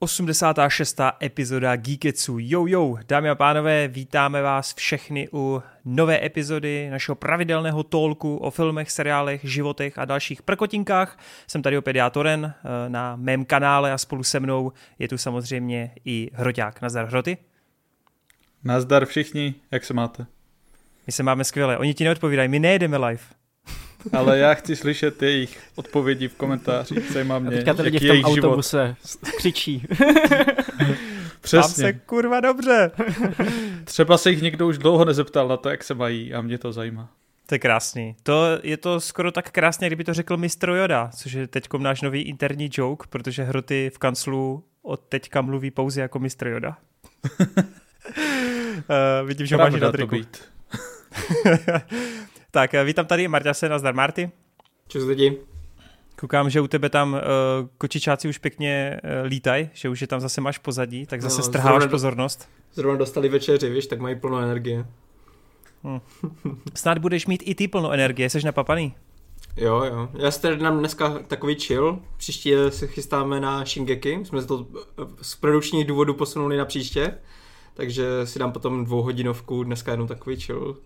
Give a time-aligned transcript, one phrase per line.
[0.00, 1.00] 86.
[1.22, 2.36] epizoda Geeketsu.
[2.40, 8.50] Jo, jo, dámy a pánové, vítáme vás všechny u nové epizody našeho pravidelného tolku o
[8.50, 11.18] filmech, seriálech, životech a dalších prkotinkách.
[11.46, 15.18] Jsem tady opět já, Toren, eh, na mém kanále a spolu se mnou je tu
[15.18, 16.82] samozřejmě i Hroťák.
[16.82, 17.38] Nazdar Hroty.
[18.64, 20.26] Nazdar všichni, jak se máte?
[21.06, 21.78] My se máme skvěle.
[21.78, 23.22] Oni ti neodpovídají, my nejedeme live.
[24.12, 28.24] Ale já chci slyšet jejich odpovědi v komentářích, zajímá mě, teďka ty lidi v tom
[28.24, 29.36] autobuse život.
[29.36, 29.86] křičí.
[31.40, 31.82] Přesně.
[31.84, 32.90] Mám se kurva dobře.
[33.84, 36.72] Třeba se jich někdo už dlouho nezeptal na to, jak se mají a mě to
[36.72, 37.10] zajímá.
[37.46, 38.16] To je krásný.
[38.22, 42.02] To je to skoro tak krásně, kdyby to řekl mistr Yoda, což je teď náš
[42.02, 46.76] nový interní joke, protože hroty v kanclu od teďka mluví pouze jako mistr Yoda.
[47.40, 47.44] uh,
[49.26, 50.16] vidím, že máš na triku.
[52.50, 54.30] Tak, eh, vítám tady Marťase, nazdar Marty.
[54.88, 55.38] Čus lidi.
[56.20, 57.20] Koukám, že u tebe tam uh,
[57.78, 61.42] kočičáci už pěkně uh, lítají, že už je tam zase máš pozadí, tak zase no,
[61.42, 62.48] strháváš do, pozornost.
[62.72, 64.86] Zrovna dostali večeři, víš, tak mají plno energie.
[65.84, 66.00] Hmm.
[66.74, 68.94] Snad budeš mít i ty plno energie, jsi napapaný.
[69.56, 70.08] Jo, jo.
[70.14, 71.98] Já si tady dám dneska takový chill.
[72.16, 74.20] Příště se chystáme na Shingeki.
[74.24, 74.66] Jsme se to
[75.22, 77.14] z produkčních důvodů posunuli na příště.
[77.74, 80.76] Takže si dám potom dvouhodinovku, dneska jenom takový chill.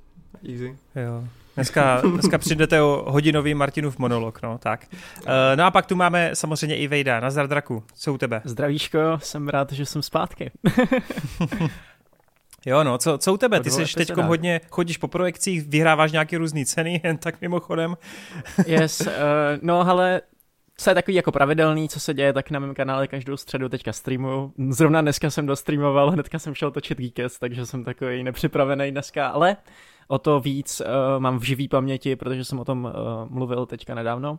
[0.48, 0.76] Easy.
[0.96, 1.24] Jo.
[1.54, 4.86] Dneska, dneska přijdete o hodinový Martinův monolog, no, tak.
[4.92, 7.20] Uh, no a pak tu máme samozřejmě i Vejda.
[7.20, 8.42] Nazdar Draku, co u tebe?
[8.44, 10.50] Zdravíško, jsem rád, že jsem zpátky.
[12.66, 13.60] Jo, no, co, co u tebe?
[13.60, 17.96] Ty jsi teď hodně, chodíš po projekcích, vyhráváš nějaké různé ceny, jen tak mimochodem.
[18.66, 19.06] yes, uh,
[19.62, 20.20] no ale
[20.76, 23.92] co je takový jako pravidelný, co se děje, tak na mém kanále každou středu teďka
[23.92, 24.52] streamu.
[24.68, 29.56] Zrovna dneska jsem dostreamoval, hnedka jsem šel točit Geekest, takže jsem takový nepřipravený dneska, ale
[30.10, 30.86] o to víc uh,
[31.18, 32.90] mám v živý paměti, protože jsem o tom uh,
[33.30, 34.38] mluvil teďka nedávno.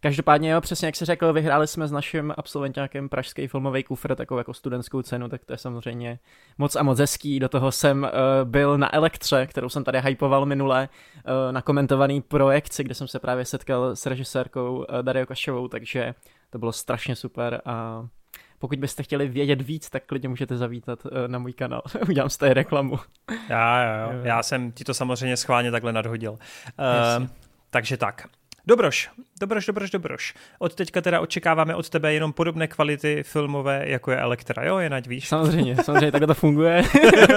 [0.00, 4.38] Každopádně jo, přesně jak jsi řekl, vyhráli jsme s naším absolventákem Pražský filmový kufr takovou
[4.38, 6.18] jako studentskou cenu, tak to je samozřejmě
[6.58, 7.40] moc a moc hezký.
[7.40, 8.10] Do toho jsem uh,
[8.50, 13.18] byl na Elektře, kterou jsem tady hypoval minule, uh, na komentovaný projekci, kde jsem se
[13.18, 16.14] právě setkal s režisérkou uh, Dario Kašovou, takže
[16.50, 18.06] to bylo strašně super a
[18.58, 21.82] pokud byste chtěli vědět víc, tak klidně můžete zavítat eh, na můj kanál.
[22.08, 22.98] Udělám z té reklamu.
[23.48, 24.20] Já, jo, jo.
[24.22, 26.32] Já jsem ti to samozřejmě schválně takhle nadhodil.
[26.32, 27.26] Uh,
[27.70, 28.28] takže tak.
[28.68, 30.34] Dobroš, dobroš, dobroš, dobroš.
[30.58, 34.94] Od teďka teda očekáváme od tebe jenom podobné kvality filmové, jako je Elektra, jo, jen
[34.94, 35.28] ať víš.
[35.28, 36.82] Samozřejmě, samozřejmě, takhle to funguje.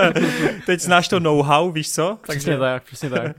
[0.66, 2.18] Teď znáš to know-how, víš co?
[2.28, 2.40] Takže...
[2.40, 3.36] Přesně tak, přesně tak.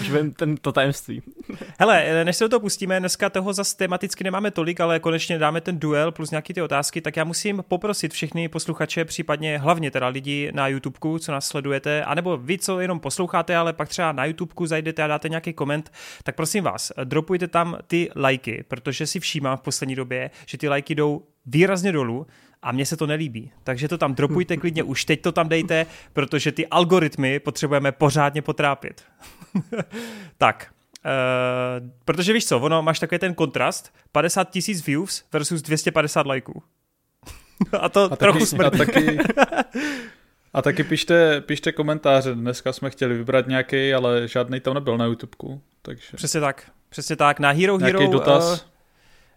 [0.00, 1.22] Už vím ten, to tajemství.
[1.78, 5.60] Hele, než se do toho pustíme, dneska toho zase tematicky nemáme tolik, ale konečně dáme
[5.60, 10.08] ten duel plus nějaký ty otázky, tak já musím poprosit všechny posluchače, případně hlavně teda
[10.08, 14.24] lidi na YouTubeku, co nás sledujete, anebo vy, co jenom posloucháte, ale pak třeba na
[14.24, 15.92] YouTubeku zajdete a dáte nějaký koment,
[16.22, 16.92] tak prosím vás,
[17.32, 21.92] dropujte tam ty lajky, protože si všímám v poslední době, že ty lajky jdou výrazně
[21.92, 22.26] dolů
[22.62, 23.50] a mně se to nelíbí.
[23.64, 28.42] Takže to tam dropujte klidně, už teď to tam dejte, protože ty algoritmy potřebujeme pořádně
[28.42, 29.04] potrápit.
[30.38, 36.26] tak, uh, protože víš co, ono máš takový ten kontrast, 50 tisíc views versus 250
[36.26, 36.62] lajků.
[37.80, 38.66] a to a trochu smrdí.
[38.66, 39.18] A taky,
[40.52, 45.04] a taky pište, pište komentáře, dneska jsme chtěli vybrat nějaký, ale žádný tam nebyl na
[45.04, 45.62] YouTubeku.
[45.82, 46.16] Takže...
[46.16, 47.40] Přesně tak, přesně tak.
[47.40, 47.98] Na Hero Hero...
[47.98, 48.52] Nějaký dotaz?
[48.52, 48.71] Uh,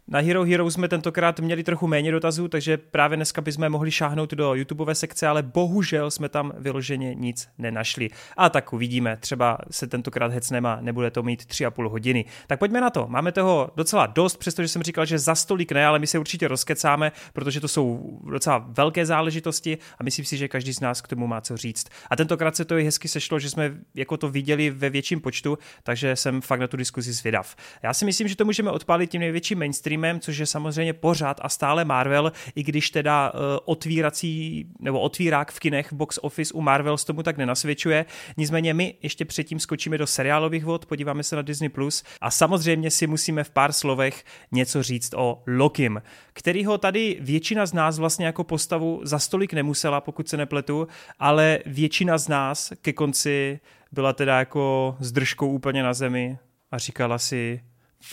[0.07, 4.33] na Hero Hero jsme tentokrát měli trochu méně dotazů, takže právě dneska bychom mohli šáhnout
[4.33, 8.09] do YouTubeové sekce, ale bohužel jsme tam vyloženě nic nenašli.
[8.38, 12.25] A tak uvidíme, třeba se tentokrát hecneme a nebude to mít tři a půl hodiny.
[12.47, 13.07] Tak pojďme na to.
[13.07, 16.47] Máme toho docela dost, přestože jsem říkal, že za stolik ne, ale my se určitě
[16.47, 21.07] rozkecáme, protože to jsou docela velké záležitosti a myslím si, že každý z nás k
[21.07, 21.87] tomu má co říct.
[22.09, 25.57] A tentokrát se to i hezky sešlo, že jsme jako to viděli ve větším počtu,
[25.83, 27.55] takže jsem fakt na tu diskuzi zvědav.
[27.83, 31.39] Já si myslím, že to můžeme odpálit tím největším mainstream mainstreamem, což je samozřejmě pořád
[31.41, 36.61] a stále Marvel, i když teda uh, otvírací nebo otvírák v kinech box office u
[36.61, 38.05] Marvel s tomu tak nenasvědčuje.
[38.38, 42.91] Nicméně my ještě předtím skočíme do seriálových vod, podíváme se na Disney Plus a samozřejmě
[42.91, 46.01] si musíme v pár slovech něco říct o Lokim,
[46.34, 50.87] kterýho tady většina z nás vlastně jako postavu za stolik nemusela, pokud se nepletu,
[51.19, 53.59] ale většina z nás ke konci
[53.91, 56.37] byla teda jako s držkou úplně na zemi
[56.72, 57.61] a říkala si,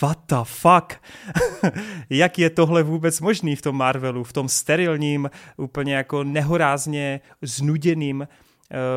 [0.01, 0.93] what the fuck?
[2.09, 8.19] Jak je tohle vůbec možný v tom Marvelu, v tom sterilním, úplně jako nehorázně znuděným
[8.19, 8.27] uh,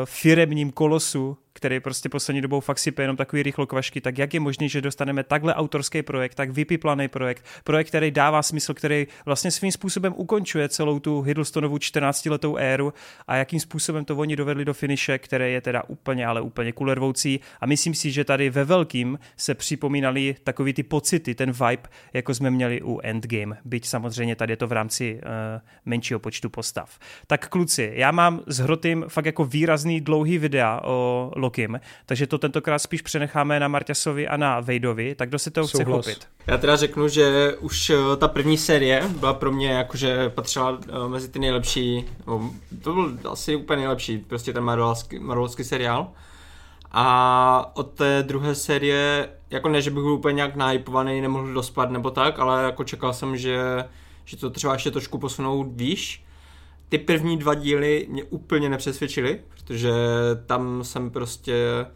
[0.05, 4.69] firemním kolosu, který prostě poslední dobou fakt sype jenom takový rychlokvašky, tak jak je možné,
[4.69, 9.73] že dostaneme takhle autorský projekt, tak vypiplaný projekt, projekt, který dává smysl, který vlastně svým
[9.73, 12.93] způsobem ukončuje celou tu Hiddlestonovu 14-letou éru
[13.27, 17.41] a jakým způsobem to oni dovedli do finiše, které je teda úplně, ale úplně kulervoucí
[17.61, 22.35] a myslím si, že tady ve velkým se připomínali takový ty pocity, ten vibe, jako
[22.35, 25.31] jsme měli u Endgame, byť samozřejmě tady je to v rámci uh,
[25.85, 26.99] menšího počtu postav.
[27.27, 32.39] Tak kluci, já mám s Hrotým fakt jako výrazný dlouhý videa o Lokim, takže to
[32.39, 36.29] tentokrát spíš přenecháme na Marťasovi a na Vejdovi, tak kdo se to chce chopit?
[36.47, 41.09] Já teda řeknu, že už eh, ta první série byla pro mě jakože patřila eh,
[41.09, 42.51] mezi ty nejlepší, no,
[42.83, 46.09] to byl asi úplně nejlepší, prostě ten Marvelovský, Marvelovský seriál.
[46.93, 51.91] A od té druhé série, jako ne, že bych byl úplně nějak nahypovaný, nemohl dospat
[51.91, 53.59] nebo tak, ale jako čekal jsem, že,
[54.25, 56.25] že to třeba ještě trošku posunou výš.
[56.89, 59.93] Ty první dva díly mě úplně nepřesvědčily, protože
[60.47, 61.87] tam jsem prostě,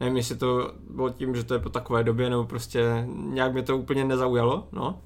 [0.00, 3.62] nevím, jestli to bylo tím, že to je po takové době, nebo prostě nějak mě
[3.62, 5.02] to úplně nezaujalo, no.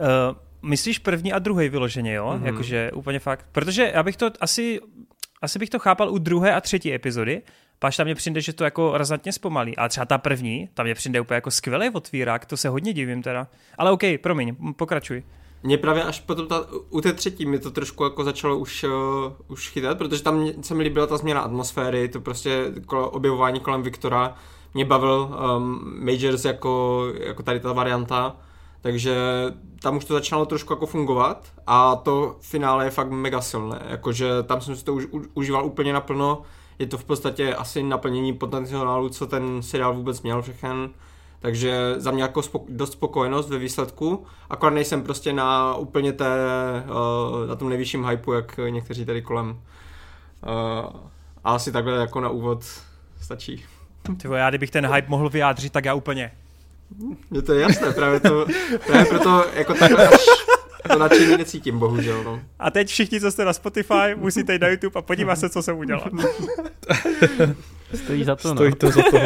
[0.00, 2.26] Uh, myslíš první a druhý vyloženě, jo?
[2.26, 2.46] Mm-hmm.
[2.46, 3.46] Jakože úplně fakt.
[3.52, 4.80] Protože já bych to asi,
[5.42, 7.42] asi bych to chápal u druhé a třetí epizody,
[7.78, 9.76] Páš tam mě přijde, že to jako razantně zpomalí.
[9.76, 13.22] Ale třeba ta první, tam mě přijde úplně jako skvělý otvírák, to se hodně divím
[13.22, 13.48] teda.
[13.78, 15.22] Ale OK, promiň, pokračuj.
[15.62, 18.92] Mě právě až potom ta, u té třetí mi to trošku jako začalo už, uh,
[19.48, 23.82] už chytat, protože tam se mi líbila ta změna atmosféry, to prostě kolo, objevování kolem
[23.82, 24.34] Viktora.
[24.74, 28.36] Mě bavil um, Majors jako, jako tady ta varianta,
[28.80, 29.16] takže
[29.82, 34.42] tam už to začalo trošku jako fungovat a to finále je fakt mega silné, jakože
[34.42, 36.42] tam jsem si to už, už užíval úplně naplno,
[36.78, 40.90] je to v podstatě asi naplnění potenciálu, co ten seriál vůbec měl všechen.
[41.40, 46.26] Takže za mě jako spoko- dost spokojenost ve výsledku, akorát nejsem prostě na úplně té,
[46.86, 49.50] uh, na tom nejvyšším hypeu, jak někteří tady kolem.
[49.50, 49.58] Uh,
[51.44, 52.64] a asi takhle jako na úvod
[53.20, 53.64] stačí.
[54.22, 56.32] Tyvo, já kdybych ten hype mohl vyjádřit, tak já úplně.
[57.30, 58.46] Mně to je jasné, právě, to,
[58.86, 60.20] právě proto jako takhle až
[60.92, 62.24] to nadšení necítím, bohužel.
[62.24, 62.40] No.
[62.58, 65.62] A teď všichni, co jste na Spotify, musíte jít na YouTube a podívat se, co
[65.62, 66.10] jsem udělal.
[67.94, 68.76] Stojí za to, Stojí no.
[68.76, 69.18] to za to.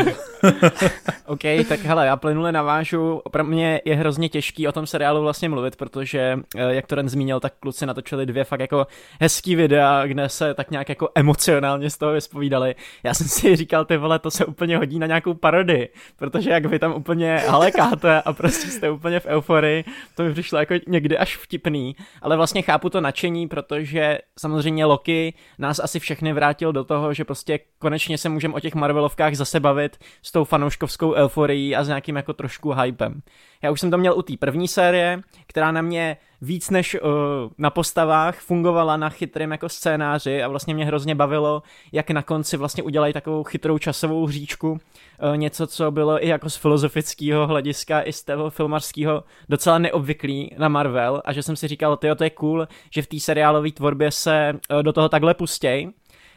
[1.26, 3.23] OK, tak hele, já plynule navážu.
[3.31, 7.09] Pro mě je hrozně těžký o tom seriálu vlastně mluvit, protože, eh, jak to Ren
[7.09, 8.87] zmínil, tak kluci natočili dvě fakt jako
[9.20, 12.75] hezký videa, kde se tak nějak jako emocionálně z toho vyspovídali.
[13.03, 16.67] Já jsem si říkal, ty vole, to se úplně hodí na nějakou parodii, protože jak
[16.67, 19.85] vy tam úplně halekáte a prostě jste úplně v euforii,
[20.17, 25.35] to mi přišlo jako někdy až vtipný, ale vlastně chápu to nadšení, protože samozřejmě Loki
[25.58, 29.60] nás asi všechny vrátil do toho, že prostě konečně se můžeme o těch Marvelovkách zase
[29.60, 33.22] bavit s tou fanouškovskou euforií a s nějakým jako trošku hypem.
[33.62, 37.10] Já už jsem to měl u té první série, která na mě víc než uh,
[37.58, 41.62] na postavách fungovala na chytrém jako scénáři a vlastně mě hrozně bavilo,
[41.93, 46.50] jak na konci vlastně udělají takovou chytrou časovou hříčku, uh, něco, co bylo i jako
[46.50, 51.69] z filozofického hlediska, i z toho filmařského docela neobvyklý na Marvel a že jsem si
[51.69, 55.34] říkal, tyjo, to je cool, že v té seriálové tvorbě se uh, do toho takhle
[55.34, 55.90] pustěj.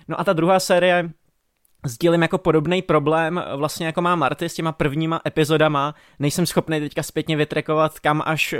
[0.07, 1.09] No a ta druhá série
[1.85, 7.03] sdílím jako podobný problém, vlastně jako má Marty s těma prvníma epizodama, nejsem schopný teďka
[7.03, 8.59] zpětně vytrekovat, kam až uh,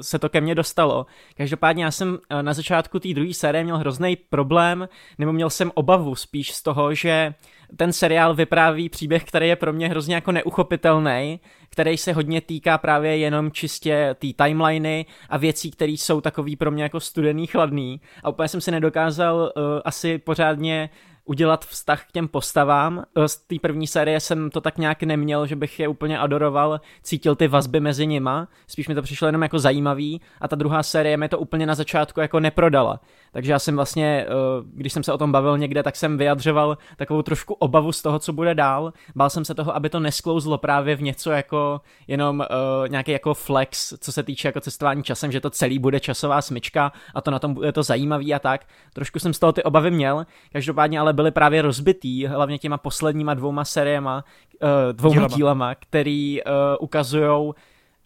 [0.00, 1.06] se to ke mně dostalo.
[1.36, 4.88] Každopádně já jsem uh, na začátku té druhé série měl hrozný problém,
[5.18, 7.34] nebo měl jsem obavu spíš z toho, že
[7.76, 11.40] ten seriál vypráví příběh, který je pro mě hrozně jako neuchopitelný,
[11.70, 16.70] který se hodně týká právě jenom čistě té timeliny a věcí, které jsou takový pro
[16.70, 18.00] mě jako studený, chladný.
[18.24, 20.90] A úplně jsem si nedokázal uh, asi pořádně
[21.30, 23.04] udělat vztah k těm postavám.
[23.26, 27.36] Z té první série jsem to tak nějak neměl, že bych je úplně adoroval, cítil
[27.36, 31.16] ty vazby mezi nima, spíš mi to přišlo jenom jako zajímavý a ta druhá série
[31.16, 33.00] mi to úplně na začátku jako neprodala.
[33.32, 34.26] Takže já jsem vlastně,
[34.74, 38.18] když jsem se o tom bavil někde, tak jsem vyjadřoval takovou trošku obavu z toho,
[38.18, 38.92] co bude dál.
[39.14, 43.34] Bál jsem se toho, aby to nesklouzlo právě v něco jako jenom uh, nějaký jako
[43.34, 47.30] flex, co se týče jako cestování časem, že to celý bude časová smyčka a to
[47.30, 48.66] na tom bude to zajímavý a tak.
[48.92, 53.34] Trošku jsem z toho ty obavy měl, každopádně ale byly právě rozbitý, hlavně těma posledníma
[53.34, 54.24] dvouma seriema,
[54.62, 56.40] uh, dvouma dílama, dílama který
[56.80, 57.54] ukazujou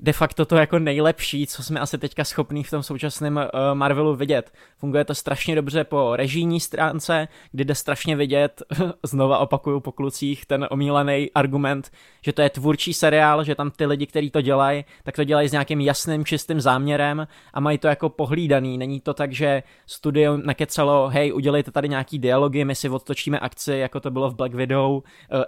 [0.04, 3.42] de facto to jako nejlepší, co jsme asi teďka schopní v tom současném uh,
[3.74, 4.52] Marvelu vidět.
[4.78, 8.62] Funguje to strašně dobře po režijní stránce, kdy jde strašně vidět,
[9.02, 11.90] znova opakuju po klucích, ten omílený argument,
[12.22, 15.48] že to je tvůrčí seriál, že tam ty lidi, kteří to dělají, tak to dělají
[15.48, 18.78] s nějakým jasným, čistým záměrem a mají to jako pohlídaný.
[18.78, 23.72] Není to tak, že studio nakecalo, hej, udělejte tady nějaký dialogy, my si odtočíme akci,
[23.72, 25.00] jako to bylo v Black Widow, uh,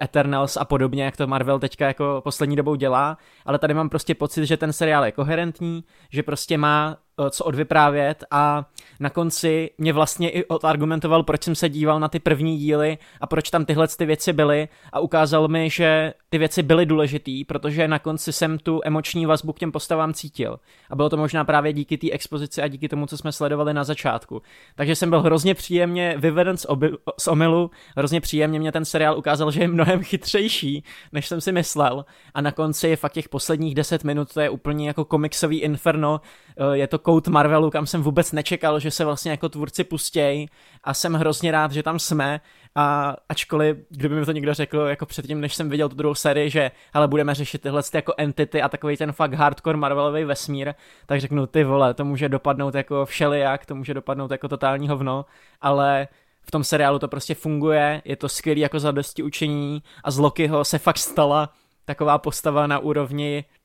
[0.02, 4.14] Eternals a podobně, jak to Marvel teďka jako poslední dobou dělá, ale tady mám prostě
[4.14, 6.98] pocit, že ten seriál je koherentní, že prostě má
[7.30, 8.64] co odvyprávět a
[9.00, 13.26] na konci mě vlastně i odargumentoval, proč jsem se díval na ty první díly a
[13.26, 17.88] proč tam tyhle ty věci byly a ukázal mi, že ty věci byly důležitý, protože
[17.88, 20.58] na konci jsem tu emoční vazbu k těm postavám cítil.
[20.90, 23.84] A bylo to možná právě díky té expozici a díky tomu, co jsme sledovali na
[23.84, 24.42] začátku.
[24.74, 29.18] Takže jsem byl hrozně příjemně vyveden z, oby, z omylu, hrozně příjemně mě ten seriál
[29.18, 32.04] ukázal, že je mnohem chytřejší, než jsem si myslel.
[32.34, 36.45] A na konci fakt těch posledních 10 minut to je úplně jako komiksový inferno, eh,
[36.72, 40.48] je to kout Marvelu, kam jsem vůbec nečekal, že se vlastně jako tvůrci pustějí
[40.84, 42.40] a jsem hrozně rád, že tam jsme.
[42.74, 46.50] A ačkoliv, kdyby mi to někdo řekl jako předtím, než jsem viděl tu druhou sérii,
[46.50, 50.74] že ale budeme řešit tyhle ty jako entity a takový ten fakt hardcore Marvelový vesmír,
[51.06, 55.24] tak řeknu ty vole, to může dopadnout jako všelijak, to může dopadnout jako totální hovno,
[55.60, 56.08] ale
[56.42, 60.64] v tom seriálu to prostě funguje, je to skvělý jako zadosti učení a z Lokiho
[60.64, 61.52] se fakt stala
[61.84, 63.55] taková postava na úrovni eh,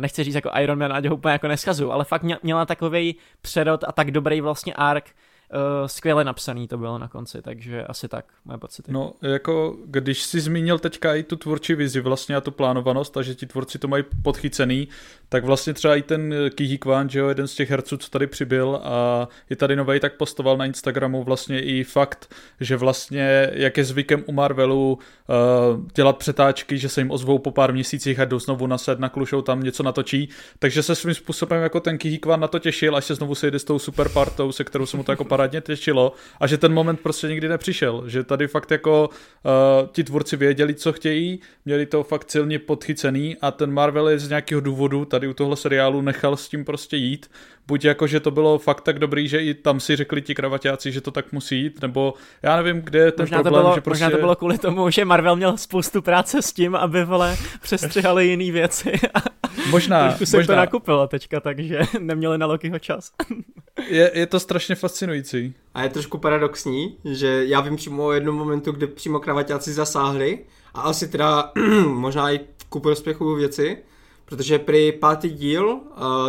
[0.00, 3.84] nechci říct jako Iron Man, ať ho úplně jako neskazu, ale fakt měla takový přerod
[3.84, 5.10] a tak dobrý vlastně ark,
[5.54, 8.92] uh, skvěle napsaný to bylo na konci, takže asi tak, moje pocity.
[8.92, 13.22] No, jako když si zmínil teďka i tu tvůrčí vizi vlastně a tu plánovanost a
[13.22, 14.88] že ti tvůrci to mají podchycený,
[15.28, 18.26] tak vlastně třeba i ten Kihi Kwan, že jo, jeden z těch herců, co tady
[18.26, 23.76] přibyl a je tady novej, tak postoval na Instagramu vlastně i fakt, že vlastně, jak
[23.76, 28.24] je zvykem u Marvelu uh, dělat přetáčky, že se jim ozvou po pár měsících a
[28.24, 32.18] jdou znovu na set, naklušou tam něco natočí, takže se svým způsobem jako ten Kihi
[32.18, 34.96] Kwan na to těšil, až se znovu sejde s tou super partou, se kterou se
[34.96, 38.70] mu to jako parádně těšilo a že ten moment prostě nikdy nepřišel, že tady fakt
[38.70, 44.08] jako uh, ti tvůrci věděli, co chtějí, měli to fakt silně podchycený a ten Marvel
[44.08, 47.30] je z nějakého důvodu tady u tohle seriálu nechal s tím prostě jít,
[47.66, 50.92] buď jako, že to bylo fakt tak dobrý, že i tam si řekli ti kravaťáci,
[50.92, 53.74] že to tak musí jít, nebo já nevím, kde je ten možná problém, to bylo,
[53.74, 54.04] že prostě...
[54.04, 58.26] Možná to bylo kvůli tomu, že Marvel měl spoustu práce s tím, aby vole přestřihali
[58.26, 58.92] jiné věci
[59.70, 60.54] možná, trošku se možná.
[60.54, 63.12] to nakupilo teďka, takže neměli na Lokiho čas.
[63.88, 65.54] je, je to strašně fascinující.
[65.74, 70.38] A je trošku paradoxní, že já vím přímo o jednom momentu, kde přímo kravaťáci zasáhli
[70.74, 71.52] a asi teda
[71.86, 73.78] možná i ku prospěchu věci,
[74.24, 75.80] protože při pátý díl uh,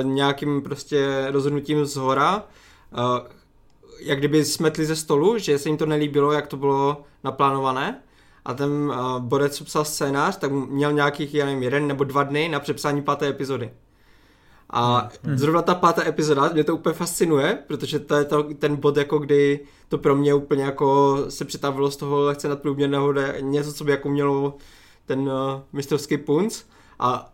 [0.04, 2.44] nějakým prostě rozhodnutím z hora
[2.98, 3.28] uh,
[4.00, 8.02] jak kdyby smetli ze stolu, že se jim to nelíbilo, jak to bylo naplánované
[8.46, 12.24] a ten uh, borec, co psal scénář, tak měl nějakých, já nevím, jeden nebo dva
[12.24, 13.72] dny na přepsání páté epizody.
[14.70, 15.38] A hmm.
[15.38, 19.20] zrovna ta pátá epizoda mě to úplně fascinuje, protože to je to, ten bod, jako
[19.20, 19.60] kdy
[19.90, 24.10] to pro mě úplně jako se přetavilo z toho lehce nadprůměrného něco, co by jako
[24.10, 24.58] mělo
[25.06, 25.32] ten uh,
[25.74, 26.64] mistrovský punc
[27.00, 27.34] a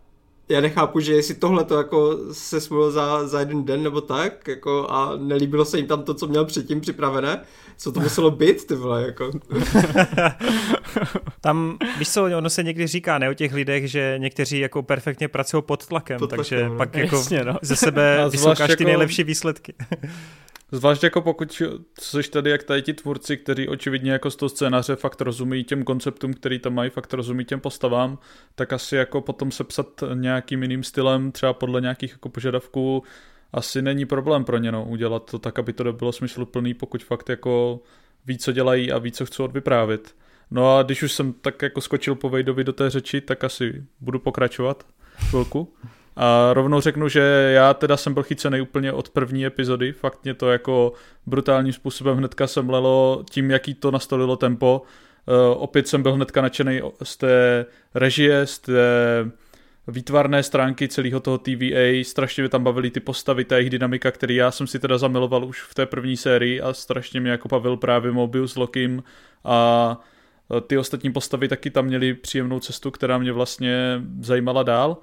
[0.52, 4.48] já nechápu, že jestli tohle to jako se smůlo za, za jeden den nebo tak,
[4.48, 7.40] jako a nelíbilo se jim tam to, co měl předtím připravené,
[7.76, 9.30] co to muselo být, ty vole, jako.
[11.40, 15.28] tam, víš co, ono se někdy říká, ne o těch lidech, že někteří jako perfektně
[15.28, 16.76] pracují pod tlakem, pod tlakem takže no.
[16.76, 17.58] pak jako Jasně, no.
[17.62, 18.84] ze sebe vysoukáš ty jako...
[18.84, 19.74] nejlepší výsledky.
[20.74, 21.62] Zvlášť jako pokud
[22.00, 25.84] jsi tady jak tady ti tvůrci, kteří očividně jako z toho scénáře fakt rozumí těm
[25.84, 28.18] konceptům, který tam mají, fakt rozumí těm postavám,
[28.54, 33.02] tak asi jako potom sepsat nějakým jiným stylem, třeba podle nějakých jako požadavků,
[33.52, 37.28] asi není problém pro ně no, udělat to tak, aby to bylo smysluplný, pokud fakt
[37.28, 37.80] jako
[38.26, 40.16] ví, co dělají a ví, co chcou odvyprávit.
[40.50, 43.84] No a když už jsem tak jako skočil po Vejdovi do té řeči, tak asi
[44.00, 44.86] budu pokračovat
[45.30, 45.74] chvilku.
[46.16, 50.34] A rovnou řeknu, že já teda jsem byl chycený úplně od první epizody, fakt mě
[50.34, 50.92] to jako
[51.26, 54.82] brutálním způsobem hnedka semlelo tím, jaký to nastolilo tempo.
[55.26, 58.72] Uh, opět jsem byl hnedka nadšený z té režie, z té
[59.88, 64.36] výtvarné stránky celého toho TVA, strašně mě tam bavily ty postavy, ta jejich dynamika, který
[64.36, 67.76] já jsem si teda zamiloval už v té první sérii a strašně mě jako bavil
[67.76, 69.02] právě Mobius Lokim
[69.44, 70.00] a
[70.66, 74.96] ty ostatní postavy taky tam měly příjemnou cestu, která mě vlastně zajímala dál.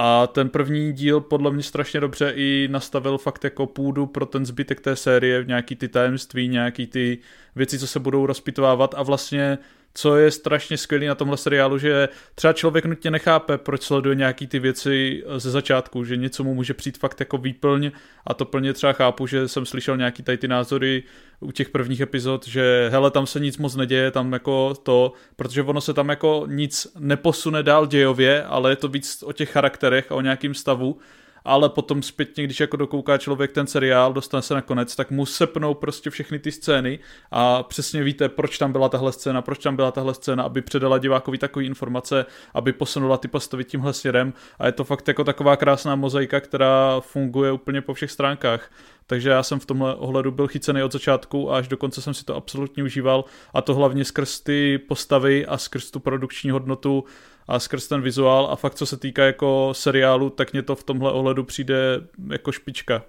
[0.00, 4.46] A ten první díl podle mě strašně dobře i nastavil fakt jako půdu pro ten
[4.46, 7.18] zbytek té série, nějaký ty tajemství, nějaký ty
[7.56, 9.58] věci, co se budou rozpitovávat a vlastně
[9.94, 14.46] co je strašně skvělý na tomhle seriálu, že třeba člověk nutně nechápe, proč sleduje nějaký
[14.46, 17.90] ty věci ze začátku, že něco mu může přijít fakt jako výplň.
[18.26, 21.02] A to plně třeba chápu, že jsem slyšel nějaký tady ty názory
[21.40, 25.62] u těch prvních epizod, že hele, tam se nic moc neděje, tam jako to, protože
[25.62, 30.12] ono se tam jako nic neposune dál dějově, ale je to víc o těch charakterech
[30.12, 30.98] a o nějakým stavu
[31.44, 35.26] ale potom zpětně, když jako dokouká člověk ten seriál, dostane se na konec, tak mu
[35.26, 36.98] sepnou prostě všechny ty scény
[37.30, 40.98] a přesně víte, proč tam byla tahle scéna, proč tam byla tahle scéna, aby předala
[40.98, 45.56] divákovi takové informace, aby posunula ty postavy tímhle směrem a je to fakt jako taková
[45.56, 48.70] krásná mozaika, která funguje úplně po všech stránkách.
[49.06, 52.14] Takže já jsem v tomhle ohledu byl chycený od začátku a až do konce jsem
[52.14, 57.04] si to absolutně užíval a to hlavně skrz ty postavy a skrz tu produkční hodnotu
[57.48, 60.84] a skrz ten vizuál a fakt co se týká jako seriálu, tak mě to v
[60.84, 62.00] tomhle ohledu přijde
[62.32, 63.02] jako špička.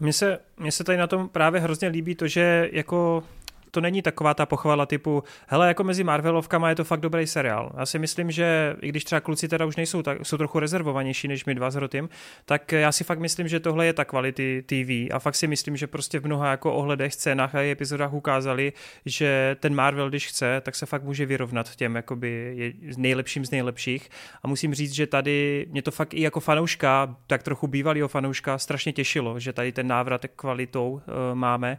[0.00, 3.24] Mně se, mně se tady na tom právě hrozně líbí to, že jako
[3.74, 7.72] to není taková ta pochvala typu, hele, jako mezi Marvelovkama je to fakt dobrý seriál.
[7.78, 11.28] Já si myslím, že i když třeba kluci teda už nejsou, tak jsou trochu rezervovanější
[11.28, 12.08] než my dva s Rotym,
[12.44, 15.76] tak já si fakt myslím, že tohle je ta kvality TV a fakt si myslím,
[15.76, 18.72] že prostě v mnoha jako ohledech, scénách a epizodách ukázali,
[19.06, 22.54] že ten Marvel, když chce, tak se fakt může vyrovnat těm jakoby
[22.96, 24.08] nejlepším z nejlepších.
[24.42, 28.58] A musím říct, že tady mě to fakt i jako fanouška, tak trochu bývalého fanouška
[28.58, 31.00] strašně těšilo, že tady ten návrat kvalitou uh,
[31.34, 31.78] máme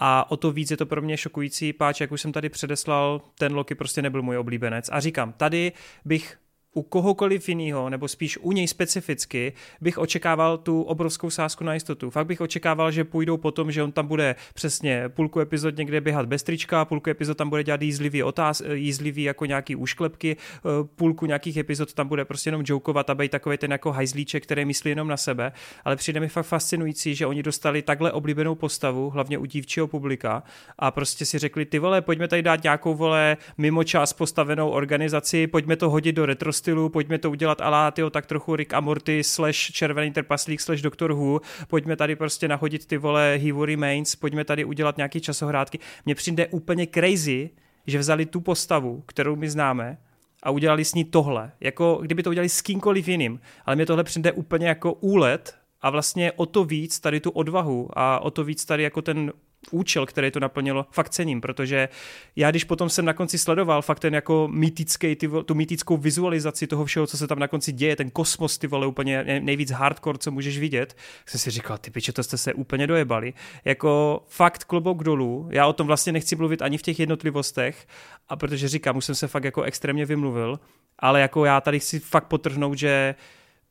[0.00, 3.20] a o to víc je to pro mě šokující, páč, jak už jsem tady předeslal,
[3.38, 4.88] ten Loki prostě nebyl můj oblíbenec.
[4.92, 5.72] A říkám, tady
[6.04, 6.36] bych
[6.74, 12.10] u kohokoliv jiného, nebo spíš u něj specificky, bych očekával tu obrovskou sázku na jistotu.
[12.10, 16.00] Fakt bych očekával, že půjdou po tom, že on tam bude přesně půlku epizod někde
[16.00, 20.68] běhat bez trička, půlku epizod tam bude dělat jízlivý, otáz, jízlivý jako nějaký úšklepky, eh,
[20.94, 24.64] půlku nějakých epizod tam bude prostě jenom jokovat a být takový ten jako hajzlíček, který
[24.64, 25.52] myslí jenom na sebe.
[25.84, 30.42] Ale přijde mi fakt fascinující, že oni dostali takhle oblíbenou postavu, hlavně u dívčího publika,
[30.78, 35.46] a prostě si řekli, ty vole, pojďme tady dát nějakou vole mimo čas postavenou organizaci,
[35.46, 38.80] pojďme to hodit do retro stylu, pojďme to udělat alá, tyjo, tak trochu Rick a
[38.80, 43.64] Morty slash červený trpaslík slash Doctor Who, pojďme tady prostě nahodit ty vole He Who
[43.64, 45.78] Remains, pojďme tady udělat nějaký časohrádky.
[46.04, 47.50] Mně přijde úplně crazy,
[47.86, 49.98] že vzali tu postavu, kterou my známe,
[50.42, 51.52] a udělali s ní tohle.
[51.60, 53.40] Jako kdyby to udělali s kýmkoliv jiným.
[53.66, 57.88] Ale mě tohle přijde úplně jako úlet a vlastně o to víc tady tu odvahu
[57.92, 59.32] a o to víc tady jako ten
[59.70, 61.88] účel, který to naplnilo, fakt cením, protože
[62.36, 66.66] já když potom jsem na konci sledoval fakt ten jako mýtický, ty, tu mýtickou vizualizaci
[66.66, 70.18] toho všeho, co se tam na konci děje, ten kosmos, ty vole, úplně nejvíc hardcore,
[70.18, 73.32] co můžeš vidět, jsem si říkal, ty piče, to jste se úplně dojebali.
[73.64, 77.86] Jako fakt klobouk dolů, já o tom vlastně nechci mluvit ani v těch jednotlivostech,
[78.28, 80.60] a protože říkám, už jsem se fakt jako extrémně vymluvil,
[80.98, 83.14] ale jako já tady chci fakt potrhnout, že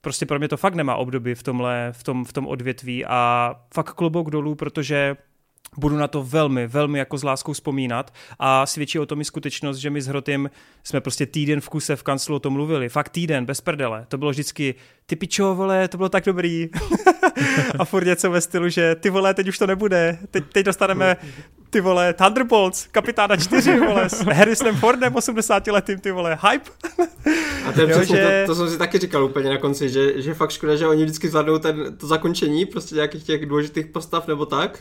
[0.01, 3.55] prostě pro mě to fakt nemá obdoby v tomhle, v tom, v tom odvětví a
[3.73, 5.15] fakt klobouk dolů, protože
[5.77, 9.77] budu na to velmi, velmi jako s láskou vzpomínat a svědčí o tom i skutečnost,
[9.77, 10.49] že my s Hrotym
[10.83, 12.89] jsme prostě týden v kuse v kanclu o tom mluvili.
[12.89, 14.05] Fakt týden, bez prdele.
[14.07, 16.69] To bylo vždycky, ty pičo, vole, to bylo tak dobrý.
[17.79, 20.17] a furt něco ve stylu, že ty vole, teď už to nebude.
[20.31, 21.17] Teď, teď dostaneme
[21.69, 26.71] ty vole, Thunderbolts, kapitána 4, vole, s Harrisonem Fordem 80 letým, ty vole, hype.
[27.65, 28.43] A to, je jo, že...
[28.47, 31.03] to, to, jsem si taky říkal úplně na konci, že, že fakt škoda, že oni
[31.03, 34.79] vždycky zvládnou ten, to zakončení prostě nějakých těch důležitých postav nebo tak,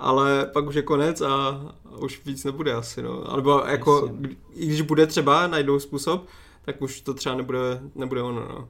[0.00, 1.60] ale pak už je konec a
[1.98, 3.32] už víc nebude asi, no.
[3.32, 4.10] Alebo jako,
[4.54, 6.26] i když bude třeba, najdou způsob,
[6.64, 8.68] tak už to třeba nebude, nebude ono, no.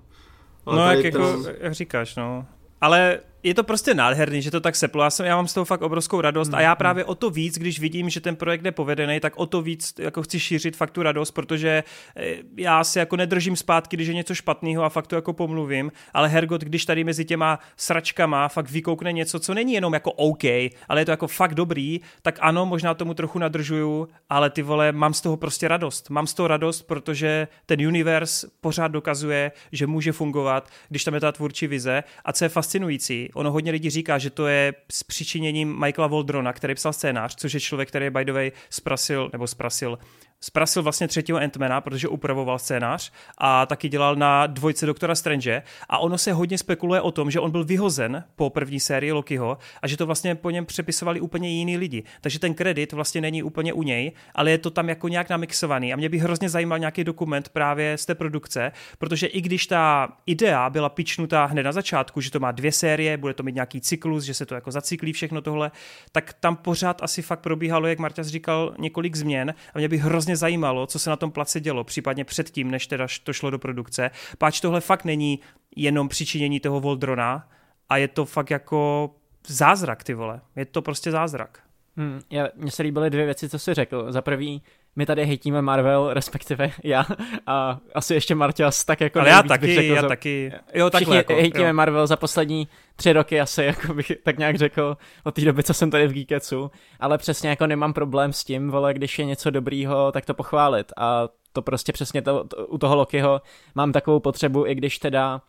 [0.66, 1.22] Ale no, jak, ten...
[1.22, 2.46] jako, jak říkáš, no.
[2.80, 5.02] Ale je to prostě nádherný, že to tak seplo.
[5.02, 6.76] Já, jsem, já mám z toho fakt obrovskou radost mm, a já mm.
[6.76, 9.94] právě o to víc, když vidím, že ten projekt je povedený, tak o to víc
[9.98, 11.84] jako chci šířit fakt tu radost, protože
[12.16, 15.92] eh, já si jako nedržím zpátky, když je něco špatného a fakt to jako pomluvím,
[16.14, 20.44] ale Hergot, když tady mezi těma sračkama fakt vykoukne něco, co není jenom jako OK,
[20.88, 24.92] ale je to jako fakt dobrý, tak ano, možná tomu trochu nadržuju, ale ty vole,
[24.92, 26.10] mám z toho prostě radost.
[26.10, 31.20] Mám z toho radost, protože ten univerz pořád dokazuje, že může fungovat, když tam je
[31.20, 35.02] ta tvůrčí vize a co je fascinující, ono hodně lidí říká, že to je s
[35.02, 39.46] přičiněním Michaela Voldrona, který psal scénář, což je člověk, který by the way sprasil, nebo
[39.46, 39.98] sprasil,
[40.40, 45.62] zprasil vlastně třetího Antmana, protože upravoval scénář a taky dělal na dvojce Doktora Strange.
[45.88, 49.58] A ono se hodně spekuluje o tom, že on byl vyhozen po první sérii Lokiho
[49.82, 52.02] a že to vlastně po něm přepisovali úplně jiní lidi.
[52.20, 55.92] Takže ten kredit vlastně není úplně u něj, ale je to tam jako nějak namixovaný.
[55.92, 60.08] A mě by hrozně zajímal nějaký dokument právě z té produkce, protože i když ta
[60.26, 63.80] idea byla pičnutá hned na začátku, že to má dvě série, bude to mít nějaký
[63.80, 65.70] cyklus, že se to jako zacyklí všechno tohle,
[66.12, 69.54] tak tam pořád asi fakt probíhalo, jak Marta říkal, několik změn.
[69.74, 72.86] A mě by hrozně hrozně zajímalo, co se na tom place dělo, případně předtím, než
[72.86, 74.10] teda to šlo do produkce.
[74.38, 75.40] Páč tohle fakt není
[75.76, 77.48] jenom přičinění toho Voldrona
[77.88, 79.10] a je to fakt jako
[79.46, 80.40] zázrak, ty vole.
[80.56, 81.60] Je to prostě zázrak.
[81.96, 82.20] Hmm,
[82.56, 84.12] mně se líbily dvě věci, co jsi řekl.
[84.12, 84.62] Za prvý,
[84.96, 87.06] my tady hejtíme Marvel, respektive já
[87.46, 90.08] a asi ještě Marťas, tak jako Ale já taky, řekl, já za...
[90.08, 90.52] taky.
[90.74, 91.74] Jo, takhle jako, hejtíme jo.
[91.74, 95.74] Marvel za poslední tři roky asi, jako bych tak nějak řekl, od té doby, co
[95.74, 99.50] jsem tady v Geeketsu, ale přesně jako nemám problém s tím, vole, když je něco
[99.50, 103.42] dobrýho, tak to pochválit a to prostě přesně to, to, u toho Lokiho
[103.74, 105.40] mám takovou potřebu, i když teda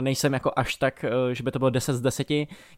[0.00, 2.26] nejsem jako až tak, uh, že by to bylo 10 z 10.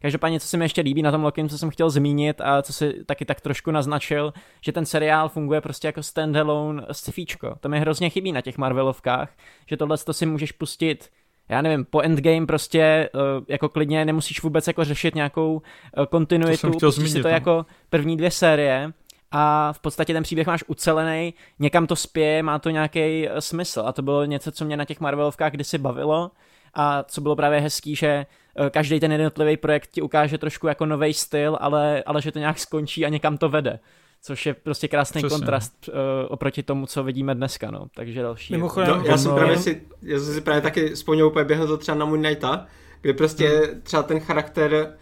[0.01, 2.73] Každopádně, co se mi ještě líbí na tom Lokim, co jsem chtěl zmínit a co
[2.73, 7.55] si taky tak trošku naznačil, že ten seriál funguje prostě jako standalone scifíčko.
[7.61, 9.31] To mi hrozně chybí na těch Marvelovkách,
[9.67, 11.11] že tohle to si můžeš pustit
[11.49, 15.63] já nevím, po endgame prostě uh, jako klidně nemusíš vůbec jako řešit nějakou
[16.11, 17.35] kontinuitu, to zmínit, si to no.
[17.35, 18.93] jako první dvě série
[19.33, 23.93] a v podstatě ten příběh máš ucelený, někam to spěje, má to nějaký smysl a
[23.93, 26.31] to bylo něco, co mě na těch Marvelovkách kdysi bavilo
[26.75, 30.87] a co bylo právě hezký, že eh, každý ten jednotlivý projekt ti ukáže trošku jako
[30.87, 33.79] nový styl, ale, ale že to nějak skončí a někam to vede
[34.25, 35.39] což je prostě krásný Přesně.
[35.39, 35.95] kontrast uh,
[36.29, 37.87] oproti tomu, co vidíme dneska, no.
[37.95, 38.53] Takže další.
[38.53, 41.79] Mimochodem, no, já jsem právě si, já jsem si právě taky vzpomněl úplně během to
[41.79, 42.67] třeba na Moon Knighta,
[43.01, 43.81] kde prostě hmm.
[43.81, 44.97] třeba ten charakter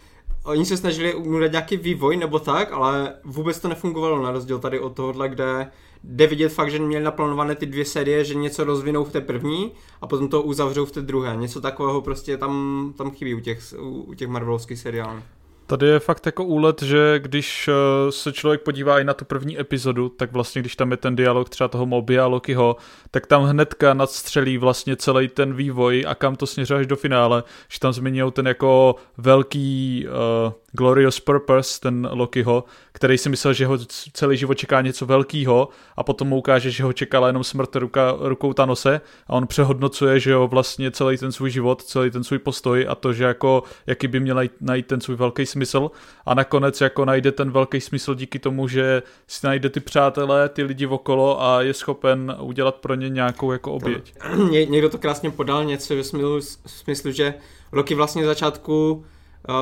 [0.44, 4.80] Oni se snažili udělat nějaký vývoj nebo tak, ale vůbec to nefungovalo na rozdíl tady
[4.80, 5.70] od tohohle, kde
[6.04, 9.72] jde vidět fakt, že měli naplánované ty dvě série, že něco rozvinou v té první
[10.00, 11.36] a potom to uzavřou v té druhé.
[11.36, 15.22] Něco takového prostě tam, tam chybí u těch, u těch Marvelovských seriálů.
[15.70, 19.60] Tady je fakt jako úlet, že když eh, se člověk podívá i na tu první
[19.60, 22.76] epizodu, tak vlastně když tam je ten dialog třeba toho Moby a Lokiho,
[23.10, 27.42] tak tam hnedka nadstřelí vlastně celý ten vývoj a kam to směřuje až do finále,
[27.68, 33.66] že tam zmiňují ten jako velký uh, Glorious Purpose, ten Lokiho, který si myslel, že
[33.66, 33.78] ho
[34.12, 38.14] celý život čeká něco velkého a potom mu ukáže, že ho čekala jenom smrt ruka,
[38.20, 42.38] rukou Tanose a on přehodnocuje, že jo vlastně celý ten svůj život, celý ten svůj
[42.38, 45.90] postoj a to, že jako jaký by měl najít ten svůj velký smysl
[46.26, 50.62] a nakonec jako najde ten velký smysl díky tomu, že si najde ty přátelé, ty
[50.62, 54.14] lidi okolo a je schopen udělat pro ně nějakou jako oběť.
[54.50, 57.34] Ně, někdo to krásně podal něco v smyslu, v smyslu že
[57.72, 59.04] Loki vlastně začátku
[59.48, 59.54] uh,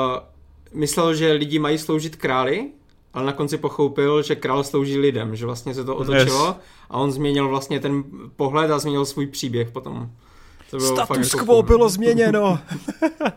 [0.75, 2.71] myslel, že lidi mají sloužit králi,
[3.15, 6.57] ale na konci pochopil, že král slouží lidem, že vlastně se to otočilo yes.
[6.91, 8.05] a on změnil vlastně ten
[8.37, 10.11] pohled a změnil svůj příběh potom.
[10.71, 12.59] To bylo Status jako quo bylo změněno.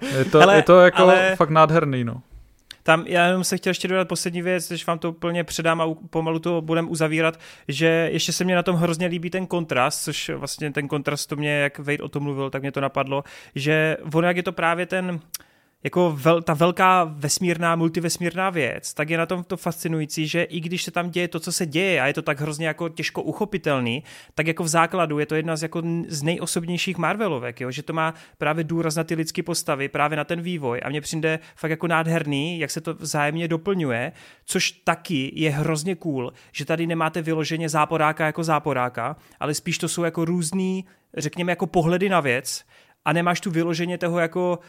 [0.17, 1.35] je, to, ale, je to jako ale...
[1.35, 2.21] fakt nádherný, no.
[2.83, 5.85] Tam já jenom se chtěl ještě dodat poslední věc, když vám to úplně předám a
[6.09, 10.29] pomalu to budeme uzavírat, že ještě se mě na tom hrozně líbí ten kontrast, což
[10.29, 13.23] vlastně ten kontrast to mě, jak Wade o tom mluvil, tak mě to napadlo,
[13.55, 15.19] že ono jak je to právě ten,
[15.83, 20.59] jako vel, ta velká vesmírná, multivesmírná věc, tak je na tom to fascinující, že i
[20.59, 23.21] když se tam děje to, co se děje a je to tak hrozně jako těžko
[23.23, 24.03] uchopitelný,
[24.35, 27.71] tak jako v základu je to jedna z, jako z nejosobnějších Marvelovek, jo?
[27.71, 31.01] že to má právě důraz na ty lidské postavy, právě na ten vývoj a mně
[31.01, 34.11] přijde fakt jako nádherný, jak se to vzájemně doplňuje,
[34.45, 39.87] což taky je hrozně cool, že tady nemáte vyloženě záporáka jako záporáka, ale spíš to
[39.87, 40.85] jsou jako různý,
[41.17, 42.65] řekněme, jako pohledy na věc
[43.05, 44.59] a nemáš tu vyloženě toho jako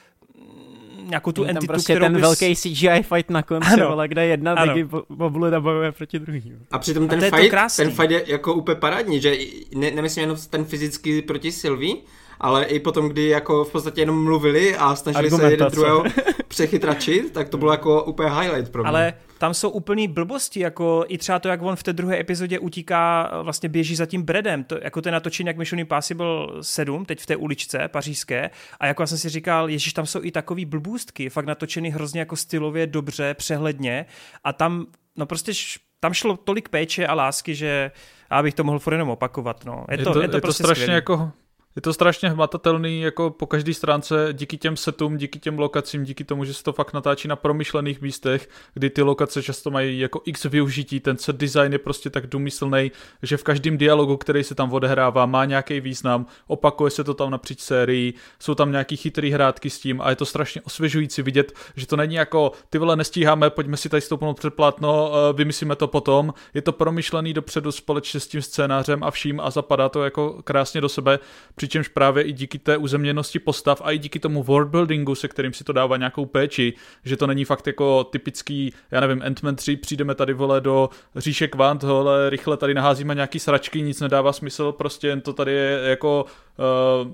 [1.03, 2.23] nějakou tu entitu, prostě kterou ten bys...
[2.23, 3.89] velký CGI fight na konci, ano.
[3.89, 4.75] Vole, kde jedna ano.
[4.75, 6.53] Digi Boblina bojuje proti druhý.
[6.71, 9.37] A přitom ten, a fight, ten fight je jako úplně parádní, že
[9.75, 11.97] ne, nemyslím jenom ten fyzický proti Sylvie,
[12.43, 16.05] ale i potom, kdy jako v podstatě jenom mluvili a snažili se jeden druhého
[16.49, 18.89] přechytračit, tak to bylo jako úplně highlight pro mě.
[18.89, 22.59] Ale tam jsou úplný blbosti, jako i třeba to, jak on v té druhé epizodě
[22.59, 27.21] utíká, vlastně běží za tím Bredem, to, jako ten natočení, jak Mission Impossible 7, teď
[27.21, 28.51] v té uličce pařížské,
[28.81, 32.21] a jako já jsem si říkal, ježiš, tam jsou i takový blbůstky, fakt natočený hrozně
[32.21, 34.07] jako stylově, dobře, přehledně
[34.45, 35.53] a tam, no prostě
[36.01, 37.91] tam šlo tolik péče a lásky, že
[38.31, 39.65] já bych to mohl furt jenom opakovat.
[39.65, 39.85] No.
[39.91, 40.97] Je, to, je to, je to, je prostě to strašně skvělý.
[40.97, 41.33] jako
[41.77, 46.25] je to strašně hmatatelný jako po každé stránce díky těm setům, díky těm lokacím, díky
[46.25, 50.23] tomu, že se to fakt natáčí na promyšlených místech, kdy ty lokace často mají jako
[50.25, 54.55] x využití, ten set design je prostě tak důmyslný, že v každém dialogu, který se
[54.55, 59.31] tam odehrává, má nějaký význam, opakuje se to tam napříč sérií, jsou tam nějaký chytrý
[59.31, 62.97] hrátky s tím a je to strašně osvěžující vidět, že to není jako ty vole
[62.97, 67.73] nestíháme, pojďme si tady stoupnout před plátno, eh, vymyslíme to potom, je to promyšlený dopředu
[67.73, 71.19] společně s tím scénářem a vším a zapadá to jako krásně do sebe
[71.63, 75.65] přičemž právě i díky té uzemněnosti postav a i díky tomu worldbuildingu, se kterým si
[75.65, 76.73] to dává nějakou péči,
[77.05, 81.49] že to není fakt jako typický, já nevím, Ant-Man 3, přijdeme tady vole do říše
[81.49, 85.81] kvant, vole, rychle tady naházíme nějaký sračky, nic nedává smysl, prostě jen to tady je
[85.85, 86.25] jako
[87.05, 87.13] uh,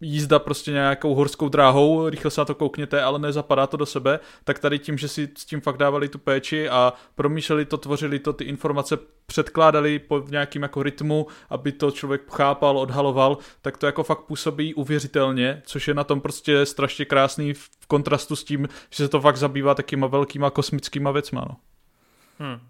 [0.00, 4.20] jízda prostě nějakou horskou dráhou, rychle se na to koukněte, ale nezapadá to do sebe,
[4.44, 8.18] tak tady tím, že si s tím fakt dávali tu péči a promýšleli to, tvořili
[8.18, 13.86] to, ty informace předkládali po nějakým jako rytmu, aby to člověk chápal, odhaloval, tak to
[13.86, 18.68] jako fakt působí uvěřitelně, což je na tom prostě strašně krásný v kontrastu s tím,
[18.90, 21.44] že se to fakt zabývá takýma velkýma kosmickýma věcma.
[21.48, 21.56] No.
[22.38, 22.60] Hmm.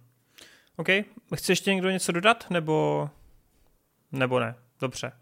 [0.77, 0.89] OK,
[1.35, 3.09] chce ještě někdo něco dodat, nebo,
[4.13, 4.55] nebo ne?
[4.81, 5.13] Dobře.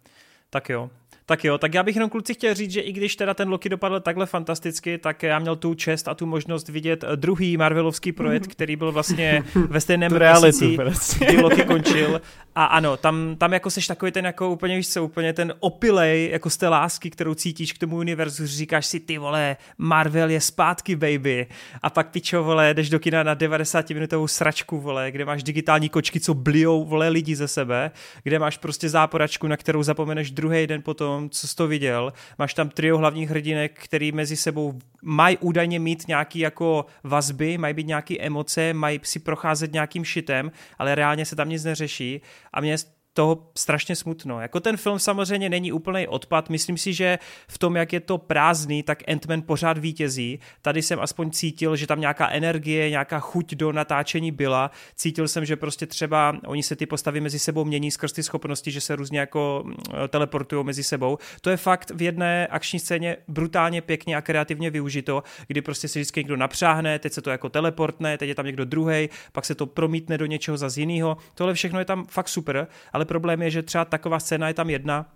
[0.51, 0.91] Tak jo.
[1.27, 3.69] Tak jo, tak já bych jenom kluci chtěl říct, že i když teda ten Loki
[3.69, 8.47] dopadl takhle fantasticky, tak já měl tu čest a tu možnost vidět druhý Marvelovský projekt,
[8.47, 10.77] který byl vlastně ve stejném měsíci,
[11.19, 12.21] kdy Loki končil.
[12.55, 16.31] A ano, tam, tam jako seš takový ten jako úplně, víš co, úplně ten opilej
[16.31, 20.41] jako z té lásky, kterou cítíš k tomu univerzu, říkáš si, ty vole, Marvel je
[20.41, 21.47] zpátky, baby.
[21.83, 25.89] A pak pičo, vole, jdeš do kina na 90 minutovou sračku, vole, kde máš digitální
[25.89, 27.91] kočky, co blijou, vole, lidi ze sebe,
[28.23, 32.13] kde máš prostě záporačku, na kterou zapomeneš druhý den potom tom, co jsi to viděl.
[32.39, 37.75] Máš tam trio hlavních hrdinek, který mezi sebou mají údajně mít nějaký jako vazby, mají
[37.75, 42.21] být nějaké emoce, mají si procházet nějakým šitem, ale reálně se tam nic neřeší.
[42.53, 42.77] A mě
[43.15, 44.41] toho strašně smutno.
[44.41, 48.19] Jako ten film samozřejmě není úplný odpad, myslím si, že v tom, jak je to
[48.19, 50.39] prázdný, tak Ant-Man pořád vítězí.
[50.63, 54.71] Tady jsem aspoň cítil, že tam nějaká energie, nějaká chuť do natáčení byla.
[54.95, 58.71] Cítil jsem, že prostě třeba oni se ty postavy mezi sebou mění skrz ty schopnosti,
[58.71, 59.75] že se různě jako mm,
[60.09, 61.19] teleportují mezi sebou.
[61.41, 65.99] To je fakt v jedné akční scéně brutálně pěkně a kreativně využito, kdy prostě se
[65.99, 69.55] vždycky někdo napřáhne, teď se to jako teleportne, teď je tam někdo druhý, pak se
[69.55, 71.17] to promítne do něčeho za jiného.
[71.35, 74.71] Tohle všechno je tam fakt super, ale problém je, že třeba taková scéna je tam
[74.71, 75.07] jedna,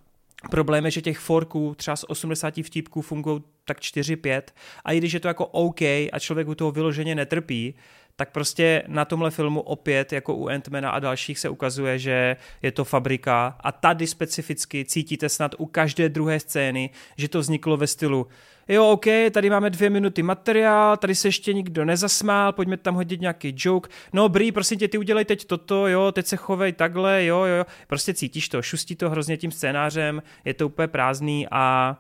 [0.51, 4.43] Problém je, že těch forků třeba z 80 vtipků fungují tak 4-5
[4.85, 7.75] a i když je to jako OK a člověk u toho vyloženě netrpí,
[8.17, 12.73] tak prostě na tomhle filmu opět, jako u Antmana a dalších, se ukazuje, že je
[12.73, 13.57] to fabrika.
[13.61, 18.27] A tady specificky cítíte snad u každé druhé scény, že to vzniklo ve stylu
[18.69, 23.21] jo, OK, tady máme dvě minuty materiál, tady se ještě nikdo nezasmál, pojďme tam hodit
[23.21, 23.91] nějaký joke.
[24.13, 27.67] No, Brý, prosím tě, ty udělej teď toto, jo, teď se chovej takhle, jo, jo.
[27.87, 31.97] Prostě cítíš to, šustí to hrozně tím scénářem, je to úplně prázdný a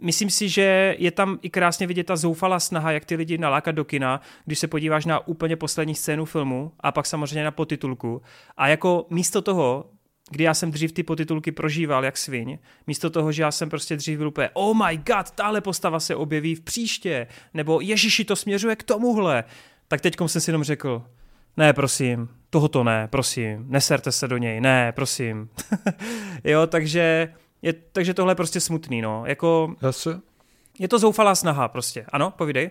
[0.00, 3.74] myslím si, že je tam i krásně vidět ta zoufalá snaha, jak ty lidi nalákat
[3.74, 8.22] do kina, když se podíváš na úplně poslední scénu filmu a pak samozřejmě na potitulku.
[8.56, 9.84] A jako místo toho,
[10.30, 13.96] kdy já jsem dřív ty potitulky prožíval jak sviň, místo toho, že já jsem prostě
[13.96, 18.36] dřív byl úplně oh my god, tahle postava se objeví v příště, nebo Ježíši to
[18.36, 19.44] směřuje k tomuhle,
[19.88, 21.02] tak teďkom jsem si jenom řekl,
[21.56, 25.48] ne, prosím, tohoto ne, prosím, neserte se do něj, ne, prosím.
[26.44, 29.74] jo, takže, je, takže tohle je prostě smutný, no, jako...
[30.78, 32.70] Je to zoufalá snaha prostě, ano, povídej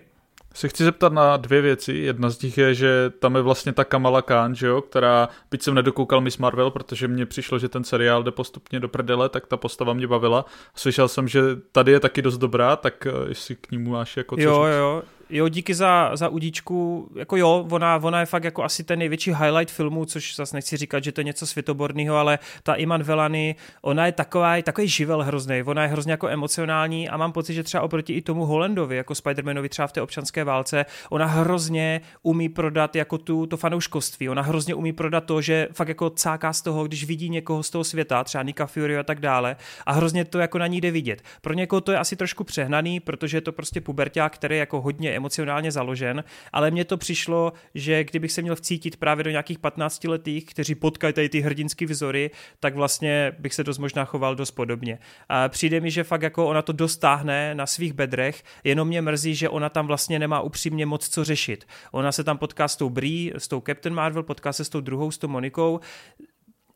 [0.54, 1.92] se chci zeptat na dvě věci.
[1.92, 5.62] Jedna z nich je, že tam je vlastně ta Kamala Khan, že jo, která, byť
[5.62, 9.46] jsem nedokoukal Miss Marvel, protože mně přišlo, že ten seriál jde postupně do prdele, tak
[9.46, 10.44] ta postava mě bavila.
[10.74, 11.40] Slyšel jsem, že
[11.72, 14.76] tady je taky dost dobrá, tak eh, jestli k ní máš jako co Jo, říct.
[14.78, 18.98] jo, jo, díky za, za udíčku, jako jo, ona, ona je fakt jako asi ten
[18.98, 23.02] největší highlight filmu, což zase nechci říkat, že to je něco světoborného, ale ta Iman
[23.02, 27.54] Velany, ona je taková, takový živel hrozný, ona je hrozně jako emocionální a mám pocit,
[27.54, 32.00] že třeba oproti i tomu Holandovi, jako Spider-Manovi třeba v té občanské válce, ona hrozně
[32.22, 36.52] umí prodat jako tu, to fanouškovství, ona hrozně umí prodat to, že fakt jako cáká
[36.52, 39.56] z toho, když vidí někoho z toho světa, třeba Nika Fury a tak dále.
[39.86, 41.22] A hrozně to jako na ní jde vidět.
[41.40, 44.80] Pro někoho to je asi trošku přehnaný, protože je to prostě puberták, který je jako
[44.80, 49.58] hodně emocionálně založen, ale mně to přišlo, že kdybych se měl vcítit právě do nějakých
[49.58, 52.30] 15 letých, kteří potkají tady ty hrdinský vzory,
[52.60, 54.98] tak vlastně bych se dost možná choval dost podobně.
[55.28, 59.34] A přijde mi, že fakt jako ona to dostáhne na svých bedrech, jenom mě mrzí,
[59.34, 61.66] že ona tam vlastně nemá upřímně moc co řešit.
[61.92, 64.80] Ona se tam potká s tou Brie, s tou Captain Marvel, potká se s tou
[64.80, 65.80] druhou, s tou Monikou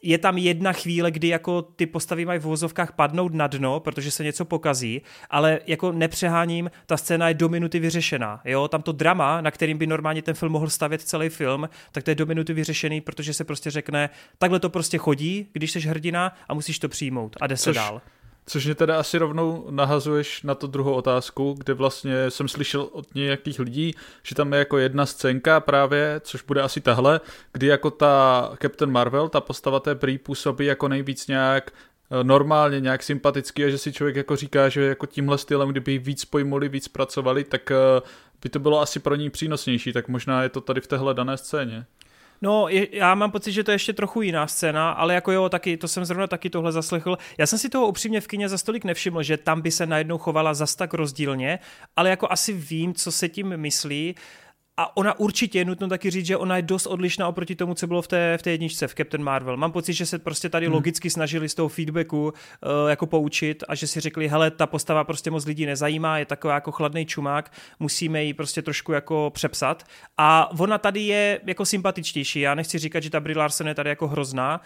[0.04, 4.10] je tam jedna chvíle, kdy jako ty postavy mají v vozovkách padnout na dno, protože
[4.10, 8.40] se něco pokazí, ale jako nepřeháním, ta scéna je do minuty vyřešená.
[8.44, 12.04] Jo, tam to drama, na kterým by normálně ten film mohl stavět celý film, tak
[12.04, 15.80] to je do minuty vyřešený, protože se prostě řekne, takhle to prostě chodí, když jsi
[15.80, 18.02] hrdina a musíš to přijmout a jde se Což, dál.
[18.46, 23.14] Což mě teda asi rovnou nahazuješ na to druhou otázku, kde vlastně jsem slyšel od
[23.14, 27.20] nějakých lidí, že tam je jako jedna scénka právě, což bude asi tahle,
[27.52, 32.80] kdy jako ta Captain Marvel, ta postava té prý působí jako nejvíc nějak eh, normálně,
[32.80, 36.24] nějak sympaticky a že si člověk jako říká, že jako tímhle stylem, kdyby ji víc
[36.24, 37.74] pojmuli, víc pracovali, tak eh,
[38.42, 41.36] by to bylo asi pro ní přínosnější, tak možná je to tady v téhle dané
[41.36, 41.86] scéně.
[42.42, 45.48] No, je, já mám pocit, že to je ještě trochu jiná scéna, ale jako jo,
[45.48, 47.18] taky, to jsem zrovna taky tohle zaslechl.
[47.38, 50.18] Já jsem si toho upřímně v kině za stolik nevšiml, že tam by se najednou
[50.18, 51.58] chovala zas tak rozdílně,
[51.96, 54.14] ale jako asi vím, co se tím myslí.
[54.76, 57.86] A ona určitě je nutno taky říct, že ona je dost odlišná oproti tomu, co
[57.86, 59.56] bylo v té, v té jedničce, v Captain Marvel.
[59.56, 60.74] Mám pocit, že se prostě tady hmm.
[60.74, 62.32] logicky snažili z toho feedbacku uh,
[62.90, 66.54] jako poučit a že si řekli, hele, ta postava prostě moc lidí nezajímá, je taková
[66.54, 69.84] jako chladný čumák, musíme ji prostě trošku jako přepsat.
[70.18, 72.40] A ona tady je jako sympatičtější.
[72.40, 74.60] Já nechci říkat, že ta Brie Larson je tady jako hrozná,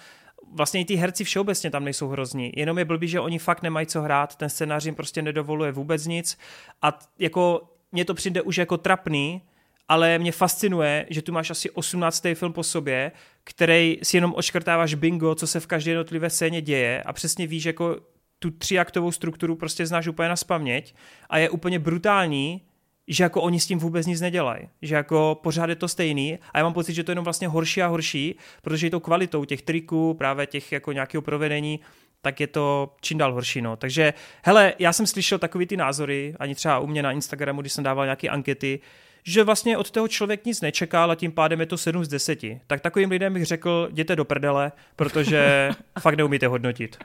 [0.52, 3.86] vlastně i ty herci všeobecně tam nejsou hrozní, jenom je blbý, že oni fakt nemají
[3.86, 6.38] co hrát, ten scénář jim prostě nedovoluje vůbec nic
[6.82, 9.42] a jako mně to přijde už jako trapný,
[9.88, 12.26] ale mě fascinuje, že tu máš asi 18.
[12.34, 13.12] film po sobě,
[13.44, 17.64] který si jenom oškrtáváš bingo, co se v každé jednotlivé scéně děje a přesně víš,
[17.64, 17.96] jako
[18.38, 20.94] tu třiaktovou strukturu prostě znáš úplně na spaměť
[21.30, 22.62] a je úplně brutální,
[23.08, 26.58] že jako oni s tím vůbec nic nedělají, že jako pořád je to stejný a
[26.58, 29.44] já mám pocit, že to je jenom vlastně horší a horší, protože je to kvalitou
[29.44, 31.80] těch triků, právě těch jako nějakého provedení,
[32.22, 33.62] tak je to čím dál horší.
[33.62, 33.76] No.
[33.76, 37.72] Takže hele, já jsem slyšel takový ty názory, ani třeba u mě na Instagramu, když
[37.72, 38.80] jsem dával nějaké ankety,
[39.28, 42.38] že vlastně od toho člověk nic nečekal a tím pádem je to 7 z 10.
[42.66, 46.98] Tak takovým lidem bych řekl, jděte do prdele, protože fakt neumíte hodnotit.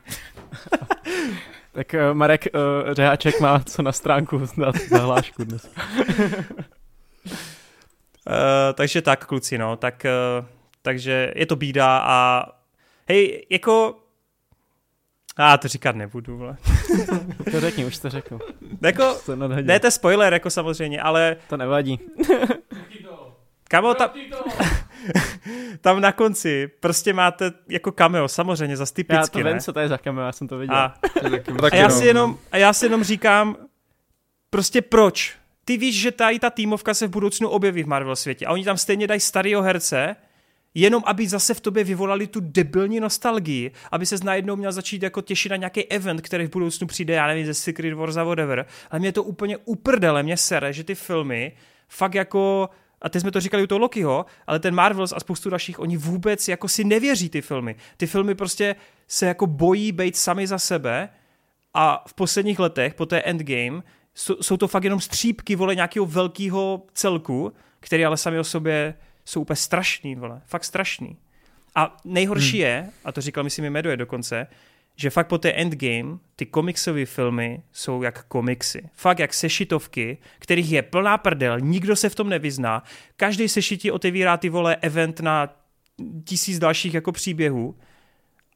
[1.71, 5.69] tak uh, Marek uh, Řeháček má co na stránku na, na hlášku dnes.
[6.15, 6.43] uh,
[8.73, 10.05] takže tak, kluci, no, tak,
[10.39, 10.45] uh,
[10.81, 12.45] takže je to bída a
[13.07, 14.02] Hej, jako...
[15.37, 16.57] A ah, to říkat nebudu, vole.
[17.51, 18.39] to řekni, už to řekl.
[18.81, 21.35] Jako, to ne, to je spoiler, jako samozřejmě, ale...
[21.49, 21.99] To nevadí.
[23.73, 24.09] Kamo, tam,
[25.81, 29.79] tam na konci prostě máte jako cameo, samozřejmě, za typicky, Já to vím, co to
[29.79, 30.75] je za cameo, já jsem to viděl.
[30.75, 30.95] A,
[31.71, 33.55] a, já, si jenom, a já si jenom říkám,
[34.49, 35.35] prostě proč?
[35.65, 38.65] Ty víš, že tady ta týmovka se v budoucnu objeví v Marvel světě a oni
[38.65, 40.15] tam stejně dají starého herce,
[40.73, 45.21] jenom aby zase v tobě vyvolali tu debilní nostalgii, aby se najednou měl začít jako
[45.21, 48.65] těšit na nějaký event, který v budoucnu přijde, já nevím, ze Secret Wars a whatever,
[48.91, 51.51] ale mě to úplně uprdele, mě sere, že ty filmy
[51.87, 52.69] fakt jako
[53.01, 55.97] a teď jsme to říkali u toho Lokiho, ale ten Marvels a spoustu dalších, oni
[55.97, 57.75] vůbec jako si nevěří ty filmy.
[57.97, 58.75] Ty filmy prostě
[59.07, 61.09] se jako bojí být sami za sebe
[61.73, 63.83] a v posledních letech, po té Endgame,
[64.15, 68.93] jsou, jsou to fakt jenom střípky, vole, nějakého velkého celku, který ale sami o sobě
[69.25, 71.17] jsou úplně strašný, vole, fakt strašný.
[71.75, 72.67] A nejhorší hmm.
[72.67, 74.47] je, a to říkal myslím i Meduje dokonce,
[74.95, 78.89] že fakt po té Endgame ty komiksové filmy jsou jak komiksy.
[78.93, 82.83] Fakt jak sešitovky, kterých je plná prdel, nikdo se v tom nevyzná.
[83.15, 85.55] Každý sešití otevírá ty vole event na
[86.25, 87.77] tisíc dalších jako příběhů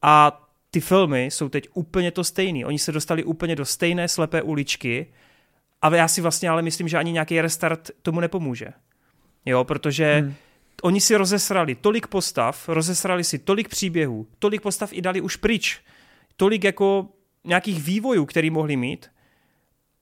[0.02, 2.64] a ty filmy jsou teď úplně to stejný.
[2.64, 5.06] Oni se dostali úplně do stejné slepé uličky
[5.82, 8.68] a já si vlastně ale myslím, že ani nějaký restart tomu nepomůže.
[9.46, 10.34] Jo, protože hmm.
[10.82, 15.80] Oni si rozesrali tolik postav, rozesrali si tolik příběhů, tolik postav i dali už pryč
[16.38, 17.08] tolik jako
[17.44, 19.10] nějakých vývojů, který mohli mít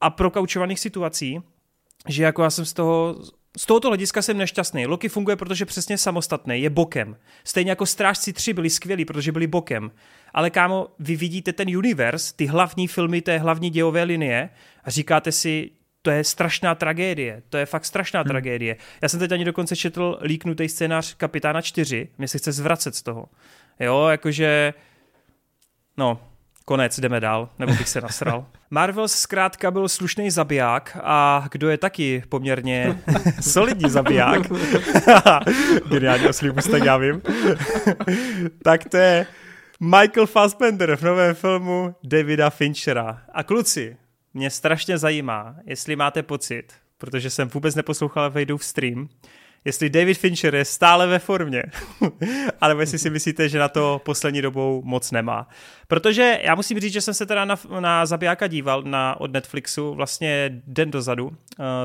[0.01, 1.41] a prokaučovaných situací,
[2.09, 3.17] že jako já jsem z toho,
[3.57, 4.87] z tohoto hlediska jsem nešťastný.
[4.87, 7.17] Loki funguje, protože přesně samostatný, je bokem.
[7.45, 9.91] Stejně jako Strážci 3 byli skvělí, protože byli bokem.
[10.35, 14.51] Ale kámo, vy vidíte ten univerz, ty hlavní filmy té hlavní dějové linie
[14.85, 15.71] a říkáte si,
[16.07, 18.29] to je strašná tragédie, to je fakt strašná hmm.
[18.29, 18.77] tragédie.
[19.03, 23.03] Já jsem teď ani dokonce četl líknutý scénář Kapitána 4, mě se chce zvracet z
[23.03, 23.29] toho.
[23.81, 24.75] Jo, jakože
[25.97, 26.21] No,
[26.65, 28.47] konec, jdeme dál, nebo bych se nasral.
[28.71, 32.99] Marvel zkrátka byl slušný zabiják a kdo je taky poměrně
[33.41, 34.43] solidní zabiják,
[35.91, 37.23] geniální oslý tak já vím,
[38.63, 39.27] tak to je
[39.81, 43.23] Michael Fassbender v novém filmu Davida Finchera.
[43.33, 43.97] A kluci,
[44.37, 49.09] mě strašně zajímá, jestli máte pocit, protože jsem vůbec neposlouchal v stream,
[49.65, 51.63] jestli David Fincher je stále ve formě,
[52.61, 55.49] alebo jestli si myslíte, že na to poslední dobou moc nemá.
[55.89, 59.95] Protože já musím říct, že jsem se teda na, na Zabijáka díval na, od Netflixu
[59.95, 61.35] vlastně den dozadu, uh,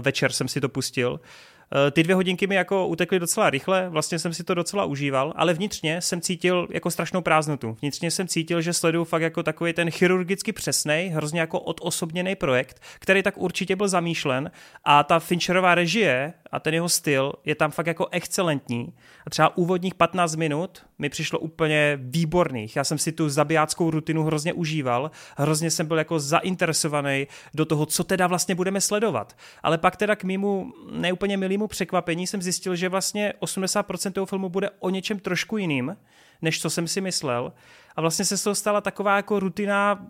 [0.01, 1.50] večer jsem si to pustil Eh,
[1.91, 5.53] ty dvě hodinky mi jako utekly docela rychle, vlastně jsem si to docela užíval, ale
[5.53, 7.77] vnitřně jsem cítil jako strašnou prázdnotu.
[7.81, 12.81] Vnitřně jsem cítil, že sleduju fakt jako takový ten chirurgicky přesný, hrozně jako odosobněný projekt,
[12.99, 14.51] který tak určitě byl zamýšlen
[14.83, 18.93] a ta Fincherová režie a ten jeho styl je tam fakt jako excelentní.
[19.25, 22.75] A třeba úvodních 15 minut mi přišlo úplně výborných.
[22.75, 27.85] Já jsem si tu zabijáckou rutinu hrozně užíval, hrozně jsem byl jako zainteresovaný do toho,
[27.85, 29.37] co teda vlastně budeme sledovat.
[29.63, 34.49] Ale pak teda k mýmu neúplně milému překvapení jsem zjistil, že vlastně 80% toho filmu
[34.49, 35.97] bude o něčem trošku jiným,
[36.41, 37.53] než co jsem si myslel.
[37.95, 40.07] A vlastně se z toho stala taková jako rutina,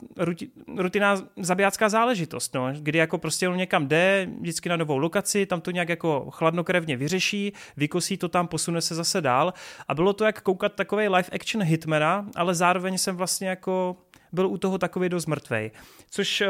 [0.78, 5.62] rutina zabijácká záležitost, no, kdy jako prostě on někam jde, vždycky na novou lokaci, tam
[5.62, 9.54] to nějak jako chladnokrevně vyřeší, vykosí to tam, posune se zase dál.
[9.88, 13.98] A bylo to jak koukat takový live action hitmana, ale zároveň jsem vlastně jako
[14.32, 15.72] byl u toho takový dost mrtvej.
[16.10, 16.48] Což uh,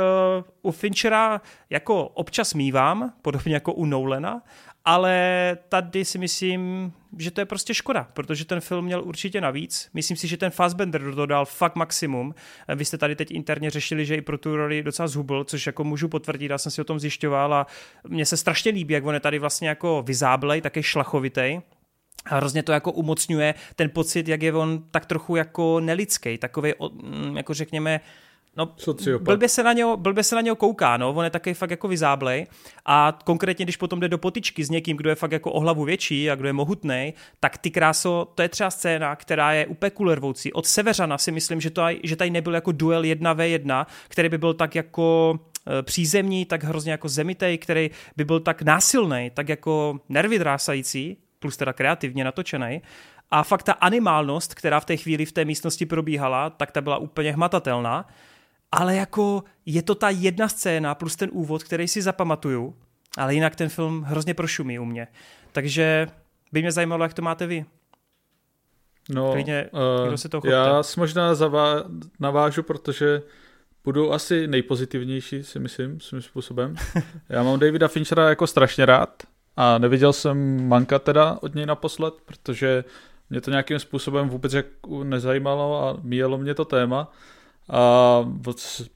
[0.61, 4.41] u Finchera jako občas mívám, podobně jako u Nolana,
[4.85, 9.89] ale tady si myslím, že to je prostě škoda, protože ten film měl určitě navíc.
[9.93, 12.35] Myslím si, že ten Fassbender dodal fakt maximum.
[12.75, 15.83] Vy jste tady teď interně řešili, že i pro tu roli docela zhubl, což jako
[15.83, 17.67] můžu potvrdit, já jsem si o tom zjišťoval a
[18.07, 21.61] mně se strašně líbí, jak on je tady vlastně jako vyzáblej, taky šlachovitej.
[22.25, 26.73] A hrozně to jako umocňuje ten pocit, jak je on tak trochu jako nelidský, takový,
[27.03, 28.01] mm, jako řekněme,
[28.57, 28.75] No,
[29.19, 31.87] blbě se, na něho, blbě se na něho kouká, no, on je taky fakt jako
[31.87, 32.47] vyzáblej
[32.85, 35.83] a konkrétně, když potom jde do potičky s někým, kdo je fakt jako o hlavu
[35.83, 39.89] větší a kdo je mohutný, tak ty kráso, to je třeba scéna, která je úplně
[39.89, 40.53] kulervoucí.
[40.53, 44.53] Od Severana si myslím, že, to, že tady nebyl jako duel 1v1, který by byl
[44.53, 45.39] tak jako
[45.79, 51.17] e, přízemní, tak hrozně jako zemitej, který by byl tak násilný, tak jako nervy drásající,
[51.39, 52.81] plus teda kreativně natočený.
[53.31, 56.97] A fakt ta animálnost, která v té chvíli v té místnosti probíhala, tak ta byla
[56.97, 58.05] úplně hmatatelná
[58.71, 62.75] ale jako je to ta jedna scéna plus ten úvod, který si zapamatuju,
[63.17, 65.07] ale jinak ten film hrozně prošumí u mě.
[65.51, 66.07] Takže
[66.51, 67.65] by mě zajímalo, jak to máte vy.
[69.09, 71.83] No, Klidně, uh, kdo se to já si možná zavá-
[72.19, 73.21] navážu, protože
[73.83, 76.75] budu asi nejpozitivnější, si myslím, svým způsobem.
[77.29, 79.23] Já mám Davida Finchera jako strašně rád
[79.57, 82.83] a neviděl jsem Manka teda od něj naposled, protože
[83.29, 87.11] mě to nějakým způsobem vůbec jako nezajímalo a míjelo mě to téma.
[87.71, 88.25] A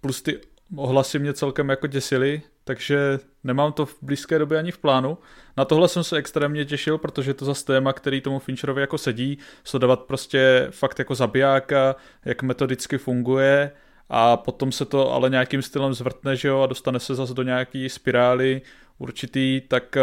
[0.01, 0.39] plus ty
[0.75, 5.17] ohlasy mě celkem jako děsily, takže nemám to v blízké době ani v plánu.
[5.57, 9.37] Na tohle jsem se extrémně těšil, protože to zase téma, který tomu Fincherovi jako sedí,
[9.63, 11.95] sledovat prostě fakt jako zabijáka,
[12.25, 13.71] jak metodicky funguje
[14.09, 17.43] a potom se to ale nějakým stylem zvrtne, že jo, a dostane se zase do
[17.43, 18.61] nějaký spirály
[18.97, 20.01] určitý, tak eh,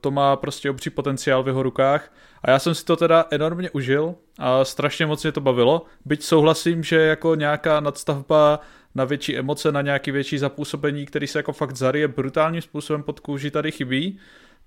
[0.00, 3.70] to má prostě obří potenciál v jeho rukách a já jsem si to teda enormně
[3.70, 8.60] užil a strašně moc mě to bavilo, byť souhlasím, že jako nějaká nadstavba
[8.94, 13.20] na větší emoce, na nějaký větší zapůsobení, který se jako fakt zarije brutálním způsobem pod
[13.20, 14.18] kůži tady chybí,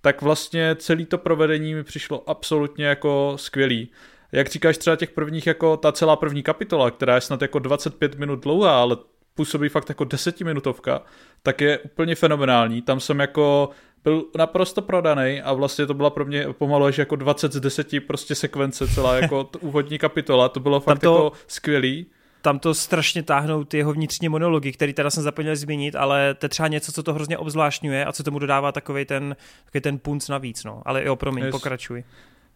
[0.02, 3.92] tak vlastně celý to provedení mi přišlo absolutně jako skvělý.
[4.32, 8.20] Jak říkáš třeba těch prvních, jako ta celá první kapitola, která je snad jako 25
[8.20, 8.98] minut dlouhá, ale
[9.36, 11.02] působí fakt jako desetiminutovka,
[11.44, 12.82] tak je úplně fenomenální.
[12.82, 13.70] Tam jsem jako
[14.04, 17.88] byl naprosto prodaný a vlastně to byla pro mě pomalu až jako 20 z 10
[18.08, 21.14] prostě sekvence celá jako úvodní kapitola, to bylo fakt to...
[21.14, 22.06] jako skvělý
[22.42, 26.46] tam to strašně táhnou ty jeho vnitřní monology, který teda jsem zapomněl zmínit, ale to
[26.46, 30.00] je třeba něco, co to hrozně obzvláštňuje a co tomu dodává takový ten, takový ten
[30.00, 30.82] punc navíc, no.
[30.86, 31.52] Ale jo, promiň, yes.
[31.52, 32.04] pokračuj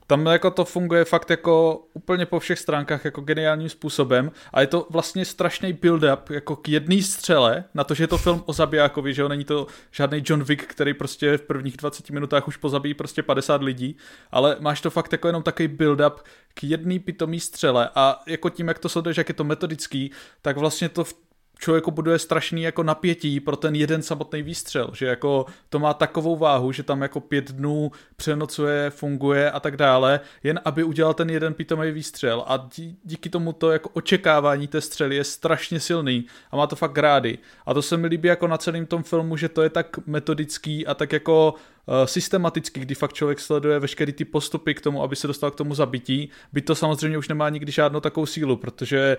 [0.09, 4.67] tam jako to funguje fakt jako úplně po všech stránkách jako geniálním způsobem a je
[4.67, 8.53] to vlastně strašný build-up jako k jedné střele na to, že je to film o
[8.53, 12.57] zabijákovi, že jo, není to žádný John Wick, který prostě v prvních 20 minutách už
[12.57, 13.97] pozabíjí prostě 50 lidí,
[14.31, 16.15] ale máš to fakt jako jenom takový build-up
[16.53, 20.57] k jedné pitomý střele a jako tím, jak to sleduješ, jak je to metodický, tak
[20.57, 21.13] vlastně to v
[21.59, 26.37] člověku buduje strašný jako napětí pro ten jeden samotný výstřel, že jako to má takovou
[26.37, 31.29] váhu, že tam jako pět dnů přenocuje, funguje a tak dále, jen aby udělal ten
[31.29, 32.69] jeden pitomý výstřel a
[33.03, 37.37] díky tomu to jako očekávání té střely je strašně silný a má to fakt rády.
[37.65, 40.87] A to se mi líbí jako na celém tom filmu, že to je tak metodický
[40.87, 45.15] a tak jako uh, systematický, kdy fakt člověk sleduje veškeré ty postupy k tomu, aby
[45.15, 46.29] se dostal k tomu zabití.
[46.53, 49.17] By to samozřejmě už nemá nikdy žádnou takovou sílu, protože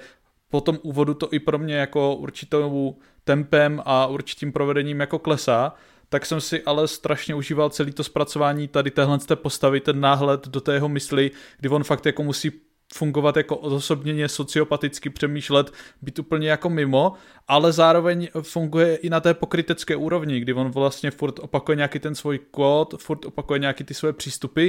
[0.51, 5.75] po tom úvodu to i pro mě jako určitou tempem a určitým provedením jako klesá,
[6.09, 10.49] tak jsem si ale strašně užíval celý to zpracování tady téhle té postavy, ten náhled
[10.49, 12.53] do té jeho mysli, kdy on fakt jako musí
[12.95, 15.73] fungovat jako osobněně sociopaticky přemýšlet,
[16.03, 17.13] být úplně jako mimo,
[17.49, 22.15] ale zároveň funguje i na té pokrytecké úrovni, kdy on vlastně furt opakuje nějaký ten
[22.15, 24.69] svůj kód, furt opakuje nějaký ty své přístupy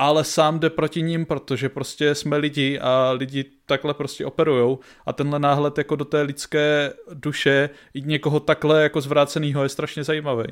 [0.00, 5.12] ale sám jde proti ním, protože prostě jsme lidi a lidi takhle prostě operujou a
[5.12, 10.44] tenhle náhled jako do té lidské duše i někoho takhle jako zvrácenýho je strašně zajímavý.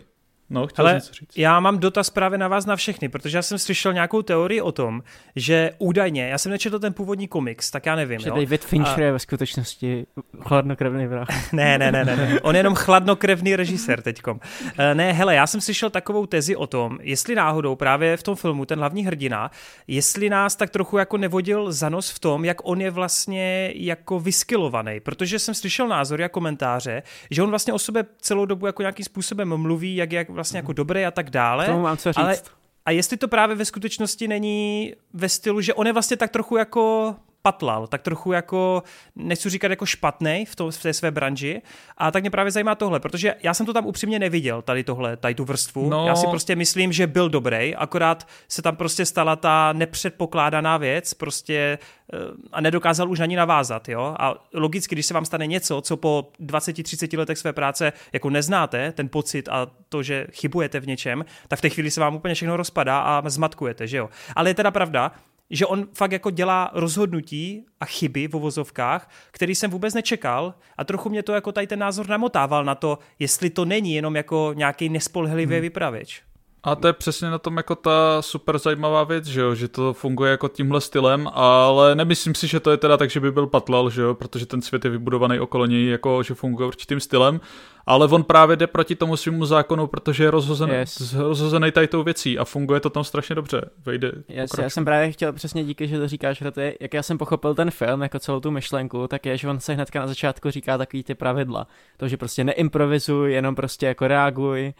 [0.51, 1.39] No, chtěl Ale něco říct.
[1.39, 4.73] já mám dotaz právě na vás na všechny, protože já jsem slyšel nějakou teorii o
[4.73, 5.03] tom,
[5.37, 8.21] že údajně, já jsem nečetl ten původní komiks, tak já nevím.
[8.21, 8.35] Že jo?
[8.35, 9.07] David Fincher a...
[9.07, 10.07] je ve skutečnosti
[10.41, 11.53] chladnokrevný vrah.
[11.53, 12.41] ne, ne, ne, ne, ne.
[12.41, 14.41] On je jenom chladnokrevný režisér teďkom.
[14.79, 18.37] Eh, ne, hele, já jsem slyšel takovou tezi o tom, jestli náhodou právě v tom
[18.37, 19.51] filmu ten hlavní hrdina,
[19.87, 24.21] jestli nás tak trochu jako nevodil za nos v tom, jak on je vlastně jako
[24.21, 28.83] vyskilovaný, protože jsem slyšel názory a komentáře, že on vlastně o sobě celou dobu jako
[28.83, 31.67] nějakým způsobem mluví, jak, jak vlastně jako dobrý a tak dále.
[31.67, 32.19] Tomu mám co říct.
[32.19, 32.37] Ale,
[32.85, 36.57] a jestli to právě ve skutečnosti není ve stylu, že on je vlastně tak trochu
[36.57, 37.15] jako
[37.49, 38.83] patlal, tak trochu jako,
[39.17, 41.63] nechci říkat jako špatný v, to, v té své branži.
[41.97, 45.17] A tak mě právě zajímá tohle, protože já jsem to tam upřímně neviděl, tady tohle,
[45.17, 45.89] tady tu vrstvu.
[45.89, 46.07] No.
[46.07, 51.15] Já si prostě myslím, že byl dobrý, akorát se tam prostě stala ta nepředpokládaná věc,
[51.15, 51.79] prostě
[52.13, 52.17] eh,
[52.53, 54.15] a nedokázal už ani navázat, jo.
[54.19, 58.93] A logicky, když se vám stane něco, co po 20-30 letech své práce jako neznáte,
[58.93, 62.35] ten pocit a to, že chybujete v něčem, tak v té chvíli se vám úplně
[62.35, 64.09] všechno rozpadá a zmatkujete, že jo.
[64.37, 65.13] Ale je teda pravda,
[65.51, 70.85] že on fakt jako dělá rozhodnutí a chyby v uvozovkách, který jsem vůbec nečekal a
[70.85, 74.53] trochu mě to jako tady ten názor namotával na to, jestli to není jenom jako
[74.57, 75.63] nějaký nespolehlivý hmm.
[75.63, 76.23] vypravěč.
[76.63, 79.93] A to je přesně na tom jako ta super zajímavá věc, že jo, že to
[79.93, 83.47] funguje jako tímhle stylem, ale nemyslím si, že to je teda tak, že by byl
[83.47, 87.41] patlal, že jo, protože ten svět je vybudovaný okolo něj, jako že funguje určitým stylem,
[87.89, 91.13] ale on právě jde proti tomu svýmu zákonu, protože je rozhozen, yes.
[91.13, 93.71] rozhozený tady tou věcí a funguje to tam strašně dobře.
[93.87, 96.95] Vejde, yes, já jsem právě chtěl přesně díky, že to říkáš, že to je, jak
[96.95, 100.01] já jsem pochopil ten film, jako celou tu myšlenku, tak je, že on se hnedka
[100.01, 101.67] na začátku říká takový ty pravidla.
[101.97, 104.73] To, že prostě neimprovizuj, jenom prostě jako reaguj,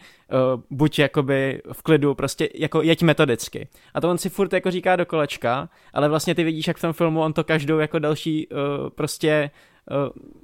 [0.55, 3.67] uh, buď jakoby v klidu, prostě jako jeď metodicky.
[3.93, 6.81] A to on si furt jako říká do kolečka, ale vlastně ty vidíš, jak v
[6.81, 8.57] tom filmu on to každou jako další uh,
[8.89, 9.51] prostě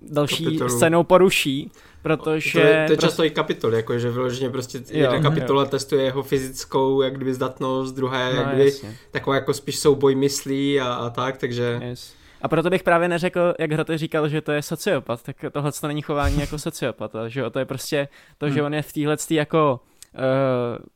[0.02, 0.70] další Kapitolu.
[0.70, 1.72] scénou poruší,
[2.02, 2.62] protože...
[2.62, 5.70] To je, to je často i kapitol, jako že vyloženě prostě jedna kapitola jo.
[5.70, 8.72] testuje jeho fyzickou, jak kdyby zdatnost, druhá no, jak kdyby
[9.12, 11.80] taková jako spíš souboj myslí a, a tak, takže...
[11.84, 12.14] Yes.
[12.41, 15.88] A proto bych právě neřekl, jak Hroty říkal, že to je sociopat, tak tohle to
[15.88, 18.66] není chování jako sociopata, že jo, to je prostě to, že hmm.
[18.66, 19.80] on je v téhle jako
[20.14, 20.20] uh,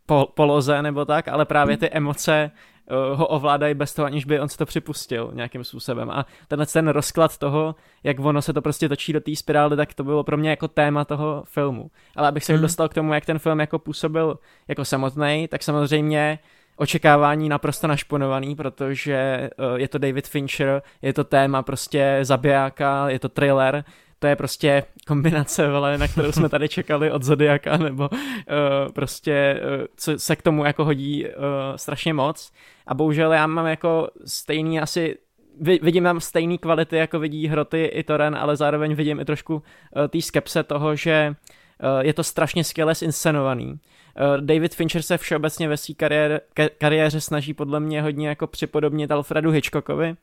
[0.05, 2.51] po, poloze nebo tak, ale právě ty emoce
[3.13, 6.09] ho ovládají bez toho, aniž by on si to připustil nějakým způsobem.
[6.09, 9.93] A tenhle ten rozklad toho, jak ono se to prostě točí do té spirály, tak
[9.93, 11.91] to bylo pro mě jako téma toho filmu.
[12.15, 12.61] Ale abych se hmm.
[12.61, 16.39] dostal k tomu, jak ten film jako působil jako samotný, tak samozřejmě
[16.75, 23.19] očekávání naprosto našponovaný, protože uh, je to David Fincher, je to téma prostě zabijáka, je
[23.19, 23.83] to thriller,
[24.19, 28.17] to je prostě kombinace, vele, na kterou jsme tady čekali od Zodiaka, nebo uh,
[28.93, 31.31] prostě uh, co se k tomu jako hodí uh,
[31.75, 32.51] strašně moc.
[32.87, 35.17] A bohužel já mám jako stejný asi
[35.61, 39.61] vidím tam stejný kvality, jako vidí Hroty i Toren, ale zároveň vidím i trošku uh,
[40.07, 41.35] tý skepse toho, že
[41.83, 43.79] uh, je to strašně skvěle zinscenovaný.
[44.21, 46.41] Eh, David Fincher se všeobecně ve své kariéře,
[46.77, 50.15] kariéře snaží podle mě hodně jako připodobnit Alfredu Hitchcockovi,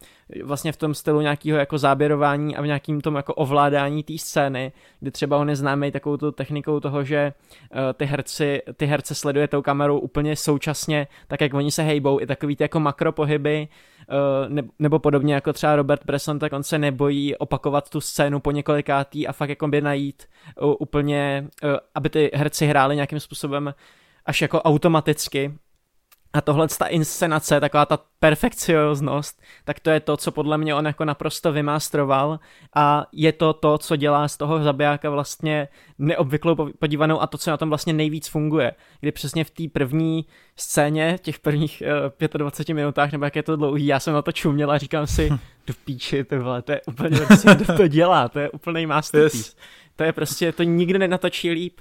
[0.44, 4.72] vlastně v tom stylu nějakého jako záběrování a v nějakým tom jako ovládání té scény,
[5.00, 7.32] kdy třeba on je známý takovou technikou toho, že
[7.72, 12.20] uh, ty herci, ty herce sleduje tou kamerou úplně současně, tak jak oni se hejbou,
[12.20, 13.68] i takový ty jako makropohyby,
[14.48, 18.50] uh, nebo podobně jako třeba Robert Bresson, tak on se nebojí opakovat tu scénu po
[18.50, 20.22] několikátý a fakt jako by najít
[20.78, 21.48] úplně,
[21.94, 23.74] aby ty herci hráli nějakým způsobem
[24.26, 25.54] až jako automaticky.
[26.32, 30.86] A tohle ta inscenace, taková ta perfekcioznost, tak to je to, co podle mě on
[30.86, 32.40] jako naprosto vymástroval
[32.74, 35.68] a je to to, co dělá z toho zabijáka vlastně
[35.98, 38.72] neobvyklou podívanou a to, co na tom vlastně nejvíc funguje.
[39.00, 41.82] Kdy přesně v té první scéně, těch prvních
[42.20, 44.78] uh, eh, 25 minutách, nebo jak je to dlouhý, já jsem na to čuměl a
[44.78, 45.28] říkám si,
[45.66, 47.20] do píči, ty vole, to je úplně,
[47.54, 49.36] kdo to dělá, to je úplný masterpiece.
[49.36, 49.56] Yes.
[49.96, 51.80] To je prostě, to nikdy nenatočí líp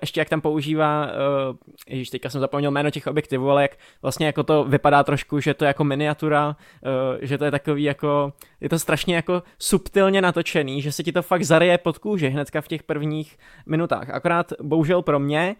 [0.00, 1.56] ještě jak tam používá, uh,
[1.88, 5.54] ježiš, teďka jsem zapomněl jméno těch objektivů, ale jak vlastně jako to vypadá trošku, že
[5.54, 10.22] to je jako miniatura, uh, že to je takový jako, je to strašně jako subtilně
[10.22, 14.10] natočený, že se ti to fakt zaryje pod kůži hnedka v těch prvních minutách.
[14.10, 15.56] Akorát bohužel pro mě,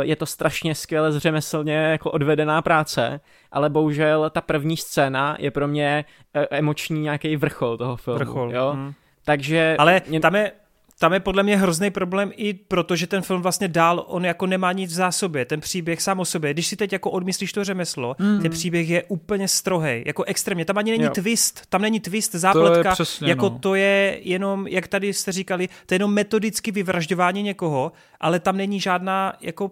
[0.00, 3.20] je to strašně skvěle zřemeslně jako odvedená práce,
[3.52, 6.04] ale bohužel ta první scéna je pro mě
[6.50, 8.18] emoční nějaký vrchol toho filmu.
[8.18, 8.52] Vrchol.
[8.54, 8.70] Jo?
[8.74, 8.92] Hmm.
[9.24, 9.76] Takže...
[9.78, 10.20] Ale mě...
[10.20, 10.52] tam je,
[11.00, 14.46] tam je podle mě hrozný problém i proto, že ten film vlastně dál, on jako
[14.46, 16.52] nemá nic v zásobě, ten příběh sám o sobě.
[16.52, 18.42] Když si teď jako odmyslíš to řemeslo, mm.
[18.42, 20.64] ten příběh je úplně strohej, jako extrémně.
[20.64, 21.10] Tam ani není jo.
[21.10, 23.58] twist, tam není twist, zápletka, to je přesně, jako no.
[23.58, 28.56] to je jenom, jak tady jste říkali, to je jenom metodicky vyvražďování někoho, ale tam
[28.56, 29.70] není žádná jako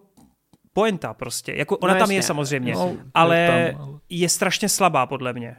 [0.72, 1.52] poenta prostě.
[1.52, 2.16] Jako ona no, tam jasně.
[2.16, 5.56] je samozřejmě, no, ale je, tam, ale je strašně slabá podle mě.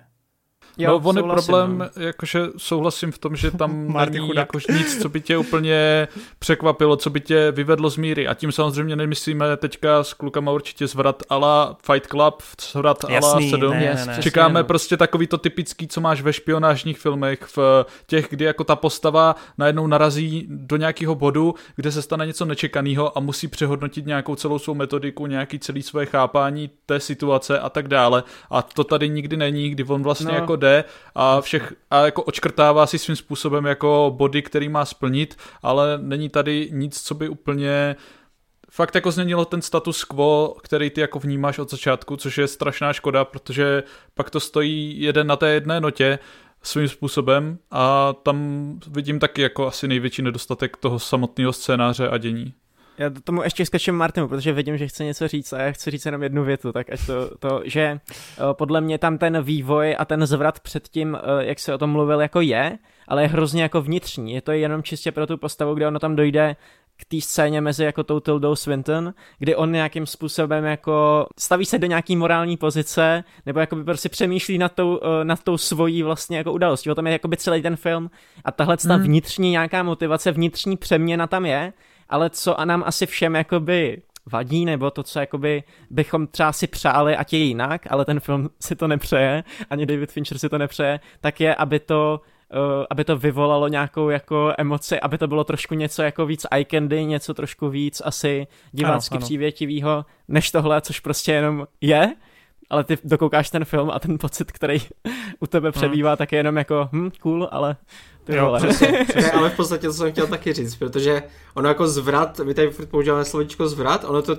[0.79, 2.03] Jo, no, on je problém, no.
[2.03, 6.07] jakože souhlasím v tom, že tam není jako nic, co by tě úplně
[6.39, 8.27] překvapilo, co by tě vyvedlo z míry.
[8.27, 13.71] A tím samozřejmě nemyslíme teďka s klukama určitě zvrat ala Fight Club, zvrat ala 7.
[13.71, 14.17] Ne, ne, ne.
[14.21, 14.63] Čekáme no.
[14.63, 19.35] prostě takový to typický, co máš ve špionážních filmech, v těch, kdy jako ta postava
[19.57, 24.59] najednou narazí do nějakého bodu, kde se stane něco nečekaného a musí přehodnotit nějakou celou
[24.59, 28.23] svou metodiku, nějaký celý své chápání té situace a tak dále.
[28.49, 30.35] A to tady nikdy není, kdy on vlastně no.
[30.35, 30.83] jako jde jde
[31.15, 36.29] a, všech, a jako očkrtává si svým způsobem jako body, který má splnit, ale není
[36.29, 37.95] tady nic, co by úplně
[38.71, 42.93] fakt jako změnilo ten status quo, který ty jako vnímáš od začátku, což je strašná
[42.93, 46.19] škoda, protože pak to stojí jeden na té jedné notě
[46.63, 52.53] svým způsobem a tam vidím taky jako asi největší nedostatek toho samotného scénáře a dění.
[52.99, 56.05] Já tomu ještě skočím Martinu, protože vidím, že chce něco říct a já chci říct
[56.05, 57.99] jenom jednu větu, tak ať to, to že eh,
[58.51, 61.89] podle mě tam ten vývoj a ten zvrat před tím, eh, jak se o tom
[61.89, 62.77] mluvil, jako je,
[63.07, 64.33] ale je hrozně jako vnitřní.
[64.33, 66.55] Je to jenom čistě pro tu postavu, kde ono tam dojde
[66.97, 71.79] k té scéně mezi jako tou Tildou Swinton, kdy on nějakým způsobem jako staví se
[71.79, 76.03] do nějaký morální pozice, nebo jako by prostě přemýšlí nad tou, eh, nad tou svojí
[76.03, 76.91] vlastně jako událostí.
[76.91, 78.09] O tom je jako by celý ten film
[78.45, 79.03] a tahle ta hmm.
[79.03, 81.73] vnitřní nějaká motivace, vnitřní přeměna tam je
[82.09, 86.67] ale co a nám asi všem jakoby vadí, nebo to, co jakoby bychom třeba si
[86.67, 90.57] přáli, ať je jinak, ale ten film si to nepřeje, ani David Fincher si to
[90.57, 92.21] nepřeje, tak je, aby to
[92.53, 96.65] Uh, aby to vyvolalo nějakou jako emoci, aby to bylo trošku něco jako víc eye
[96.65, 99.25] candy, něco trošku víc asi divácky ano, ano.
[99.25, 102.15] přívětivýho, než tohle, což prostě jenom je,
[102.69, 104.77] ale ty dokoukáš ten film a ten pocit, který
[105.39, 105.73] u tebe hmm.
[105.73, 106.17] přebývá, hmm.
[106.17, 107.75] tak je jenom jako hm, cool, ale
[108.23, 111.87] ty jo, přesně, přesně, ale v podstatě to jsem chtěl taky říct, protože ono jako
[111.87, 114.37] zvrat, my tady používáme slovičko zvrat, ono to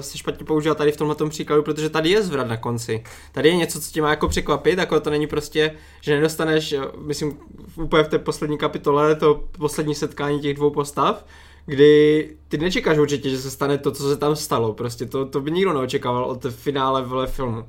[0.00, 3.04] se špatně používá tady v tomhle příkladu, protože tady je zvrat na konci.
[3.32, 7.38] Tady je něco, co tě má jako překvapit, jako to není prostě, že nedostaneš, myslím,
[7.76, 11.24] úplně v té poslední kapitole, to poslední setkání těch dvou postav,
[11.66, 15.40] kdy ty nečekáš určitě, že se stane to, co se tam stalo, prostě to, to
[15.40, 17.64] by nikdo neočekával od finále vle filmu.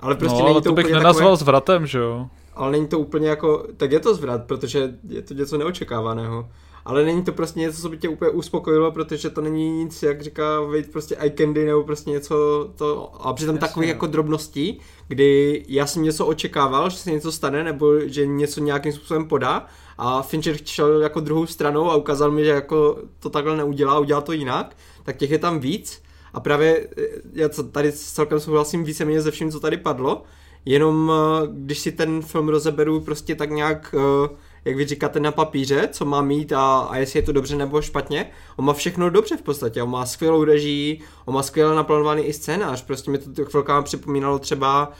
[0.00, 1.36] Ale prostě no, není ale to, to bych nenazval takové...
[1.36, 2.26] zvratem, že jo?
[2.54, 6.48] ale není to úplně jako, tak je to zvrat, protože je to něco neočekávaného.
[6.84, 10.22] ale není to prostě něco, co by tě úplně uspokojilo, protože to není nic, jak
[10.22, 14.80] říká Vejt, prostě eye candy nebo prostě něco to, a přitom Jasně, takových jako drobností,
[15.08, 19.66] kdy já jsem něco očekával, že se něco stane, nebo že něco nějakým způsobem podá
[20.02, 24.20] a Fincher šel jako druhou stranou a ukázal mi, že jako to takhle neudělá, udělá
[24.20, 26.02] to jinak, tak těch je tam víc.
[26.32, 30.22] A právě eh, já tady celkem souhlasím víceméně ze vším, co tady padlo,
[30.64, 35.32] jenom eh, když si ten film rozeberu prostě tak nějak uh, jak vy říkáte, na
[35.32, 38.30] papíře, co má mít a, a jestli je to dobře nebo špatně.
[38.56, 42.32] On má všechno dobře v podstatě, on má skvělou režii, on má skvěle naplánovaný i
[42.32, 44.92] scénář, prostě mi to chvilkám připomínalo třeba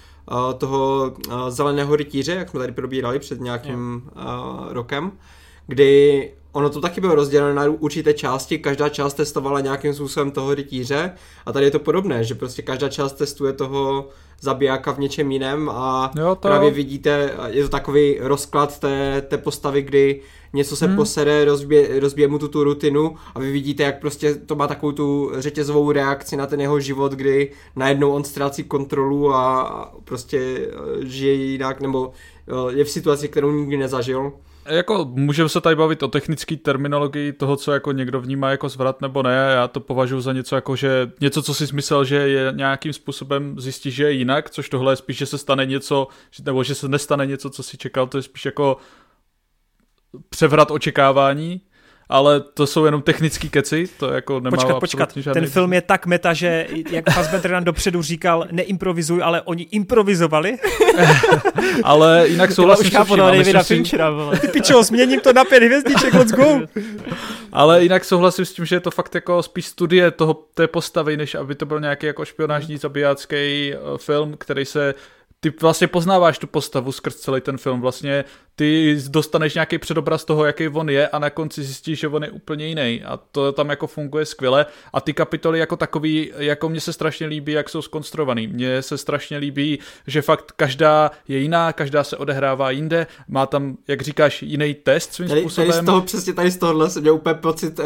[0.58, 1.12] toho
[1.48, 5.12] zeleného rytíře, jak jsme tady probírali před nějakým uh, rokem,
[5.66, 10.54] kdy ono to taky bylo rozděleno na určité části, každá část testovala nějakým způsobem toho
[10.54, 11.12] rytíře.
[11.46, 14.08] A tady je to podobné, že prostě každá část testuje toho
[14.40, 16.48] zabijáka v něčem jiném a jo, to...
[16.48, 20.20] právě vidíte, je to takový rozklad té, té postavy, kdy
[20.52, 20.96] něco se hmm.
[20.96, 24.92] posere, rozbije, rozbije mu tu, tu rutinu a vy vidíte, jak prostě to má takovou
[24.92, 30.68] tu řetězovou reakci na ten jeho život, kdy najednou on ztrácí kontrolu a prostě
[31.02, 32.10] žije jinak, nebo
[32.48, 34.32] eh, je v situaci, kterou nikdy nezažil
[34.66, 39.00] jako můžeme se tady bavit o technické terminologii toho, co jako někdo vnímá jako zvrat
[39.00, 39.34] nebo ne.
[39.54, 43.60] Já to považuji za něco jako, že něco, co si smyslel, že je nějakým způsobem
[43.60, 46.08] zjistí, že je jinak, což tohle je spíš, že se stane něco,
[46.44, 48.76] nebo že se nestane něco, co si čekal, to je spíš jako
[50.28, 51.60] převrat očekávání
[52.10, 55.40] ale to jsou jenom technický keci, to jako nemá Počkat, počkat, žádný...
[55.40, 60.56] ten film je tak meta, že jak Fassbender nám dopředu říkal, neimprovizuj, ale oni improvizovali.
[61.84, 66.14] ale jinak souhlasím už chápu, no, Davida Finchera, Ty pičo, změním to na pět hvězdiček,
[66.14, 66.60] let's go.
[67.52, 71.16] ale jinak souhlasím s tím, že je to fakt jako spíš studie toho, té postavy,
[71.16, 74.94] než aby to byl nějaký jako špionážní zabijácký eh, film, který se
[75.40, 77.80] ty vlastně poznáváš tu postavu skrz celý ten film.
[77.80, 78.24] Vlastně
[78.56, 82.30] ty dostaneš nějaký předobraz toho, jaký on je a na konci zjistíš, že on je
[82.30, 86.80] úplně jiný a to tam jako funguje skvěle a ty kapitoly jako takový, jako mně
[86.80, 88.46] se strašně líbí, jak jsou skonstruovaný.
[88.46, 93.76] Mně se strašně líbí, že fakt každá je jiná, každá se odehrává jinde, má tam,
[93.88, 95.70] jak říkáš, jiný test svým tady, způsobem.
[95.70, 97.84] Tady z toho, přesně tady z tohohle jsem měl úplně pocit, uh,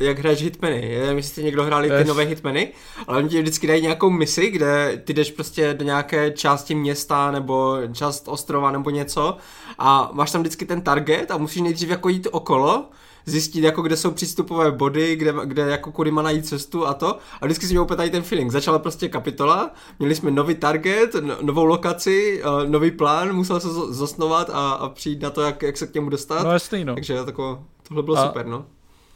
[0.00, 0.98] jak hraješ hitmeny.
[0.98, 2.72] Nevím, jestli někdo hráli ty nové hitmeny,
[3.06, 7.30] ale oni ti vždycky dají nějakou misi, kde ty jdeš prostě do nějaké části města
[7.30, 9.36] nebo část ostrova nebo něco
[9.78, 12.84] a máš tam vždycky ten target a musíš nejdřív jako jít okolo,
[13.26, 17.18] zjistit, jako kde jsou přístupové body, kde, kde jako kudy má najít cestu a to.
[17.40, 18.52] A vždycky si měl úplně tady ten feeling.
[18.52, 23.68] Začala prostě kapitola, měli jsme nový target, no, novou lokaci, uh, nový plán, musel se
[23.88, 26.44] zasnovat a, a přijít na to, jak, jak se k němu dostat.
[26.44, 26.94] No jasný, no.
[26.94, 28.26] Takže tako, tohle bylo a...
[28.26, 28.64] super, no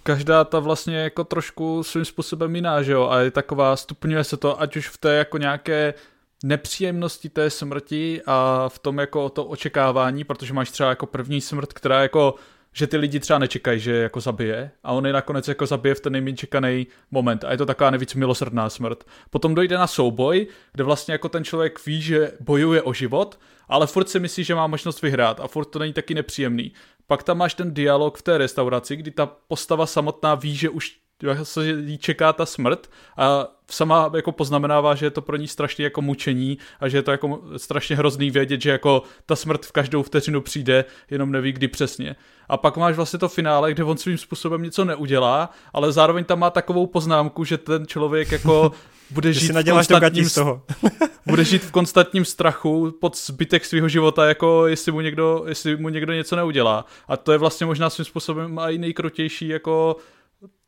[0.02, 4.36] každá ta vlastně jako trošku svým způsobem jiná, že jo, a je taková, stupňuje se
[4.36, 5.94] to, ať už v té jako nějaké
[6.42, 11.72] nepříjemnosti té smrti a v tom jako to očekávání, protože máš třeba jako první smrt,
[11.72, 12.34] která jako
[12.74, 16.00] že ty lidi třeba nečekají, že jako zabije a on je nakonec jako zabije v
[16.00, 19.04] ten nejméně čekaný moment a je to taková nejvíc milosrdná smrt.
[19.30, 23.38] Potom dojde na souboj, kde vlastně jako ten člověk ví, že bojuje o život,
[23.68, 26.72] ale furt si myslí, že má možnost vyhrát a furt to není taky nepříjemný.
[27.06, 31.01] Pak tam máš ten dialog v té restauraci, kdy ta postava samotná ví, že už
[31.42, 35.84] se jí čeká ta smrt a sama jako poznamenává, že je to pro ní strašně
[35.84, 39.72] jako mučení a že je to jako strašně hrozný vědět, že jako ta smrt v
[39.72, 42.16] každou vteřinu přijde, jenom neví kdy přesně.
[42.48, 46.38] A pak máš vlastně to finále, kde on svým způsobem něco neudělá, ale zároveň tam
[46.38, 48.72] má takovou poznámku, že ten člověk jako
[49.10, 50.62] bude žít v konstantním, z toho.
[51.26, 55.88] bude žít v konstantním strachu pod zbytek svého života, jako jestli mu, někdo, jestli mu
[55.88, 56.84] někdo něco neudělá.
[57.08, 59.96] A to je vlastně možná svým způsobem i nejkrotější jako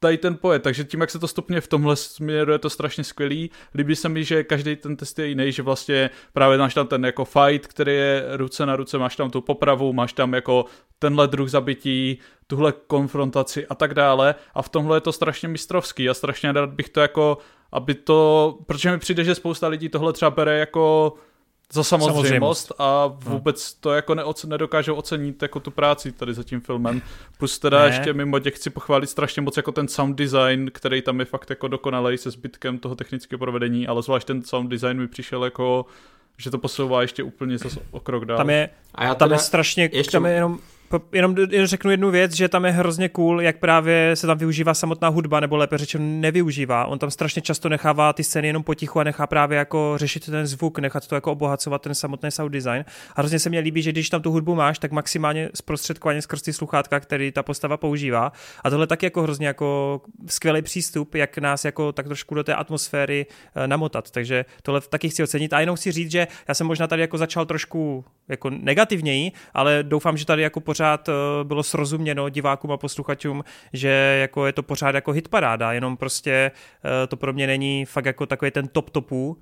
[0.00, 3.04] tady ten pojet, takže tím, jak se to stupně v tomhle směru, je to strašně
[3.04, 3.50] skvělý.
[3.74, 7.04] Líbí se mi, že každý ten test je jiný, že vlastně právě máš tam ten
[7.04, 10.64] jako fight, který je ruce na ruce, máš tam tu popravu, máš tam jako
[10.98, 16.08] tenhle druh zabití, tuhle konfrontaci a tak dále a v tomhle je to strašně mistrovský
[16.08, 17.38] a strašně rád bych to jako,
[17.72, 21.14] aby to, protože mi přijde, že spousta lidí tohle třeba bere jako
[21.72, 22.72] za samozřejmost, samozřejmost.
[22.78, 23.30] a hm.
[23.30, 27.02] vůbec to jako neoc- nedokážou ocenit jako tu práci tady za tím filmem.
[27.38, 27.86] Plus teda ne.
[27.86, 31.50] ještě mimo těch chci pochválit strašně moc jako ten sound design, který tam je fakt
[31.50, 35.86] jako dokonalý se zbytkem toho technického provedení, ale zvlášť ten sound design mi přišel jako
[36.36, 38.36] že to posouvá ještě úplně zase o krok dál.
[38.36, 40.12] Tam je, a já tam je strašně, ještě...
[40.12, 40.58] tam je jenom
[41.12, 45.08] jenom řeknu jednu věc, že tam je hrozně cool, jak právě se tam využívá samotná
[45.08, 46.84] hudba, nebo lépe řečeno nevyužívá.
[46.86, 50.46] On tam strašně často nechává ty scény jenom potichu a nechá právě jako řešit ten
[50.46, 52.84] zvuk, nechat to jako obohacovat ten samotný sound design.
[53.16, 56.42] A hrozně se mi líbí, že když tam tu hudbu máš, tak maximálně zprostředkovaně skrz
[56.42, 58.32] ty sluchátka, který ta postava používá.
[58.64, 62.54] A tohle taky jako hrozně jako skvělý přístup, jak nás jako tak trošku do té
[62.54, 64.10] atmosféry eh, namotat.
[64.10, 65.52] Takže tohle taky chci ocenit.
[65.52, 69.82] A jenom chci říct, že já jsem možná tady jako začal trošku jako negativněji, ale
[69.82, 71.08] doufám, že tady jako pořád
[71.42, 76.50] bylo srozuměno divákům a posluchačům, že jako je to pořád jako hitparáda, jenom prostě
[77.08, 79.36] to pro mě není fakt jako takový ten top topů,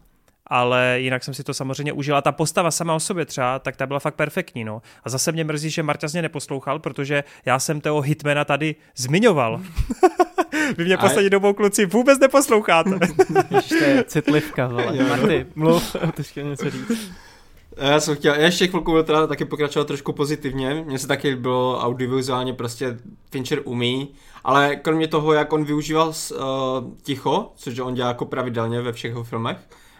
[0.47, 2.22] ale jinak jsem si to samozřejmě užila.
[2.22, 4.64] Ta postava sama o sobě třeba, tak ta byla fakt perfektní.
[4.64, 4.83] No.
[5.05, 9.61] A zase mě mrzí, že Marta mě neposlouchal, protože já jsem toho hitmana tady zmiňoval.
[10.76, 12.91] Vy mě poslední dobou kluci vůbec neposloucháte.
[13.51, 15.09] Ještě to je citlivka, vole.
[15.09, 17.12] Marty, mluv, chtěl něco říct.
[17.77, 20.85] Já jsem chtěl, já ještě chvilku byl teda taky pokračovat trošku pozitivně.
[20.87, 22.99] Mně se taky bylo audiovizuálně prostě
[23.31, 24.09] Fincher umí,
[24.45, 26.37] ale kromě toho, jak on využíval uh,
[27.03, 29.57] ticho, což on dělá jako pravidelně ve všech jeho filmech,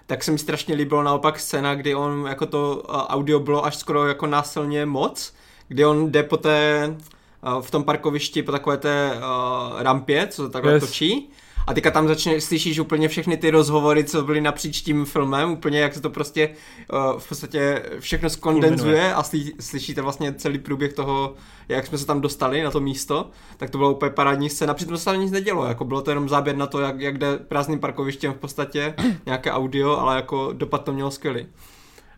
[0.07, 4.07] tak se mi strašně líbilo naopak scéna, kdy on jako to audio bylo až skoro
[4.07, 5.35] jako násilně moc,
[5.69, 6.97] kdy on jde po té,
[7.61, 10.85] v tom parkovišti po takové té uh, rampě, co takhle yes.
[10.85, 11.31] točí
[11.67, 15.81] a teďka tam začne, slyšíš úplně všechny ty rozhovory, co byly napříč tím filmem, úplně
[15.81, 16.49] jak se to prostě
[16.93, 21.35] uh, v podstatě všechno skondenzuje a sly, slyšíte vlastně celý průběh toho,
[21.69, 24.99] jak jsme se tam dostali na to místo, tak to bylo úplně parádní scéna, přitom
[24.99, 27.79] se tam nic nedělo, jako bylo to jenom záběr na to, jak, jak jde prázdným
[27.79, 28.95] parkovištěm v podstatě,
[29.27, 31.47] nějaké audio, ale jako dopad to mělo skvělý.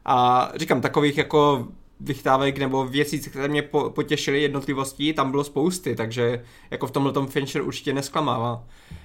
[0.05, 1.69] A říkám, takových jako
[2.01, 7.27] vychytávek nebo věcí, které mě potěšily jednotlivostí, tam bylo spousty, takže jako v tomhle tom
[7.27, 8.65] Fincher určitě nesklamává.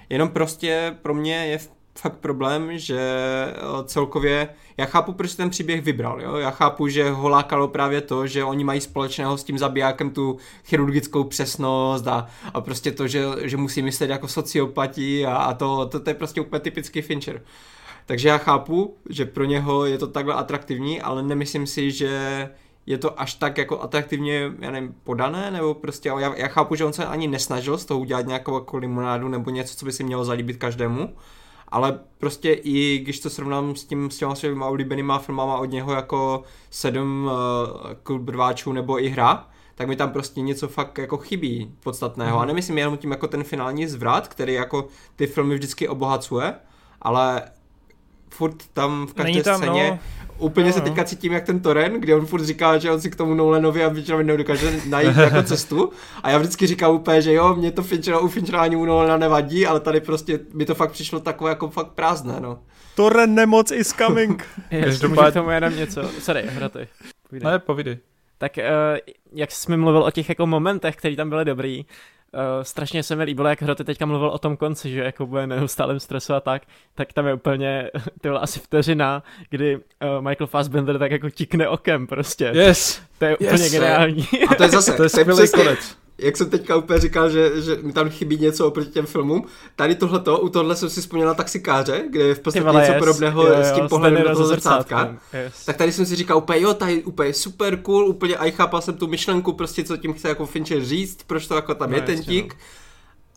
[0.10, 1.60] Jenom prostě pro mě je
[2.00, 6.36] fakt problém, že eh, celkově, já chápu, proč ten příběh vybral, jo?
[6.36, 10.38] já chápu, že ho lákalo právě to, že oni mají společného s tím zabijákem tu
[10.66, 15.86] chirurgickou přesnost a, a prostě to, že, že musí myslet jako sociopatí a, a to,
[15.86, 17.42] to, to je prostě úplně typický Fincher.
[18.06, 22.50] Takže já chápu, že pro něho je to takhle atraktivní, ale nemyslím si, že
[22.86, 26.86] je to až tak jako atraktivně, já nevím, podané, nebo prostě, já, já chápu, že
[26.86, 30.04] on se ani nesnažil z toho udělat nějakou jako limonádu nebo něco, co by si
[30.04, 31.16] mělo zalíbit každému,
[31.68, 35.94] ale prostě i když to srovnám s tím s těma svými oblíbenýma filmama od něho
[35.94, 41.18] jako sedm uh, klub rváčů nebo i hra, tak mi tam prostě něco fakt jako
[41.18, 42.38] chybí podstatného.
[42.38, 42.42] Mm.
[42.42, 46.54] A nemyslím jenom tím jako ten finální zvrat, který jako ty filmy vždycky obohacuje,
[47.02, 47.42] ale
[48.30, 50.00] furt tam v každé tam, scéně no.
[50.40, 53.10] Úplně no, se teďka cítím jak ten Toren, kde on furt říká, že on si
[53.10, 55.92] k tomu Nolanovi a Fincherovi nedokáže najít jako cestu.
[56.24, 59.18] A já vždycky říkám úplně, že jo, mě to Finchera, u Finchera ani u Nolana
[59.18, 62.60] nevadí, ale tady prostě mi to fakt přišlo takové jako fakt prázdné, no.
[62.96, 64.46] Toren nemoc is coming.
[64.72, 66.10] Ještě můžu k tomu jenom něco.
[66.20, 66.88] Sorry, hraty.
[67.32, 67.98] Ne, povídej.
[68.38, 68.64] Tak uh,
[69.34, 71.86] jak jsme mluvil o těch jako momentech, které tam byly dobrý,
[72.34, 75.48] Uh, strašně se mi líbilo, jak Hroty teďka mluvil o tom konci, že jako bude
[75.48, 76.62] neustálým stresu a tak,
[76.96, 77.90] tak tam je úplně,
[78.22, 79.82] to byla asi vteřina, kdy uh,
[80.22, 82.52] Michael Fassbender tak jako tikne okem prostě.
[82.54, 83.02] Yes.
[83.18, 83.54] To je yes.
[83.54, 84.28] úplně geniální.
[84.50, 87.78] A to je zase, to je skvělý konec jak jsem teďka úplně říkal, že, že
[87.82, 89.46] mi tam chybí něco oproti těm filmům,
[89.76, 93.00] tady tohleto, u tohle jsem si vzpomněl taxikáře, kde je v podstatě vole, něco yes.
[93.00, 95.18] podobného jo, jo, s tím pohledem do toho zrcátka.
[95.34, 95.66] Yes.
[95.66, 98.98] Tak tady jsem si říkal úplně, jo, tady úplně super cool, úplně a chápal jsem
[98.98, 102.02] tu myšlenku, prostě co tím chce jako Fincher říct, proč to jako tam no, je
[102.02, 102.54] ten tík.
[102.54, 102.60] No.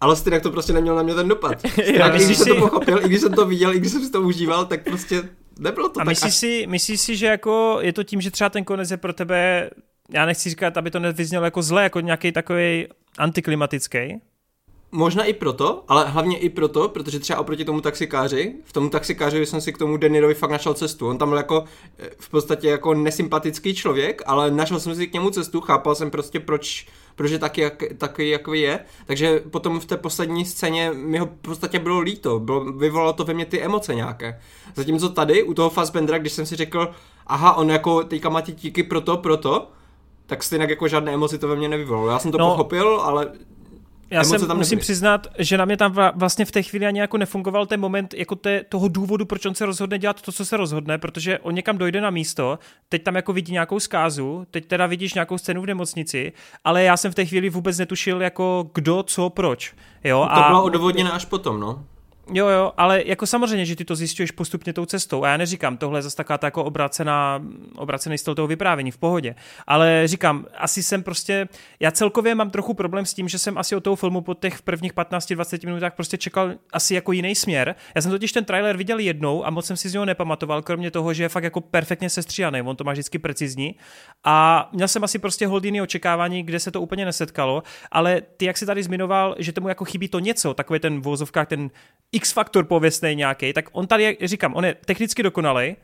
[0.01, 1.59] Ale stejně to prostě nemělo na mě ten dopad.
[1.95, 4.11] já, i když jsem to pochopil, i když jsem to viděl, i když jsem si
[4.11, 5.29] to užíval, tak prostě
[5.59, 6.37] nebylo to a tak myslíš, až...
[6.37, 9.71] si, myslíš si, že jako je to tím, že třeba ten konec je pro tebe
[10.11, 12.87] já nechci říkat, aby to nevyznělo jako zle, jako nějaký takový
[13.19, 14.21] antiklimatický.
[14.95, 19.47] Možná i proto, ale hlavně i proto, protože třeba oproti tomu taxikáři, v tom taxikáři
[19.47, 21.09] jsem si k tomu Denirovi fakt našel cestu.
[21.09, 21.65] On tam byl jako
[21.99, 26.11] eh, v podstatě jako nesympatický člověk, ale našel jsem si k němu cestu, chápal jsem
[26.11, 26.87] prostě proč,
[27.29, 28.81] je taky, jak, taky jako je.
[29.07, 33.25] Takže potom v té poslední scéně mi ho v podstatě bylo líto, bylo, vyvolalo to
[33.25, 34.41] ve mně ty emoce nějaké.
[34.75, 36.95] Zatímco tady u toho Fassbendera, když jsem si řekl,
[37.27, 39.69] aha, on jako teďka má ty tíky proto, proto,
[40.27, 42.11] tak stejně jako žádné emoci to ve mně nevyvolalo.
[42.11, 43.33] Já jsem to no, pochopil, ale
[44.13, 44.83] já jsem tam musím nebyly.
[44.83, 48.35] přiznat, že na mě tam vlastně v té chvíli ani jako nefungoval ten moment jako
[48.37, 51.79] té, toho důvodu, proč on se rozhodne dělat to, co se rozhodne, protože on někam
[51.79, 52.59] dojde na místo,
[52.89, 56.33] teď tam jako vidí nějakou zkázu, teď teda vidíš nějakou scénu v nemocnici,
[56.65, 59.75] ale já jsem v té chvíli vůbec netušil jako kdo, co, proč.
[60.05, 60.49] Jo, to a...
[60.49, 61.85] bylo odvodněné až potom, no.
[62.35, 65.25] Jo, jo, ale jako samozřejmě, že ty to zjišťuješ postupně tou cestou.
[65.25, 67.43] A já neříkám, tohle je zase taková ta jako obracená,
[67.77, 69.35] obracený styl toho vyprávění v pohodě.
[69.67, 71.49] Ale říkám, asi jsem prostě,
[71.81, 74.63] já celkově mám trochu problém s tím, že jsem asi od toho filmu po těch
[74.63, 77.75] prvních 15-20 minutách prostě čekal asi jako jiný směr.
[77.95, 80.91] Já jsem totiž ten trailer viděl jednou a moc jsem si z něho nepamatoval, kromě
[80.91, 83.75] toho, že je fakt jako perfektně sestříhaný, on to má vždycky precizní.
[84.25, 88.45] A měl jsem asi prostě hold jiný očekávání, kde se to úplně nesetkalo, ale ty,
[88.45, 91.71] jak si tady zmiňoval, že tomu jako chybí to něco, takový ten vozovkách, ten
[92.23, 95.77] X-faktor pověstný nějaký, tak on tady, jak říkám, on je technicky dokonalý,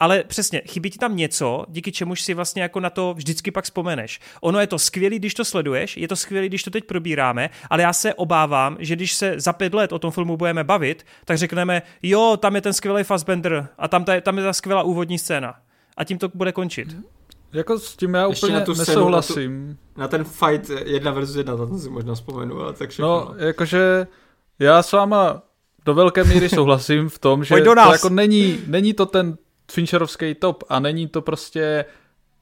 [0.00, 3.64] ale přesně, chybí ti tam něco, díky čemuž si vlastně jako na to vždycky pak
[3.64, 4.20] vzpomeneš.
[4.40, 7.82] Ono je to skvělý, když to sleduješ, je to skvělý, když to teď probíráme, ale
[7.82, 11.38] já se obávám, že když se za pět let o tom filmu budeme bavit, tak
[11.38, 15.18] řekneme, jo, tam je ten skvělý Fassbender a tam, ta, tam je ta skvělá úvodní
[15.18, 15.54] scéna.
[15.96, 16.96] A tím to bude končit.
[17.52, 19.78] Jako s tím já Ještě úplně na tu scénu, nesouhlasím.
[19.96, 23.08] Na ten fight jedna versus jedna, na to si možná vzpomenu, ale tak všechno.
[23.08, 24.06] No, jakože
[24.58, 25.42] já s váma
[25.86, 29.36] do velké míry souhlasím v tom, že to jako není, není to ten
[29.72, 31.84] Fincherovský top a není to prostě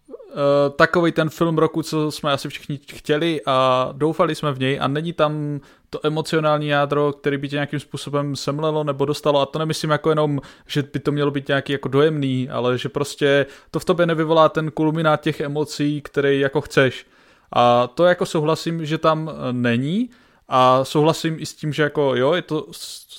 [0.09, 4.78] uh, takový ten film roku, co jsme asi všichni chtěli a doufali jsme v něj
[4.80, 9.40] a není tam to emocionální jádro, který by tě nějakým způsobem semlelo nebo dostalo.
[9.40, 12.88] A to nemyslím jako jenom, že by to mělo být nějaký jako dojemný, ale že
[12.88, 17.07] prostě to v tobě nevyvolá ten kulminát těch emocí, který jako chceš.
[17.53, 20.11] A to jako souhlasím, že tam eh, není
[20.49, 22.66] a souhlasím i s tím, že jako jo, je to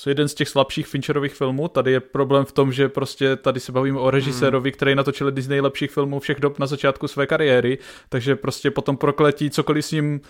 [0.08, 1.68] jeden z těch slabších Fincherových filmů.
[1.68, 5.44] Tady je problém v tom, že prostě tady se bavíme o režisérovi, který natočil jeden
[5.44, 7.78] z nejlepších filmů všech dob na začátku své kariéry,
[8.10, 10.22] takže prostě potom prokletí cokoliv s ním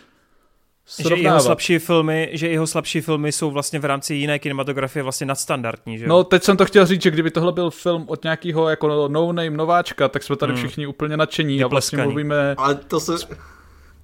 [0.98, 1.40] Že jeho srovnávat.
[1.44, 6.04] slabší filmy, že jeho slabší filmy jsou vlastně v rámci jiné kinematografie vlastně nadstandardní, že
[6.06, 6.10] jo?
[6.10, 9.58] No, teď jsem to chtěl říct, že kdyby tohle byl film od nějakého jako no-name
[9.58, 10.62] nováčka, tak jsme tady Hmm.
[10.64, 12.56] všichni úplně nadšení a vlastně mluvíme...
[12.58, 13.14] Ale to se...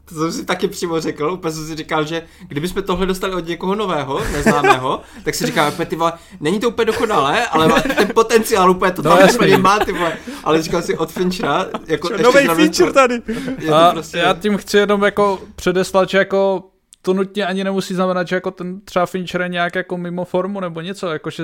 [0.06, 3.48] To jsem si taky přímo řekl, úplně jsem si říkal, že kdybychom tohle dostali od
[3.48, 7.82] někoho nového, neznámého, tak si říkal, úplně ty vole, není to úplně dokonalé, ale má
[7.82, 9.36] ten potenciál úplně to No, tam jasný.
[9.38, 10.14] úplně má, ty vole.
[10.44, 13.22] Ale říkal si od Finchera, jako ještě Nový feature to- tady.
[13.60, 14.18] Je A prostě...
[14.18, 16.64] já tím chci jenom jako předeslat, že jako
[17.02, 20.60] to nutně ani nemusí znamenat, že jako ten třeba Fincher je nějak jako mimo formu
[20.60, 21.44] nebo něco, jakože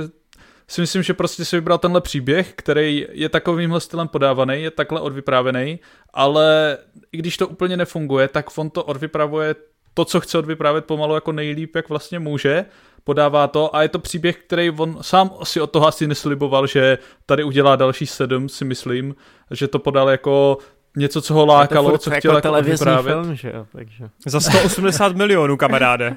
[0.70, 5.02] si myslím, že prostě si vybral tenhle příběh, který je takovýmhle stylem podávaný, je takhle
[5.02, 5.80] odvyprávěný,
[6.14, 6.78] ale
[7.12, 9.56] i když to úplně nefunguje, tak on to odvypravuje
[9.94, 12.66] to, co chce odvyprávět pomalu jako nejlíp, jak vlastně může,
[13.04, 16.98] podává to a je to příběh, který on sám si od toho asi nesliboval, že
[17.26, 19.16] tady udělá další sedm, si myslím,
[19.52, 20.58] že to podal jako
[20.98, 23.16] něco, co ho to lákalo, furt co jako chtěl jako televizní odvyprávět.
[23.16, 24.10] film, že jo, takže.
[24.26, 26.16] Za 180 milionů, kamaráde.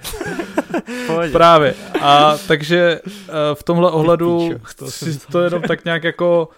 [1.32, 1.74] Právě.
[2.00, 6.48] A takže uh, v tomhle ohledu to jsem to jenom tak nějak jako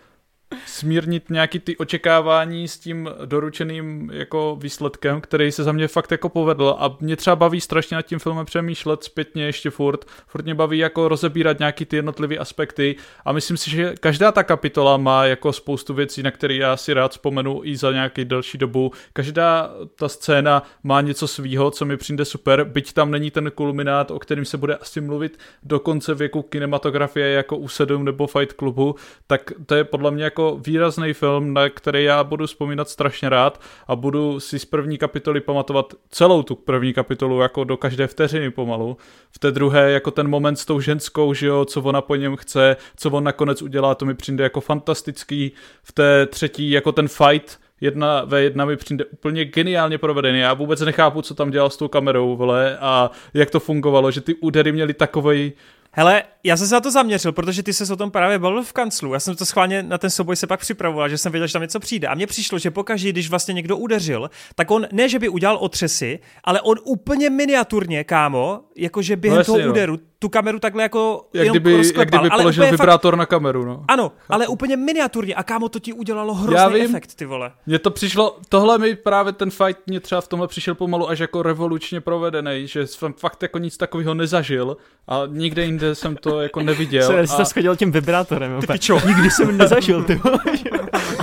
[0.66, 6.28] smírnit nějaký ty očekávání s tím doručeným jako výsledkem, který se za mě fakt jako
[6.28, 6.76] povedl.
[6.78, 10.78] A mě třeba baví strašně nad tím filmem přemýšlet zpětně ještě furt, furt mě baví
[10.78, 12.96] jako rozebírat nějaký ty jednotlivé aspekty.
[13.24, 16.92] A myslím si, že každá ta kapitola má jako spoustu věcí, na které já si
[16.92, 18.92] rád vzpomenu i za nějaký delší dobu.
[19.12, 24.10] Každá ta scéna má něco svýho, co mi přijde super, byť tam není ten kulminát,
[24.10, 28.52] o kterým se bude asi mluvit do konce věku kinematografie jako u 7 nebo Fight
[28.52, 28.94] Clubu,
[29.26, 33.60] tak to je podle mě jako výrazný film, na který já budu vzpomínat strašně rád
[33.86, 38.50] a budu si z první kapitoly pamatovat celou tu první kapitolu jako do každé vteřiny
[38.50, 38.96] pomalu.
[39.30, 42.36] V té druhé jako ten moment s tou ženskou, že jo, co ona po něm
[42.36, 45.52] chce, co on nakonec udělá, to mi přijde jako fantastický.
[45.82, 50.38] V té třetí jako ten fight, jedna ve jedna mi přijde úplně geniálně provedený.
[50.38, 54.20] Já vůbec nechápu, co tam dělal s tou kamerou, vole, a jak to fungovalo, že
[54.20, 55.52] ty údery měly takovej
[55.94, 58.72] Hele, já jsem se na to zaměřil, protože ty se o tom právě bavil v
[58.72, 59.14] kanclu.
[59.14, 61.62] Já jsem to schválně na ten souboj se pak připravoval, že jsem věděl, že tam
[61.62, 62.08] něco přijde.
[62.08, 65.56] A mně přišlo, že pokaždé, když vlastně někdo udeřil, tak on ne, že by udělal
[65.56, 69.70] otřesy, ale on úplně miniaturně, kámo, jakože během No toho no.
[69.70, 73.16] úderu, tu kameru takhle jako jak jenom kdyby, jak kdyby ale položil úplně fakt- vibrátor
[73.16, 73.84] na kameru, no.
[73.88, 75.34] Ano, ale úplně miniaturně.
[75.34, 76.90] A kámo, to ti udělalo Já hrozný vím.
[76.90, 77.52] efekt, ty vole.
[77.66, 81.18] Mně to přišlo, tohle mi právě ten fight mě třeba v tomhle přišel pomalu až
[81.18, 84.76] jako revolučně provedený, že jsem fakt jako nic takového nezažil
[85.08, 87.06] a nikde jinde jsem to jako neviděl.
[87.06, 88.60] Jsem jsi a to schodil tím vibrátorem.
[88.60, 89.00] Ty pičo.
[89.06, 90.38] Nikdy jsem nezažil, ty vole.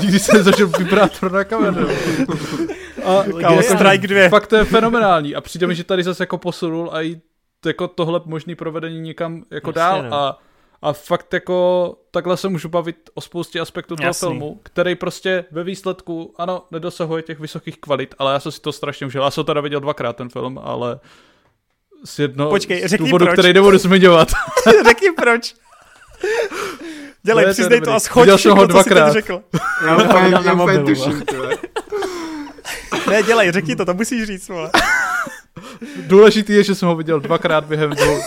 [0.01, 1.87] nikdy jsem nezažil vibrátor na kameru.
[3.05, 4.29] A Kámo, Strike 2.
[4.29, 7.21] Fakt to je fenomenální a přijde mi, že tady zase jako posunul a i
[7.65, 10.15] jako tohle možný provedení někam jako Jasně, dál no.
[10.17, 10.39] a,
[10.81, 14.25] a fakt jako takhle se můžu bavit o spoustě aspektů toho Jasný.
[14.27, 18.71] filmu, který prostě ve výsledku, ano, nedosahuje těch vysokých kvalit, ale já jsem si to
[18.71, 19.23] strašně užil.
[19.23, 20.99] Já jsem teda viděl dvakrát ten film, ale
[22.05, 23.39] z jedno Počkej, z řekni důvodu, proč.
[23.39, 24.27] který nebudu zmiňovat.
[24.87, 25.55] Řekni proč.
[27.23, 29.11] Dělej, Ne, přiznej to a schoď Viděl jsem ho dvakrát.
[29.13, 29.43] řekl.
[29.85, 31.57] Já já ty vole.
[33.09, 34.71] Ne, dělej, řekni to, to musíš říct, vole.
[36.07, 38.19] Důležitý je, že jsem ho viděl dvakrát během dvou.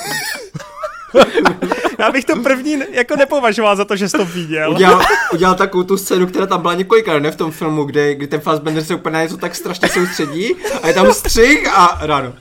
[1.99, 4.70] Já bych to první jako nepovažoval za to, že jsi to viděl.
[4.70, 5.03] Udělal,
[5.33, 8.41] udělal takovou tu scénu, která tam byla několikrát, ne v tom filmu, kde, kdy ten
[8.41, 12.33] Fassbender se úplně na něco tak strašně soustředí a je tam střih a ráno.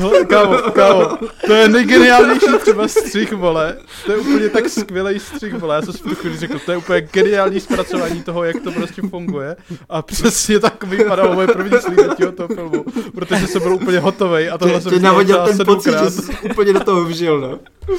[0.00, 3.76] Hele, kámo, kámo, to je nejgeniálnější třeba střih, vole.
[4.06, 5.74] To je úplně tak skvělý střih, vole.
[5.74, 8.72] Já jsem si v tu chvíli řekl, to je úplně geniální zpracování toho, jak to
[8.72, 9.56] prostě funguje.
[9.88, 12.84] A přesně tak vypadalo moje první slíbetí od toho filmu,
[13.14, 16.32] protože jsem byl úplně hotový a tohle Tě, jsem viděl navodil ten pocit, že jsi
[16.50, 17.58] úplně do toho vžil, no.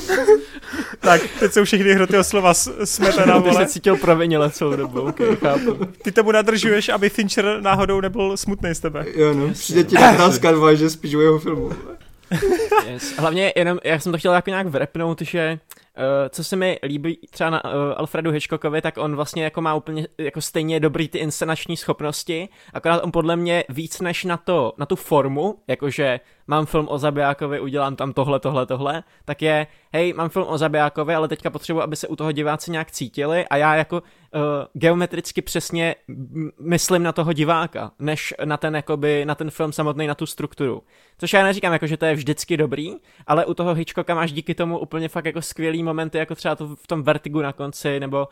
[0.99, 3.65] Tak, teď jsou všechny hroty slova s- smetana, Ty vole.
[3.65, 5.77] se cítil provinile celou dobu, okay, chápu.
[6.03, 9.05] Ty tomu nadržuješ, aby Fincher náhodou nebyl smutný z tebe.
[9.15, 9.49] Jo, no.
[9.49, 11.69] Přijde ti nahrázka dva, že spíš u jeho filmu.
[12.87, 13.17] Yes.
[13.17, 15.59] Hlavně jenom, já jsem to chtěl jako nějak vrepnout, že
[16.29, 20.07] co se mi líbí třeba na uh, Alfredu Hitchcockovi, tak on vlastně jako má úplně
[20.17, 24.85] jako stejně dobrý ty inscenační schopnosti, akorát on podle mě víc než na to, na
[24.85, 30.13] tu formu, jakože mám film o zabijákovi, udělám tam tohle, tohle, tohle, tak je, hej,
[30.13, 33.57] mám film o zabijákovi, ale teďka potřebuji, aby se u toho diváci nějak cítili a
[33.57, 34.41] já jako uh,
[34.73, 35.95] geometricky přesně
[36.59, 40.83] myslím na toho diváka, než na ten, jakoby, na ten film samotný, na tu strukturu.
[41.17, 42.93] Což já neříkám, jako, že to je vždycky dobrý,
[43.27, 46.75] ale u toho Hitchcocka máš díky tomu úplně fakt jako skvělý momenty, jako třeba to
[46.75, 48.27] v tom Vertigu na konci, nebo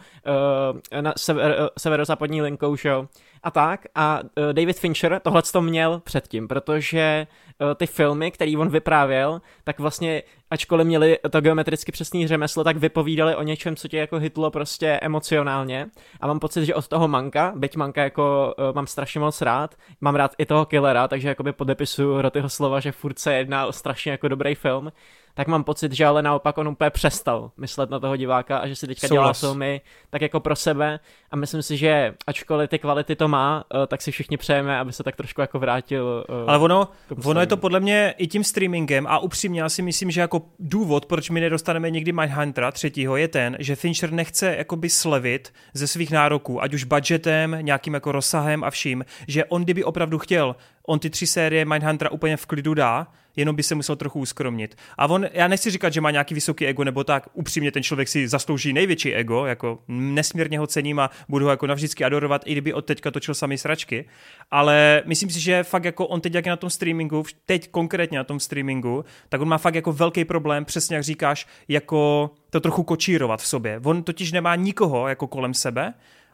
[0.95, 3.07] uh, na sever, uh, severozápadní linkou, show
[3.44, 3.86] a tak.
[3.96, 7.28] A uh, David Fincher tohle to měl předtím, protože
[7.62, 12.78] uh, ty filmy, který on vyprávěl, tak vlastně, ačkoliv měli to geometricky přesný řemeslo, tak
[12.78, 15.88] vypovídali o něčem, co tě jako hitlo prostě emocionálně.
[16.22, 19.76] A mám pocit, že od toho Manka, byť Manka jako uh, mám strašně moc rád,
[20.02, 23.72] mám rád i toho Killera, takže jakoby podepisuju Rotyho slova, že furt se jedná o
[23.72, 24.91] strašně jako dobrý film,
[25.39, 28.76] tak mám pocit, že ale naopak on úplně přestal myslet na toho diváka a že
[28.76, 29.24] si teďka Souhlas.
[29.26, 31.00] dělá filmy tak jako pro sebe
[31.32, 34.93] a myslím si, že ačkoliv ty kvality to má, eh, tak si všichni přejeme, aby
[34.93, 36.26] se tak trošku jako vrátil.
[36.30, 36.88] Eh, ale ono,
[37.24, 40.39] ono je to podle mě i tím streamingem a upřímně já si myslím, že jako
[40.60, 45.88] důvod, proč my nedostaneme někdy Mindhuntera třetího je ten, že Fincher nechce jakoby slevit ze
[45.88, 50.56] svých nároků, ať už budgetem, nějakým jako rozsahem a vším, že on kdyby opravdu chtěl,
[50.88, 53.08] on ty tři série Mindhuntera úplně v klidu dá,
[53.40, 54.76] jenom by se musel trochu uskromnit.
[54.98, 58.08] A on, já nechci říkat, že má nějaký vysoký ego nebo tak, upřímně ten člověk
[58.08, 62.52] si zaslouží největší ego, jako nesmírně ho cením a budu ho jako navždycky adorovat, i
[62.52, 64.06] kdyby od teďka točil sami sračky,
[64.52, 68.18] ale myslím si, že fakt jako on teď jak je na tom streamingu, teď konkrétně
[68.18, 72.60] na tom streamingu, tak on má fakt jako velký problém, přesně jak říkáš, jako to
[72.60, 73.82] trochu kočírovat v sobě.
[73.84, 75.94] On totiž nemá nikoho jako kolem sebe,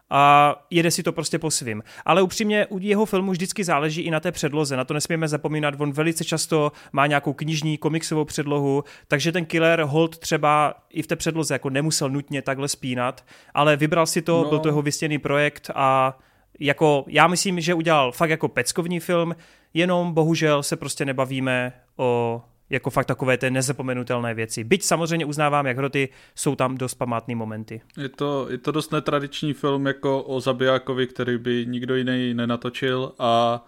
[0.09, 1.83] a jede si to prostě po svým.
[2.05, 5.75] Ale upřímně u jeho filmu vždycky záleží i na té předloze, na to nesmíme zapomínat,
[5.77, 11.07] on velice často má nějakou knižní, komiksovou předlohu, takže ten killer hold třeba i v
[11.07, 14.49] té předloze jako nemusel nutně takhle spínat, ale vybral si to, no.
[14.49, 16.17] byl to jeho vystěný projekt a
[16.59, 19.35] jako já myslím, že udělal fakt jako peckovní film,
[19.73, 24.63] jenom bohužel se prostě nebavíme o jako fakt takové ty nezapomenutelné věci.
[24.63, 27.81] Byť samozřejmě uznávám, jak hroty, jsou tam dost památné momenty.
[27.97, 33.11] Je to, je to dost netradiční film jako o zabijákovi, který by nikdo jiný nenatočil
[33.19, 33.65] a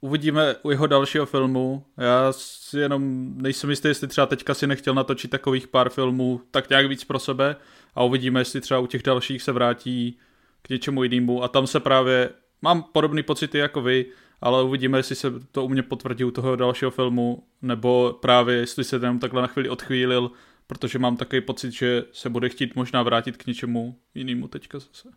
[0.00, 1.84] uvidíme u jeho dalšího filmu.
[1.96, 6.70] Já si jenom nejsem jistý, jestli třeba teďka si nechtěl natočit takových pár filmů tak
[6.70, 7.56] nějak víc pro sebe
[7.94, 10.18] a uvidíme, jestli třeba u těch dalších se vrátí
[10.62, 12.30] k něčemu jinému a tam se právě
[12.62, 14.06] mám podobný pocity jako vy,
[14.42, 18.84] ale uvidíme, jestli se to u mě potvrdí u toho dalšího filmu, nebo právě jestli
[18.84, 20.30] se tam takhle na chvíli odchvílil,
[20.66, 25.08] protože mám takový pocit, že se bude chtít možná vrátit k něčemu jinému teďka zase.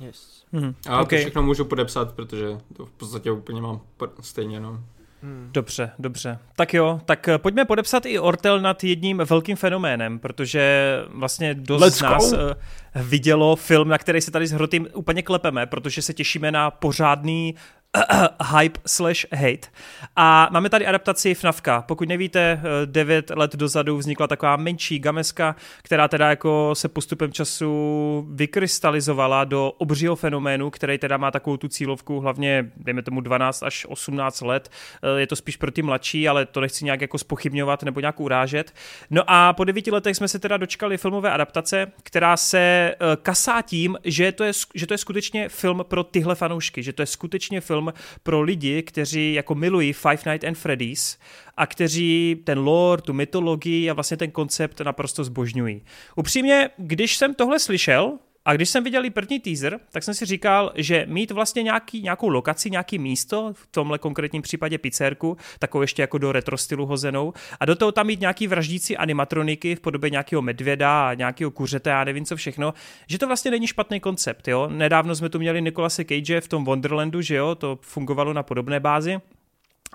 [0.00, 0.44] Yes.
[0.52, 0.74] Hmm.
[0.88, 1.18] A okay.
[1.18, 2.46] to všechno můžu podepsat, protože
[2.76, 3.80] to v podstatě úplně mám
[4.20, 4.84] stejně, no.
[5.22, 5.48] Hmm.
[5.52, 6.38] Dobře, dobře.
[6.56, 11.80] Tak jo, tak eh, pojďme podepsat i Ortel nad jedním velkým fenoménem, protože vlastně dost
[11.80, 12.38] Let's z nás go.
[12.38, 16.70] Eh, vidělo film, na který se tady s Hrotým úplně klepeme, protože se těšíme na
[16.70, 17.54] pořádný
[18.54, 19.68] hype slash hate.
[20.16, 21.84] A máme tady adaptaci FNAFka.
[21.88, 28.26] Pokud nevíte, 9 let dozadu vznikla taková menší gameska, která teda jako se postupem času
[28.30, 33.86] vykrystalizovala do obřího fenoménu, který teda má takovou tu cílovku, hlavně dejme tomu 12 až
[33.88, 34.70] 18 let.
[35.16, 38.74] Je to spíš pro ty mladší, ale to nechci nějak jako spochybňovat nebo nějak urážet.
[39.10, 43.62] No a po devíti letech jsme se teda dočkali filmové adaptace, která se eh, kasá
[43.62, 47.06] tím, že to je, že to je skutečně film pro tyhle fanoušky, že to je
[47.06, 51.18] skutečně film film pro lidi, kteří jako milují Five Nights at Freddy's
[51.56, 55.82] a kteří ten lore, tu mytologii a vlastně ten koncept naprosto zbožňují.
[56.16, 58.18] Upřímně, když jsem tohle slyšel,
[58.48, 62.28] a když jsem viděl první teaser, tak jsem si říkal, že mít vlastně nějaký, nějakou
[62.28, 67.32] lokaci, nějaký místo, v tomhle konkrétním případě pizzerku, takovou ještě jako do retro stylu hozenou,
[67.60, 71.92] a do toho tam mít nějaký vraždící animatroniky v podobě nějakého medvěda a nějakého kuřete
[71.94, 72.74] a nevím co všechno,
[73.06, 74.48] že to vlastně není špatný koncept.
[74.48, 74.68] Jo?
[74.72, 78.80] Nedávno jsme tu měli Nikolase Cage v tom Wonderlandu, že jo, to fungovalo na podobné
[78.80, 79.18] bázi.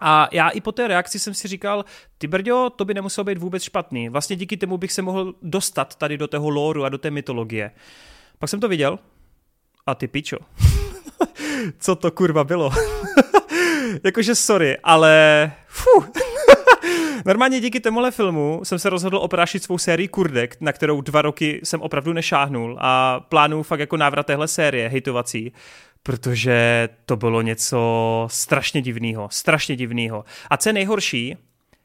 [0.02, 1.86] A já i po té reakci jsem si říkal,
[2.18, 4.10] ty brďo, to by nemuselo být vůbec špatný.
[4.10, 7.72] Vlastně díky tomu bych se mohl dostat tady do toho lóru a do té mytologie.
[8.40, 9.00] Pak jsem to viděl
[9.86, 10.38] a ty pičo.
[11.80, 12.72] Co to kurva bylo?
[14.04, 15.52] Jakože sorry, ale...
[15.68, 16.10] Fuh.
[17.26, 21.60] Normálně díky tomuhle filmu jsem se rozhodl oprášit svou sérii Kurdek, na kterou dva roky
[21.64, 25.54] jsem opravdu nešáhnul a plánuju fakt jako návrat téhle série hejtovací,
[26.04, 27.80] protože to bylo něco
[28.32, 30.26] strašně divného, strašně divného.
[30.50, 31.38] A co je nejhorší,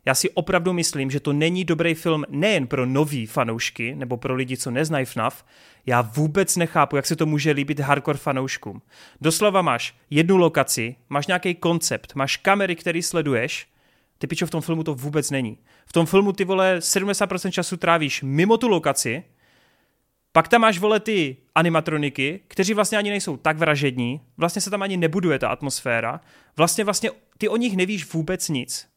[0.08, 4.34] já si opravdu myslím, že to není dobrý film nejen pro nový fanoušky nebo pro
[4.34, 5.44] lidi, co neznají FNAF.
[5.86, 8.82] Já vůbec nechápu, jak se to může líbit hardcore fanouškům.
[9.20, 13.68] Doslova máš jednu lokaci, máš nějaký koncept, máš kamery, který sleduješ,
[14.18, 15.58] Ty pičo, v tom filmu to vůbec není.
[15.86, 19.22] V tom filmu ty vole 70% času trávíš mimo tu lokaci,
[20.32, 24.82] pak tam máš, vole, ty animatroniky, kteří vlastně ani nejsou tak vražední, vlastně se tam
[24.82, 26.20] ani nebuduje ta atmosféra,
[26.56, 28.88] vlastně vlastně ty o nich nevíš vůbec nic.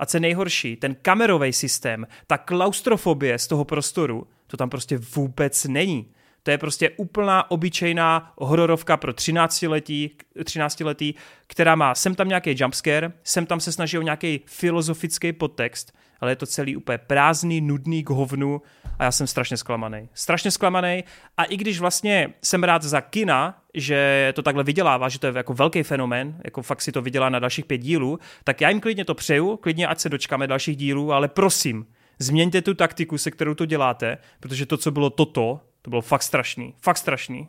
[0.00, 5.64] A co nejhorší, ten kamerový systém, ta klaustrofobie z toho prostoru, to tam prostě vůbec
[5.64, 6.06] není.
[6.42, 10.10] To je prostě úplná obyčejná hororovka pro 13 letí,
[10.44, 11.14] 13 letý,
[11.46, 16.32] která má sem tam nějaký jumpscare, sem tam se snaží o nějaký filozofický podtext, ale
[16.32, 18.62] je to celý úplně prázdný, nudný k hovnu
[18.98, 20.08] a já jsem strašně zklamaný.
[20.14, 21.04] Strašně zklamaný
[21.36, 25.32] a i když vlastně jsem rád za kina, že to takhle vydělává, že to je
[25.36, 28.80] jako velký fenomén, jako fakt si to vydělá na dalších pět dílů, tak já jim
[28.80, 31.86] klidně to přeju, klidně ať se dočkáme dalších dílů, ale prosím,
[32.18, 36.22] změňte tu taktiku, se kterou to děláte, protože to, co bylo toto, to bylo fakt
[36.22, 36.74] strašný.
[36.80, 37.48] Fakt strašný.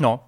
[0.00, 0.24] No.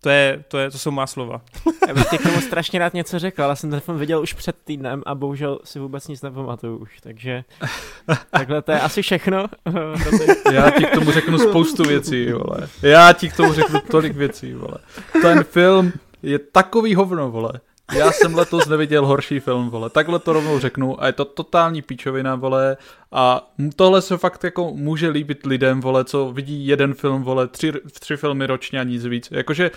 [0.00, 1.40] To, je, to, je, to jsou má slova.
[1.88, 4.32] Já bych ti k tomu strašně rád něco řekl, ale jsem ten film viděl už
[4.32, 7.44] před týdnem a bohužel si vůbec nic nepamatuju už, takže
[8.30, 9.46] takhle to je asi všechno.
[10.52, 12.68] Já ti k tomu řeknu spoustu věcí, vole.
[12.82, 14.78] Já ti k tomu řeknu tolik věcí, vole.
[15.22, 15.92] Ten film
[16.22, 17.52] je takový hovno, vole.
[17.92, 19.90] Já jsem letos neviděl horší film, vole.
[19.90, 22.76] Takhle to rovnou řeknu a je to totální píčovina, vole.
[23.12, 27.72] A tohle se fakt jako může líbit lidem, vole, co vidí jeden film, vole, tři,
[28.00, 29.28] tři filmy ročně a nic víc.
[29.30, 29.70] Jakože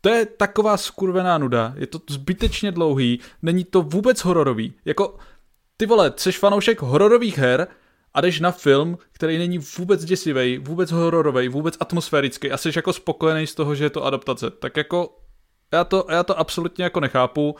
[0.00, 4.74] to je taková skurvená nuda, je to zbytečně dlouhý, není to vůbec hororový.
[4.84, 5.16] Jako,
[5.76, 7.66] ty vole, jsi fanoušek hororových her
[8.14, 12.92] a jdeš na film, který není vůbec děsivý, vůbec hororový, vůbec atmosférický a jsi jako
[12.92, 14.50] spokojený z toho, že je to adaptace.
[14.50, 15.18] Tak jako
[15.72, 17.56] já to, já to absolutně jako nechápu.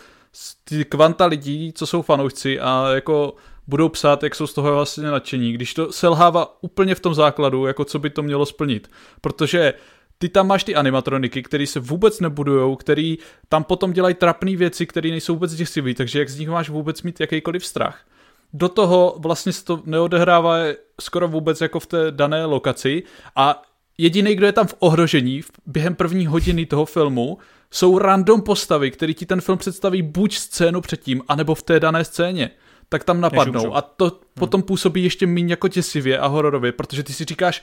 [0.64, 3.34] Ty kvanta lidí, co jsou fanoušci a jako
[3.66, 7.66] budou psát, jak jsou z toho vlastně nadšení, když to selhává úplně v tom základu,
[7.66, 8.90] jako co by to mělo splnit.
[9.20, 9.74] Protože
[10.18, 14.86] ty tam máš ty animatroniky, které se vůbec nebudujou, který tam potom dělají trapné věci,
[14.86, 18.06] které nejsou vůbec děsivé, takže jak z nich máš vůbec mít jakýkoliv strach.
[18.52, 20.56] Do toho vlastně se to neodehrává
[21.00, 23.02] skoro vůbec jako v té dané lokaci
[23.36, 23.62] a
[23.98, 27.38] jediný, kdo je tam v ohrožení během první hodiny toho filmu,
[27.72, 32.04] jsou random postavy, které ti ten film představí buď scénu předtím, anebo v té dané
[32.04, 32.50] scéně
[32.88, 33.76] tak tam napadnou.
[33.76, 34.20] A to hmm.
[34.34, 37.62] potom působí ještě méně jako děsivě a hororově, protože ty si říkáš,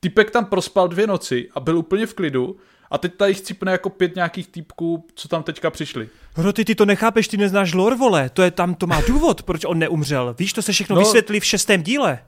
[0.00, 2.56] typek tam prospal dvě noci a byl úplně v klidu
[2.90, 6.08] a teď tady chcípne jako pět nějakých týpků, co tam teďka přišli.
[6.34, 8.30] Hro, ty, ty to nechápeš, ty neznáš lore, vole.
[8.30, 10.34] To je tam, to má důvod, proč on neumřel.
[10.38, 12.18] Víš, to se všechno no, vysvětlí v šestém díle.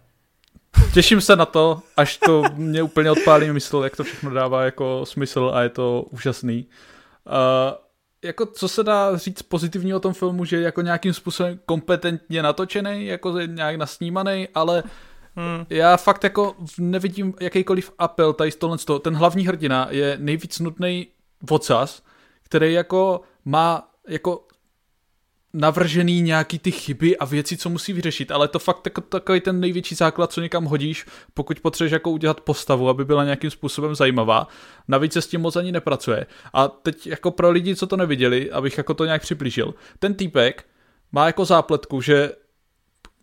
[0.95, 5.07] Těším se na to, až to mě úplně odpálí mysl, jak to všechno dává jako
[5.07, 6.67] smysl a je to úžasný.
[7.27, 7.75] Uh,
[8.25, 12.43] jako co se dá říct pozitivního o tom filmu, že je jako nějakým způsobem kompetentně
[12.43, 14.83] natočený, jako nějak nasnímaný, ale
[15.37, 15.67] Hmm.
[15.71, 18.79] Já fakt jako nevidím jakýkoliv apel tady z tohle.
[19.03, 21.07] Ten hlavní hrdina je nejvíc nutný
[21.51, 22.03] vocas,
[22.43, 24.47] který jako má jako
[25.55, 29.61] navržený nějaký ty chyby a věci, co musí vyřešit, ale to fakt jako takový ten
[29.61, 34.49] největší základ, co někam hodíš, pokud potřebuješ jako udělat postavu, aby byla nějakým způsobem zajímavá.
[34.89, 36.27] Navíc se s tím moc ani nepracuje.
[36.53, 39.75] A teď jako pro lidi, co to neviděli, abych jako to nějak přiblížil.
[39.99, 40.65] Ten týpek
[41.13, 42.31] má jako zápletku, že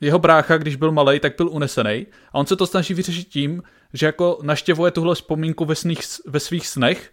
[0.01, 3.63] jeho brácha, když byl malý, tak byl unesený a on se to snaží vyřešit tím,
[3.93, 7.11] že jako naštěvuje tuhle vzpomínku ve, sných, ve svých snech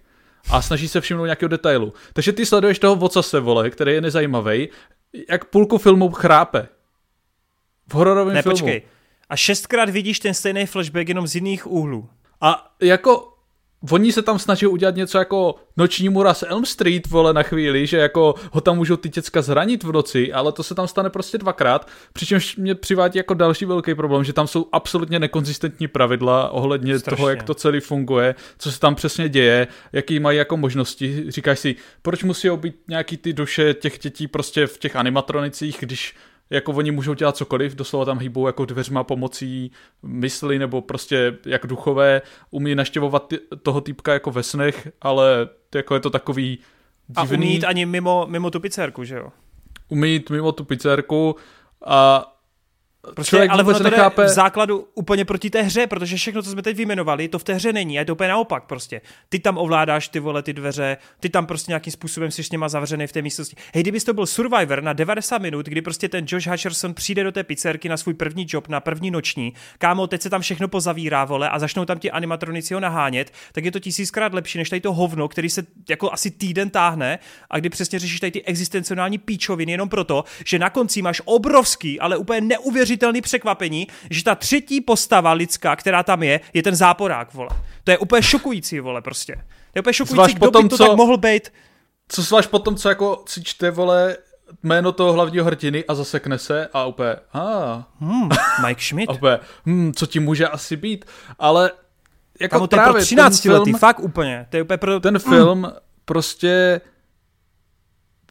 [0.50, 1.92] a snaží se všimnout nějakého detailu.
[2.12, 4.68] Takže ty sleduješ toho vocase, vole, který je nezajímavý,
[5.28, 6.68] jak půlku filmu chrápe.
[7.88, 8.56] V hororovém ne, filmu.
[8.56, 8.82] Počkej.
[9.28, 12.08] A šestkrát vidíš ten stejný flashback jenom z jiných úhlů.
[12.40, 13.35] A jako
[13.90, 17.86] oni se tam snaží udělat něco jako noční mura z Elm Street, vole, na chvíli,
[17.86, 21.10] že jako ho tam můžou ty děcka zranit v noci, ale to se tam stane
[21.10, 26.48] prostě dvakrát, přičemž mě přivádí jako další velký problém, že tam jsou absolutně nekonzistentní pravidla
[26.48, 27.16] ohledně Strašně.
[27.16, 31.24] toho, jak to celý funguje, co se tam přesně děje, jaký mají jako možnosti.
[31.28, 36.14] Říkáš si, proč musí být nějaký ty duše těch dětí prostě v těch animatronicích, když
[36.50, 39.70] jako oni můžou dělat cokoliv, doslova tam hýbou jako dveřma pomocí
[40.02, 43.32] mysli nebo prostě jak duchové, umí naštěvovat
[43.62, 46.58] toho týpka jako ve snech, ale jako je to takový
[47.08, 47.36] divný.
[47.36, 49.28] A umí jít ani mimo, mimo tu pizzerku, že jo?
[49.88, 51.36] Umí jít mimo tu pizzerku
[51.86, 52.32] a
[53.14, 54.24] Prostě, Člověk ale ono to nechápe...
[54.24, 57.54] v základu úplně proti té hře, protože všechno, co jsme teď vyjmenovali, to v té
[57.54, 57.98] hře není.
[57.98, 59.00] A je to úplně naopak prostě.
[59.28, 62.68] Ty tam ovládáš ty vole ty dveře, ty tam prostě nějakým způsobem jsi s něma
[62.68, 63.56] zavřený v té místnosti.
[63.74, 67.32] Hej, kdybys to byl Survivor na 90 minut, kdy prostě ten Josh Hutcherson přijde do
[67.32, 71.24] té pizzerky na svůj první job, na první noční, kámo, teď se tam všechno pozavírá,
[71.24, 74.80] vole, a začnou tam ti animatronici ho nahánět, tak je to tisíckrát lepší než tady
[74.80, 77.18] to hovno, který se jako asi týden táhne
[77.50, 82.00] a kdy přesně řešíš tady ty existenciální píčoviny jenom proto, že na konci máš obrovský,
[82.00, 86.74] ale úplně neuvěřitelný neuvěřitelné překvapení, že ta třetí postava lidská, která tam je, je ten
[86.74, 87.50] záporák, vole.
[87.84, 89.34] To je úplně šokující, vole, prostě.
[89.34, 91.52] To je úplně šokující, kdo potom, by to co, tak mohl být.
[92.08, 94.16] Co zvlášť potom, co jako si čte, vole,
[94.62, 97.82] jméno toho hlavního hrdiny a zasekne se a úplně, ah.
[98.00, 98.28] Hmm,
[98.66, 99.10] Mike Schmidt.
[99.10, 101.04] úplně, hmm, co ti může asi být,
[101.38, 101.70] ale
[102.40, 104.46] jako Kámo, to je pro ten 13 film, letý, fakt úplně.
[104.50, 105.00] To je úplně pro...
[105.00, 105.72] ten film
[106.04, 106.80] prostě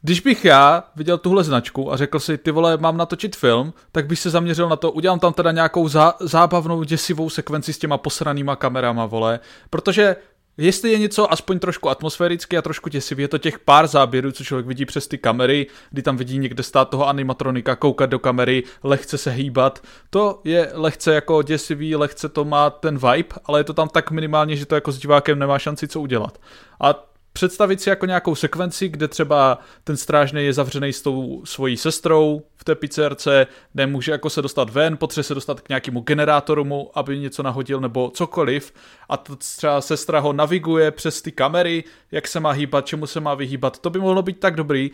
[0.02, 4.06] když bych já viděl tuhle značku a řekl si, ty vole, mám natočit film, tak
[4.06, 7.98] bych se zaměřil na to, udělám tam teda nějakou zá, zábavnou, děsivou sekvenci s těma
[7.98, 9.40] posranýma kamerama, vole,
[9.70, 10.16] protože
[10.58, 14.44] Jestli je něco aspoň trošku atmosféricky a trošku děsivý, je to těch pár záběrů, co
[14.44, 18.62] člověk vidí přes ty kamery, kdy tam vidí někde stát toho animatronika, koukat do kamery,
[18.82, 19.82] lehce se hýbat.
[20.10, 24.10] To je lehce jako děsivý, lehce to má ten vibe, ale je to tam tak
[24.10, 26.38] minimálně, že to jako s divákem nemá šanci co udělat.
[26.80, 27.06] A
[27.36, 32.42] představit si jako nějakou sekvenci, kde třeba ten strážný je zavřený s tou svojí sestrou
[32.56, 37.18] v té pizzerce, nemůže jako se dostat ven, potřebuje se dostat k nějakému generátoru aby
[37.18, 38.72] něco nahodil nebo cokoliv.
[39.08, 43.20] A to třeba sestra ho naviguje přes ty kamery, jak se má hýbat, čemu se
[43.20, 44.90] má vyhýbat, to by mohlo být tak dobrý,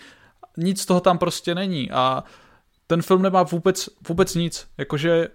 [0.56, 1.90] nic z toho tam prostě není.
[1.90, 2.24] A
[2.86, 5.28] ten film nemá vůbec, vůbec nic, jakože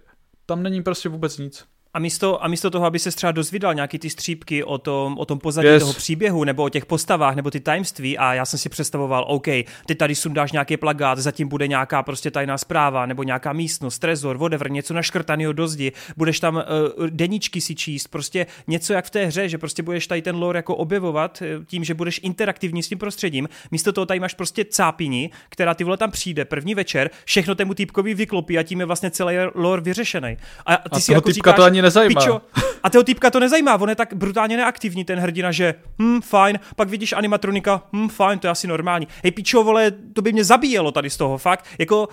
[0.46, 1.64] tam není prostě vůbec nic.
[1.94, 5.24] A místo, a místo toho, aby se třeba dozvídal nějaký ty střípky o tom, o
[5.24, 5.82] tom pozadí Yes.
[5.82, 9.44] toho příběhu, nebo o těch postavách, nebo ty tajemství, a já jsem si představoval, OK,
[9.86, 14.38] ty tady sundáš nějaký plagát, zatím bude nějaká prostě tajná zpráva, nebo nějaká místnost, trezor,
[14.38, 16.62] whatever, něco naškrtanýho do zdi, budeš tam uh,
[17.06, 20.58] deníčky si číst, prostě něco jak v té hře, že prostě budeš tady ten lore
[20.58, 23.48] jako objevovat eh, tím, že budeš interaktivní s tím prostředím.
[23.70, 27.74] Místo toho tady máš prostě cápini, která ty vole tam přijde první večer, všechno tému
[27.74, 30.36] týpkovi vyklopí a tím je vlastně celý lore vyřešený.
[30.66, 32.20] A ty A si jako říkáš, ani nezajímá.
[32.20, 32.40] Pičo,
[32.82, 36.58] a toho týpka to nezajímá, on je tak brutálně neaktivní, ten hrdina, že hm, fajn,
[36.76, 39.08] pak vidíš animatronika, hm, fajn, to je asi normální.
[39.22, 42.08] Hej, pičo, vole, to by mě zabíjelo tady z toho, fakt, jako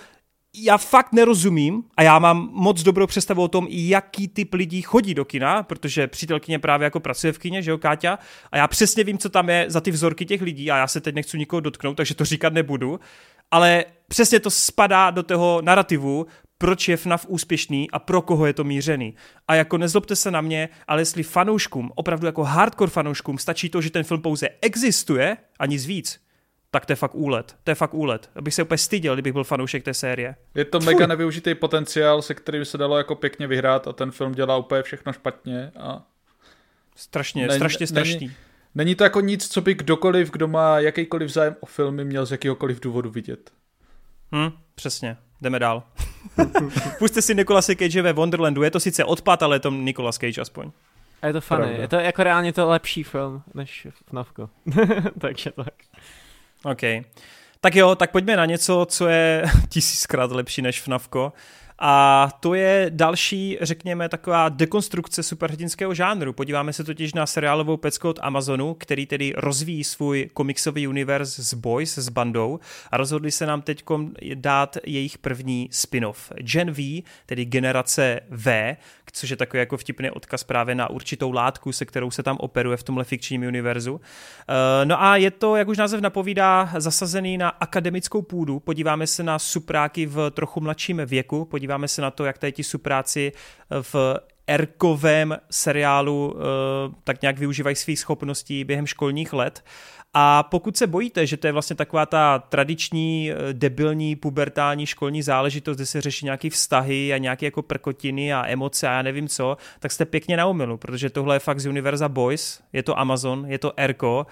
[0.58, 5.14] já fakt nerozumím a já mám moc dobrou představu o tom, jaký typ lidí chodí
[5.14, 8.18] do kina, protože přítelkyně právě jako pracuje v kině, že jo, Káťa,
[8.52, 11.00] a já přesně vím, co tam je za ty vzorky těch lidí a já se
[11.00, 13.00] teď nechci nikoho dotknout, takže to říkat nebudu,
[13.50, 16.26] ale přesně to spadá do toho narrativu,
[16.58, 19.14] proč je FNAF úspěšný a pro koho je to mířený.
[19.48, 23.80] A jako nezlobte se na mě, ale jestli fanouškům, opravdu jako hardcore fanouškům, stačí to,
[23.80, 26.20] že ten film pouze existuje a nic víc,
[26.70, 27.56] tak to je fakt úlet.
[27.64, 28.30] To je fakt úlet.
[28.36, 30.36] Abych se úplně styděl, kdybych byl fanoušek té série.
[30.54, 34.32] Je to mega nevyužitý potenciál, se kterým se dalo jako pěkně vyhrát a ten film
[34.32, 36.02] dělá úplně všechno špatně a
[36.98, 38.14] Strašně, Není- strašně strašný.
[38.20, 38.32] není-
[38.74, 42.30] není to jako nic, co by kdokoliv, kdo má jakýkoliv zájem o filmy, měl z
[42.32, 43.50] jakýhokoliv důvodu vidět.
[44.34, 45.16] Hm, přesně.
[45.40, 45.82] Jdeme dál.
[46.98, 48.62] Puste si Nikolase Cage ve Wonderlandu.
[48.62, 50.70] Je to sice odpad, ale je to Nicolas Cage aspoň.
[51.22, 51.62] A je to funny.
[51.62, 51.82] Pravda.
[51.82, 54.50] Je to jako reálně to lepší film než FNAFko.
[55.20, 55.74] Takže tak.
[56.64, 57.04] OK.
[57.60, 61.32] Tak jo, tak pojďme na něco, co je tisíckrát lepší než FNAFko.
[61.78, 66.32] A to je další, řekněme, taková dekonstrukce superhrdinského žánru.
[66.32, 71.54] Podíváme se totiž na seriálovou pecku od Amazonu, který tedy rozvíjí svůj komiksový univerz s
[71.54, 73.84] Boys, s bandou a rozhodli se nám teď
[74.34, 76.32] dát jejich první spin-off.
[76.38, 78.76] Gen V, tedy generace V,
[79.12, 82.76] což je takový jako vtipný odkaz právě na určitou látku, se kterou se tam operuje
[82.76, 84.00] v tomhle fikčním univerzu.
[84.48, 88.60] Eh, No a je to, jak už název napovídá, zasazený na akademickou půdu.
[88.60, 92.64] Podíváme se na supráky v trochu mladším věku, podíváme se na to, jak tady ti
[92.64, 93.32] supráci
[93.82, 93.96] v
[94.46, 99.64] erkovém seriálu eh, tak nějak využívají svých schopností během školních let.
[100.14, 105.22] A pokud se bojíte, že to je vlastně taková ta tradiční, eh, debilní, pubertální školní
[105.22, 109.28] záležitost, kde se řeší nějaké vztahy a nějaké jako prkotiny a emoce a já nevím
[109.28, 112.98] co, tak jste pěkně na omilu, protože tohle je fakt z Univerza Boys, je to
[112.98, 114.26] Amazon, je to Erko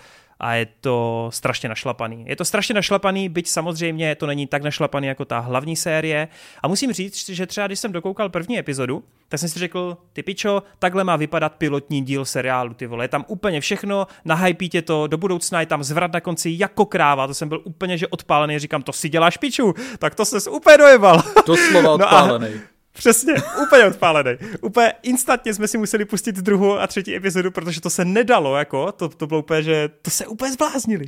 [0.44, 2.24] a je to strašně našlapaný.
[2.28, 6.28] Je to strašně našlapaný, byť samozřejmě to není tak našlapaný jako ta hlavní série.
[6.62, 10.22] A musím říct, že třeba když jsem dokoukal první epizodu, tak jsem si řekl, ty
[10.22, 13.04] pičo, takhle má vypadat pilotní díl seriálu, ty vole.
[13.04, 16.86] Je tam úplně všechno, nahypí tě to, do budoucna je tam zvrat na konci jako
[16.86, 20.46] kráva, to jsem byl úplně že odpálený, říkám, to si děláš piču, tak to ses
[20.46, 21.22] úplně dojebal.
[21.46, 22.60] Doslova No a- odpálený.
[22.96, 24.30] Přesně, úplně odpálený.
[24.60, 28.92] Úplně instantně jsme si museli pustit druhou a třetí epizodu, protože to se nedalo, jako,
[28.92, 31.04] to, to bylo úplně, že to se úplně zbláznili.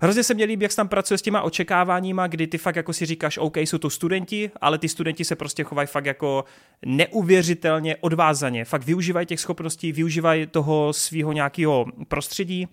[0.00, 2.92] Hrozně se mě líbí, jak se tam pracuje s těma očekáváníma, kdy ty fakt jako
[2.92, 6.44] si říkáš, OK, jsou to studenti, ale ty studenti se prostě chovají fakt jako
[6.86, 8.64] neuvěřitelně odvázaně.
[8.64, 12.68] Fakt využívají těch schopností, využívají toho svého nějakého prostředí,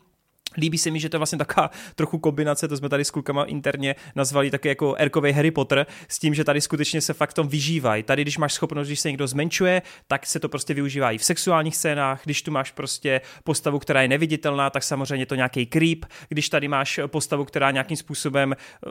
[0.58, 3.44] Líbí se mi, že to je vlastně taková trochu kombinace, to jsme tady s klukama
[3.44, 7.48] interně nazvali také jako Erkovej Harry Potter, s tím, že tady skutečně se fakt tom
[7.48, 8.04] vyžívají.
[8.04, 11.24] Tady, když máš schopnost, když se někdo zmenšuje, tak se to prostě využívá i v
[11.24, 12.22] sexuálních scénách.
[12.24, 16.06] Když tu máš prostě postavu, která je neviditelná, tak samozřejmě to nějaký creep.
[16.30, 18.90] Když tady máš postavu, která nějakým způsobem eh,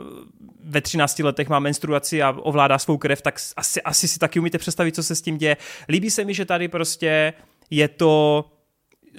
[0.63, 4.57] ve 13 letech má menstruaci a ovládá svou krev, tak asi, asi si taky umíte
[4.57, 5.57] představit, co se s tím děje.
[5.89, 7.33] Líbí se mi, že tady prostě
[7.69, 8.45] je to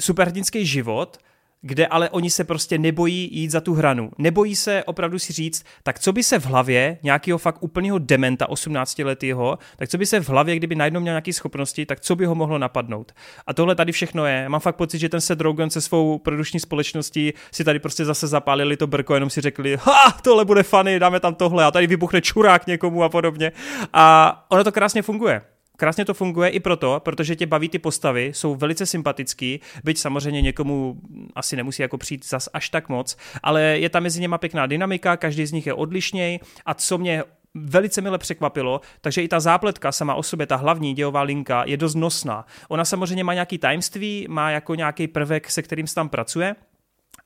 [0.01, 1.19] superhrdinský život,
[1.61, 4.11] kde ale oni se prostě nebojí jít za tu hranu.
[4.19, 8.49] Nebojí se opravdu si říct, tak co by se v hlavě nějakého fakt úplného dementa
[8.49, 12.17] 18 letého, tak co by se v hlavě, kdyby najednou měl nějaké schopnosti, tak co
[12.17, 13.13] by ho mohlo napadnout.
[13.47, 14.49] A tohle tady všechno je.
[14.49, 18.27] Mám fakt pocit, že ten Seth Rogen se svou produční společností si tady prostě zase
[18.27, 21.87] zapálili to brko, jenom si řekli, ha, tohle bude funny, dáme tam tohle a tady
[21.87, 23.53] vybuchne čurák někomu a podobně.
[23.93, 25.43] A ono to krásně funguje.
[25.81, 30.43] Krásně to funguje i proto, protože tě baví ty postavy, jsou velice sympatický, byť samozřejmě
[30.43, 31.01] někomu
[31.35, 35.17] asi nemusí jako přijít zas až tak moc, ale je tam mezi něma pěkná dynamika,
[35.17, 37.23] každý z nich je odlišněj a co mě
[37.55, 41.77] velice mile překvapilo, takže i ta zápletka sama o sobě, ta hlavní dějová linka je
[41.77, 42.47] dost nosná.
[42.69, 46.55] Ona samozřejmě má nějaký tajemství, má jako nějaký prvek, se kterým se tam pracuje,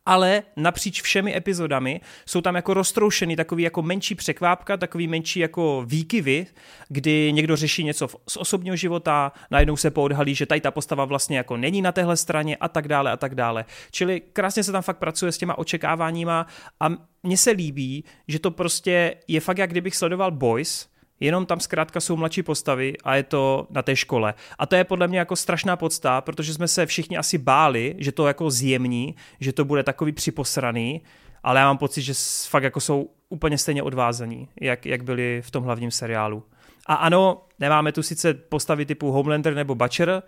[0.07, 5.85] ale napříč všemi epizodami jsou tam jako roztroušený takový jako menší překvápka, takový menší jako
[5.87, 6.47] výkyvy,
[6.89, 11.37] kdy někdo řeší něco z osobního života, najednou se poodhalí, že tady ta postava vlastně
[11.37, 13.65] jako není na téhle straně a tak dále a tak dále.
[13.91, 16.47] Čili krásně se tam fakt pracuje s těma očekáváníma
[16.81, 16.89] a
[17.23, 20.92] mně se líbí, že to prostě je fakt jak kdybych sledoval Boys,
[21.25, 24.35] jenom tam zkrátka jsou mladší postavy a je to na té škole.
[24.59, 28.13] A to je podle mě jako strašná podsta, protože jsme se všichni asi báli, že
[28.13, 31.03] to jako zjemní, že to bude takový připosraný,
[31.43, 32.13] ale já mám pocit, že
[32.49, 36.43] fakt jako jsou úplně stejně odvázaní, jak, jak byli v tom hlavním seriálu.
[36.87, 40.23] A ano, nemáme tu sice postavy typu Homelander nebo Butcher,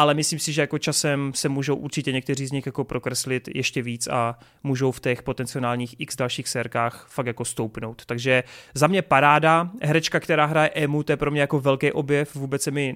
[0.00, 3.82] ale myslím si, že jako časem se můžou určitě někteří z nich jako prokreslit ještě
[3.82, 8.04] víc a můžou v těch potenciálních x dalších sérkách fakt jako stoupnout.
[8.06, 8.44] Takže
[8.74, 12.62] za mě paráda, herečka, která hraje Emu, to je pro mě jako velký objev, vůbec
[12.62, 12.94] se mi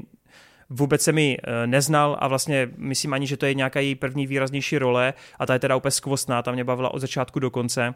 [0.71, 4.27] vůbec se mi eh, neznal a vlastně myslím ani, že to je nějaká její první
[4.27, 7.95] výraznější role a ta je teda úplně skvostná, ta mě bavila od začátku do konce.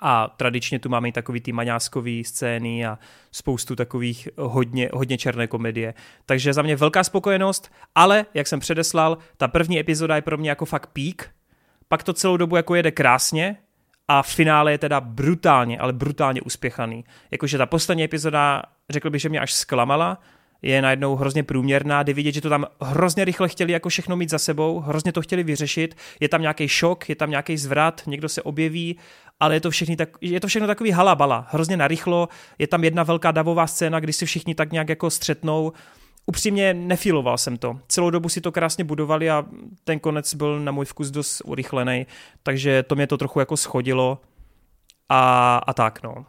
[0.00, 2.98] A tradičně tu máme i takový ty maňáskový scény a
[3.32, 5.94] spoustu takových hodně, hodně černé komedie.
[6.26, 10.50] Takže za mě velká spokojenost, ale jak jsem předeslal, ta první epizoda je pro mě
[10.50, 11.30] jako fakt pík,
[11.88, 13.56] pak to celou dobu jako jede krásně
[14.08, 17.04] a v finále je teda brutálně, ale brutálně uspěchaný.
[17.30, 20.18] Jakože ta poslední epizoda, řekl bych, že mě až zklamala,
[20.62, 24.30] je najednou hrozně průměrná, jde vidět, že to tam hrozně rychle chtěli jako všechno mít
[24.30, 28.28] za sebou, hrozně to chtěli vyřešit, je tam nějaký šok, je tam nějaký zvrat, někdo
[28.28, 28.98] se objeví
[29.40, 32.28] ale je to, všechny tak, je to všechno takový halabala, hrozně narychlo,
[32.58, 35.72] je tam jedna velká davová scéna, kdy si všichni tak nějak jako střetnou,
[36.26, 37.78] upřímně nefiloval jsem to.
[37.88, 39.44] Celou dobu si to krásně budovali a
[39.84, 42.06] ten konec byl na můj vkus dost urychlený,
[42.42, 44.18] takže to mě to trochu jako schodilo
[45.08, 46.26] a, a tak no.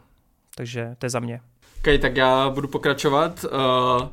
[0.54, 1.40] Takže to je za mě.
[1.78, 3.44] Ok, tak já budu pokračovat.
[3.44, 4.08] Uh,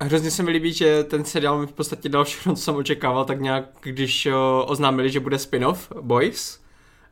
[0.00, 3.24] hrozně se mi líbí, že ten seriál mi v podstatě dal všechno, co jsem očekával,
[3.24, 4.32] tak nějak, když uh,
[4.66, 6.61] oznámili, že bude spin-off Boys,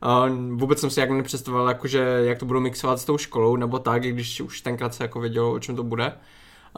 [0.05, 3.79] Uh, vůbec jsem si jak nepředstavoval, jakože, jak to budu mixovat s tou školou, nebo
[3.79, 6.13] tak, když už tenkrát se jako vědělo, o čem to bude.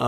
[0.02, 0.08] Uh,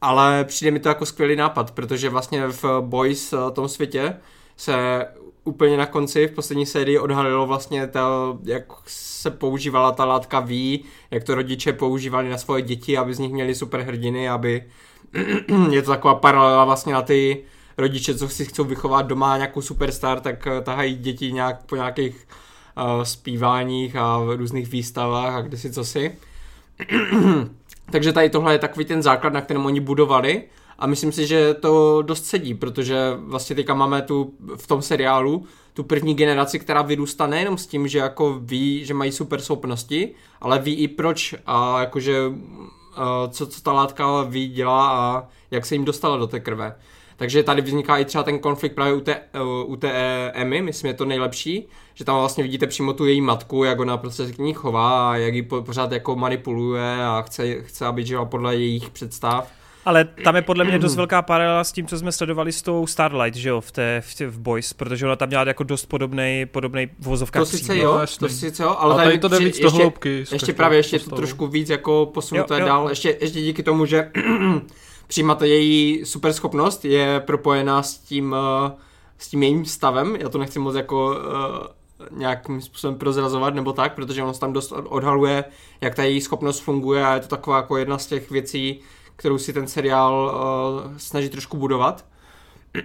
[0.00, 4.16] ale přijde mi to jako skvělý nápad, protože vlastně v Boys uh, tom světě
[4.56, 5.06] se
[5.44, 10.84] úplně na konci v poslední sérii odhalilo vlastně to, jak se používala ta látka V,
[11.10, 14.64] jak to rodiče používali na svoje děti, aby z nich měli superhrdiny, aby
[15.70, 17.44] je to taková paralela vlastně na ty
[17.78, 22.28] rodiče, co si chcou vychovat doma nějakou superstar, tak eh, tahají děti nějak po nějakých
[22.76, 26.16] uh, zpíváních a různých výstavách a kde si.
[27.90, 30.44] Takže tady tohle je takový ten základ, na kterém oni budovali
[30.78, 35.46] a myslím si, že to dost sedí, protože vlastně teďka máme tu v tom seriálu
[35.74, 40.14] tu první generaci, která vyrůstá nejenom s tím, že jako ví, že mají super schopnosti,
[40.40, 42.34] ale ví i proč a jakože uh,
[43.30, 46.74] co, co ta látka ví dělá a jak se jim dostala do té krve.
[47.18, 49.20] Takže tady vzniká i třeba ten konflikt právě u té,
[49.66, 49.90] u té
[50.34, 53.96] Emmy, myslím, je to nejlepší, že tam vlastně vidíte přímo tu její matku, jak ona
[53.96, 58.06] prostě se k ní chová a jak ji pořád jako manipuluje a chce, chce aby
[58.06, 59.50] žila podle jejich představ.
[59.84, 62.86] Ale tam je podle mě dost velká paralela s tím, co jsme sledovali s tou
[62.86, 65.86] Starlight, že jo, v, té, v, té, v Boys, protože ona tam měla jako dost
[65.86, 67.38] podobný, podobný vozovka.
[67.38, 70.24] To sice jo, to sice jo, ale, ale tady, to jde víc do hloubky.
[70.32, 72.66] Ještě právě ještě to trošku víc jako posunuté jo, jo.
[72.66, 74.10] dál, ještě, ještě díky tomu, že
[75.08, 78.32] přímo ta její superschopnost je propojená s tím,
[78.64, 78.70] uh,
[79.18, 83.94] s tím jejím stavem, já to nechci moc jako uh, nějakým způsobem prozrazovat nebo tak,
[83.94, 85.44] protože on tam dost odhaluje,
[85.80, 88.80] jak ta její schopnost funguje a je to taková jako jedna z těch věcí,
[89.16, 90.34] kterou si ten seriál
[90.86, 92.04] uh, snaží trošku budovat.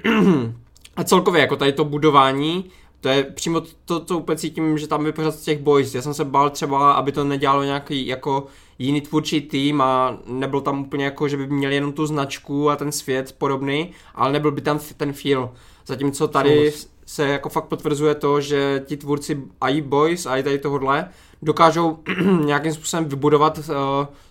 [0.96, 2.72] a celkově jako tady to budování,
[3.04, 5.96] to je přímo to, co úplně cítím, že tam je pořád z těch boys.
[5.96, 8.46] Já jsem se bál třeba, aby to nedělalo nějaký jako
[8.80, 12.76] jiný tvůrčí tým a nebyl tam úplně jako, že by měli jenom tu značku a
[12.76, 15.52] ten svět podobný, ale nebyl by tam ten feel.
[15.86, 16.74] Zatímco tady
[17.06, 21.10] se jako fakt potvrzuje to, že ti tvůrci a i Boys a i tady tohodle
[21.42, 21.98] dokážou
[22.46, 23.64] nějakým způsobem vybudovat uh,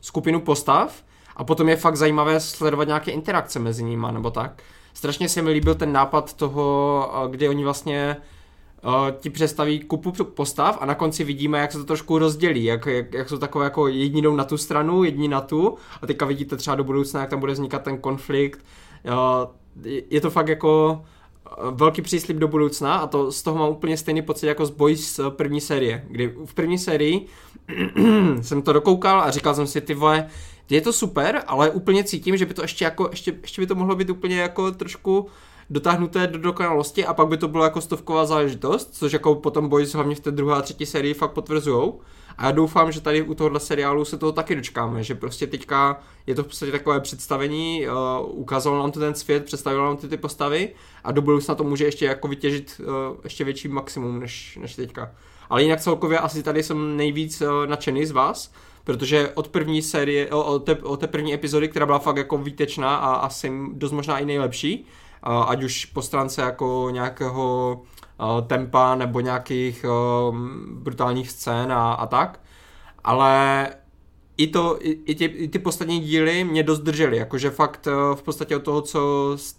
[0.00, 1.02] skupinu postav
[1.36, 4.62] a potom je fakt zajímavé sledovat nějaké interakce mezi nimi nebo tak.
[4.94, 8.16] strašně se mi líbil ten nápad toho, kdy oni vlastně
[9.20, 13.14] ti představí kupu postav a na konci vidíme, jak se to trošku rozdělí, jak, jak,
[13.14, 16.56] jak jsou takové jako jedni jdou na tu stranu, jedni na tu a teďka vidíte
[16.56, 18.64] třeba do budoucna, jak tam bude vznikat ten konflikt.
[19.04, 21.02] Uh, je to fakt jako
[21.70, 25.20] velký příslip do budoucna a to z toho mám úplně stejný pocit jako z Boys
[25.28, 27.26] první série, kdy v první sérii
[28.40, 30.26] jsem to dokoukal a říkal jsem si, ty vole,
[30.70, 33.74] je to super, ale úplně cítím, že by to ještě jako, ještě, ještě by to
[33.74, 35.26] mohlo být úplně jako trošku
[35.72, 39.94] dotáhnuté do dokonalosti a pak by to bylo jako stovková záležitost, což jako potom Boys
[39.94, 42.00] hlavně v té druhé a třetí sérii fakt potvrzujou.
[42.38, 46.00] A já doufám, že tady u tohohle seriálu se toho taky dočkáme, že prostě teďka
[46.26, 47.94] je to v podstatě takové představení, uh,
[48.40, 50.68] ukázalo nám to ten svět, představilo nám ty, ty postavy
[51.04, 55.14] a do budoucna to může ještě jako vytěžit uh, ještě větší maximum než, než teďka.
[55.50, 58.52] Ale jinak celkově asi tady jsem nejvíc uh, nadšený z vás,
[58.84, 62.96] protože od první série, od té, od té první epizody, která byla fakt jako výtečná
[62.96, 64.86] a asi dost možná i nejlepší,
[65.22, 67.82] ať už po stránce jako nějakého
[68.46, 69.84] tempa nebo nějakých
[70.70, 72.40] brutálních scén a, a tak,
[73.04, 73.68] ale
[74.36, 78.22] i, to, i, i, ty, i ty poslední díly mě dost držely, jakože fakt v
[78.22, 79.00] podstatě od toho, co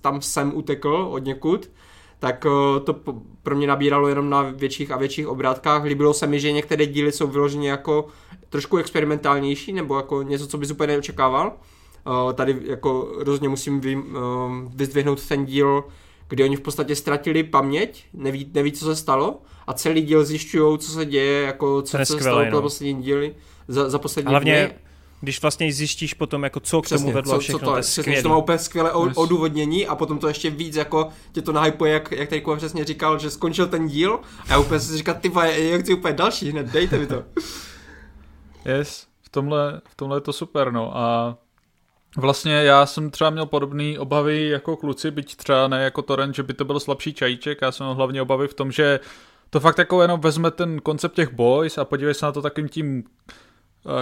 [0.01, 1.69] tam jsem utekl od někud,
[2.19, 2.45] tak
[2.83, 2.95] to
[3.43, 5.83] pro mě nabíralo jenom na větších a větších obrátkách.
[5.83, 8.07] Líbilo se mi, že některé díly jsou vyloženě jako
[8.49, 11.51] trošku experimentálnější, nebo jako něco, co bys úplně neočekával.
[12.33, 13.97] Tady jako rozhodně musím vy,
[14.75, 15.83] vyzdvihnout ten díl,
[16.27, 20.77] kdy oni v podstatě ztratili paměť, neví, neví co se stalo a celý díl zjišťují,
[20.77, 22.61] co se děje, jako co se stalo no.
[22.61, 23.35] poslední díly,
[23.67, 24.79] za, za poslední Hlavně, dny.
[25.21, 27.77] když vlastně zjistíš potom, jako co Přesně, k tomu vedlo co, všechno, co to, to
[27.77, 31.51] je přesně, to má úplně skvělé odůvodnění a potom to ještě víc jako tě to
[31.51, 34.97] nahypuje, jak, jak tady Kuba přesně říkal, že skončil ten díl a já úplně si
[34.97, 37.23] říkal, ty já chci úplně další hned, dejte mi to.
[38.65, 41.37] Yes, v tomhle, v tomhle je to super, no a
[42.17, 46.43] Vlastně já jsem třeba měl podobné obavy jako kluci, byť třeba ne jako Torrent, že
[46.43, 48.99] by to byl slabší čajíček, já jsem měl hlavně obavy v tom, že
[49.49, 52.69] to fakt jako jenom vezme ten koncept těch boys a podívej se na to takým
[52.69, 53.03] tím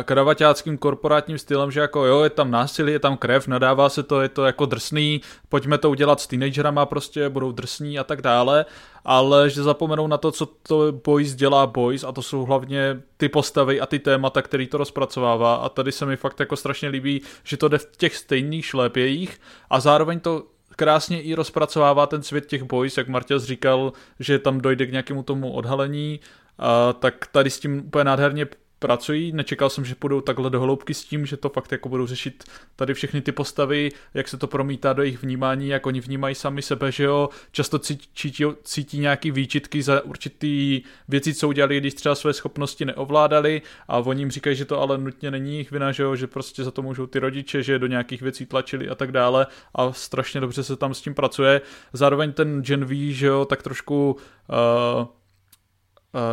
[0.04, 4.22] kravaťáckým korporátním stylem, že jako jo, je tam násilí, je tam krev, nadává se to,
[4.22, 8.66] je to jako drsný, pojďme to udělat s teenagerama prostě, budou drsní a tak dále,
[9.06, 13.30] ale že zapomenou na to, co to Boys dělá Boys a to jsou hlavně ty
[13.30, 17.22] postavy a ty témata, který to rozpracovává a tady se mi fakt jako strašně líbí,
[17.44, 19.40] že to jde v těch stejných šlépějích
[19.70, 20.44] a zároveň to
[20.76, 25.24] krásně i rozpracovává ten svět těch boys, jak Martěz říkal, že tam dojde k nějakému
[25.24, 26.20] tomu odhalení,
[26.60, 28.48] a tak tady s tím úplně nádherně
[28.82, 29.32] pracují.
[29.32, 32.44] Nečekal jsem, že půjdou takhle do hloubky s tím, že to fakt jako budou řešit
[32.76, 36.62] tady všechny ty postavy, jak se to promítá do jejich vnímání, jak oni vnímají sami
[36.62, 37.30] sebe, že jo.
[37.52, 38.34] Často cítí,
[38.64, 44.22] cítí nějaký výčitky za určitý věci, co udělali, když třeba své schopnosti neovládali a oni
[44.22, 46.82] jim říkají, že to ale nutně není jejich vina, že jo, že prostě za to
[46.82, 50.76] můžou ty rodiče, že do nějakých věcí tlačili a tak dále a strašně dobře se
[50.76, 51.62] tam s tím pracuje.
[51.94, 54.16] Zároveň ten Gen V, že jo, tak trošku
[54.50, 55.06] uh,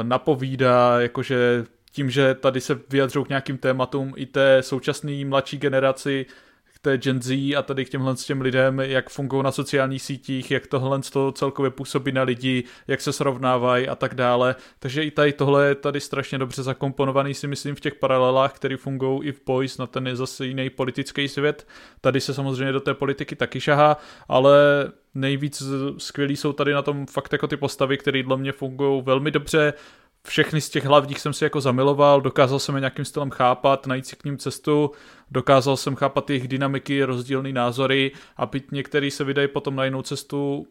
[0.02, 6.26] napovídá, jakože tím, že tady se vyjadřují k nějakým tématům i té současné mladší generaci,
[6.74, 10.02] k té Gen Z a tady k těmhle s těm lidem, jak fungují na sociálních
[10.02, 14.54] sítích, jak tohle to celkově působí na lidi, jak se srovnávají a tak dále.
[14.78, 18.76] Takže i tady tohle je tady strašně dobře zakomponovaný si myslím v těch paralelách, které
[18.76, 21.66] fungují i v Boys, na ten je zase jiný politický svět.
[22.00, 23.96] Tady se samozřejmě do té politiky taky šahá,
[24.28, 24.58] ale
[25.14, 25.62] nejvíc
[25.98, 29.72] skvělý jsou tady na tom fakt jako ty postavy, které dle mě fungují velmi dobře,
[30.26, 34.06] všechny z těch hlavních jsem si jako zamiloval, dokázal jsem je nějakým stylem chápat, najít
[34.06, 34.90] si k ním cestu,
[35.30, 40.02] dokázal jsem chápat jejich dynamiky, rozdílné názory a byť některý se vydají potom na jinou
[40.02, 40.66] cestu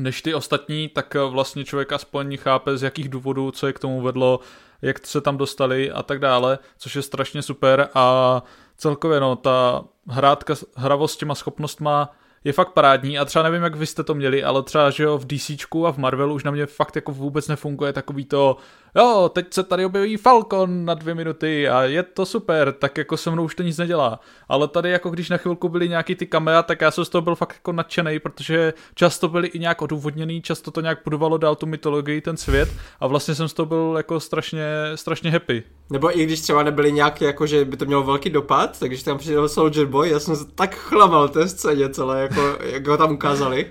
[0.00, 4.00] než ty ostatní, tak vlastně člověk aspoň chápe z jakých důvodů, co je k tomu
[4.00, 4.40] vedlo,
[4.82, 8.42] jak se tam dostali a tak dále, což je strašně super a
[8.76, 12.10] celkově no, ta hrátka, hravost s těma schopnostma
[12.44, 15.18] je fakt parádní a třeba nevím, jak vy jste to měli, ale třeba, že jo,
[15.18, 15.50] v DC
[15.86, 18.56] a v Marvelu už na mě fakt jako vůbec nefunguje takový to,
[18.96, 23.16] jo, teď se tady objeví Falcon na dvě minuty a je to super, tak jako
[23.16, 24.20] se mnou už to nic nedělá.
[24.48, 27.22] Ale tady jako když na chvilku byly nějaký ty kamera, tak já jsem z toho
[27.22, 31.56] byl fakt jako nadšený, protože často byly i nějak odůvodněný, často to nějak budovalo dál
[31.56, 32.68] tu mytologii, ten svět
[33.00, 35.62] a vlastně jsem z toho byl jako strašně, strašně happy.
[35.90, 39.02] Nebo i když třeba nebyly nějaké, jako že by to mělo velký dopad, tak když
[39.02, 42.96] tam přišel Soldier Boy, já jsem se tak chlamal té scéně celé, jako, jak ho
[42.96, 43.66] tam ukázali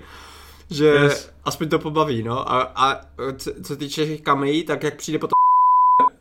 [0.70, 1.30] že yes.
[1.44, 2.52] aspoň to pobaví, no.
[2.52, 3.00] A, a
[3.36, 5.32] co, co týče kamejí, tak jak přijde potom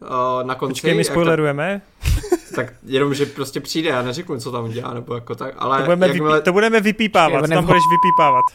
[0.02, 0.74] uh, na konci...
[0.74, 1.82] Počkej, my spoilerujeme?
[2.58, 5.78] tak jenom, že prostě přijde, já neřeknu, co tam dělá, nebo jako tak, ale...
[5.78, 8.46] To budeme, jakmile, vypí, to budeme vypípávat, to tam budeš vypípávat.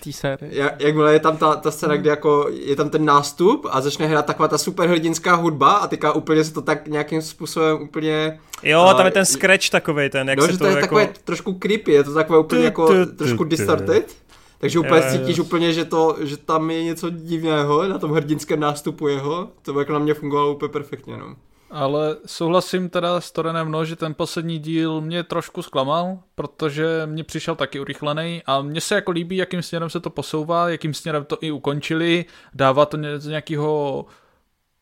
[0.41, 4.07] Jak, jakmile je tam ta, ta scéna, kde jako je tam ten nástup a začne
[4.07, 8.41] hrát taková ta superhrdinská hudba a teďka úplně se to tak nějakým způsobem úplně...
[8.63, 10.71] Jo, a, tam je ten scratch takový ten, jak no, se že to, to je
[10.71, 10.81] jako...
[10.81, 14.23] takové trošku creepy, je to takové úplně jako trošku distorted
[14.63, 19.09] Takže úplně cítíš úplně, že, to, že tam je něco divného na tom hrdinském nástupu
[19.09, 19.49] jeho.
[19.63, 21.17] To by jako na mě fungovalo úplně perfektně.
[21.17, 21.37] No.
[21.73, 27.25] Ale souhlasím teda s Torenem, no, že ten poslední díl mě trošku zklamal, protože mě
[27.25, 31.25] přišel taky urychlený a mně se jako líbí, jakým směrem se to posouvá, jakým směrem
[31.25, 32.25] to i ukončili,
[32.55, 34.07] dává to z nějakého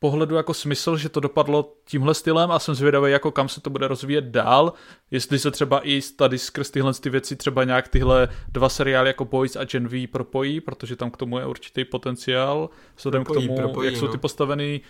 [0.00, 3.70] pohledu jako smysl, že to dopadlo tímhle stylem a jsem zvědavý, jako kam se to
[3.70, 4.72] bude rozvíjet dál,
[5.10, 9.24] jestli se třeba i tady skrz tyhle ty věci třeba nějak tyhle dva seriály jako
[9.24, 13.56] Boys a Gen V propojí, protože tam k tomu je určitý potenciál, vzhledem k tomu,
[13.56, 14.00] propojí, jak no.
[14.00, 14.80] jsou ty postavený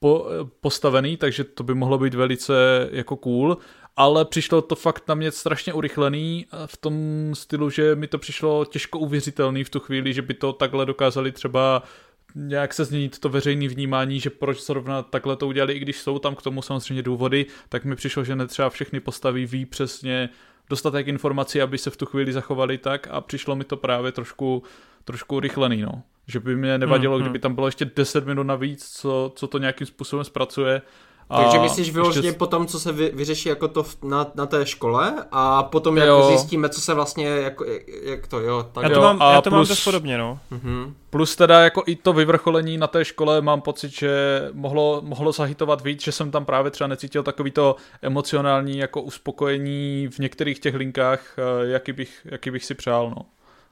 [0.00, 0.26] po,
[0.60, 3.58] postavený, takže to by mohlo být velice jako cool,
[3.96, 6.94] ale přišlo to fakt na mě strašně urychlený v tom
[7.34, 11.32] stylu, že mi to přišlo těžko uvěřitelný v tu chvíli, že by to takhle dokázali
[11.32, 11.82] třeba
[12.34, 16.18] nějak se změnit to veřejné vnímání, že proč zrovna takhle to udělali, i když jsou
[16.18, 20.28] tam k tomu samozřejmě důvody, tak mi přišlo, že netřeba všechny postavy ví přesně
[20.70, 24.62] dostatek informací, aby se v tu chvíli zachovali tak a přišlo mi to právě trošku,
[25.04, 26.02] trošku urychlený, no.
[26.28, 29.58] Že by mě nevadilo, mm, kdyby tam bylo ještě 10 minut navíc, co, co to
[29.58, 30.82] nějakým způsobem zpracuje,
[31.30, 32.38] a Takže myslíš vyloženě ještě...
[32.38, 36.08] potom, co se vy, vyřeší jako to v, na, na té škole a potom jak
[36.08, 36.26] jo.
[36.28, 37.64] zjistíme, co se vlastně, jako,
[38.02, 38.66] jak to, jo.
[38.72, 40.38] Tak já to mám, a já to plus, mám dost podobně, no.
[40.52, 40.92] Mm-hmm.
[41.10, 45.80] Plus teda jako i to vyvrcholení na té škole mám pocit, že mohlo, mohlo zahitovat
[45.80, 50.74] víc, že jsem tam právě třeba necítil takový to emocionální jako uspokojení v některých těch
[50.74, 53.22] linkách, eh, jaký bych, jaký bych si přál, no.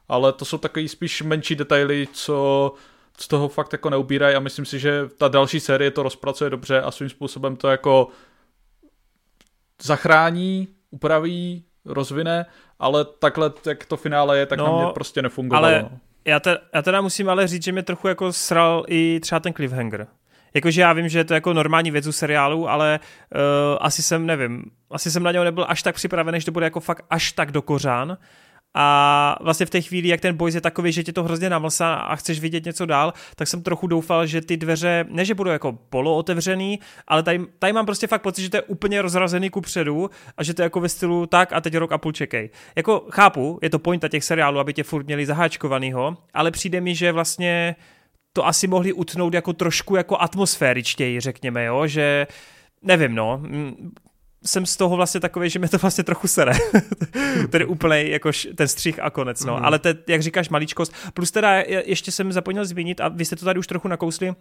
[0.09, 2.73] Ale to jsou takový spíš menší detaily, co
[3.19, 6.83] z toho fakt jako neubírají a myslím si, že ta další série to rozpracuje dobře
[6.83, 8.09] a svým způsobem to jako
[9.83, 12.47] zachrání, upraví, rozvine,
[12.79, 15.67] ale takhle, jak to finále je, tak no, na mě prostě nefungovalo.
[15.67, 15.99] Ale no.
[16.25, 19.53] já, te, já teda musím ale říct, že mě trochu jako sral i třeba ten
[19.53, 20.07] cliffhanger.
[20.55, 23.01] Jakože já vím, že je to jako normální věc u seriálu, ale
[23.35, 23.41] uh,
[23.81, 26.81] asi jsem, nevím, asi jsem na něho nebyl až tak připravený, že to bude jako
[26.81, 28.19] fakt až tak dokořán.
[28.75, 31.95] A vlastně v té chvíli, jak ten boys je takový, že tě to hrozně namlsá
[31.95, 35.51] a chceš vidět něco dál, tak jsem trochu doufal, že ty dveře, ne že budou
[35.51, 39.61] jako polootevřený, ale tady, tady mám prostě fakt pocit, že to je úplně rozrazený ku
[39.61, 42.51] předu a že to je jako ve stylu tak a teď rok a půl čekej.
[42.77, 46.95] Jako chápu, je to pointa těch seriálů, aby tě furt měli zaháčkovanýho, ale přijde mi,
[46.95, 47.77] že vlastně
[48.33, 52.27] to asi mohli utnout jako trošku jako atmosféričtěji, řekněme, jo, že
[52.83, 53.43] nevím, no,
[54.47, 56.53] jsem z toho vlastně takový, že mě to vlastně trochu sere.
[57.51, 59.57] Tedy úplně jako ten střih a konec, no.
[59.57, 59.65] Mm.
[59.65, 60.95] Ale te, jak říkáš, maličkost.
[61.15, 64.35] Plus teda ještě jsem zapomněl zmínit, a vy jste to tady už trochu nakousli,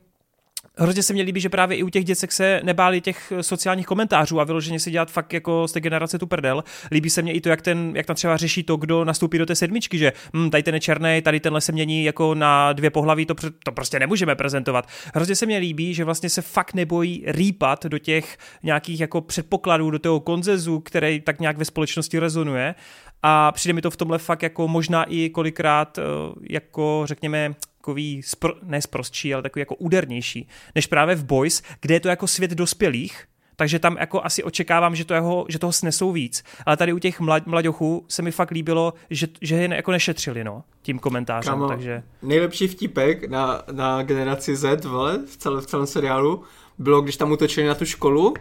[0.77, 4.39] Hrozně se mi líbí, že právě i u těch děcek se nebáli těch sociálních komentářů
[4.39, 6.63] a vyloženě si dělat fakt jako z té generace tu prdel.
[6.91, 9.45] Líbí se mně i to, jak, ten, jak tam třeba řeší to, kdo nastoupí do
[9.45, 12.89] té sedmičky, že hm, tady ten je černý, tady tenhle se mění jako na dvě
[12.89, 14.87] pohlaví, to, to prostě nemůžeme prezentovat.
[15.13, 19.91] Hrozně se mně líbí, že vlastně se fakt nebojí rýpat do těch nějakých jako předpokladů,
[19.91, 22.75] do toho konzezu, který tak nějak ve společnosti rezonuje.
[23.23, 26.01] A přijde mi to v tomhle fakt jako možná i kolikrát eh,
[26.49, 31.95] jako řekněme takový, spr- ne sprostší, ale takový jako údernější, než právě v Boys, kde
[31.95, 33.23] je to jako svět dospělých,
[33.55, 36.43] takže tam jako asi očekávám, že, to jeho, že toho snesou víc.
[36.65, 40.43] Ale tady u těch mlad, mladěchů se mi fakt líbilo, že, že je jako nešetřili,
[40.43, 42.03] no, tím komentářem, Kamo, takže...
[42.21, 46.43] Nejlepší vtipek na, na generaci Z, vole, v, celé, v celém seriálu,
[46.77, 48.33] bylo, když tam utočili na tu školu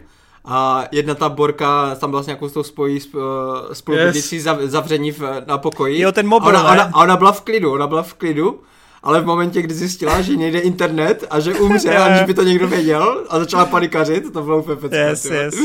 [0.45, 2.99] a jedna ta borka tam vlastně nějakou s tou spojí
[3.73, 4.45] spolubydlící yes.
[4.63, 6.01] zavření v, na pokoji.
[6.01, 8.61] Jo, ten mobil, a ona, ona, a ona byla v klidu, ona byla v klidu
[9.03, 12.67] ale v momentě, kdy zjistila, že nejde internet a že umře, aniž by to někdo
[12.67, 14.97] věděl a začala panikařit, to bylo úplně pecka.
[14.97, 15.55] Yes, yes.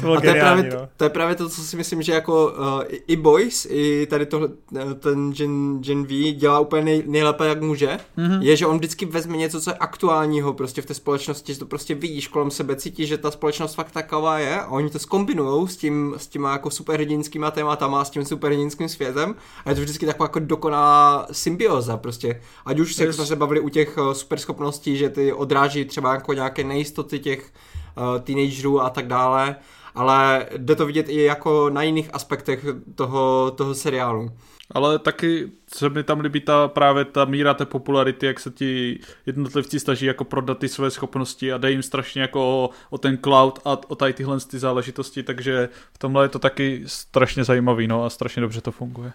[0.00, 0.88] bylo a to je, právě, no.
[0.96, 4.48] to je právě to, co si myslím, že jako uh, i Boys, i tady tohle,
[4.76, 8.42] eh, ten Gen, Gen V dělá úplně nej, nejlépe, jak může, mm-hmm.
[8.42, 11.66] je, že on vždycky vezme něco, co je aktuálního prostě v té společnosti, že to
[11.66, 15.68] prostě vidíš kolem sebe, cítíš, že ta společnost fakt taková je a oni to skombinují
[15.68, 19.34] s tím, s těma jako superhrdinskýma tématama, s tím superhrdinským světem
[19.64, 23.60] a je to vždycky taková jako dokonalá symbioza prostě Ať už se, jsme se bavili
[23.60, 27.52] u těch uh, superschopností, že ty odráží třeba jako nějaké nejistoty těch
[27.96, 29.56] uh, teenagerů a tak dále,
[29.94, 34.30] ale jde to vidět i jako na jiných aspektech toho, toho seriálu.
[34.70, 39.00] Ale taky se mi tam líbí ta, právě ta míra té popularity, jak se ti
[39.26, 43.18] jednotlivci snaží jako prodat ty své schopnosti a dají jim strašně jako o, o ten
[43.24, 47.86] cloud a o tady tyhle ty záležitosti, takže v tomhle je to taky strašně zajímavý
[47.86, 49.12] no a strašně dobře to funguje.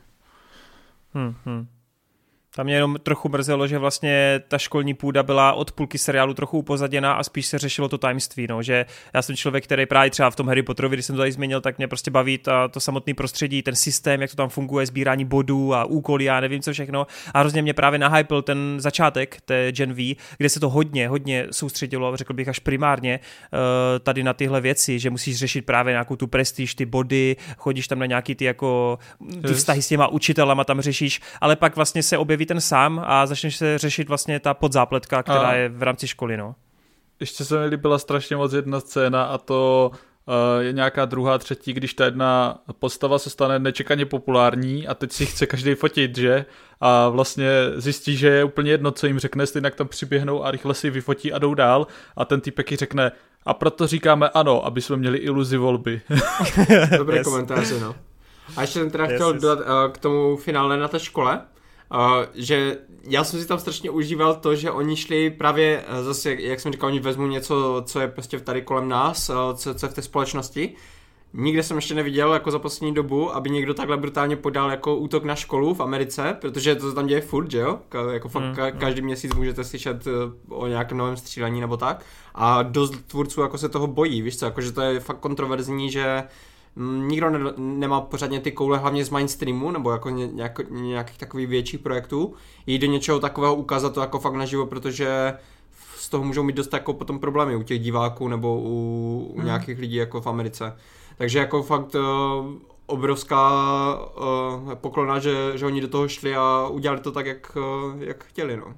[1.13, 1.67] Hmm, hmm.
[2.55, 6.57] Tam mě jenom trochu mrzelo, že vlastně ta školní půda byla od půlky seriálu trochu
[6.57, 10.29] upozaděná a spíš se řešilo to tajemství, no, že já jsem člověk, který právě třeba
[10.29, 12.79] v tom Harry Potterovi, když jsem to tady změnil, tak mě prostě baví ta, to
[12.79, 16.73] samotné prostředí, ten systém, jak to tam funguje, sbírání bodů a úkoly, já nevím co
[16.73, 17.07] všechno.
[17.33, 21.47] A hrozně mě právě nahypil ten začátek té Gen V, kde se to hodně, hodně
[21.51, 23.19] soustředilo, řekl bych až primárně
[23.53, 23.59] uh,
[23.99, 27.99] tady na tyhle věci, že musíš řešit právě nějakou tu prestiž, ty body, chodíš tam
[27.99, 28.99] na nějaký ty jako
[29.47, 33.01] ty vztahy s těma učitelama tam řešíš, ale pak vlastně se objeví objeví ten sám
[33.05, 35.53] a začneš se řešit vlastně ta podzápletka, která a...
[35.53, 36.55] je v rámci školy, no.
[37.19, 41.73] Ještě se mi líbila strašně moc jedna scéna a to uh, je nějaká druhá, třetí,
[41.73, 46.45] když ta jedna postava se stane nečekaně populární a teď si chce každý fotit, že?
[46.81, 50.73] A vlastně zjistí, že je úplně jedno, co jim řekne, stejně tam přiběhnou a rychle
[50.73, 53.11] si vyfotí a jdou dál a ten týpek ji řekne,
[53.45, 56.01] a proto říkáme ano, aby jsme měli iluzi volby.
[56.97, 57.27] Dobré yes.
[57.27, 57.95] komentáře, no.
[58.57, 59.41] A ještě jsem teda yes, chtěl yes.
[59.41, 61.41] dodat uh, k tomu finále na té škole,
[62.33, 66.59] že já jsem si tam strašně užíval to, že oni šli právě uh, zase, jak
[66.59, 69.89] jsem říkal, oni vezmu něco, co je prostě tady kolem nás, uh, co, co je
[69.89, 70.75] v té společnosti.
[71.33, 75.23] Nikde jsem ještě neviděl jako za poslední dobu, aby někdo takhle brutálně podal jako útok
[75.23, 77.79] na školu v Americe, protože to se tam děje furt, že jo?
[77.91, 80.07] Ka- jako fakt mm, ka- každý měsíc můžete slyšet
[80.49, 82.05] o nějakém novém střílení nebo tak.
[82.35, 85.91] A dost tvůrců jako se toho bojí, víš co, jako že to je fakt kontroverzní,
[85.91, 86.27] že Mm,
[87.07, 91.47] nikdo ne, nemá pořádně ty koule hlavně z mainstreamu nebo jako ně, nějak, nějakých takových
[91.47, 92.33] větších projektů.
[92.67, 95.33] Jít do něčeho takového ukázat to jako fakt naživo, protože
[95.95, 99.45] z toho můžou mít dost jako potom problémy u těch diváků nebo u, u hmm.
[99.45, 100.77] nějakých lidí jako v Americe.
[101.17, 102.01] Takže jako fakt uh,
[102.85, 103.49] obrovská
[103.99, 108.23] uh, poklona, že, že oni do toho šli a udělali to tak, jak, uh, jak
[108.23, 108.57] chtěli.
[108.57, 108.73] No.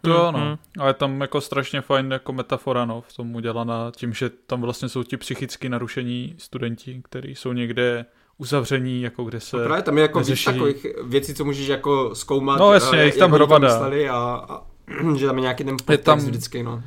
[0.00, 0.38] To jo, no.
[0.38, 0.58] Mm-hmm.
[0.80, 4.60] A je tam jako strašně fajn jako metafora, no, v tom udělaná tím, že tam
[4.60, 8.06] vlastně jsou ti psychicky narušení studenti, kteří jsou někde
[8.38, 10.50] uzavření, jako kde se no právě tam je jako neřeší.
[10.50, 12.58] víc takových věcí, co můžeš jako zkoumat.
[12.60, 13.90] No jasně, jich tam hromada.
[14.10, 14.62] A, a,
[15.16, 16.18] že tam je nějaký ten podtext tam...
[16.18, 16.82] vždycky, no.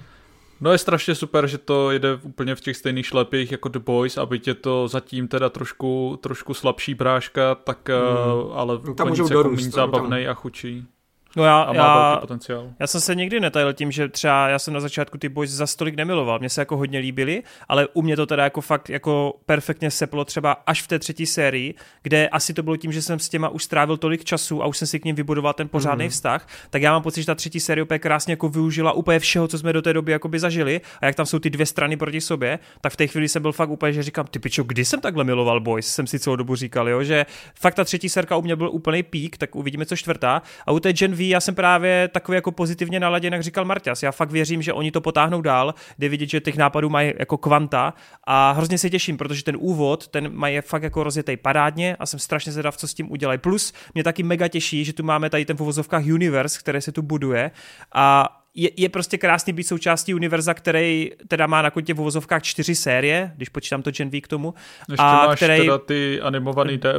[0.61, 4.17] No je strašně super, že to jde úplně v těch stejných šlepích jako The Boys,
[4.17, 8.51] aby tě to zatím teda trošku, trošku slabší bráška, tak mm.
[8.53, 10.31] ale tam můžou jako méně zábavnej tam...
[10.31, 10.87] a chučí.
[11.35, 12.69] No já, a má já, velký potenciál.
[12.79, 15.67] Já jsem se nikdy netajil tím, že třeba já jsem na začátku ty boys za
[15.67, 16.39] stolik nemiloval.
[16.39, 20.25] Mně se jako hodně líbily, ale u mě to teda jako fakt jako perfektně seplo
[20.25, 23.49] třeba až v té třetí sérii, kde asi to bylo tím, že jsem s těma
[23.49, 26.11] už strávil tolik času a už jsem si k ním vybudoval ten pořádný mm.
[26.11, 29.47] vztah, tak já mám pocit, že ta třetí série úplně krásně jako využila úplně všeho,
[29.47, 32.21] co jsme do té doby jakoby zažili a jak tam jsou ty dvě strany proti
[32.21, 35.01] sobě, tak v té chvíli jsem byl fakt úplně, že říkám, ty pičo, kdy jsem
[35.01, 37.25] takhle miloval boys, jsem si celou dobu říkal, jo, že
[37.59, 40.41] fakt ta třetí sérka u mě byl úplný pík, tak uvidíme co čtvrtá.
[40.65, 44.03] A u té Gen V já jsem právě takový jako pozitivně naladěn, jak říkal Marťas.
[44.03, 47.37] Já fakt věřím, že oni to potáhnou dál, kde vidět, že těch nápadů mají jako
[47.37, 47.93] kvanta
[48.23, 52.19] a hrozně se těším, protože ten úvod, ten mají fakt jako rozjetý parádně a jsem
[52.19, 53.39] strašně zvědav, co s tím udělají.
[53.39, 56.91] Plus mě taky mega těší, že tu máme tady ten v uvozovkách universe, které se
[56.91, 57.51] tu buduje
[57.93, 62.41] a je, je prostě krásný být součástí univerza, který teda má na kontě v uvozovkách
[62.41, 64.53] čtyři série, když počítám to Gen V k tomu.
[64.89, 66.93] Ještě a máš který, teda ty animovaný da,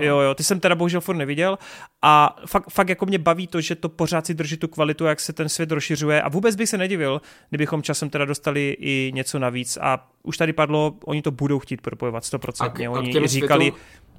[0.00, 1.58] Jo, jo, ty jsem teda bohužel furt neviděl
[2.02, 5.20] a fakt, fakt jako mě baví to, že to pořád si drží tu kvalitu, jak
[5.20, 9.38] se ten svět rozšiřuje a vůbec bych se nedivil, kdybychom časem teda dostali i něco
[9.38, 12.88] navíc a už tady padlo, oni to budou chtít propojovat 100%.
[12.88, 14.17] A, oni a říkali, světu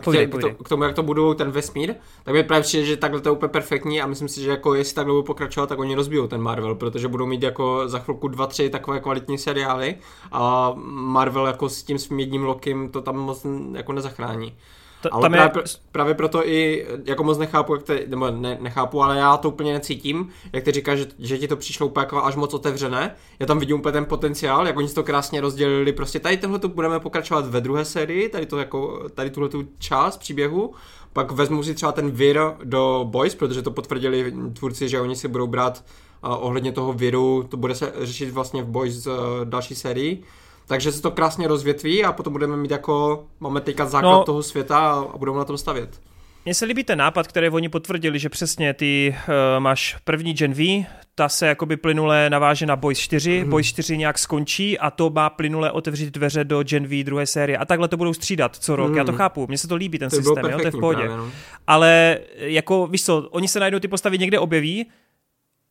[0.00, 1.94] k, tě, k, to, k tomu, jak to budou ten vesmír,
[2.24, 4.74] tak mi právě přijde, že takhle to je úplně perfektní a myslím si, že jako
[4.74, 8.28] jestli takhle budou pokračovat, tak oni rozbijou ten Marvel, protože budou mít jako za chvilku
[8.28, 9.96] dva, tři takové kvalitní seriály
[10.32, 14.56] a Marvel jako s tím svým jedním lokem to tam moc jako nezachrání.
[15.02, 15.68] To, ale tam právě, je...
[15.92, 19.72] právě proto i jako moc nechápu, jak te, nebo ne, nechápu, ale já to úplně
[19.72, 23.14] necítím, jak ty říkáš, že, že ti to přišlo úplně jako až moc otevřené.
[23.38, 26.68] Já tam vidím úplně ten potenciál, jak oni to krásně rozdělili, prostě tady tenhle tu
[26.68, 30.74] budeme pokračovat ve druhé sérii, tady to jako, tady tuhle tu část příběhu,
[31.12, 35.28] pak vezmu si třeba ten vir do Boys, protože to potvrdili tvůrci, že oni si
[35.28, 35.84] budou brát
[36.24, 39.14] uh, ohledně toho viru, to bude se řešit vlastně v Boys uh,
[39.44, 40.22] další sérii
[40.68, 44.42] takže se to krásně rozvětví a potom budeme mít jako, máme teďka základ no, toho
[44.42, 44.78] světa
[45.14, 46.00] a budeme na tom stavět.
[46.44, 50.54] Mně se líbí ten nápad, který oni potvrdili, že přesně ty uh, máš první Gen
[50.54, 53.50] V, ta se jakoby plynule naváže na Boys 4, mm.
[53.50, 57.58] Boys 4 nějak skončí a to má plynule otevřít dveře do Gen V druhé série.
[57.58, 58.96] A takhle to budou střídat co rok, mm.
[58.96, 59.18] já to mhm.
[59.18, 61.02] chápu, mně se to líbí ten to systém, jo, to je v pohodě.
[61.02, 61.30] Právě, no.
[61.66, 64.86] Ale jako, víš co, oni se najdou ty postavy někde objeví,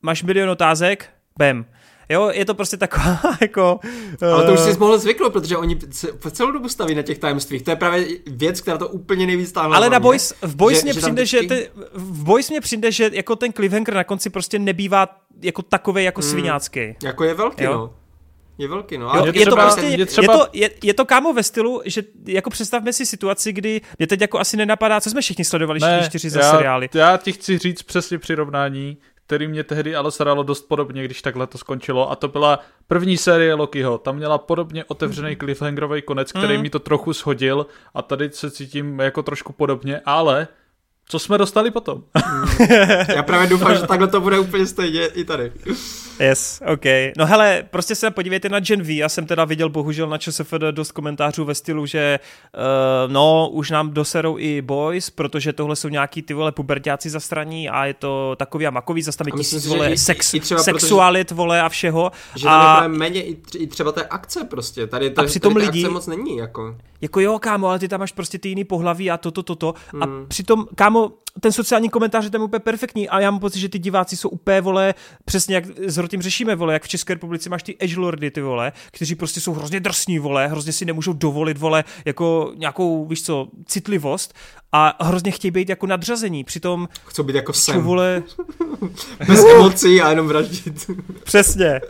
[0.02, 1.10] máš milion otázek,
[1.40, 1.65] bam
[2.09, 3.79] Jo, je to prostě taková jako...
[4.21, 5.79] Ale to už si eh, mohl zvyknout, protože oni
[6.31, 7.61] celou dobu staví na těch tajemstvích.
[7.61, 9.77] To je právě věc, která to úplně nejvíc stáhla.
[9.77, 13.35] Ale na boys, v Boys mě přijde, že, ty, v Boys mě přijde, že jako
[13.35, 15.07] ten cliffhanger na konci prostě nebývá
[15.41, 16.29] jako takový jako hmm.
[16.29, 16.95] sviňácký.
[17.03, 17.73] Jako je velký, jo?
[17.73, 17.93] no.
[18.57, 19.11] Je velký, no.
[19.15, 20.34] Jo, je, to prostě, je, třeba...
[20.34, 24.07] je, to, je, je to kámo ve stylu, že jako představme si situaci, kdy mě
[24.07, 26.89] teď jako asi nenapadá, co jsme všichni sledovali, ne, čtyři za seriály.
[26.93, 28.97] Já ti chci říct přesně přirovnání,
[29.27, 33.17] který mě tehdy ale sralo dost podobně, když takhle to skončilo a to byla první
[33.17, 33.97] série Lokiho.
[33.97, 36.61] Tam měla podobně otevřený cliffhangerový konec, který mm.
[36.61, 40.47] mi to trochu shodil a tady se cítím jako trošku podobně, ale
[41.09, 42.03] Co jsme dostali potom?
[43.15, 45.51] Já právě doufám, že takhle to bude úplně stejně i tady.
[46.19, 46.85] Yes, OK.
[47.17, 48.97] No hele, prostě se podívejte na Gen V.
[48.97, 52.19] Já jsem teda viděl bohužel na ČSFD dost komentářů ve stylu, že
[52.55, 57.69] uh, no, už nám doserou i boys, protože tohle jsou nějaký ty vole pubertáci zastraní
[57.69, 61.35] a je to takový a makový, je tisíc vole i, sex, i třeba sexualit protože,
[61.35, 62.11] vole a všeho.
[62.35, 64.88] Že tam je méně i, i třeba té akce prostě.
[64.88, 66.75] Tady, tady, a přitom tady lidi, akce moc není jako.
[67.02, 69.56] Jako jo, kámo, ale ty tam máš prostě ty jiný pohlaví a toto, toto.
[69.56, 69.80] To, to.
[69.94, 70.03] Hmm.
[70.03, 73.69] A přitom, kámo, ten sociální komentář je tam úplně perfektní a já mám pocit, že
[73.69, 74.94] ty diváci jsou úplně, vole,
[75.26, 78.72] přesně jak s Rotím řešíme, vole, jak v České republice máš ty edgelordy, ty vole,
[78.91, 83.48] kteří prostě jsou hrozně drsní, vole, hrozně si nemůžou dovolit, vole, jako nějakou, víš co,
[83.65, 84.34] citlivost
[84.72, 86.90] a hrozně chtějí být jako nadřazení, přitom...
[87.06, 87.82] Chcou být jako sem.
[87.82, 88.24] vole...
[89.28, 90.91] Bez emocí a jenom vraždit.
[91.24, 91.82] Přesně.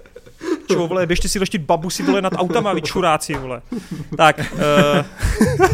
[0.68, 3.62] Čo, vole, běžte si leštit si vole, nad autama, vy čuráci, vole.
[4.18, 5.68] Tak, uh...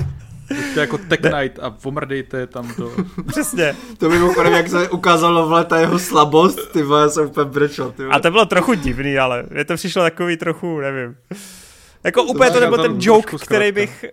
[0.74, 2.92] To jako Tech Knight a pomrdejte tam do...
[3.28, 3.76] Přesně.
[3.98, 8.04] To mimochodem, jak se ukázalo vole ta jeho slabost, ty vole, jsem úplně brečel, ty
[8.06, 11.16] A to bylo trochu divný, ale mě to přišlo takový trochu, nevím.
[12.04, 14.06] Jako úplně to nebyl ten joke, který bych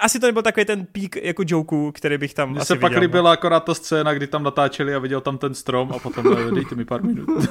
[0.00, 2.90] asi to nebyl takový ten pík jako jokeů, který bych tam Mně asi se viděl,
[2.90, 3.30] pak líbila no.
[3.30, 6.74] akorát ta scéna, kdy tam natáčeli a viděl tam ten strom a potom eh, dejte
[6.74, 7.28] mi pár minut.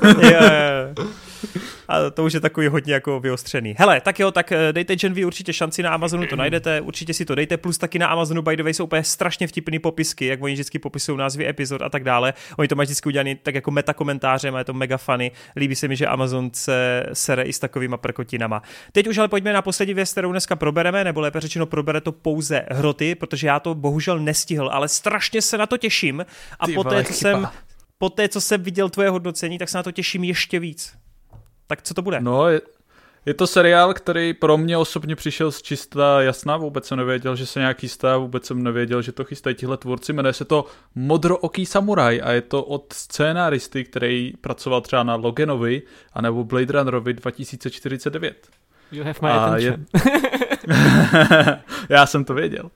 [1.87, 3.75] A to už je takový hodně jako vyostřený.
[3.77, 7.13] Hele, tak jo, tak eh, dejte Gen V určitě šanci na Amazonu, to najdete, určitě
[7.13, 10.25] si to dejte, plus taky na Amazonu by the way jsou úplně strašně vtipný popisky,
[10.25, 12.33] jak oni vždycky popisují názvy epizod a tak dále.
[12.57, 15.31] Oni to mají vždycky udělaný tak jako meta komentářem a je to mega funny.
[15.55, 18.61] Líbí se mi, že Amazon se sere i s takovýma prkotinama.
[18.91, 21.65] Teď už ale pojďme na poslední věc, kterou dneska probereme, nebo lépe řečeno
[21.95, 26.25] probere to pouze hroty, protože já to bohužel nestihl, ale strašně se na to těším
[26.59, 27.47] a poté, co jsem
[27.97, 30.93] poté, co jsem viděl tvoje hodnocení, tak se na to těším ještě víc.
[31.67, 32.19] Tak co to bude?
[32.21, 32.61] No, je,
[33.25, 37.45] je to seriál, který pro mě osobně přišel z čistá jasná, vůbec jsem nevěděl, že
[37.45, 40.65] se nějak chystá, vůbec jsem nevěděl, že to chystají tihle tvůrci, jmenuje se to
[40.95, 45.81] Modrooký samuraj a je to od scénáristy, který pracoval třeba na Loganovi
[46.13, 48.47] anebo Blade Runnerovi 2049.
[48.91, 49.85] You have my attention.
[49.93, 51.61] Je...
[51.89, 52.71] Já jsem to věděl.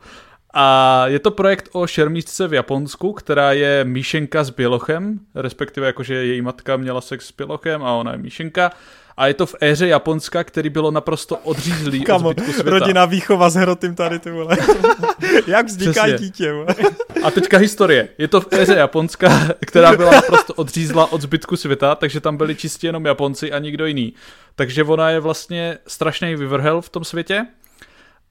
[0.54, 6.26] A je to projekt o šermíčce v Japonsku, která je míšenka s Bělochem, respektive jakože
[6.26, 8.72] její matka měla sex s Bělochem a ona je míšenka.
[9.20, 12.70] A je to v éře Japonska, který bylo naprosto odřízlý Kamo, od zbytku světa.
[12.70, 14.58] rodina výchova s hrotým tady, ty vole.
[15.48, 16.18] Jak vzniká Přesně.
[16.18, 16.76] dítě, vole.
[17.24, 18.10] A teďka historie.
[18.18, 22.56] Je to v éře Japonska, která byla naprosto odřízla od zbytku světa, takže tam byli
[22.56, 24.14] čistě jenom Japonci a nikdo jiný.
[24.56, 27.46] Takže ona je vlastně strašný vyvrhel v tom světě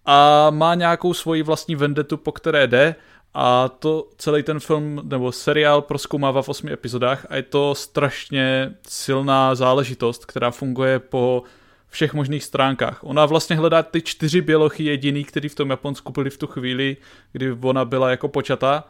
[0.06, 2.94] a má nějakou svoji vlastní vendetu, po které jde
[3.34, 8.74] a to celý ten film nebo seriál proskoumává v osmi epizodách a je to strašně
[8.88, 11.42] silná záležitost, která funguje po
[11.88, 13.04] všech možných stránkách.
[13.04, 16.96] Ona vlastně hledá ty čtyři bělochy jediný, který v tom Japonsku byli v tu chvíli,
[17.32, 18.88] kdy ona byla jako počata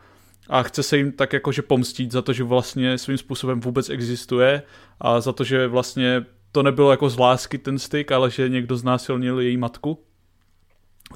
[0.48, 4.62] a chce se jim tak jakože pomstít za to, že vlastně svým způsobem vůbec existuje
[5.00, 8.76] a za to, že vlastně to nebylo jako z lásky ten styk, ale že někdo
[8.76, 10.04] znásilnil její matku.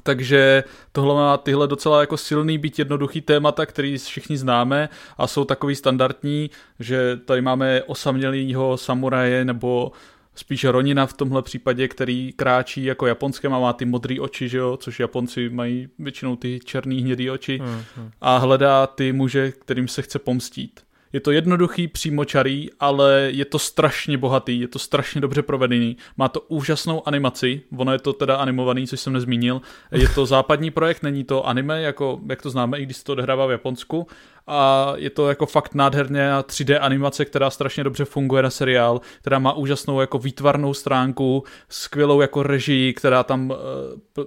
[0.03, 5.45] Takže tohle má tyhle docela jako silný, být jednoduchý témata, který všichni známe a jsou
[5.45, 6.49] takový standardní,
[6.79, 9.91] že tady máme osamělýho samuraje nebo
[10.35, 14.57] spíš Ronina v tomhle případě, který kráčí jako japonském a má ty modré oči, že
[14.57, 18.11] jo, což Japonci mají většinou ty černý hnědý oči mm-hmm.
[18.21, 20.79] a hledá ty muže, kterým se chce pomstít.
[21.13, 25.97] Je to jednoduchý, přímočarý, ale je to strašně bohatý, je to strašně dobře provedený.
[26.17, 29.61] Má to úžasnou animaci, ono je to teda animovaný, což jsem nezmínil.
[29.91, 33.11] Je to západní projekt, není to anime, jako jak to známe, i když se to
[33.11, 34.07] odehrává v Japonsku.
[34.47, 39.39] A je to jako fakt nádherně 3D animace, která strašně dobře funguje na seriál, která
[39.39, 44.25] má úžasnou jako výtvarnou stránku, skvělou jako režii, která tam uh,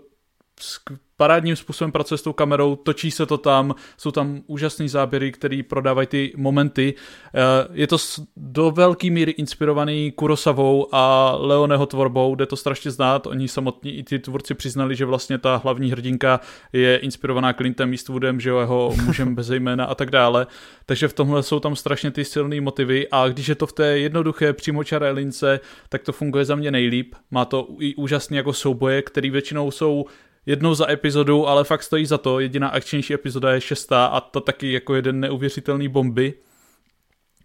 [1.17, 5.63] parádním způsobem pracuje s tou kamerou, točí se to tam, jsou tam úžasné záběry, které
[5.69, 6.95] prodávají ty momenty.
[7.35, 7.41] Eh,
[7.73, 7.97] je to
[8.37, 14.03] do velké míry inspirovaný Kurosavou a Leoneho tvorbou, jde to strašně znát, oni samotní i
[14.03, 16.41] ty tvůrci přiznali, že vlastně ta hlavní hrdinka
[16.73, 20.47] je inspirovaná Clintem Eastwoodem, že jo, jeho mužem bez jména a tak dále,
[20.87, 23.99] takže v tomhle jsou tam strašně ty silné motivy a když je to v té
[23.99, 27.15] jednoduché přímočaré lince, tak to funguje za mě nejlíp.
[27.31, 30.07] Má to i úžasné jako souboje, které většinou jsou
[30.47, 32.41] jednou za epizodu, ale fakt stojí za to.
[32.41, 36.35] Jediná akčnější epizoda je šestá a to taky jako jeden neuvěřitelný bomby.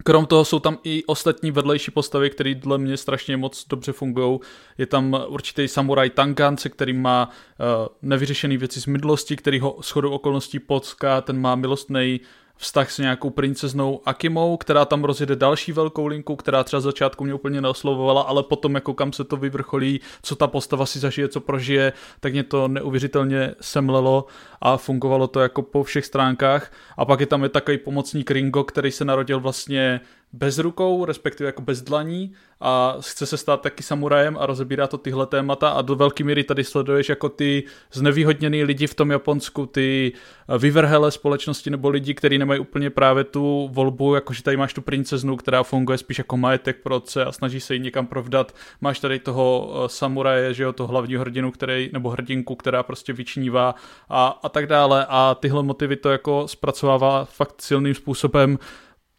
[0.04, 4.40] Krom toho jsou tam i ostatní vedlejší postavy, které dle mě strašně moc dobře fungují.
[4.78, 9.78] Je tam určitý samuraj Tankan, se kterým má uh, nevyřešený věci z minulosti, který ho
[9.82, 12.20] shodou okolností potká, ten má milostný
[12.62, 17.34] vztah s nějakou princeznou Akimou, která tam rozjede další velkou linku, která třeba začátku mě
[17.34, 21.40] úplně neoslovovala, ale potom jako kam se to vyvrcholí, co ta postava si zažije, co
[21.40, 24.26] prožije, tak mě to neuvěřitelně semlelo
[24.60, 26.72] a fungovalo to jako po všech stránkách.
[26.96, 30.00] A pak je tam je takový pomocník Ringo, který se narodil vlastně
[30.32, 34.98] bez rukou, respektive jako bez dlaní a chce se stát taky samurajem a rozebírá to
[34.98, 39.66] tyhle témata a do velké míry tady sleduješ jako ty znevýhodněný lidi v tom Japonsku,
[39.66, 40.12] ty
[40.58, 45.36] vyvrhele společnosti nebo lidi, kteří nemají úplně právě tu volbu, jakože tady máš tu princeznu,
[45.36, 48.54] která funguje spíš jako majetek pro otce a snaží se ji někam provdat.
[48.80, 53.12] Máš tady toho eh, samuraje, že jo, toho hlavního hrdinu, který, nebo hrdinku, která prostě
[53.12, 53.74] vyčnívá
[54.08, 58.58] a, a tak dále a tyhle motivy to jako zpracovává fakt silným způsobem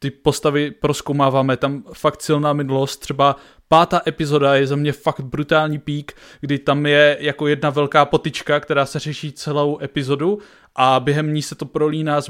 [0.03, 3.35] ty postavy proskoumáváme, tam fakt silná minulost, třeba
[3.67, 8.59] pátá epizoda je za mě fakt brutální pík, kdy tam je jako jedna velká potička,
[8.59, 10.39] která se řeší celou epizodu
[10.75, 12.29] a během ní se to prolíná z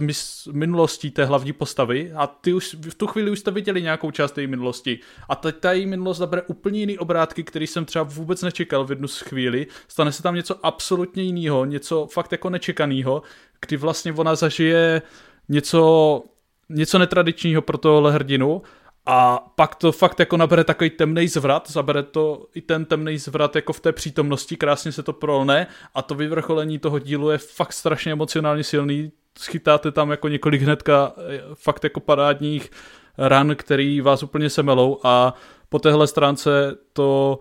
[0.51, 4.37] minulostí té hlavní postavy a ty už v tu chvíli už jste viděli nějakou část
[4.37, 4.99] její minulosti.
[5.29, 8.89] A teď ta její minulost zabere úplně jiný obrátky, který jsem třeba vůbec nečekal v
[8.89, 13.21] jednu z chvíli, stane se tam něco absolutně jiného, něco fakt jako nečekaného,
[13.61, 15.01] kdy vlastně ona zažije
[15.49, 16.23] něco
[16.69, 18.61] něco netradičního pro tohle hrdinu
[19.05, 23.55] a pak to fakt jako nabere takový temný zvrat, zabere to i ten temný zvrat
[23.55, 27.73] jako v té přítomnosti, krásně se to prolne a to vyvrcholení toho dílu je fakt
[27.73, 32.69] strašně emocionálně silný, schytáte tam jako několik hnedka eh, fakt jako parádních
[33.17, 35.33] ran, který vás úplně semelou a
[35.69, 37.39] po téhle stránce to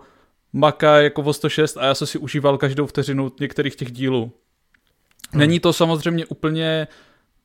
[0.53, 4.31] maká jako o 106 a já jsem si užíval každou vteřinu některých těch dílů.
[5.33, 6.87] Není to samozřejmě úplně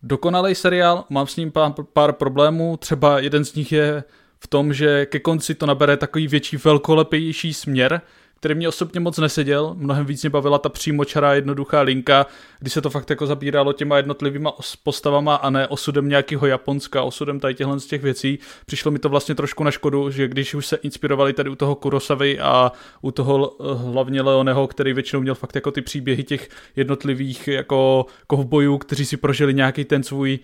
[0.02, 4.04] dokonalý seriál, mám s ním pár, pár problémů, třeba jeden z nich je
[4.40, 8.00] v tom, že ke konci to nabere takový větší velkolepější směr,
[8.40, 12.26] který mě osobně moc neseděl, mnohem víc mě bavila ta přímočará jednoduchá linka,
[12.58, 14.52] kdy se to fakt jako zabíralo těma jednotlivýma
[14.82, 18.38] postavama a ne osudem nějakého Japonska, osudem tady těchhle z těch věcí.
[18.66, 21.74] Přišlo mi to vlastně trošku na škodu, že když už se inspirovali tady u toho
[21.74, 27.48] Kurosavy a u toho hlavně Leoneho, který většinou měl fakt jako ty příběhy těch jednotlivých
[27.48, 30.38] jako kovbojů, kteří si prožili nějaký ten svůj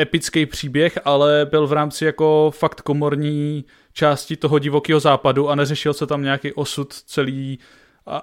[0.00, 3.64] epický příběh, ale byl v rámci jako fakt komorní
[3.96, 7.58] části toho divokého západu a neřešil se tam nějaký osud celý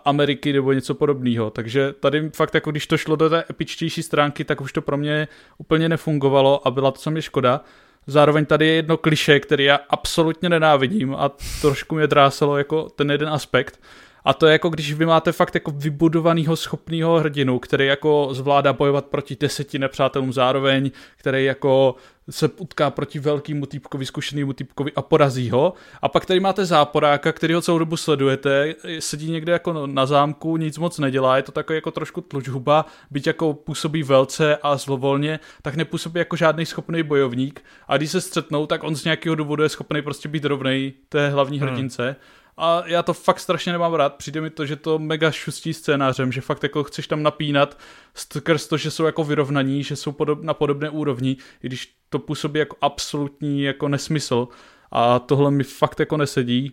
[0.06, 1.50] Ameriky nebo něco podobného.
[1.50, 4.98] Takže tady fakt jako když to šlo do té epičtější stránky, tak už to pro
[4.98, 5.28] mě
[5.58, 7.62] úplně nefungovalo a byla to co mě škoda.
[8.08, 11.32] Zároveň tady je jedno kliše, který já absolutně nenávidím a
[11.62, 13.80] trošku mě dráselo jako ten jeden aspekt.
[14.26, 18.74] A to je jako když vy máte fakt jako vybudovaného schopného hrdinu, který jako zvládá
[18.74, 21.96] bojovat proti deseti nepřátelům zároveň, který jako
[22.30, 25.74] se utká proti velkému týpkovi, zkušenému týpkovi a porazí ho.
[26.02, 30.58] A pak tady máte záporáka, který ho celou dobu sledujete, sedí někde jako na zámku,
[30.58, 35.40] nic moc nedělá, je to takový jako trošku tlučhuba, byť jako působí velce a zlovolně,
[35.62, 37.64] tak nepůsobí jako žádný schopný bojovník.
[37.88, 41.30] A když se střetnou, tak on z nějakého důvodu je schopný prostě být rovnej té
[41.30, 42.16] hlavní hmm.
[42.58, 44.16] A já to fakt strašně nemám rád.
[44.16, 47.78] Přijde mi to, že to mega šustí scénářem, že fakt jako chceš tam napínat
[48.14, 52.20] skrz to, že jsou jako vyrovnaní, že jsou podob, na podobné úrovni, i když to
[52.20, 54.48] působí jako absolutní jako nesmysl.
[54.92, 56.72] A tohle mi fakt jako nesedí.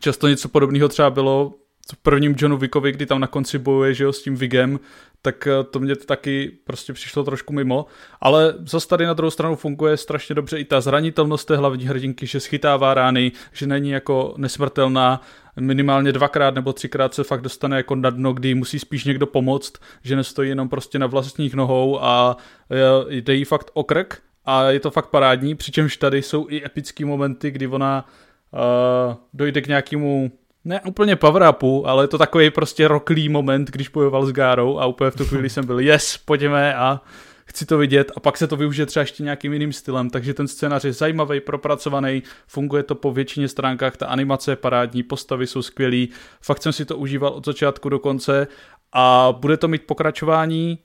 [0.00, 1.54] Často něco podobného třeba bylo
[1.92, 4.80] v prvním Johnu Wickovi, kdy tam na konci bojuje, že jo, s tím Vigem,
[5.22, 7.86] tak eh, to mě taky prostě přišlo trošku mimo.
[8.20, 12.26] Ale zase tady na druhou stranu funguje strašně dobře i ta zranitelnost té hlavní hrdinky,
[12.26, 15.20] že schytává rány, že není jako nesmrtelná,
[15.60, 19.72] minimálně dvakrát nebo třikrát se fakt dostane jako na dno, kdy musí spíš někdo pomoct,
[20.02, 22.36] že nestojí jenom prostě na vlastních nohou a
[22.70, 26.64] eh, jde jí fakt o krk a je to fakt parádní, přičemž tady jsou i
[26.64, 28.06] epické momenty, kdy ona
[28.52, 30.32] uh, dojde k nějakému
[30.64, 34.78] ne úplně power upu, ale je to takový prostě roklý moment, když bojoval s Gárou
[34.78, 37.00] a úplně v tu chvíli jsem byl yes, pojďme a
[37.44, 38.12] chci to vidět.
[38.16, 41.40] A pak se to využije třeba ještě nějakým jiným stylem, takže ten scénář je zajímavý,
[41.40, 46.08] propracovaný, funguje to po většině stránkách, ta animace je parádní, postavy jsou skvělý,
[46.40, 48.46] fakt jsem si to užíval od začátku do konce
[48.92, 50.78] a bude to mít pokračování,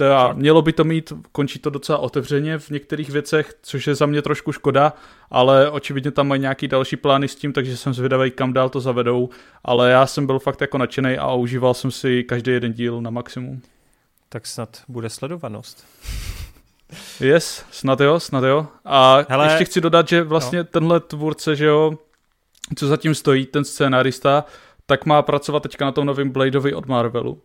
[0.00, 4.06] Teda mělo by to mít, končí to docela otevřeně v některých věcech, což je za
[4.06, 4.92] mě trošku škoda,
[5.30, 8.80] ale očividně tam mají nějaký další plány s tím, takže jsem zvědavý, kam dál to
[8.80, 9.28] zavedou,
[9.64, 13.10] ale já jsem byl fakt jako nadšený a užíval jsem si každý jeden díl na
[13.10, 13.62] maximum.
[14.28, 15.86] Tak snad bude sledovanost.
[17.20, 18.66] Yes, snad jo, snad jo.
[18.84, 20.64] A Hele, ještě chci dodat, že vlastně no.
[20.64, 21.98] tenhle tvůrce, že jo,
[22.76, 24.44] co zatím stojí, ten scénárista,
[24.86, 27.42] tak má pracovat teďka na tom novém Bladeovi od Marvelu.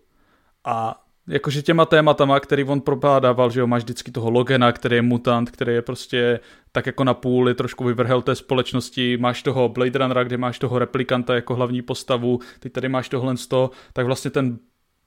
[0.66, 5.02] A jakože těma tématama, který on propádával, že jo, máš vždycky toho Logena, který je
[5.02, 6.40] mutant, který je prostě
[6.72, 10.60] tak jako na půl, je trošku vyvrhel té společnosti, máš toho Blade Runnera, kde máš
[10.60, 14.58] toho replikanta jako hlavní postavu, teď tady máš tohle z toho, tak vlastně ten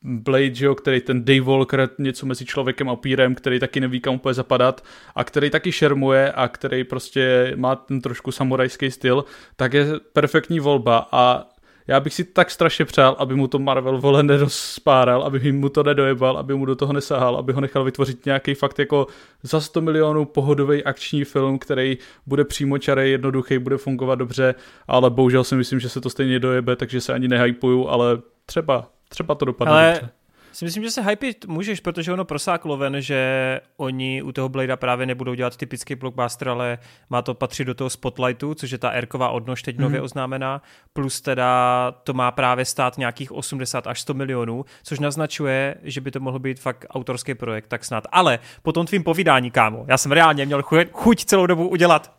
[0.02, 4.00] Blade, že jo, který ten Dave Walker, něco mezi člověkem a pírem, který taky neví
[4.00, 4.84] kam úplně zapadat
[5.14, 9.24] a který taky šermuje a který prostě má ten trošku samurajský styl,
[9.56, 11.48] tak je perfektní volba a
[11.88, 15.82] já bych si tak strašně přál, aby mu to Marvel vole nedospáral, aby mu to
[15.82, 19.06] nedojebal, aby mu do toho nesahal, aby ho nechal vytvořit nějaký fakt jako
[19.42, 24.54] za 100 milionů pohodový akční film, který bude přímo čarý, jednoduchý, bude fungovat dobře,
[24.88, 28.90] ale bohužel si myslím, že se to stejně dojebe, takže se ani nehypuju, ale třeba,
[29.08, 30.17] třeba to dopadne ale dobře
[30.58, 34.76] si myslím, že se hypit můžeš, protože ono prosáklo ven, že oni u toho Bladea
[34.76, 36.78] právě nebudou dělat typický blockbuster, ale
[37.10, 40.04] má to patřit do toho Spotlightu, což je ta Erková odnož teď nově mm-hmm.
[40.04, 40.62] oznámená,
[40.92, 46.10] plus teda to má právě stát nějakých 80 až 100 milionů, což naznačuje, že by
[46.10, 48.04] to mohl být fakt autorský projekt, tak snad.
[48.12, 50.62] Ale po tom tvým povídání, kámo, já jsem reálně měl
[50.92, 52.12] chuť celou dobu udělat.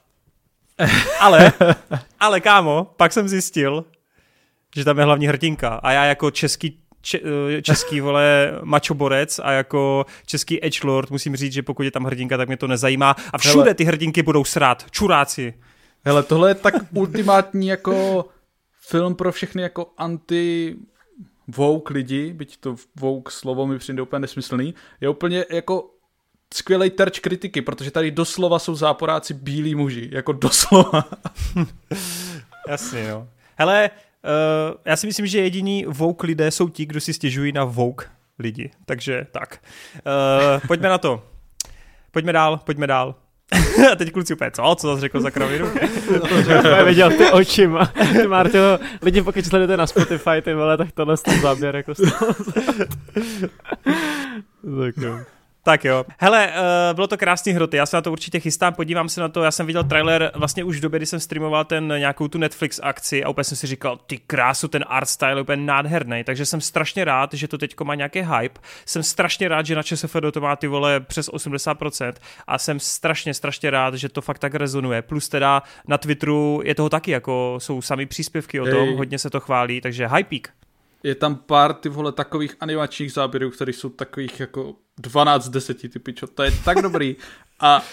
[1.20, 1.53] ale,
[2.20, 3.86] ale kámo, pak jsem zjistil,
[4.76, 10.06] že tam je hlavní hrdinka a já jako český Eh, český, vole, mačoborec a jako
[10.26, 13.64] český edgelord musím říct, že pokud je tam hrdinka, tak mě to nezajímá a všude
[13.64, 13.74] Hele.
[13.74, 15.54] ty hrdinky budou srát, čuráci.
[16.06, 18.26] Hele, tohle je tak ultimátní jako
[18.80, 20.76] film pro všechny jako anti
[21.48, 25.90] Vogue lidi, byť to Vogue slovo mi přijde úplně nesmyslný, je úplně jako
[26.54, 31.06] skvělý terč kritiky, protože tady doslova jsou záporáci bílí muži, jako doslova.
[32.68, 33.28] Jasně, no.
[33.56, 33.90] Hele,
[34.24, 38.08] Uh, já si myslím, že jediní Vogue lidé jsou ti, kdo si stěžují na Vogue
[38.40, 38.72] lidi.
[38.86, 39.60] Takže tak.
[39.94, 41.24] Uh, pojďme na to.
[42.12, 43.16] Pojďme dál, pojďme dál.
[43.91, 44.76] A teď kluci úplně, co?
[44.76, 45.68] Co zase řekl za kravinu?
[46.64, 47.86] Já viděl ty očima.
[47.86, 51.98] Ty Marto, lidi pokud sledujete na Spotify, ty vole, tak tohle je záběr jako z
[51.98, 52.34] toho.
[54.80, 55.20] tak jo.
[55.64, 56.06] Tak jo.
[56.18, 59.30] Hele, uh, bylo to krásný hroty, já se na to určitě chystám, podívám se na
[59.30, 62.38] to, já jsem viděl trailer vlastně už v době, kdy jsem streamoval ten nějakou tu
[62.38, 66.23] Netflix akci a úplně jsem si říkal, ty krásu, ten art style je úplně nádherný,
[66.23, 69.84] takže jsem strašně rád, že to teďko má nějaký hype, jsem strašně rád, že na
[69.84, 72.14] ČSFD to má ty vole přes 80%
[72.48, 76.76] a jsem strašně, strašně rád, že to fakt tak rezonuje, plus teda na Twitteru je
[76.76, 78.95] toho taky, jako jsou sami příspěvky o tom, Ej.
[78.95, 80.49] hodně se to chválí, takže hypeík
[81.04, 85.92] je tam pár ty vole takových animačních záběrů, které jsou takových jako 12 z 10,
[85.92, 87.16] ty pičo, to je tak dobrý.
[87.60, 87.84] A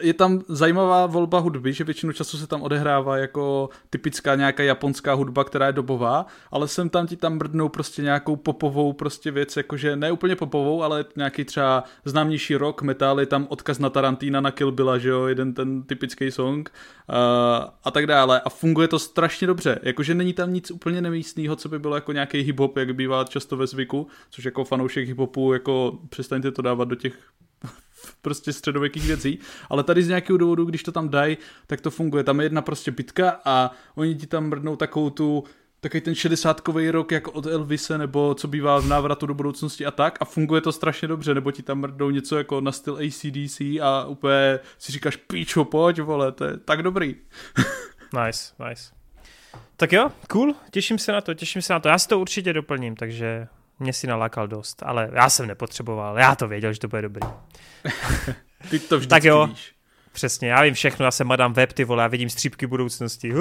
[0.00, 5.14] je tam zajímavá volba hudby, že většinu času se tam odehrává jako typická nějaká japonská
[5.14, 9.56] hudba, která je dobová, ale sem tam ti tam mrdnou prostě nějakou popovou prostě věc,
[9.56, 14.40] jakože ne úplně popovou, ale nějaký třeba známější rock, metal, je tam odkaz na Tarantina,
[14.40, 16.72] na Kill Billa, že jo, jeden ten typický song
[17.08, 17.14] uh,
[17.84, 18.40] a tak dále.
[18.40, 22.12] A funguje to strašně dobře, jakože není tam nic úplně nemístného, co by bylo jako
[22.12, 26.88] nějaký hip-hop, jak bývá často ve zvyku, což jako fanoušek hip-hopu, jako přestaňte to dávat
[26.88, 27.14] do těch
[28.22, 29.38] prostě středověkých věcí,
[29.70, 32.24] ale tady z nějakého důvodu, když to tam dají, tak to funguje.
[32.24, 35.44] Tam je jedna prostě bitka a oni ti tam mrdnou takovou tu
[35.82, 39.90] takový ten 60 rok jako od Elvise, nebo co bývá v návratu do budoucnosti a
[39.90, 43.60] tak a funguje to strašně dobře, nebo ti tam mrdou něco jako na styl ACDC
[43.60, 47.16] a úplně si říkáš píčo, pojď vole, to je tak dobrý.
[48.26, 48.92] nice, nice.
[49.76, 51.88] Tak jo, cool, těším se na to, těším se na to.
[51.88, 53.48] Já si to určitě doplním, takže
[53.82, 57.28] mě si nalákal dost, ale já jsem nepotřeboval, já to věděl, že to bude dobrý.
[58.70, 59.72] Ty to vždycky tak jo, víš.
[60.12, 63.32] Přesně, já vím všechno, já jsem Madame Web, ty vole, já vidím střípky budoucnosti.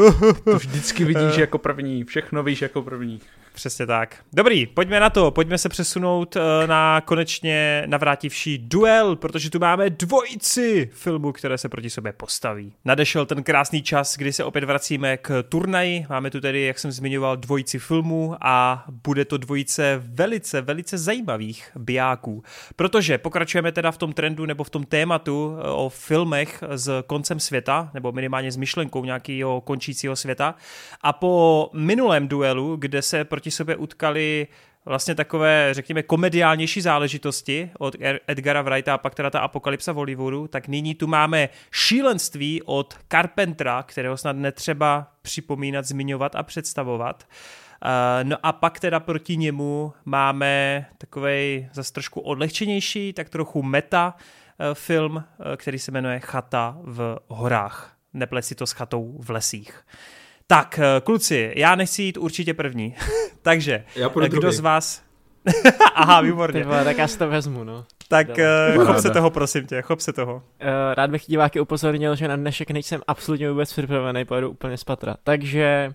[0.43, 3.21] to vždycky vidíš jako první, všechno víš jako první.
[3.61, 4.15] Přesně tak.
[4.33, 9.89] Dobrý, pojďme na to, pojďme se přesunout eh, na konečně navrátivší duel, protože tu máme
[9.89, 12.73] dvojici filmů, které se proti sobě postaví.
[12.85, 16.05] Nadešel ten krásný čas, kdy se opět vracíme k turnaji.
[16.09, 21.71] Máme tu tedy, jak jsem zmiňoval, dvojici filmů a bude to dvojice velice, velice zajímavých
[21.75, 22.43] bijáků.
[22.75, 27.39] Protože pokračujeme teda v tom trendu nebo v tom tématu eh, o filmech s koncem
[27.39, 30.55] světa, nebo minimálně s myšlenkou nějakého končícího světa.
[31.01, 34.47] A po minulém duelu, kde se proti proti sobě utkali
[34.85, 37.95] vlastně takové, řekněme, komediálnější záležitosti od
[38.27, 42.97] Edgara Wrighta a pak teda ta apokalypsa v Hollywoodu, tak nyní tu máme šílenství od
[43.11, 47.27] Carpentera, kterého snad netřeba připomínat, zmiňovat a představovat.
[47.83, 54.13] Uh, no a pak teda proti němu máme takový zase trošku odlehčenější, tak trochu meta
[54.15, 55.23] uh, film, uh,
[55.55, 57.95] který se jmenuje Chata v horách.
[58.13, 59.85] Neplet si to s chatou v lesích.
[60.51, 62.95] Tak, eh, kluci, já nechci jít určitě první.
[63.41, 64.55] Takže, já kdo druhý.
[64.55, 65.01] z vás...
[65.95, 66.61] Aha, výborně.
[66.61, 67.85] Tyba, tak já si to vezmu, no.
[68.07, 68.27] Tak
[68.77, 70.35] uh, chop se toho, prosím tě, chop se toho.
[70.35, 70.41] Uh,
[70.93, 75.15] rád bych diváky upozornil, že na dnešek nejsem absolutně vůbec připravený, pojedu úplně z patra.
[75.23, 75.93] Takže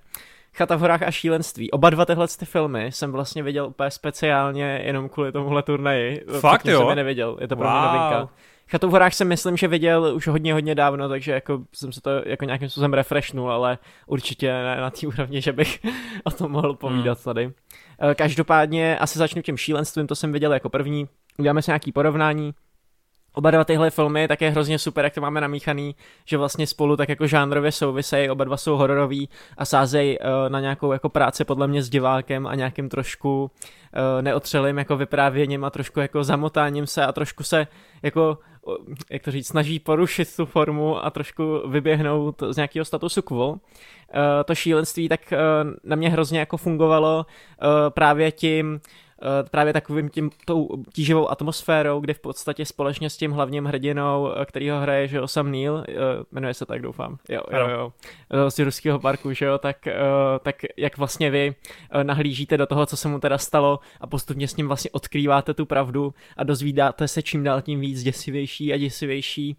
[0.56, 1.70] Chata v horách a šílenství.
[1.70, 6.24] Oba dva tyhle ty filmy jsem vlastně viděl úplně speciálně jenom kvůli tomuhle turnaji.
[6.40, 6.78] Fakt jo?
[6.78, 7.74] jsem je neviděl, je to pro wow.
[7.74, 8.28] mě novinka.
[8.70, 12.00] Chatu v horách jsem myslím, že viděl už hodně, hodně dávno, takže jako jsem se
[12.00, 15.78] to jako nějakým způsobem refreshnul, ale určitě ne na té úrovni, že bych
[16.24, 17.24] o tom mohl povídat hmm.
[17.24, 17.52] tady.
[18.10, 21.08] Eh, každopádně asi začnu tím šílenstvím, to jsem viděl jako první.
[21.38, 22.54] Uděláme si nějaký porovnání.
[23.32, 25.94] Oba dva tyhle filmy tak je hrozně super, jak to máme namíchaný,
[26.24, 29.28] že vlastně spolu tak jako žánrově souvisejí, oba dva jsou hororový
[29.58, 34.22] a sázejí uh, na nějakou jako práci podle mě s divákem a nějakým trošku uh,
[34.22, 37.66] neotřelým jako vyprávěním a trošku jako zamotáním se a trošku se
[38.02, 38.38] jako
[39.10, 43.50] jak to říct, snaží porušit tu formu a trošku vyběhnout z nějakého statusu quo.
[43.50, 43.58] Uh,
[44.44, 45.38] to šílenství tak uh,
[45.84, 47.26] na mě hrozně jako fungovalo
[47.94, 49.05] právě tím, Eh,
[49.50, 54.44] právě takovým tím tou tíživou atmosférou, kdy v podstatě společně s tím hlavním hrdinou, eh,
[54.44, 55.92] který ho hraje, že jo, Sam Neill, eh,
[56.32, 57.92] jmenuje se tak, doufám, jo, jo, jo,
[58.50, 59.76] z ruského parku, že jo, tak,
[60.42, 61.54] tak jak vlastně vy
[62.02, 65.66] nahlížíte do toho, co se mu teda stalo a postupně s ním vlastně odkrýváte tu
[65.66, 69.56] pravdu a dozvídáte se čím dál tím víc děsivější a děsivější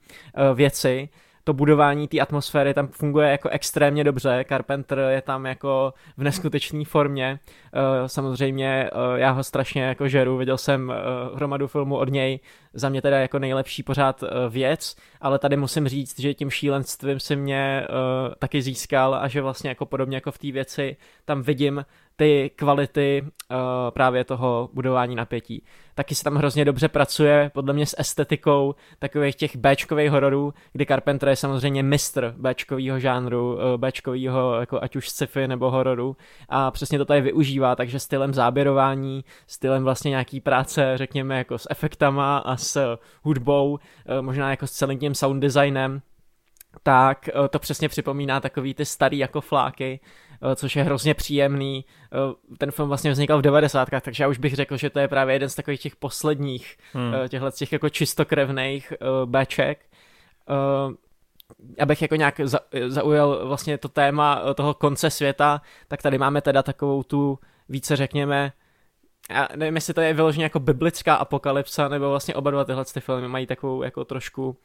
[0.54, 1.10] věci,
[1.48, 6.86] to budování té atmosféry tam funguje jako extrémně dobře, Carpenter je tam jako v neskutečné
[6.86, 7.40] formě,
[7.74, 12.40] uh, samozřejmě uh, já ho strašně jako žeru, viděl jsem uh, hromadu filmu od něj,
[12.74, 17.36] za mě teda jako nejlepší pořád věc, ale tady musím říct, že tím šílenstvím si
[17.36, 21.86] mě uh, taky získal a že vlastně jako podobně jako v té věci tam vidím
[22.18, 23.58] ty kvality uh,
[23.90, 25.64] právě toho budování napětí.
[25.96, 30.86] Taky se tam hrozně dobře pracuje, podle mě s estetikou takových těch Bčkových hororů, kdy
[30.86, 36.18] Carpenter je samozřejmě mistr Bčkového žánru, uh, Bčkového jako ať už sci-fi nebo hororu
[36.50, 41.68] a přesně to tady využívá, takže stylem záběrování, stylem vlastně nějaký práce, řekněme jako s
[41.70, 43.78] efektama a s hudbou, uh,
[44.22, 46.02] možná jako s celým tím sound designem,
[46.84, 50.00] tak to přesně připomíná takový ty starý jako fláky,
[50.42, 51.86] Eh, což je hrozně příjemný.
[52.06, 54.02] Eh, ten film vlastně vznikal v 90.
[54.02, 57.14] takže já už bych řekl, že to je právě jeden z takových těch posledních, hmm.
[57.14, 58.94] Eh, těchto těch jako čistokrevných
[59.26, 59.86] beček.
[61.80, 62.42] Abych jako nějak
[62.88, 67.40] zaujal vlastně to téma toho konce světa, tak tady máme teda takovou tu
[67.70, 68.52] více řekněme
[69.30, 73.00] já nevím, jestli to je vyloženě jako biblická apokalypsa, nebo vlastně oba dva tyhle ty
[73.00, 74.58] filmy mají takovou jako trošku,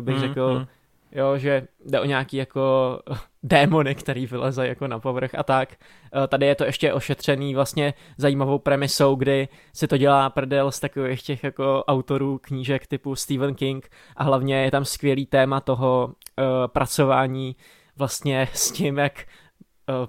[0.00, 0.66] bych hmm, řekl, hmm
[1.12, 2.98] jo, že jde o nějaký jako
[3.42, 5.74] démony, který vyleze jako na povrch a tak.
[5.74, 10.80] Eh, tady je to ještě ošetřený vlastně zajímavou premisou, kdy si to dělá prdel z
[10.80, 16.06] takových těch jako autorů knížek typu Stephen King a hlavně je tam skvělý téma toho
[16.06, 17.56] uh, pracování
[17.96, 19.24] vlastně s tím, jak
[19.88, 20.06] uh,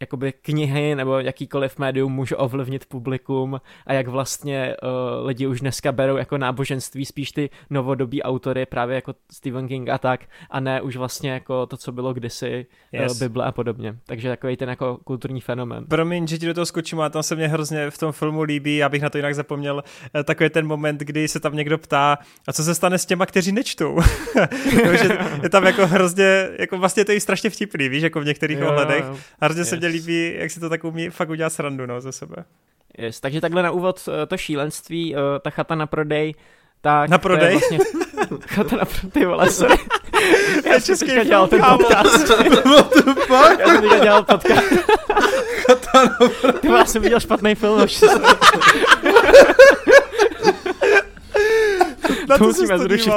[0.00, 5.92] jakoby knihy nebo jakýkoliv médium může ovlivnit publikum a jak vlastně uh, lidi už dneska
[5.92, 10.20] berou jako náboženství spíš ty novodobí autory, právě jako Stephen King a tak,
[10.50, 13.12] a ne už vlastně jako to, co bylo kdysi, eh, yes.
[13.12, 13.96] uh, Bible a podobně.
[14.06, 15.84] Takže takový ten jako kulturní fenomén.
[15.84, 18.76] Promiň, že ti do toho skočím, a tam se mě hrozně v tom filmu líbí,
[18.76, 19.74] já bych na to jinak zapomněl,
[20.14, 23.26] uh, takový ten moment, kdy se tam někdo ptá, a co se stane s těma,
[23.26, 23.98] kteří nečtou?
[25.42, 29.04] je tam jako hrozně, jako vlastně to je strašně vtipný, víš, jako v některých ohledech.
[29.40, 29.68] A hrozně yes.
[29.68, 32.44] se mě líbí, jak si to tak umí fakt udělat srandu no, ze sebe.
[32.98, 36.34] Yes, takže takhle na úvod eh, to šílenství, uh, ta chata na prodej,
[36.80, 37.52] tak na prodej?
[37.52, 37.78] Vlastně...
[38.46, 39.76] chata na prodej, vole, sorry.
[40.64, 42.28] Já jsem teďka dělal ten podcast.
[42.64, 43.58] What the fuck?
[43.58, 44.68] Já jsem teďka dělal podcast.
[45.66, 46.60] chata na prodej.
[46.60, 47.88] Ty já jsem viděl špatný film,
[52.30, 53.12] Na to, to musíme zrušit.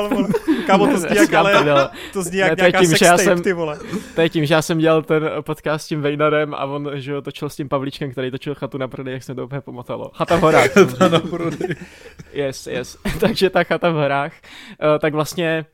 [0.67, 3.53] Kámo, to zní jak, ale, to zní jak ne, nějaká tím, sex tape, jsem, ty
[3.53, 3.79] vole.
[4.15, 7.21] To je tím, že já jsem dělal ten podcast s tím Vejnarem a on že
[7.21, 10.11] točil s tím Pavlíčkem, který točil chatu na prodej, jak se to úplně pomotalo.
[10.13, 10.71] Chata v horách.
[10.73, 11.75] chata na prodej.
[12.33, 12.97] Yes, yes.
[13.19, 15.65] Takže ta chata v horách, uh, tak vlastně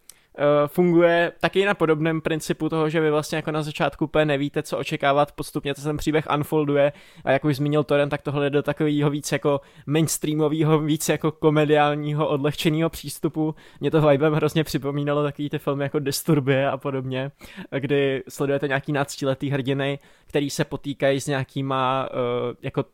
[0.67, 4.77] funguje taky na podobném principu toho, že vy vlastně jako na začátku úplně nevíte, co
[4.77, 6.91] očekávat, postupně to ten příběh unfolduje
[7.25, 11.31] a jak už zmínil Toren, tak tohle je do takového víc jako mainstreamového, víc jako
[11.31, 13.55] komediálního, odlehčeného přístupu.
[13.79, 17.31] Mě to vibem hrozně připomínalo takový ty filmy jako Disturbie a podobně,
[17.79, 22.85] kdy sledujete nějaký náctiletý hrdiny, který se potýkají s nějakýma uh, jako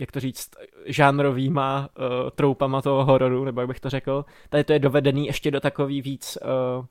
[0.00, 0.50] jak to říct,
[0.86, 4.24] žánrovýma uh, troupama toho hororu, nebo jak bych to řekl.
[4.48, 6.38] Tady to je dovedený ještě do takový víc
[6.78, 6.84] uh,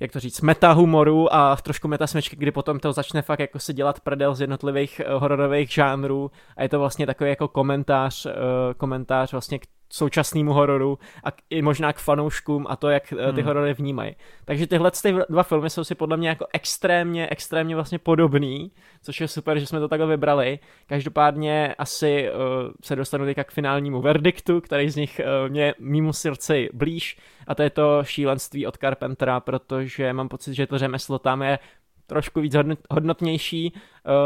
[0.00, 3.58] jak to říct, meta humoru a trošku meta smečky, kdy potom to začne fakt jako
[3.58, 8.32] si dělat prdel z jednotlivých hororových žánrů a je to vlastně takový jako komentář, uh,
[8.76, 13.34] komentář vlastně k současnému hororu a i možná k fanouškům a to, jak hmm.
[13.34, 14.16] ty horory vnímají.
[14.44, 19.20] Takže tyhle ty dva filmy jsou si podle mě jako extrémně, extrémně vlastně podobný, což
[19.20, 20.58] je super, že jsme to takhle vybrali.
[20.86, 26.12] Každopádně asi uh, se dostanu teďka k finálnímu verdiktu, který z nich uh, mě mimo
[26.12, 31.18] srdci blíž a to je to šílenství od Carpentera, protože mám pocit, že to řemeslo
[31.18, 31.58] tam je
[32.06, 32.56] trošku víc
[32.90, 33.80] hodnotnější, uh,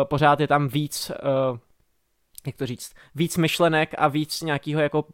[0.05, 1.11] pořád je tam víc
[1.51, 1.59] uh,
[2.47, 5.05] jak to říct, víc myšlenek a víc nějakého jako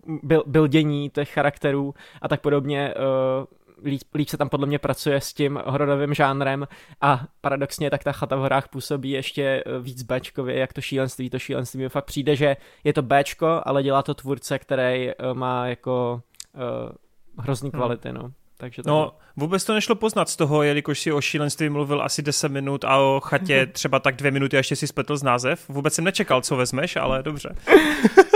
[0.47, 5.33] bildění těch charakterů a tak podobně uh, líp, líp se tam podle mě pracuje s
[5.33, 6.69] tím hororovým žánrem
[7.01, 11.31] a paradoxně tak ta chata v horách působí ještě eh, víc Bčkově, jak to šílenství.
[11.31, 15.35] To šílenství mi fakt přijde, že je to Bčko, ale dělá to tvůrce, který uh,
[15.35, 16.23] má jako
[16.55, 17.81] uh, hrozný hmm.
[17.81, 18.33] kvality, no.
[18.61, 19.15] Takže no, tak...
[19.37, 22.97] vůbec to nešlo poznat z toho, jelikož si o šílenství mluvil asi 10 minut a
[22.97, 25.69] o chatě třeba tak dvě minuty a ještě si spletl z název.
[25.69, 27.55] Vůbec jsem nečekal, co vezmeš, ale dobře.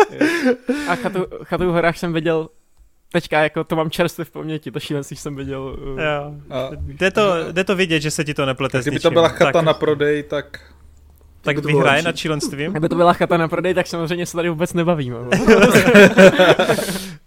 [0.88, 2.48] a chatu, chatu v horách jsem viděl
[3.12, 5.62] teďka jako to mám čerstvě v paměti, to šílenství jsem viděl.
[5.62, 6.34] Uh, jo.
[6.50, 9.52] A, jde, to, jde to vidět, že se ti to neplete Kdyby to byla chata
[9.52, 10.60] tak, na prodej, tak...
[11.40, 12.70] Tak vyhraje nad šílenstvím?
[12.70, 15.18] Kdyby to byla chata na prodej, tak samozřejmě se tady vůbec nebavíme.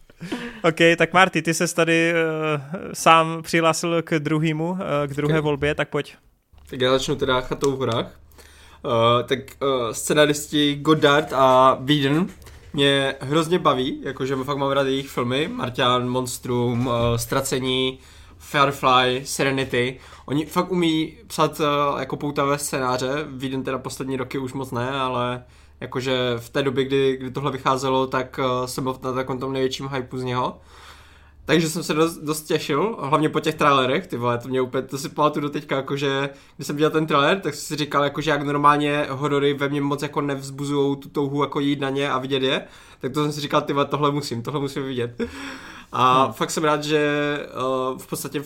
[0.68, 2.62] OK, tak Marty, ty se tady uh,
[2.94, 4.78] sám přihlásil k druhému, uh,
[5.08, 5.42] k druhé okay.
[5.42, 6.16] volbě, tak pojď.
[6.70, 8.20] Tak já začnu teda chatou v horách.
[8.86, 8.92] Uh,
[9.28, 12.28] tak uh, scenaristi Goddard a Whedon
[12.74, 18.00] mě hrozně baví, jakože fakt mám rád jejich filmy, Martian, Monstrum, uh, Ztracení,
[18.38, 20.00] Firefly, Serenity.
[20.26, 24.92] Oni fakt umí psat uh, jako poutavé scénáře, Whedon teda poslední roky už moc ne,
[24.92, 25.44] ale
[25.80, 29.54] jakože v té době, kdy, kdy tohle vycházelo, tak uh, jsem byl na takovém tom
[29.54, 30.62] největším hypeu z něho.
[31.46, 34.84] Takže jsem se dost, dost těšil, hlavně po těch trailerech, ty vole, to mě úplně,
[34.84, 38.04] to si pamatuju do teďka, jakože, když jsem dělal ten trailer, tak jsem si říkal,
[38.04, 42.12] jakože jak normálně horory ve mně moc jako nevzbuzují tu touhu jako jít na ně
[42.12, 42.66] a vidět je,
[43.00, 45.22] tak to jsem si říkal, ty vole, tohle musím, tohle musím vidět.
[45.92, 46.34] A hmm.
[46.34, 47.40] fakt jsem rád, že
[47.92, 48.44] uh, v podstatě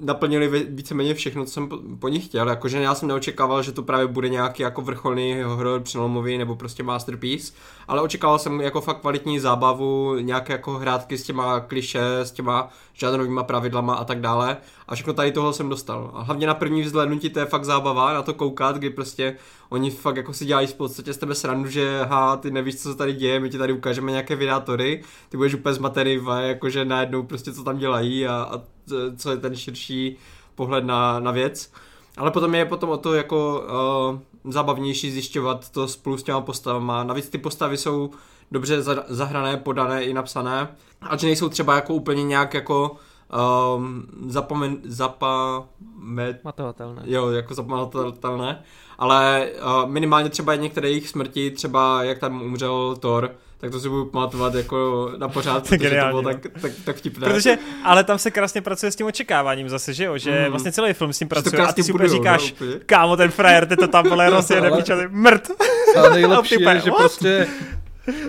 [0.00, 2.48] naplnili víceméně všechno, co jsem po, po nich chtěl.
[2.48, 6.82] Jakože já jsem neočekával, že to právě bude nějaký jako vrcholný horor přelomový nebo prostě
[6.82, 7.52] masterpiece,
[7.88, 12.68] ale očekával jsem jako fakt kvalitní zábavu, nějaké jako hrátky s těma kliše, s těma
[12.92, 14.56] žádrovýma pravidlama a tak dále.
[14.88, 16.10] A všechno tady toho jsem dostal.
[16.14, 19.36] A hlavně na první vzhlednutí to je fakt zábava na to koukat, kdy prostě
[19.68, 22.92] oni fakt jako si dělají v podstatě z tebe srandu, že ha, ty nevíš, co
[22.92, 27.22] se tady děje, my ti tady ukážeme nějaké vydátory, ty budeš úplně zmatený, jakože najednou
[27.22, 28.60] prostě co tam dělají a, a
[29.16, 30.16] co je ten širší
[30.54, 31.72] pohled na, na věc.
[32.16, 33.64] Ale potom je potom o to jako
[34.12, 37.04] uh, zábavnější zjišťovat to spolu s těma postavama.
[37.04, 38.10] Navíc ty postavy jsou
[38.50, 40.68] dobře zahrané, podané i napsané.
[41.00, 42.96] A že nejsou třeba jako úplně nějak jako
[43.76, 46.44] um, zapomen, zapamet...
[46.44, 47.02] Matovatelné.
[47.04, 48.62] Jo, jako zapamovatelné.
[48.98, 53.88] Ale uh, minimálně třeba některé jejich smrti, třeba jak tam umřel Thor, tak to si
[53.88, 56.38] budu pamatovat jako na pořád, protože Geniální, to bylo no.
[56.38, 57.26] tak, tak, tak vtipné.
[57.26, 60.50] Protože, ale tam se krásně pracuje s tím očekáváním zase, že jo, že mm.
[60.50, 63.66] vlastně celý film s tím pracuje a ty si úplně říkáš, no, kámo, ten frajer,
[63.66, 64.30] ty to tam vole
[64.70, 64.70] rozjede,
[65.08, 65.50] mrt.
[65.96, 67.46] Ale nejlepší je, že prostě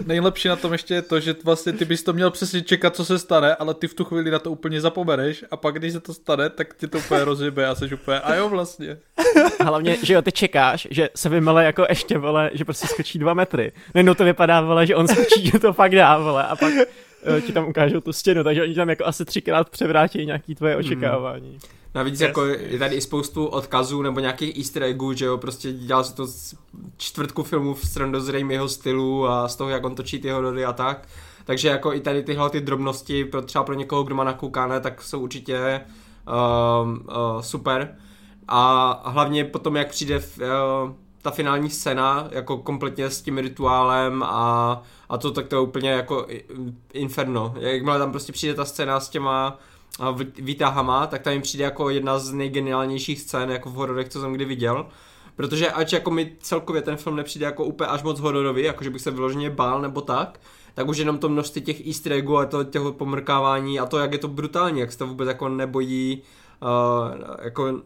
[0.05, 3.05] nejlepší na tom ještě je to, že vlastně ty bys to měl přesně čekat, co
[3.05, 5.99] se stane, ale ty v tu chvíli na to úplně zapomeneš a pak, když se
[5.99, 8.97] to stane, tak ti to úplně rozjebe a jsi úplně, a jo vlastně.
[9.63, 13.33] Hlavně, že jo, ty čekáš, že se vymele jako ještě, vole, že prostě skočí dva
[13.33, 13.71] metry.
[14.03, 16.73] No to vypadá, vole, že on skočí, že to fakt dá, vole, a pak
[17.45, 20.85] ti tam ukážou tu stěnu, takže oni tam jako asi třikrát převrátí nějaký tvoje hmm.
[20.85, 21.49] očekávání.
[21.49, 21.59] Hmm.
[21.95, 22.27] Navíc yes.
[22.27, 26.15] jako je tady i spoustu odkazů nebo nějakých easter eggů, že jo, prostě dělal se
[26.15, 26.55] to z
[26.97, 30.73] čtvrtku filmů v strandozrejm jeho stylu a z toho, jak on točí ty horory a
[30.73, 31.07] tak.
[31.45, 35.01] Takže jako i tady tyhle ty drobnosti, pro, třeba pro někoho, kdo má nakoukané, tak
[35.01, 35.81] jsou určitě
[36.27, 37.95] uh, uh, super.
[38.47, 40.45] A hlavně potom, jak přijde v, uh,
[41.21, 45.89] ta finální scéna, jako kompletně s tím rituálem a, a to tak to je úplně
[45.89, 46.27] jako
[46.93, 47.53] inferno.
[47.59, 49.59] Jakmile tam prostě přijde ta scéna s těma
[50.39, 54.33] výtahama, tak tam mi přijde jako jedna z nejgeniálnějších scén jako v hororech, co jsem
[54.33, 54.85] kdy viděl.
[55.35, 58.89] Protože ač jako mi celkově ten film nepřijde jako úplně až moc hororový, jako že
[58.89, 60.39] bych se vyloženě bál nebo tak,
[60.73, 64.11] tak už jenom to množství těch easter eggů a to těho pomrkávání a to, jak
[64.11, 66.21] je to brutální, jak se to vůbec jako nebojí,
[66.61, 67.81] uh, jako,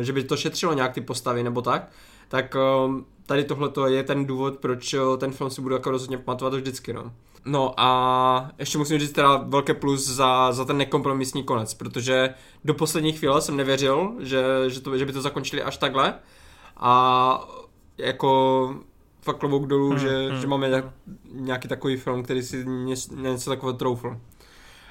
[0.00, 1.90] že by to šetřilo nějak ty postavy nebo tak,
[2.28, 2.54] tak
[2.86, 2.94] uh,
[3.26, 7.12] tady tohle je ten důvod, proč ten film si budu jako rozhodně pamatovat vždycky, no.
[7.44, 12.34] No a ještě musím říct teda velké plus za, za ten nekompromisní konec, protože
[12.64, 16.14] do poslední chvíle jsem nevěřil, že, že, to, že by to zakončili až takhle
[16.76, 17.48] a
[17.98, 18.74] jako
[19.22, 20.90] fakt klobouk dolů, hmm, že, hmm, že máme hmm.
[21.30, 24.16] nějaký takový film, který si něco, něco takového troufl.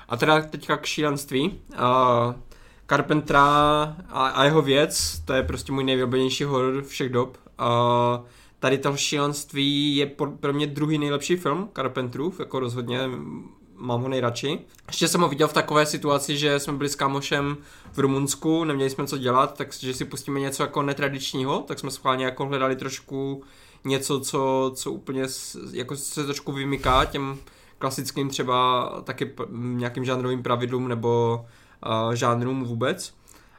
[0.09, 1.61] A teda teďka k šílenství.
[1.73, 2.33] Uh,
[2.87, 3.43] Carpentera
[4.09, 7.37] a, a jeho věc, to je prostě můj nejvyblbenější horor všech dob.
[7.59, 8.25] Uh,
[8.59, 10.05] tady to šílenství je
[10.39, 12.99] pro mě druhý nejlepší film Carpenterův, jako rozhodně
[13.75, 14.59] mám ho nejradši.
[14.87, 17.57] Ještě jsem ho viděl v takové situaci, že jsme byli s kámošem
[17.93, 22.25] v Rumunsku, neměli jsme co dělat, takže si pustíme něco jako netradičního, tak jsme schválně
[22.25, 23.43] jako hledali trošku
[23.85, 25.23] něco, co, co úplně
[25.71, 27.37] jako se trošku vymyká těm
[27.79, 31.45] klasickým třeba taky nějakým žánrovým pravidlům nebo
[31.85, 33.13] uh, žánrům vůbec.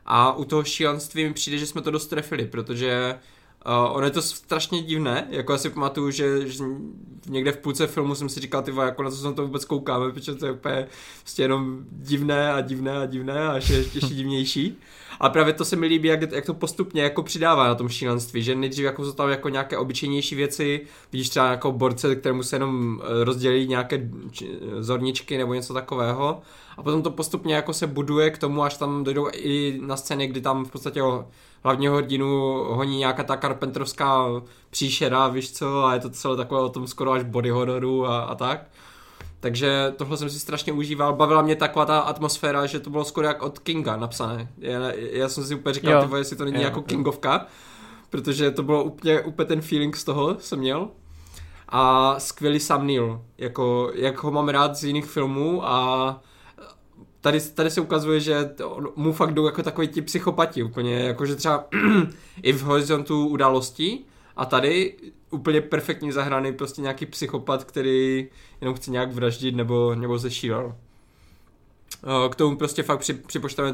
[0.07, 3.19] A u toho šílenství mi přijde, že jsme to dost trefili, protože
[3.66, 6.65] Uh, ono je to strašně divné, jako já si pamatuju, že, že
[7.28, 10.12] někde v půlce filmu jsem si říkal, ty jako na co jsem to vůbec koukáme,
[10.12, 10.86] protože to je úplně
[11.20, 14.78] prostě jenom divné a divné a divné a ještě, ještě divnější.
[15.20, 18.43] A právě to se mi líbí, jak, jak to postupně jako přidává na tom šílenství,
[18.43, 20.81] že nejdřív jako jsou tam jako nějaké obyčejnější věci,
[21.12, 24.11] vidíš třeba jako borce, kterému se jenom eh, rozdělí nějaké
[24.78, 26.40] zorničky nebo něco takového
[26.77, 30.27] a potom to postupně jako se buduje k tomu, až tam dojdou i na scény,
[30.27, 31.01] kdy tam v podstatě
[31.65, 34.27] hlavního hrdinu honí nějaká ta karpentrovská
[34.70, 38.20] příšera, víš co, a je to celé takové o tom skoro až body hororu a,
[38.20, 38.70] a tak.
[39.40, 41.16] Takže tohle jsem si strašně užíval.
[41.16, 44.48] Bavila mě taková ta atmosféra, že to bylo skoro jak od Kinga napsané.
[44.59, 46.82] Já, já jsem si úplně říkal, ty jestli to není jo, jako jo.
[46.82, 47.47] Kingovka,
[48.10, 50.89] protože to bylo úplně, úplně ten feeling z toho jsem měl.
[51.69, 56.20] A skvělý Sam Neill, jako, jak ho mám rád z jiných filmů a
[57.20, 58.51] tady, tady se ukazuje, že
[58.97, 61.65] mu fakt jdou jako takový ti psychopati úplně, jakože třeba
[62.43, 64.06] i v horizontu událostí
[64.36, 64.97] a tady
[65.30, 68.28] úplně perfektně zahraný prostě nějaký psychopat, který
[68.60, 70.74] jenom chce nějak vraždit nebo, nebo zešíval.
[72.30, 73.14] K tomu prostě fakt při,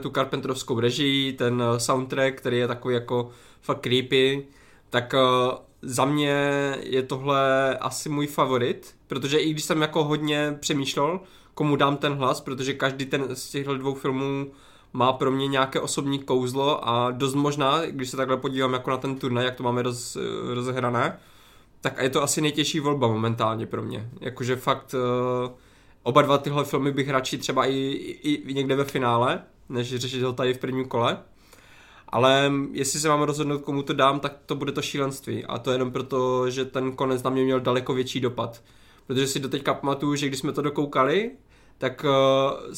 [0.00, 4.46] tu Carpenterovskou režii, ten eh, soundtrack, který je takový jako fakt creepy,
[4.90, 6.36] tak uh, za mě
[6.80, 11.20] je tohle asi můj favorit, protože i když jsem jako hodně přemýšlel,
[11.54, 14.50] komu dám ten hlas, protože každý ten z těchto dvou filmů
[14.92, 18.96] má pro mě nějaké osobní kouzlo a dost možná, když se takhle podívám jako na
[18.96, 20.16] ten turnaj, jak to máme roz,
[20.54, 21.18] rozehrané,
[21.84, 24.10] tak je to asi nejtěžší volba momentálně pro mě.
[24.20, 25.50] Jakože fakt uh,
[26.02, 30.22] oba dva tyhle filmy bych radši třeba i, i, i někde ve finále, než řešit
[30.22, 31.18] ho tady v prvním kole.
[32.08, 35.44] Ale jestli se mám rozhodnout, komu to dám, tak to bude to šílenství.
[35.44, 38.62] A to jenom proto, že ten konec na mě měl daleko větší dopad.
[39.06, 41.30] Protože si doteďka pamatuju, že když jsme to dokoukali,
[41.78, 42.74] tak uh,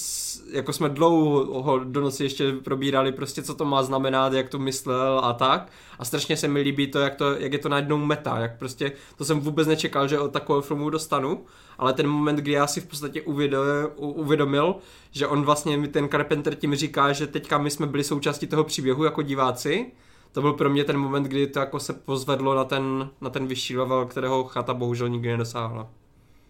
[0.51, 5.20] jako jsme dlouho do noci ještě probírali prostě, co to má znamenat, jak to myslel
[5.24, 5.73] a tak.
[5.98, 8.93] A strašně se mi líbí to, jak, to, jak je to najednou meta, jak prostě,
[9.16, 11.44] to jsem vůbec nečekal, že od takového filmu dostanu,
[11.78, 14.77] ale ten moment, kdy já si v podstatě uvědomil, uvědomil
[15.10, 18.64] že on vlastně mi ten Carpenter tím říká, že teďka my jsme byli součástí toho
[18.64, 19.93] příběhu jako diváci,
[20.32, 23.47] to byl pro mě ten moment, kdy to jako se pozvedlo na ten, na ten
[23.47, 25.89] vyšší level, kterého chata bohužel nikdy nedosáhla.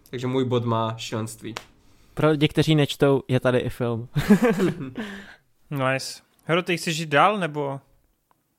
[0.09, 1.55] Takže můj bod má šílenství.
[2.17, 4.09] Pro lidi, kteří nečtou, je tady i film.
[5.69, 6.21] nice.
[6.45, 7.79] Hero, ty chceš jít dál, nebo?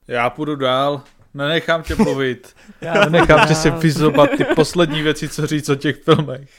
[0.09, 1.03] Já půjdu dál.
[1.35, 2.57] Nenechám tě mluvit.
[2.81, 6.51] Já Nenechám tě si vyzobat ty poslední věci, co říct o těch filmech.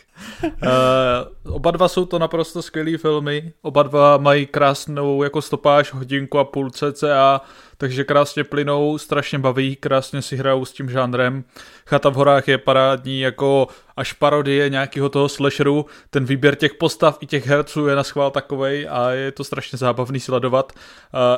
[0.43, 3.53] Uh, oba dva jsou to naprosto skvělé filmy.
[3.61, 7.41] Oba dva mají krásnou jako stopáž hodinku a půl cca
[7.79, 11.43] takže krásně plynou, strašně baví, krásně si hrajou s tím žánrem.
[11.87, 17.17] Chata v horách je parádní jako až parodie nějakého toho slasheru, ten výběr těch postav
[17.21, 20.73] i těch herců je na schvál takovej a je to strašně zábavný sledovat.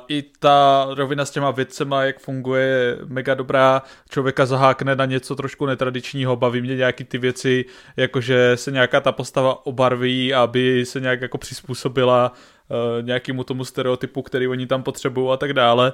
[0.08, 5.36] I ta rovina s těma věcema, jak funguje, je mega dobrá, člověka zahákne na něco
[5.36, 7.66] trošku netradičního, baví mě nějaký ty věci,
[7.98, 14.22] jakože se nějaká ta postava obarví, aby se nějak jako přizpůsobila uh, nějakému tomu stereotypu,
[14.22, 15.94] který oni tam potřebují a tak dále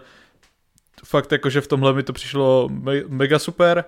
[1.06, 3.86] fakt jakože v tomhle mi to přišlo me- mega super.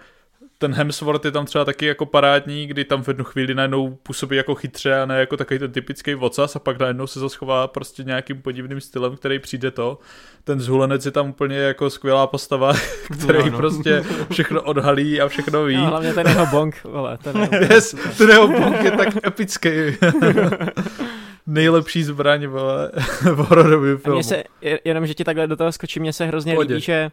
[0.57, 4.35] Ten Hemsworth je tam třeba taky jako parádní, kdy tam v jednu chvíli najednou působí
[4.35, 8.03] jako chytře a ne jako takový ten typický vocas a pak najednou se zaschová prostě
[8.03, 9.99] nějakým podivným stylem, který přijde to.
[10.43, 12.73] Ten zhulenec je tam úplně jako skvělá postava,
[13.21, 13.57] který no, no.
[13.57, 15.77] prostě všechno odhalí a všechno ví.
[15.77, 19.69] No, hlavně ten jeho bonk, vole, ten jeho yes, ten jeho bonk je tak epický.
[21.49, 24.17] nejlepší zbraň vole, v hororovém filmu.
[24.17, 24.43] Mně se,
[24.85, 27.11] jenom, že ti takhle do toho skočí, mně se hrozně líbí, že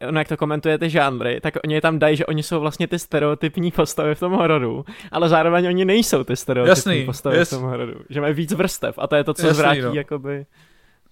[0.00, 2.86] uh, ono jak to komentuje ty žánry, tak oni tam dají, že oni jsou vlastně
[2.86, 7.48] ty stereotypní postavy v tom hororu, ale zároveň oni nejsou ty stereotypní Jasný, postavy yes.
[7.48, 8.00] v tom hororu.
[8.10, 9.94] Že mají víc vrstev a to je to, co Jasný, zvrátí no.
[9.94, 10.46] jakoby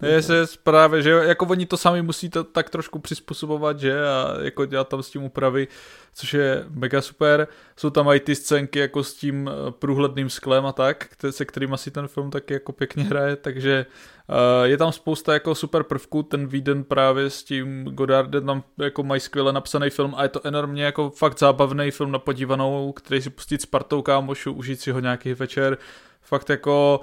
[0.02, 4.06] je se právě, že jako oni to sami musí to tak trošku přizpůsobovat, že?
[4.06, 5.68] A jako dělat tam s tím úpravy,
[6.14, 7.48] což je mega super.
[7.76, 11.74] Jsou tam i ty scénky jako s tím eh, průhledným sklem a tak, se kterým
[11.74, 13.86] asi ten film taky jako pěkně hraje, takže
[14.28, 19.02] uh, je tam spousta jako super prvků, ten Víden právě s tím Godardem tam jako
[19.02, 23.22] mají skvěle napsaný film a je to enormně jako fakt zábavný film na podívanou, který
[23.22, 25.78] si pustit s partou kámošů, užít si ho nějaký večer,
[26.22, 27.00] fakt jako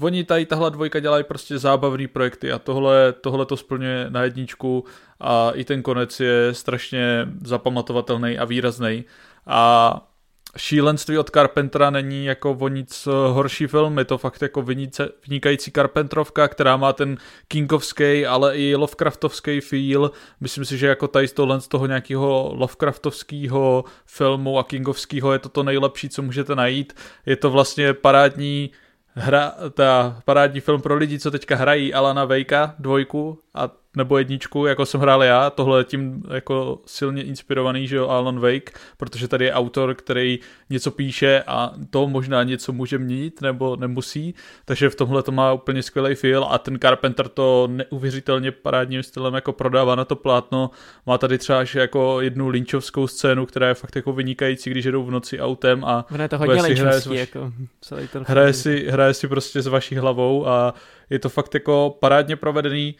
[0.00, 4.84] Oni tady tahle dvojka dělají prostě zábavné projekty a tohle, tohle to splňuje na jedničku
[5.20, 9.04] a i ten konec je strašně zapamatovatelný a výrazný.
[9.46, 10.08] A
[10.56, 15.70] šílenství od Carpentera není jako o nic horší film, je to fakt jako vynice, vynikající
[15.70, 17.16] Carpenterovka, která má ten
[17.48, 20.10] Kingovský, ale i Lovecraftovský feel.
[20.40, 25.38] Myslím si, že jako tady z tohle z toho nějakého Lovecraftovského filmu a Kingovského je
[25.38, 26.92] to to nejlepší, co můžete najít.
[27.26, 28.70] Je to vlastně parádní
[29.14, 34.66] hra, ta parádní film pro lidi, co teďka hrají Alana Vejka, dvojku, a nebo jedničku,
[34.66, 39.28] jako jsem hrál já, tohle je tím jako silně inspirovaný, že jo, Alan Wake, protože
[39.28, 40.38] tady je autor, který
[40.70, 44.34] něco píše a to možná něco může měnit, nebo nemusí,
[44.64, 49.34] takže v tomhle to má úplně skvělý feel a ten Carpenter to neuvěřitelně parádním stylem
[49.34, 50.70] jako prodává na to plátno,
[51.06, 55.04] má tady třeba až jako jednu linčovskou scénu, která je fakt jako vynikající, když jedou
[55.04, 58.52] v noci autem a Ono je to hodně si hraje, vaši, jako celý ten hraje,
[58.52, 60.74] si, hraje si prostě s vaší hlavou a
[61.10, 62.94] je to fakt jako parádně provedený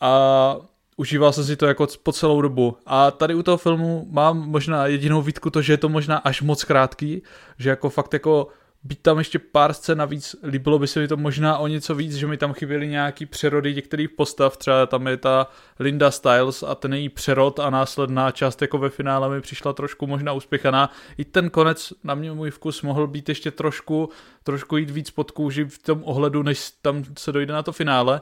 [0.00, 0.56] a
[0.96, 2.76] užíval jsem si to jako po celou dobu.
[2.86, 6.42] A tady u toho filmu mám možná jedinou výtku to, že je to možná až
[6.42, 7.22] moc krátký,
[7.58, 8.48] že jako fakt jako
[8.82, 12.14] být tam ještě pár scén navíc, líbilo by se mi to možná o něco víc,
[12.14, 15.46] že mi tam chyběly nějaký přerody některých postav, třeba tam je ta
[15.78, 20.06] Linda Styles a ten její přerod a následná část jako ve finále mi přišla trošku
[20.06, 20.90] možná uspěchaná.
[21.18, 24.08] I ten konec na mě můj vkus mohl být ještě trošku,
[24.42, 28.20] trošku jít víc pod kůži v tom ohledu, než tam se dojde na to finále,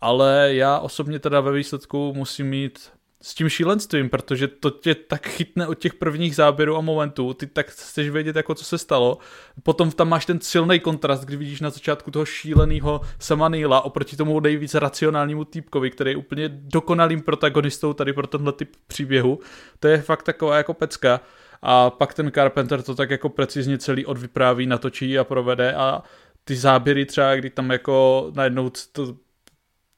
[0.00, 2.90] ale já osobně teda ve výsledku musím mít
[3.22, 7.46] s tím šílenstvím, protože to tě tak chytne od těch prvních záběrů a momentů, ty
[7.46, 9.18] tak chceš vědět, jako co se stalo.
[9.62, 14.16] Potom tam máš ten silný kontrast, kdy vidíš na začátku toho šíleného sama Neila oproti
[14.16, 19.38] tomu nejvíc racionálnímu týpkovi, který je úplně dokonalým protagonistou tady pro tenhle typ příběhu.
[19.80, 21.20] To je fakt taková jako pecka.
[21.62, 26.02] A pak ten Carpenter to tak jako precizně celý odvypráví, natočí a provede a
[26.44, 29.16] ty záběry třeba, kdy tam jako najednou to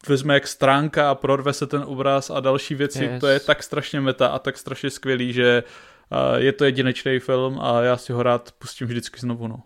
[0.08, 3.20] vezme jak stránka a prorve se ten obraz a další věci, yes.
[3.20, 5.64] to je tak strašně meta a tak strašně skvělý, že
[6.10, 9.62] uh, je to jedinečný film a já si ho rád pustím vždycky znovu, no.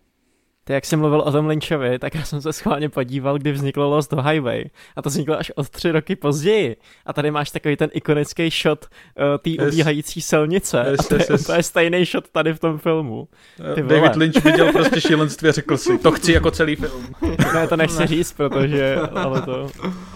[0.67, 3.89] Ty, jak jsi mluvil o tom Lynchovi, tak já jsem se schválně podíval, kdy vzniklo
[3.89, 4.65] Lost Highway.
[4.97, 6.77] A to vzniklo až od tři roky později.
[7.07, 9.73] A tady máš takový ten ikonický shot uh, té yes.
[9.73, 10.87] ubíhající silnice.
[10.91, 11.43] Yes, a to yes, je yes.
[11.43, 13.29] úplně stejný shot tady v tom filmu.
[13.57, 14.13] Ty David vole.
[14.17, 17.07] Lynch viděl prostě šílenství a řekl si, to chci jako celý film.
[17.55, 19.69] ne, to nechci říct, protože, ale to,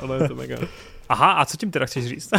[0.03, 0.57] ale je to mega.
[1.09, 2.31] Aha, a co tím teda chceš říct?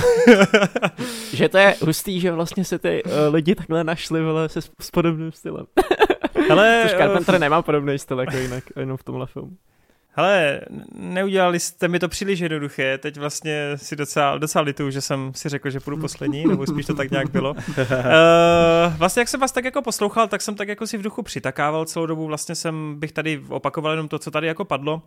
[1.34, 4.92] že to je hustý, že vlastně se ty uh, lidi takhle našli vole, se, s
[4.92, 5.66] podobným stylem.
[6.48, 9.58] Hele, Což Carpenter uh, nemá podobný styl jako jinak, jenom v tomhle filmu.
[10.12, 10.62] Hele,
[10.94, 15.50] neudělali jste mi to příliš jednoduché, teď vlastně si docela, docela litu, že jsem si
[15.50, 17.52] řekl, že půjdu poslední, nebo spíš to tak nějak bylo.
[17.52, 17.56] Uh,
[18.98, 21.86] vlastně jak jsem vás tak jako poslouchal, tak jsem tak jako si v duchu přitakával
[21.86, 25.02] celou dobu, vlastně jsem bych tady opakoval jenom to, co tady jako padlo.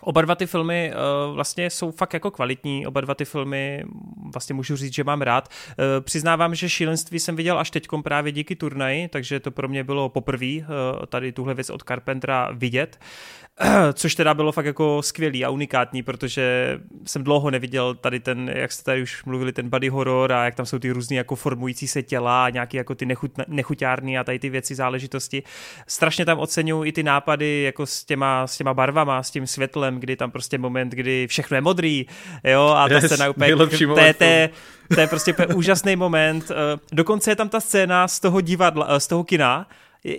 [0.00, 3.84] Oba dva ty filmy uh, vlastně jsou fakt jako kvalitní, oba dva ty filmy
[4.32, 5.48] vlastně můžu říct, že mám rád.
[5.48, 9.84] Uh, přiznávám, že šílenství jsem viděl až teďkom právě díky turnaji, takže to pro mě
[9.84, 10.64] bylo poprvé uh,
[11.06, 12.98] tady tuhle věc od Carpentera vidět.
[13.92, 18.72] Což teda bylo fakt jako skvělý a unikátní, protože jsem dlouho neviděl tady ten, jak
[18.72, 21.88] jste tady už mluvili, ten body horror a jak tam jsou ty různý jako formující
[21.88, 25.42] se těla a nějaký jako ty nechut, nechuťárny a tady ty věci, záležitosti.
[25.86, 30.00] Strašně tam oceňuji i ty nápady jako s těma, s těma barvama, s tím světlem,
[30.00, 32.06] kdy tam prostě moment, kdy všechno je modrý,
[32.44, 34.50] jo, a ta yes, scéna úplně, to je, to, je,
[34.94, 36.52] to je prostě úžasný moment.
[36.92, 39.66] Dokonce je tam ta scéna z toho divadla, z toho kina,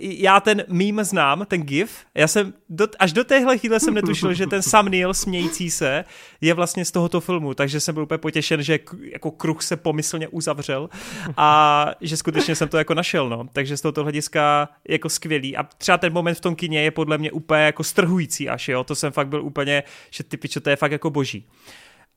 [0.00, 4.34] já ten mím znám, ten gif, já jsem do, až do téhle chvíle jsem netušil,
[4.34, 6.04] že ten Sam Neill smějící se
[6.40, 8.78] je vlastně z tohoto filmu, takže jsem byl úplně potěšen, že
[9.12, 10.90] jako kruh se pomyslně uzavřel
[11.36, 13.48] a že skutečně jsem to jako našel, no.
[13.52, 17.18] Takže z tohoto hlediska jako skvělý a třeba ten moment v tom kině je podle
[17.18, 20.70] mě úplně jako strhující až, jo, to jsem fakt byl úplně, že ty pičo, to
[20.70, 21.46] je fakt jako boží.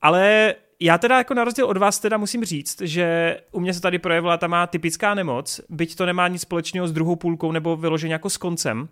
[0.02, 3.82] Ale já teda jako na rozdíl od vás teda musím říct, že u mě se
[3.82, 7.78] tady projevila ta má typická nemoc, byť to nemá nic společného s druhou půlkou nebo
[7.78, 8.90] vyloženě jako s koncem,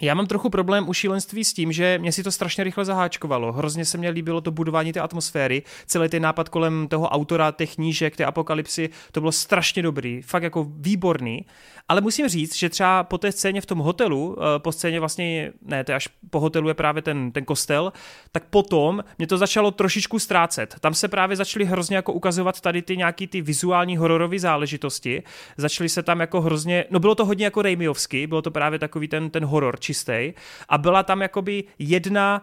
[0.00, 3.52] já mám trochu problém u šílenství s tím, že mě si to strašně rychle zaháčkovalo.
[3.52, 7.74] Hrozně se mně líbilo to budování té atmosféry, celý ten nápad kolem toho autora, těch
[7.74, 11.46] knížek, té apokalypsy, to bylo strašně dobrý, fakt jako výborný.
[11.88, 15.52] Ale musím říct, že třeba po té scéně v tom hotelu, eh, po scéně vlastně,
[15.62, 17.92] ne, to až po hotelu je právě ten, ten kostel,
[18.32, 20.76] tak potom mě to začalo trošičku ztrácet.
[20.80, 25.22] Tam se právě začaly hrozně jako ukazovat tady ty nějaký ty vizuální hororové záležitosti.
[25.56, 29.08] Začaly se tam jako hrozně, no bylo to hodně jako Raimiovsky, bylo to právě takový
[29.08, 30.32] ten, ten horor čistý.
[30.68, 32.42] A byla tam jakoby jedna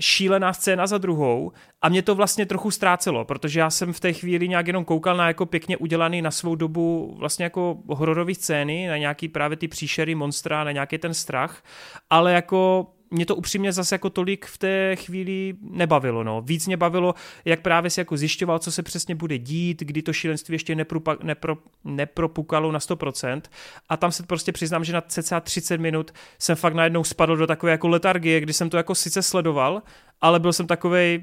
[0.00, 1.52] šílená scéna za druhou
[1.82, 5.16] a mě to vlastně trochu ztrácelo, protože já jsem v té chvíli nějak jenom koukal
[5.16, 9.68] na jako pěkně udělaný na svou dobu vlastně jako hororové scény, na nějaký právě ty
[9.68, 11.62] příšery monstra, na nějaký ten strach,
[12.10, 16.24] ale jako mě to upřímně zase jako tolik v té chvíli nebavilo.
[16.24, 16.42] No.
[16.42, 17.14] Víc mě bavilo,
[17.44, 21.16] jak právě si jako zjišťoval, co se přesně bude dít, kdy to šílenství ještě neprupa,
[21.22, 23.42] nepro, nepropukalo na 100%.
[23.88, 27.46] A tam se prostě přiznám, že na cca 30 minut jsem fakt najednou spadl do
[27.46, 29.82] takové jako letargie, kdy jsem to jako sice sledoval,
[30.20, 31.22] ale byl jsem takovej,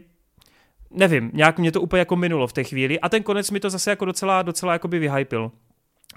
[0.91, 3.69] nevím, nějak mě to úplně jako minulo v té chvíli a ten konec mi to
[3.69, 5.51] zase jako docela, docela jakoby vyhypil.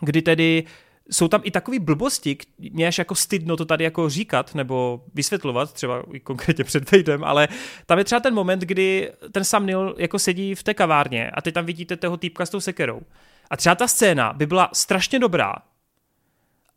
[0.00, 0.64] Kdy tedy
[1.10, 5.72] jsou tam i takové blbosti, mě až jako stydno to tady jako říkat nebo vysvětlovat,
[5.72, 7.48] třeba i konkrétně před Vejdem, ale
[7.86, 11.42] tam je třeba ten moment, kdy ten Sam Neill jako sedí v té kavárně a
[11.42, 13.00] ty tam vidíte toho týpka s tou sekerou.
[13.50, 15.54] A třeba ta scéna by byla strašně dobrá,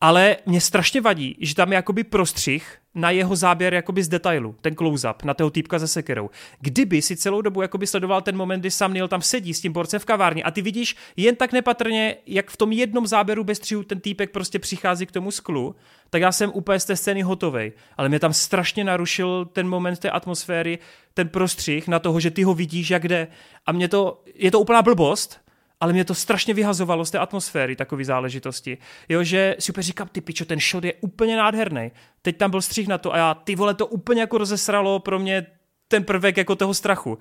[0.02, 4.56] ale mě strašně vadí, že tam je jakoby prostřih na jeho záběr jakoby z detailu,
[4.62, 6.30] ten close-up na toho týpka se sekerou.
[6.60, 9.74] Kdyby si celou dobu jakoby sledoval ten moment, kdy Sam Neill tam sedí s tím
[9.74, 13.58] borcem v kavárně a ty vidíš jen tak nepatrně, jak v tom jednom záběru bez
[13.58, 15.76] střihu ten týpek prostě přichází k tomu sklu,
[16.10, 17.72] tak já jsem úplně z té scény hotovej.
[17.98, 20.80] Ale mě tam strašně narušil ten moment té atmosféry,
[21.14, 23.28] ten prostřih na toho, že ty ho vidíš, jak jde.
[23.66, 25.45] A mě to, je to úplná blbost,
[25.80, 28.78] ale mě to strašně vyhazovalo z té atmosféry, takové záležitosti.
[29.10, 31.92] Jo, že si úplně říkám, ty pičo, ten shot je úplně nádherný.
[32.22, 35.20] Teď tam byl střih na to a já, ty vole, to úplně jako rozesralo pro
[35.20, 35.46] mě
[35.88, 37.18] ten prvek jako toho strachu.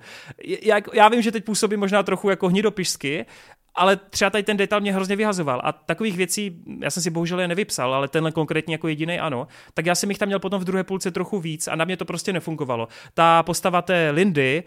[0.61, 3.25] Já, já vím, že teď působí možná trochu jako hnidopišsky,
[3.75, 7.39] ale třeba tady ten detail mě hrozně vyhazoval a takových věcí, já jsem si bohužel
[7.39, 10.61] je nevypsal, ale tenhle konkrétně jako jediný ano, tak já jsem jich tam měl potom
[10.61, 12.87] v druhé půlce trochu víc a na mě to prostě nefungovalo.
[13.13, 14.63] Ta postava té Lindy,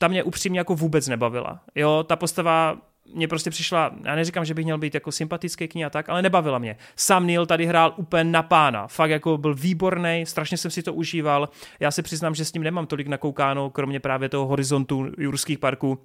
[0.00, 1.60] ta mě upřímně jako vůbec nebavila.
[1.74, 2.76] Jo, ta postava
[3.14, 6.08] mě prostě přišla, já neříkám, že bych měl být jako sympatický k ní a tak,
[6.08, 6.76] ale nebavila mě.
[6.96, 10.94] Sam Neil tady hrál úplně na pána, fakt jako byl výborný, strašně jsem si to
[10.94, 11.48] užíval.
[11.80, 15.98] Já si přiznám, že s ním nemám tolik nakoukáno, kromě právě toho horizontu jurských parků,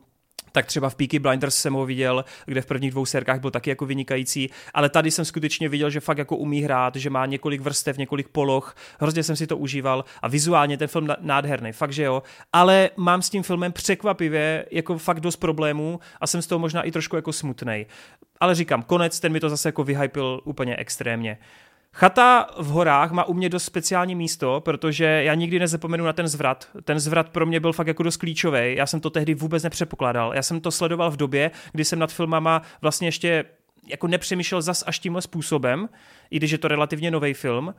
[0.53, 3.69] tak třeba v Peaky Blinders jsem ho viděl, kde v prvních dvou sérkách byl taky
[3.69, 7.61] jako vynikající, ale tady jsem skutečně viděl, že fakt jako umí hrát, že má několik
[7.61, 12.03] vrstev, několik poloh, hrozně jsem si to užíval a vizuálně ten film nádherný, fakt že
[12.03, 12.23] jo,
[12.53, 16.81] ale mám s tím filmem překvapivě jako fakt dost problémů a jsem z toho možná
[16.81, 17.85] i trošku jako smutnej.
[18.39, 21.37] Ale říkám, konec, ten mi to zase jako vyhypil úplně extrémně.
[21.95, 26.27] Chata v horách má u mě dost speciální místo, protože já nikdy nezapomenu na ten
[26.27, 26.67] zvrat.
[26.83, 28.75] Ten zvrat pro mě byl fakt jako dost klíčový.
[28.75, 30.33] Já jsem to tehdy vůbec nepředpokládal.
[30.35, 33.45] Já jsem to sledoval v době, kdy jsem nad filmama vlastně ještě
[33.87, 35.89] jako nepřemýšlel zas až tímhle způsobem,
[36.31, 37.75] i když je to relativně nový film.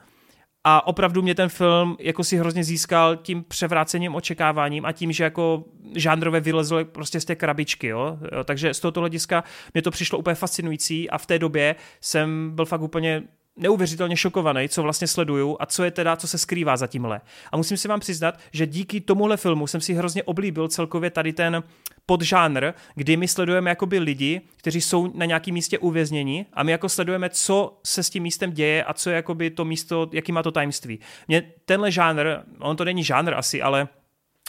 [0.65, 5.25] A opravdu mě ten film jako si hrozně získal tím převrácením očekáváním a tím, že
[5.25, 5.65] jako
[5.97, 10.35] žánrové vylezlo prostě z té krabičky, jo takže z tohoto hlediska mě to přišlo úplně
[10.35, 13.23] fascinující a v té době jsem byl fakt úplně
[13.57, 17.21] neuvěřitelně šokovaný, co vlastně sleduju a co je teda, co se skrývá za tímhle.
[17.53, 21.33] A musím si vám přiznat, že díky tomuhle filmu jsem si hrozně oblíbil celkově tady
[21.33, 21.63] ten
[22.07, 26.89] podžánr, kdy my sledujeme jakoby lidi, kteří jsou na nějakém místě uvězněni a my jako
[26.89, 30.43] sledujeme, co se s tím místem děje a co je jakoby to místo, jaký má
[30.43, 30.99] to tajemství.
[31.29, 32.27] Mě tenhle žánr,
[32.59, 33.89] on to není žánr asi, ale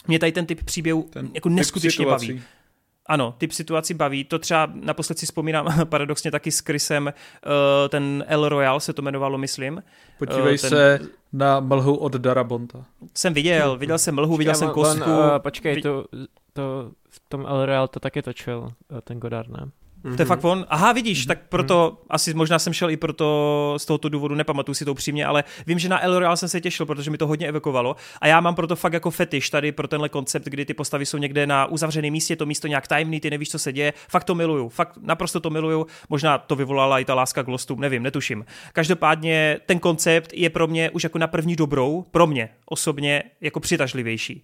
[0.08, 2.42] mě tady ten typ příběhu ten jako neskutečně baví.
[3.08, 4.24] Ano, typ situací baví.
[4.24, 7.12] To třeba naposled si vzpomínám paradoxně taky s Chrisem, uh,
[7.88, 9.82] ten El Royal se to jmenovalo, myslím.
[10.18, 10.70] Podívej uh, ten...
[10.70, 11.00] se
[11.32, 12.84] na mlhu od Darabonta.
[13.14, 15.10] Jsem viděl, viděl jsem mlhu, viděl jsem kostku.
[15.10, 16.04] On, uh, počkej, to,
[16.52, 18.72] to v tom El Royal to taky točil
[19.04, 19.70] ten Godard, ne?
[20.04, 20.16] Mm-hmm.
[20.16, 20.66] To je fakt on.
[20.68, 21.28] Aha, vidíš, mm-hmm.
[21.28, 22.06] tak proto, mm-hmm.
[22.10, 25.78] asi možná jsem šel i proto, z tohoto důvodu, nepamatuju si to upřímně, ale vím,
[25.78, 28.54] že na El Royale jsem se těšil, protože mi to hodně evokovalo a já mám
[28.54, 32.12] proto fakt jako fetiš tady pro tenhle koncept, kdy ty postavy jsou někde na uzavřeném
[32.12, 35.40] místě, to místo nějak tajemný, ty nevíš, co se děje, fakt to miluju, fakt naprosto
[35.40, 38.44] to miluju, možná to vyvolala i ta láska k lostům, nevím, netuším.
[38.72, 43.60] Každopádně ten koncept je pro mě už jako na první dobrou, pro mě osobně jako
[43.60, 44.42] přitažlivější.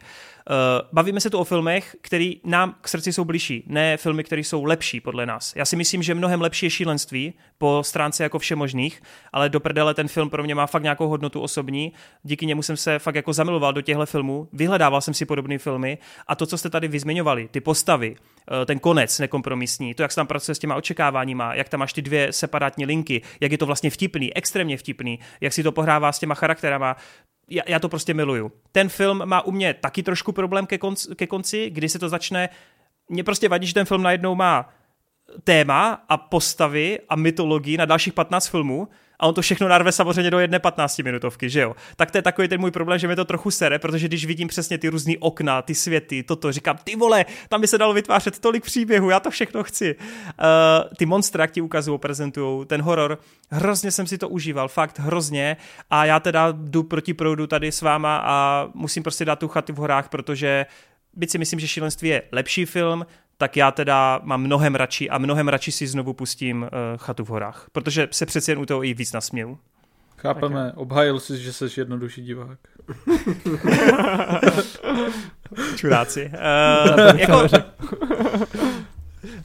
[0.51, 4.41] Uh, bavíme se tu o filmech, které nám k srdci jsou blížší, ne filmy, které
[4.41, 5.53] jsou lepší podle nás.
[5.57, 9.03] Já si myslím, že mnohem lepší je šílenství po stránce jako všemožných,
[9.33, 11.93] ale do prdele ten film pro mě má fakt nějakou hodnotu osobní.
[12.23, 15.99] Díky němu jsem se fakt jako zamiloval do těchto filmů, vyhledával jsem si podobné filmy
[16.27, 18.17] a to, co jste tady vyzmiňovali, ty postavy,
[18.63, 21.93] eh, ten konec nekompromisní, to, jak se tam pracuje s těma očekáváníma, jak tam máš
[21.93, 26.13] ty dvě separátní linky, jak je to vlastně vtipný, extrémně vtipný, jak si to pohrává
[26.13, 26.97] s těma charakterama,
[27.51, 28.53] já, já to prostě miluju.
[28.73, 32.09] Ten film má u mě taky trošku problém ke konci, ke konci kdy se to
[32.09, 32.49] začne,
[33.09, 34.69] mě prostě vadí, že ten film najednou má
[35.45, 38.89] téma a postavy a mytologii na dalších 15 filmů
[39.23, 41.77] a on to všechno narve samozřejmě do jedné 15 minutovky, že jo.
[41.97, 44.49] Tak to je takový ten můj problém, že mi to trochu sere, protože když vidím
[44.49, 48.39] přesně ty různé okna, ty světy, toto, říkám, ty vole, tam by se dalo vytvářet
[48.39, 49.97] tolik příběhů, já to všechno chci.
[49.97, 53.19] Uh, ty monstra, jak ti ukazují, prezentují, ten horor,
[53.51, 55.57] hrozně jsem si to užíval, fakt hrozně
[55.91, 59.73] a já teda jdu proti proudu tady s váma a musím prostě dát tu chaty
[59.73, 60.67] v horách, protože
[61.15, 63.07] byť si myslím, že Šílenství je lepší film,
[63.43, 67.29] tak já teda mám mnohem radši a mnohem radši si znovu pustím uh, Chatu v
[67.29, 69.59] horách, protože se přeci jen u toho i víc nasměju.
[70.17, 70.83] Chápeme, okay.
[70.83, 72.59] obhájil jsi, že jsi jednodušší divák.
[75.77, 76.33] Čuráci.
[77.13, 77.43] Uh, jako,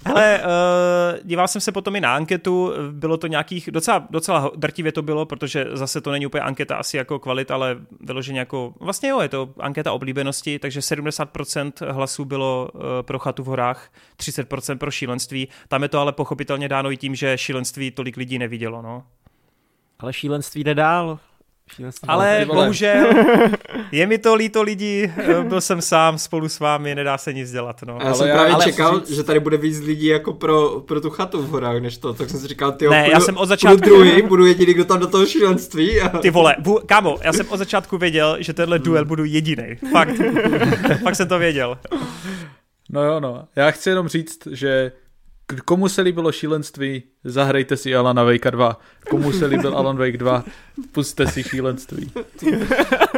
[0.05, 4.91] ale uh, díval jsem se potom i na anketu, bylo to nějakých, docela, docela drtivě
[4.91, 9.09] to bylo, protože zase to není úplně anketa asi jako kvalit, ale vyloženě jako, vlastně
[9.09, 14.77] jo, je to anketa oblíbenosti, takže 70% hlasů bylo uh, pro chatu v horách, 30%
[14.77, 18.81] pro šílenství, tam je to ale pochopitelně dáno i tím, že šílenství tolik lidí nevidělo,
[18.81, 19.03] no.
[19.99, 21.19] Ale šílenství jde dál.
[22.07, 23.07] Ale bohužel,
[23.91, 27.51] je mi to líto lidí, eh, byl jsem sám spolu s vámi, nedá se nic
[27.51, 27.81] dělat.
[27.87, 27.97] No.
[28.01, 30.69] Já Ale jsem já- právě ale čekal, chci že tady bude víc lidí jako pro,
[30.87, 33.37] pro tu chatu v horách, než to, tak jsem si říkal, ty Ne, já jsem
[33.37, 36.01] od začátku- druhý, budu jediný, kdo tam do toho šílenství.
[36.01, 36.09] A...
[36.19, 39.63] Ty vole, bu, kámo, já jsem od začátku věděl, že tenhle duel budu jediný.
[39.91, 40.15] Fakt.
[41.03, 41.77] Fakt jsem to věděl.
[42.89, 43.47] No jo, no.
[43.55, 44.91] Já chci jenom říct, že
[45.65, 48.79] komu se líbilo šílenství, zahrajte si Alana Wake 2.
[49.09, 50.43] Komu se líbil Alan Wake 2,
[50.91, 52.11] puste si šílenství.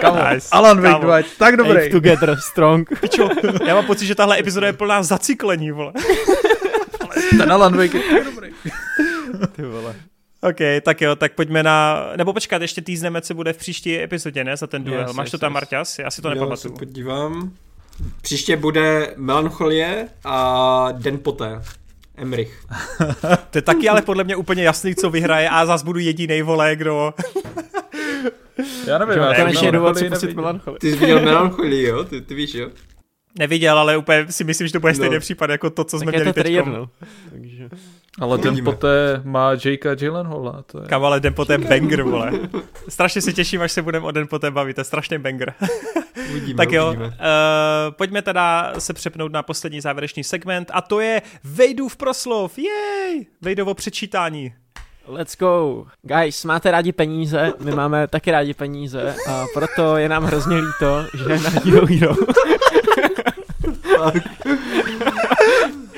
[0.02, 0.48] Kamo, Nice.
[0.52, 1.04] Alan Wake Kámo.
[1.04, 1.90] 2 je tak Ape dobrý.
[1.92, 3.00] together, strong.
[3.02, 3.30] Pičo,
[3.68, 5.94] já mám pocit, že tahle epizoda je plná zacyklení, vole.
[7.38, 8.50] Ten Alan Wake je tak dobrý.
[9.56, 9.96] Ty vole.
[10.42, 12.06] OK, tak jo, tak pojďme na...
[12.18, 15.02] Nebo počkat, ještě týzneme, co bude v příští epizodě, ne, za ten duel.
[15.08, 15.54] Yes, Máš to yes, tam, yes.
[15.54, 16.00] Marťas?
[16.00, 16.74] Já si to Jo, se nepamatuju.
[16.74, 17.52] podívám.
[18.22, 21.62] Příště bude Melancholie a Den poté.
[22.22, 22.64] Emrich.
[23.52, 26.76] To je taky ale podle mě úplně jasný, co vyhraje a zás budu jediný vole,
[26.76, 27.14] kdo...
[28.88, 30.80] Já nevím, Že já konečně důvod si pustit melancholii.
[30.80, 32.04] Ty jsi viděl Melancholii, jo?
[32.04, 32.70] Ty, ty víš, jo?
[33.40, 34.96] Neviděl, ale úplně si myslím, že to bude No.
[34.96, 36.66] stejný případ jako to, co jsme Tak je měli teď.
[36.66, 36.90] no.
[37.32, 37.70] Takže...
[38.20, 38.66] Ale ten Uvidíme.
[38.66, 40.64] poté má Jakea Gyllenhaala.
[40.66, 40.88] To je...
[40.88, 42.32] Kam ale den poté banger, vole.
[42.90, 45.54] Strašně se těším, až se budeme o den poté bavit, to je strašný banger.
[46.30, 47.18] Uvidíme, tak jo, uh, uvidíme.
[47.90, 53.26] pojďme teda se přepnout na poslední závěrečný segment a to je Vejdův proslov, jej!
[53.42, 54.54] Vejdovo přečítání.
[55.08, 55.86] Let's go.
[56.02, 61.06] Guys, máte rádi peníze, my máme taky rádi peníze a proto je nám hrozně líto,
[61.18, 62.16] že na Hero Hero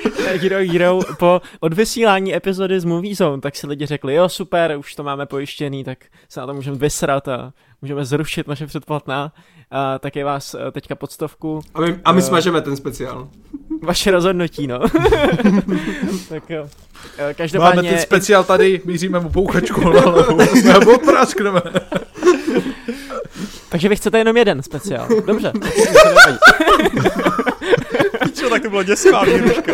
[0.42, 4.96] Hero Hero po odvysílání epizody z Movie Zone, tak si lidi řekli, jo super, už
[4.96, 5.98] to máme pojištěný, tak
[6.30, 9.32] se na to můžeme vysrat a můžeme zrušit naše předplatná.
[9.72, 11.62] A tak je vás eh, teďka pod stovku.
[11.74, 13.30] A my, a my Eh, smažeme ten speciál.
[13.84, 14.80] Vaše rozhodnutí, no.
[16.30, 16.68] tak jo.
[17.18, 17.90] Eh, Máme Každopádně...
[17.90, 20.38] ten speciál tady, míříme mu pouchačku na hlavu.
[20.66, 21.62] Nebo praskneme.
[23.70, 25.08] Takže vy chcete jenom jeden speciál.
[25.26, 25.52] Dobře.
[28.34, 29.72] Čo, tak to bylo děsivá výhruška.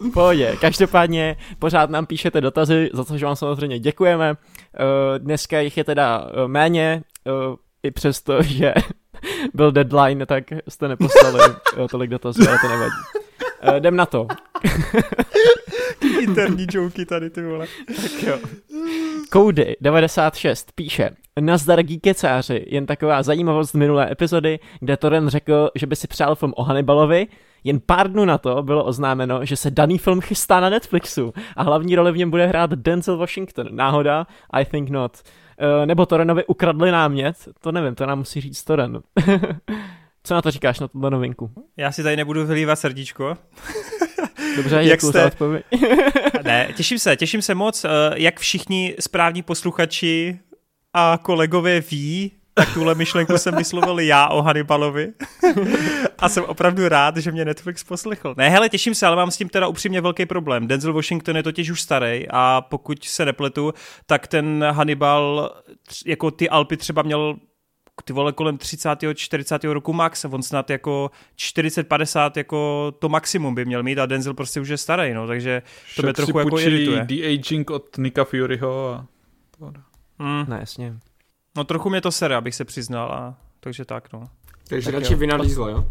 [0.00, 0.56] V Pohodě.
[0.60, 4.34] Každopádně pořád nám píšete dotazy, za což vám samozřejmě děkujeme.
[4.34, 7.30] Eh, Dneska jich je teda eh, méně, eh,
[7.82, 8.74] i přesto, že
[9.54, 11.40] byl deadline, tak jste neposlali
[11.90, 12.96] tolik dotazů, ale to nevadí.
[13.60, 14.26] Eh, Jdem na to.
[16.20, 17.66] Interní joky tady, ty vole.
[17.86, 18.38] Tak jo.
[19.32, 21.10] Koudy 96 píše
[21.40, 26.34] Nazdar geekecáři, jen taková zajímavost z minulé epizody, kde Toren řekl, že by si přál
[26.34, 27.26] film o Hannibalovi,
[27.64, 31.62] jen pár dnů na to bylo oznámeno, že se daný film chystá na Netflixu a
[31.62, 33.68] hlavní roli v něm bude hrát Denzel Washington.
[33.70, 34.26] Náhoda?
[34.52, 35.18] I think not.
[35.80, 37.36] Uh, nebo Torenovi ukradli námět?
[37.60, 39.00] To nevím, to nám musí říct Toren.
[40.24, 41.50] Co na to říkáš na tuto novinku?
[41.76, 43.36] Já si tady nebudu vylívat srdíčko.
[44.56, 45.12] Dobře, Jak jste?
[45.20, 45.64] za odpověď.
[46.44, 47.84] Ne, těším se, těším se moc.
[47.84, 50.38] eh, Jak všichni správní posluchači
[50.94, 55.12] a kolegové ví, tak tuhle myšlenku jsem vyslovil já o Hannibalovi.
[56.18, 58.34] a jsem opravdu rád, že mě Netflix poslechl.
[58.36, 60.66] Ne, hele, těším se, ale mám s tím teda upřímně velký problém.
[60.66, 63.74] Denzel Washington je totiž už starý a pokud se nepletu,
[64.06, 65.54] tak ten Hannibal,
[66.06, 67.36] jako ty Alpy třeba měl
[68.04, 68.88] ty vole kolem 30.
[69.14, 69.64] 40.
[69.64, 74.60] roku max, on snad jako 40-50 jako to maximum by měl mít a Denzel prostě
[74.60, 75.62] už je starý, no, takže
[75.96, 77.04] to mě trochu jako irituje.
[77.04, 79.06] de-aging od Nika Furyho a...
[80.18, 80.94] Mm, No jasně.
[81.56, 84.28] No trochu mě to sere, abych se přiznal, a, takže tak, no.
[84.68, 85.84] Takže tak radši Diesla, jo?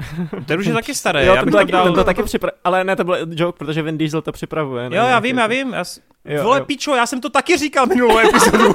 [0.46, 1.84] Ten už je taky starý, Jo, já bych to, taky, dal...
[1.84, 2.50] ten to taky připra...
[2.64, 4.90] Ale ne, to byl joke, protože Vin Diesel to připravuje.
[4.90, 4.96] ne?
[4.96, 5.72] Jo, já vím, já vím.
[5.72, 5.84] Já...
[5.84, 6.64] s- Jo, Vole, jo.
[6.64, 8.72] pičo, já jsem to taky říkal minulou epizodu.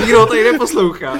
[0.00, 1.14] Nikdo ho tady neposlouchá.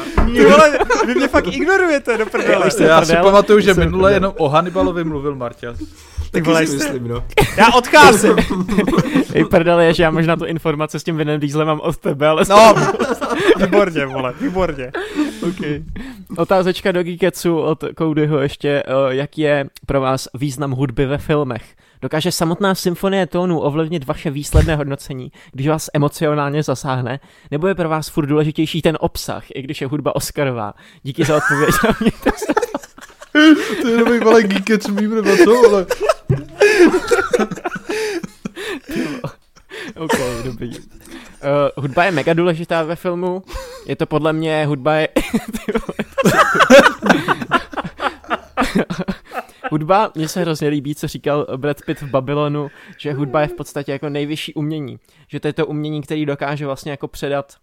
[0.51, 2.71] Vole, vy mě fakt ignorujete do prdele.
[2.71, 5.79] jste Já si pamatuju, že minule jenom o Hannibalovi mluvil Marťas.
[6.31, 7.25] Taky vole, si jste- myslím, no.
[7.57, 8.37] Já odcházím.
[9.35, 12.29] Ej, prdele, je, že já možná tu informaci s tím Vinem Dieselem mám od tebe,
[12.29, 12.43] ale...
[12.49, 12.75] No,
[13.61, 14.93] výborně, vole, výborně.
[15.49, 15.83] okay.
[16.37, 21.63] Otázečka do Geeketsu od Codyho ještě, uh, jaký je pro vás význam hudby ve filmech?
[22.03, 27.21] Dokáže samotná symfonie tónů ovlivnit vaše výsledné hodnocení, když vás emocionálně zasáhne?
[27.51, 30.75] Nebo je pro vás furt důležitější ten obsah, i když je hudba Oscarová?
[31.03, 31.75] Díky za odpověď.
[33.83, 35.87] To je nový malý geekec mým, nebo co, ale...
[39.97, 40.69] OK, dobrý.
[40.79, 40.85] Uh,
[41.77, 43.43] hudba je mega důležitá ve filmu.
[43.87, 45.09] Je to podle mě, hudba je...
[49.71, 53.53] Hudba, mně se hrozně líbí, co říkal Brad Pitt v Babylonu, že hudba je v
[53.53, 54.99] podstatě jako nejvyšší umění.
[55.29, 57.55] Že to je to umění, který dokáže vlastně jako předat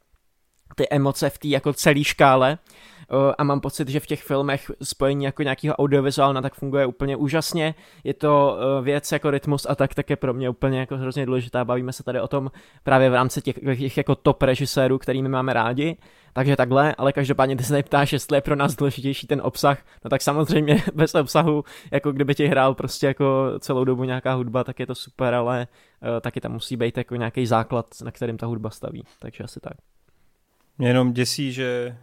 [0.75, 2.57] ty emoce v té jako celé škále.
[3.37, 7.75] A mám pocit, že v těch filmech spojení jako nějakého audiovizuálna tak funguje úplně úžasně.
[8.03, 11.65] Je to věc jako rytmus a tak tak je pro mě úplně jako hrozně důležitá.
[11.65, 12.51] Bavíme se tady o tom
[12.83, 15.97] právě v rámci těch, těch jako top režisérů, kterými máme rádi.
[16.35, 20.09] Takže takhle, ale každopádně ty se ptáš, jestli je pro nás důležitější ten obsah, no
[20.09, 24.79] tak samozřejmě bez obsahu, jako kdyby ti hrál prostě jako celou dobu nějaká hudba, tak
[24.79, 25.67] je to super, ale
[26.01, 29.59] uh, taky tam musí být jako nějaký základ, na kterým ta hudba staví, takže asi
[29.59, 29.73] tak.
[30.77, 31.97] Mě jenom děsí, že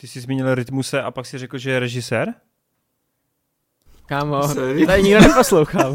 [0.00, 2.34] ty jsi zmínil Rytmuse a pak si řekl, že je režisér?
[4.06, 4.54] Kámo,
[4.86, 5.94] tady nikdo neposlouchá.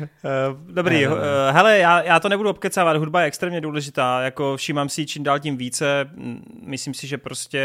[0.00, 1.14] Uh, dobrý, uh,
[1.50, 5.38] hele, já, já to nebudu obkecávat, hudba je extrémně důležitá, jako všímám si čím dál
[5.38, 6.10] tím více,
[6.62, 7.60] myslím si, že prostě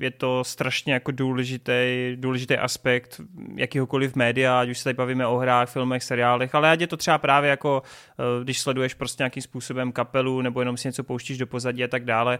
[0.00, 1.72] je to strašně jako důležitý,
[2.16, 3.20] důležitý aspekt
[3.54, 6.96] jakýhokoliv média, ať už se tady bavíme o hrách, filmech, seriálech, ale ať je to
[6.96, 7.82] třeba právě jako,
[8.18, 11.88] uh, když sleduješ prostě nějakým způsobem kapelu, nebo jenom si něco pouštíš do pozadí a
[11.88, 12.38] tak dále.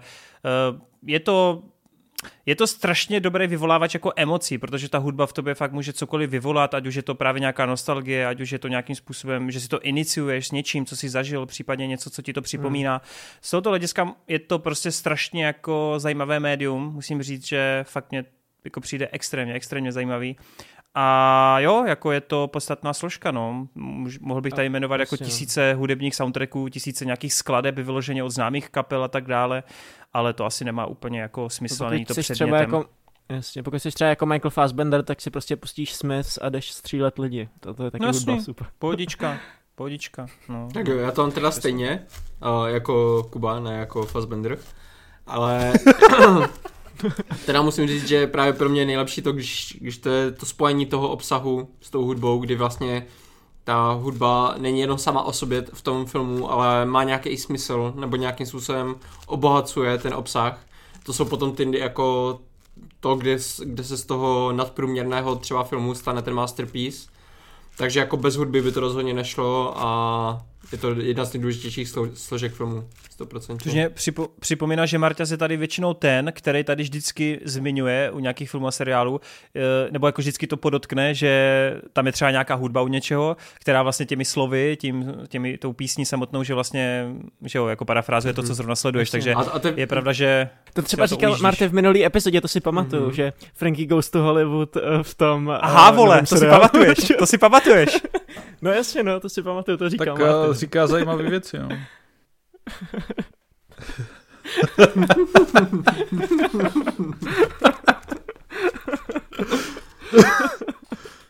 [1.06, 1.62] Je to
[2.46, 6.30] je to strašně dobrý vyvolávač jako emocí, protože ta hudba v tobě fakt může cokoliv
[6.30, 9.60] vyvolat, ať už je to právě nějaká nostalgie, ať už je to nějakým způsobem, že
[9.60, 12.92] si to iniciuješ s něčím, co si zažil, případně něco, co ti to připomíná.
[12.92, 13.00] Hmm.
[13.40, 18.24] Z tohoto hlediska je to prostě strašně jako zajímavé médium, musím říct, že fakt mě
[18.64, 20.36] jako přijde extrémně, extrémně zajímavý.
[20.94, 23.68] A jo, jako je to podstatná složka, no.
[24.20, 25.26] Mohl bych tady jmenovat jako no.
[25.26, 29.62] tisíce hudebních soundtracků, tisíce nějakých skladeb vyloženě od známých kapel a tak dále,
[30.12, 32.36] ale to asi nemá úplně jako smysl, není to předmětem.
[32.36, 32.84] Třeba jako,
[33.28, 37.18] jasně, pokud jsi třeba jako Michael Fassbender, tak si prostě pustíš Smiths a jdeš střílet
[37.18, 37.48] lidi.
[37.60, 38.66] To, to je taky no, hudba super.
[38.78, 39.38] Pohodička.
[39.74, 40.68] Pohodička, no.
[40.74, 42.06] Tak jo, já to mám teda stejně,
[42.66, 44.58] jako Kuba, ne jako Fassbender,
[45.26, 45.72] ale
[47.46, 50.46] Teda musím říct, že právě pro mě je nejlepší to, když, když to je to
[50.46, 53.06] spojení toho obsahu s tou hudbou, kdy vlastně
[53.64, 58.16] ta hudba není jenom sama o sobě v tom filmu, ale má nějaký smysl, nebo
[58.16, 58.94] nějakým způsobem
[59.26, 60.66] obohacuje ten obsah.
[61.02, 62.38] To jsou potom ty jako
[63.00, 67.08] to, kde, kde se z toho nadprůměrného třeba filmu stane ten masterpiece.
[67.76, 70.42] Takže jako bez hudby by to rozhodně nešlo a
[70.74, 72.88] je to jedna z nejdůležitějších složek filmu.
[73.20, 73.58] 100%.
[73.62, 78.18] Což mě připo, připomíná, že Marta je tady většinou ten, který tady vždycky zmiňuje u
[78.18, 79.20] nějakých filmů a seriálů,
[79.56, 81.32] eh, nebo jako vždycky to podotkne, že
[81.92, 86.06] tam je třeba nějaká hudba u něčeho, která vlastně těmi slovy, tím, těmi, tou písní
[86.06, 87.06] samotnou, že vlastně,
[87.42, 88.36] že jo, jako parafrázuje mm-hmm.
[88.36, 88.54] to, co mhm.
[88.54, 89.72] zrovna sleduješ, takže a, a te...
[89.76, 93.14] je pravda, že to třeba říkal Marta v minulý epizodě, to si pamatuju, mm-hmm.
[93.14, 95.50] že Frankie Goes to Hollywood eh, v tom...
[95.60, 98.02] Aha, uh, vole, to si pamatuješ, to si pamatuješ.
[98.62, 100.54] no jasně, no, to si pamatuju, to říkal Tak Martin.
[100.64, 101.68] Říká zajímavé věci, no.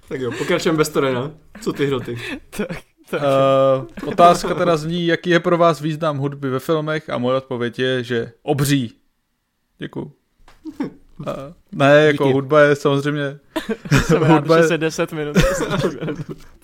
[0.09, 1.31] tak jo, pokračujeme bez Torena.
[1.61, 2.19] Co ty hroty?
[2.51, 2.69] tak,
[3.11, 3.23] tak.
[3.23, 7.79] Uh, otázka teda zní, jaký je pro vás význam hudby ve filmech a moje odpověď
[7.79, 8.93] je, že obří.
[9.79, 10.13] Děkuju.
[10.81, 11.27] Uh,
[11.73, 12.33] ne, jako Díky.
[12.33, 13.39] hudba je samozřejmě...
[14.19, 14.79] hudba je...
[14.79, 15.37] 10 minut.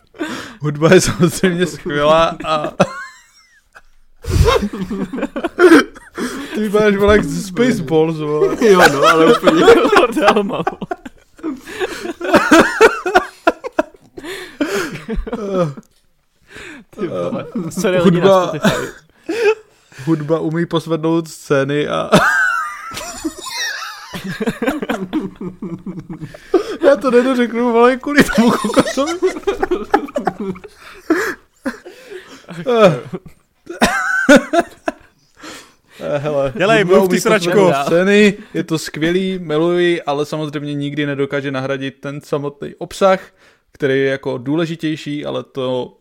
[0.61, 2.73] hudba je samozřejmě skvělá a
[6.55, 8.57] Ty máš vole jak Spaceballs, vole.
[8.61, 9.65] Jo, no, ale úplně.
[9.65, 10.63] Lord Alma,
[16.91, 17.47] Ty vole.
[17.71, 18.53] Sorry, hudba,
[20.05, 22.11] hudba umí posvednout scény a...
[26.86, 29.12] Já to nedořeknu, ale kvůli tomu kokosovi.
[36.01, 37.73] Eh, hele, Dělej, mluv ty sračko.
[37.86, 43.20] Scény, je to skvělý, miluji, ale samozřejmě nikdy nedokáže nahradit ten samotný obsah,
[43.73, 45.97] který je jako důležitější, ale to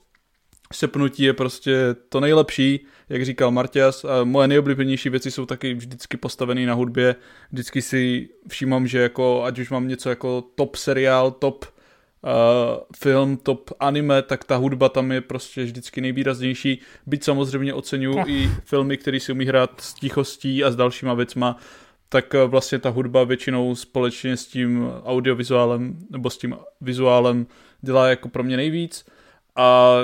[0.74, 4.06] sepnutí je prostě to nejlepší, jak říkal Martias.
[4.06, 7.16] A moje nejoblíbenější věci jsou taky vždycky postavené na hudbě.
[7.52, 12.30] Vždycky si všímám, že jako, ať už mám něco jako top seriál, top uh,
[12.98, 16.82] film, top anime, tak ta hudba tam je prostě vždycky nejvýraznější.
[17.06, 21.58] Byť samozřejmě oceňuji i filmy, které si umí hrát s tichostí a s dalšíma věcma,
[22.10, 27.48] tak uh, vlastně ta hudba většinou společně s tím audiovizuálem nebo s tím vizuálem
[27.82, 29.06] dělá jako pro mě nejvíc.
[29.56, 29.96] A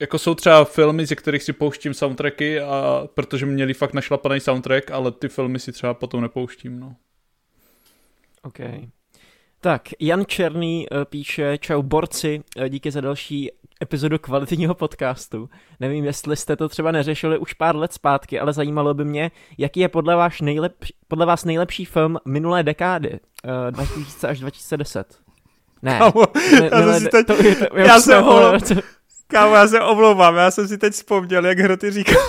[0.00, 4.90] jako jsou třeba filmy, ze kterých si pouštím soundtracky, a protože měli fakt našlapaný soundtrack,
[4.90, 6.96] ale ty filmy si třeba potom nepouštím, no.
[8.42, 8.58] OK.
[9.60, 13.50] Tak, Jan Černý uh, píše, čau borci, uh, díky za další
[13.82, 15.48] epizodu kvalitního podcastu.
[15.80, 19.80] Nevím, jestli jste to třeba neřešili už pár let zpátky, ale zajímalo by mě, jaký
[19.80, 25.18] je podle, vás, nejlepší, podle vás nejlepší film minulé dekády, uh, 2000 až 2010.
[25.82, 26.24] Ne, Kámo,
[26.60, 28.22] ne, já, ne, teď, to, to, já, se
[29.26, 32.22] Kámo, já se omlouvám, já jsem si teď vzpomněl, jak Hroty říkal,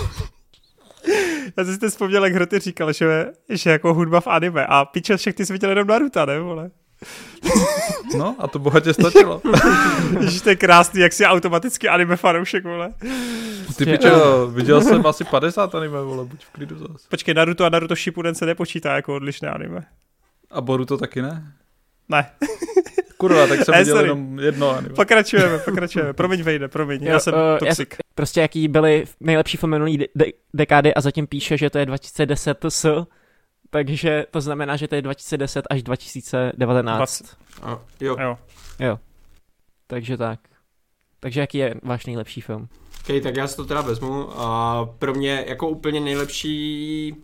[1.58, 4.86] Já jsem si teď vzpomněl, jak Hroty říkal, že, že jako hudba v anime a
[4.86, 6.72] piče, však ty jsi viděl jenom Naruto, ne, vole?
[8.18, 9.42] No a to bohatě stačilo.
[10.20, 12.94] Ježiš, to je krásný, jak si automaticky anime fanoušek, vole.
[13.78, 17.08] Ty pičo, viděl jsem asi 50 anime, vole, buď v klidu zase.
[17.10, 19.86] Počkej, Naruto a Naruto Shippuden se nepočítá jako odlišné anime.
[20.52, 21.54] A Boruto taky ne?
[22.10, 22.32] Ne.
[23.18, 24.10] Kurva, tak jsem Eh, viděl sorry.
[24.10, 24.94] jenom jedno anime.
[24.96, 26.14] Pokračujeme, pokračujeme.
[26.14, 27.90] Promiň, Vejde, promiň, já Jo, jsem eh, toxic.
[28.16, 31.86] Prostě jaký byly nejlepší filmy minulý de- de- dekády a zatím píše, že to je
[31.86, 33.06] 2010 s,
[33.70, 36.98] takže to znamená, že to je 2010 až 2019.
[36.98, 37.38] 20.
[37.62, 38.16] A, jo.
[38.20, 38.38] Jo.
[38.80, 39.00] Jo.
[39.88, 40.40] Takže tak.
[41.20, 42.68] Takže jaký je váš nejlepší film?
[43.04, 44.30] Okay, tak já si to teda vezmu.
[44.42, 47.16] A pro mě jako úplně nejlepší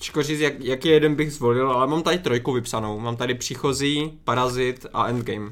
[0.00, 3.00] Těžko říct, jak, jaký jeden bych zvolil, ale mám tady trojku vypsanou.
[3.00, 5.50] Mám tady Příchozí, Parazit a Endgame.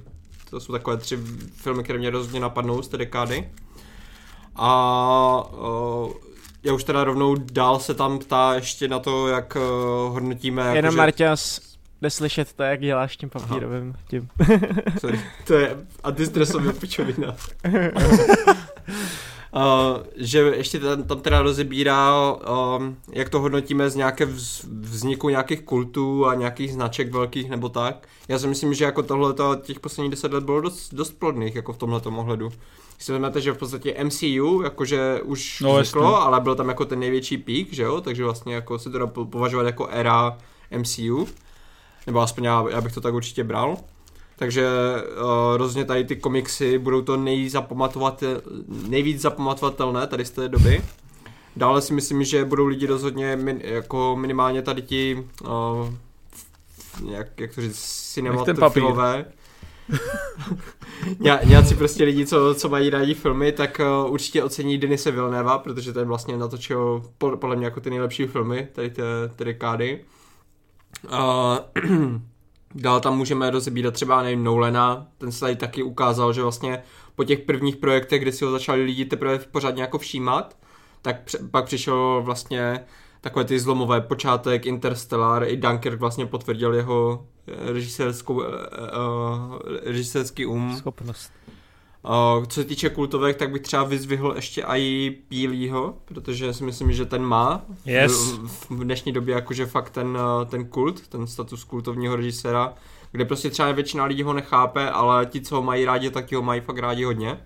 [0.51, 1.17] To jsou takové tři
[1.57, 3.49] filmy, které mě rozhodně napadnou z té dekády.
[4.57, 6.13] A uh,
[6.63, 10.63] já už teda rovnou dál se tam ptá ještě na to, jak uh, hodnotíme...
[10.63, 11.61] Jenom jakože- Marťas,
[12.03, 14.29] jde slyšet to, jak děláš tím papírovým tím.
[15.01, 17.37] Sorry, to je antistresový pičovina.
[19.55, 22.33] Uh, že ještě tam, tam teda rozebírá,
[22.79, 27.69] um, jak to hodnotíme z nějaké vz, vzniku nějakých kultů a nějakých značek velkých nebo
[27.69, 28.09] tak.
[28.29, 31.73] Já si myslím, že jako tohle těch posledních deset let bylo dost, dost plodných jako
[31.73, 32.49] v tomhle ohledu.
[32.49, 36.85] Když si vezmete, že v podstatě MCU, jakože už No, vzniklo, ale byl tam jako
[36.85, 40.39] ten největší pík, že jo, takže vlastně jako se to dá po- považovat jako era
[40.79, 41.27] MCU,
[42.07, 43.77] nebo aspoň já, já bych to tak určitě bral.
[44.39, 48.23] Takže uh, rozhodně tady ty komiksy budou to nejzapamatovat,
[48.69, 50.85] nejvíc zapamatovatelné tady z té doby.
[51.57, 55.95] Dále si myslím, že budou lidi rozhodně min, jako minimálně tady ti, uh,
[57.11, 59.25] jak, jak to říct, cinematofilové.
[61.19, 65.59] Ně, nějací prostě lidi, co, co mají rádi filmy, tak uh, určitě ocení Denise Villeneva,
[65.59, 69.03] protože ten vlastně natočil pod- podle mě jako ty nejlepší filmy tady té,
[69.37, 70.05] té dekády.
[71.05, 71.59] Uh,
[72.75, 76.83] Dál tam můžeme rozebírat třeba, nevím, Nolana, ten se tady taky ukázal, že vlastně
[77.15, 80.57] po těch prvních projektech, kdy si ho začali lidi teprve pořádně jako všímat,
[81.03, 82.85] tak pře- pak přišel vlastně
[83.21, 88.45] takové ty zlomové počátek, Interstellar, i Dunkirk vlastně potvrdil jeho eh, režisérskou, uh,
[89.85, 90.77] režisérský um.
[90.77, 91.33] Schopnost.
[92.05, 96.93] Uh, co se týče kultovek, tak bych třeba vyzvihl ještě i Pílího, protože si myslím,
[96.93, 98.33] že ten má Yes.
[98.33, 102.75] v, v dnešní době jakože fakt ten, uh, ten kult, ten status kultovního režiséra,
[103.13, 106.43] kde prostě třeba většina lidí ho nechápe, ale ti, co ho mají rádi, tak ho
[106.43, 107.41] mají fakt rádi hodně.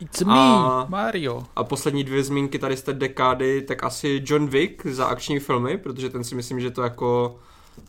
[0.00, 1.44] It's me, A- Mario.
[1.56, 5.78] A poslední dvě zmínky tady z té dekády, tak asi John Wick za akční filmy,
[5.78, 7.36] protože ten si myslím, že to jako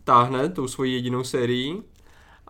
[0.04, 1.84] táhne tou svojí jedinou sérií.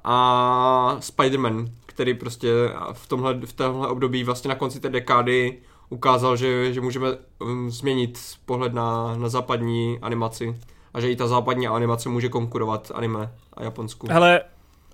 [0.04, 2.50] A Spider-Man, který prostě
[2.94, 5.58] v tomhle, v tomhle období vlastně na konci té dekády
[5.90, 7.08] ukázal, že, že můžeme
[7.40, 10.56] um, změnit pohled na, na západní animaci
[10.94, 14.08] a že i ta západní animace může konkurovat anime a Japonsku.
[14.12, 14.42] Hele,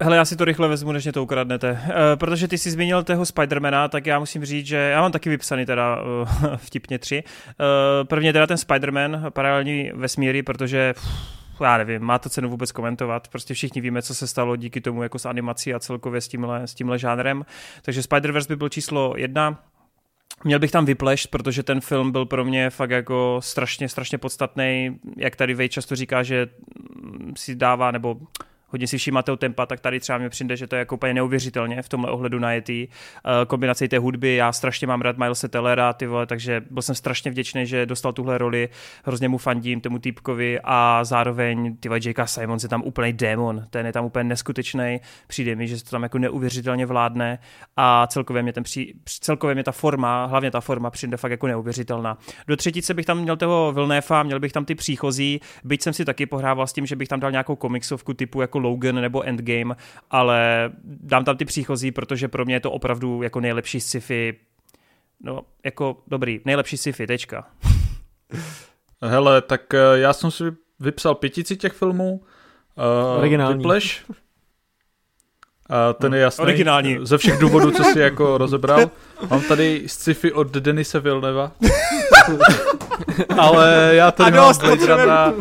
[0.02, 1.72] Hele, já si to rychle vezmu, než mě to ukradnete.
[1.72, 1.80] Uh,
[2.16, 5.66] protože ty jsi zmínil toho Spidermana, tak já musím říct, že já mám taky vypsaný
[5.66, 7.24] teda uh, vtipně tři.
[7.48, 12.72] Uh, prvně teda ten Spiderman, paralelní vesmíry, protože pff, já nevím, má to cenu vůbec
[12.72, 13.28] komentovat.
[13.28, 16.68] Prostě všichni víme, co se stalo díky tomu jako s animací a celkově s tímhle,
[16.68, 17.46] s tímhle žánrem.
[17.82, 19.64] Takže Spider-Verse by byl číslo jedna.
[20.44, 25.00] Měl bych tam vyplešt, protože ten film byl pro mě fakt jako strašně, strašně podstatný.
[25.18, 26.48] Jak tady Vej často říká, že
[27.38, 28.18] si dává, nebo
[28.70, 31.14] hodně si všímá toho tempa, tak tady třeba mi přijde, že to je jako úplně
[31.14, 32.88] neuvěřitelně v tomhle ohledu najetý.
[32.88, 36.96] Uh, kombinace té hudby, já strašně mám rád Milese Tellera, ty vole, takže byl jsem
[36.96, 38.70] strašně vděčný, že dostal tuhle roli,
[39.06, 42.28] hrozně mu fandím, tomu týpkovi a zároveň ty vole, J.K.
[42.28, 45.90] Simons je tam úplný démon, ten je tam úplně neskutečný, přijde mi, že se to
[45.90, 47.40] tam jako neuvěřitelně vládne
[47.78, 51.48] a celkově mě, ten při, celkově mě ta forma, hlavně ta forma přijde fakt jako
[51.48, 52.18] neuvěřitelná.
[52.48, 56.06] Do třetice bych tam měl toho Vilnéfa, měl bych tam ty příchozí, byť jsem si
[56.06, 59.76] taky pohrával s tím, že bych tam dal nějakou komiksovku typu jako Logan nebo Endgame,
[60.12, 64.36] ale dám tam ty příchozí, protože pro mě je to opravdu jako nejlepší sci-fi,
[65.24, 67.48] no jako dobrý, nejlepší sci-fi, tečka.
[69.02, 70.44] Hele, tak eh, já jsem si
[70.80, 72.22] vypsal pětici těch filmů.
[72.78, 73.58] Uh, Originální.
[73.58, 74.06] Vypleš.
[75.70, 76.42] A ten je jasný.
[76.42, 76.98] Originální.
[77.02, 78.92] Ze všech důvodů, co si jako rozebral.
[79.30, 81.52] Mám tady sci-fi od Denise Vilneva.
[83.38, 85.34] Ale já tady A mám dost, Blade Runner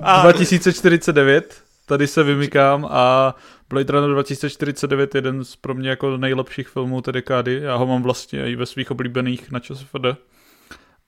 [0.00, 1.62] A 2049.
[1.86, 3.34] Tady se vymykám a
[3.68, 7.60] Blade Runner 2049 je jeden z pro mě jako nejlepších filmů té dekády.
[7.62, 10.06] Já ho mám vlastně i ve svých oblíbených na ČSFD.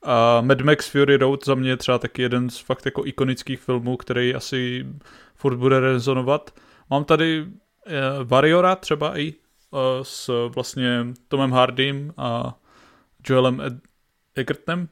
[0.03, 3.61] A Mad Max Fury Road za mě je třeba taky jeden z fakt jako ikonických
[3.61, 4.87] filmů, který asi
[5.35, 6.55] furt bude rezonovat.
[6.91, 7.53] Mám tady uh,
[8.25, 9.35] Warriora třeba i
[9.71, 12.59] uh, s vlastně Tomem Hardym a
[13.29, 13.81] Joelem Ed-
[14.35, 14.89] Egertonem.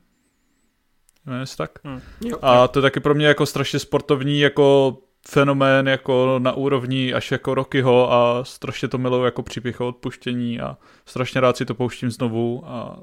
[1.26, 1.70] jmenuje se tak.
[1.84, 2.00] Hmm.
[2.42, 4.96] A to je taky pro mě jako strašně sportovní jako
[5.28, 10.60] fenomén jako na úrovni až jako Rockyho a strašně to miluju jako příběh o odpuštění
[10.60, 13.00] a strašně rád si to pouštím znovu a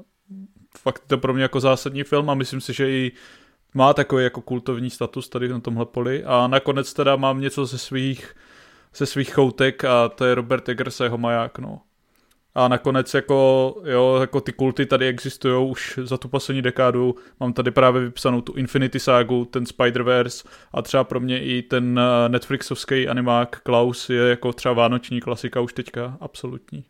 [0.78, 3.12] fakt to pro mě jako zásadní film a myslím si, že i
[3.74, 7.78] má takový jako kultovní status tady na tomhle poli a nakonec teda mám něco ze
[7.78, 8.34] svých
[8.96, 11.80] ze svých choutek a to je Robert Eggers a jeho maják, no.
[12.54, 17.14] A nakonec jako, jo, jako ty kulty tady existují už za tu poslední dekádu.
[17.40, 22.00] Mám tady právě vypsanou tu Infinity Sagu, ten Spider-Verse a třeba pro mě i ten
[22.00, 26.84] eh, Netflixovský animák Klaus je jako třeba vánoční klasika už teďka absolutní.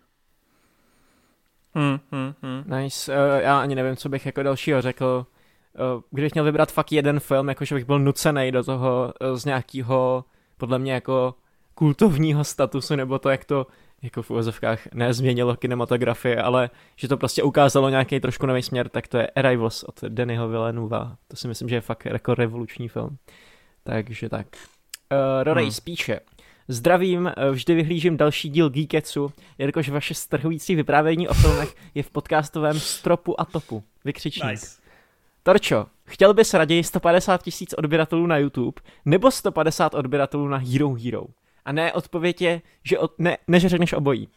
[1.75, 2.65] Hmm, hmm, hmm.
[2.79, 3.13] Nice.
[3.13, 5.27] Uh, já ani nevím, co bych jako dalšího řekl.
[5.95, 9.45] Uh, kdybych měl vybrat fakt jeden film, jakože bych byl nucený do toho uh, z
[9.45, 10.25] nějakého,
[10.57, 11.35] podle mě jako
[11.75, 13.67] kultovního statusu, nebo to, jak to
[14.05, 19.09] jako v uvozovkách nezměnilo kinematografie, ale že to prostě ukázalo nějaký trošku nový směr, tak
[19.09, 21.17] to je Arrivals od Dannyho Villeneuva.
[21.29, 23.17] To si myslím, že je fakt jako revoluční film.
[23.83, 24.47] Takže tak.
[25.13, 25.71] Uh, Rory hmm.
[25.71, 26.21] spíše.
[26.69, 32.11] Zdravím, eh, vždy vyhlížím další díl Geeketsu, jelikož vaše strhující vyprávění o filmech je v
[32.11, 33.85] podcastovém stropu a topu.
[34.05, 34.51] Vykřičník.
[34.51, 34.67] Nice.
[35.43, 41.25] Torčo, chtěl bys raději 150 tisíc odběratelů na YouTube nebo 150 odběratelů na Hero Hero?
[41.65, 44.29] A ne odpověď je, že od, ne, ne, že řekneš obojí.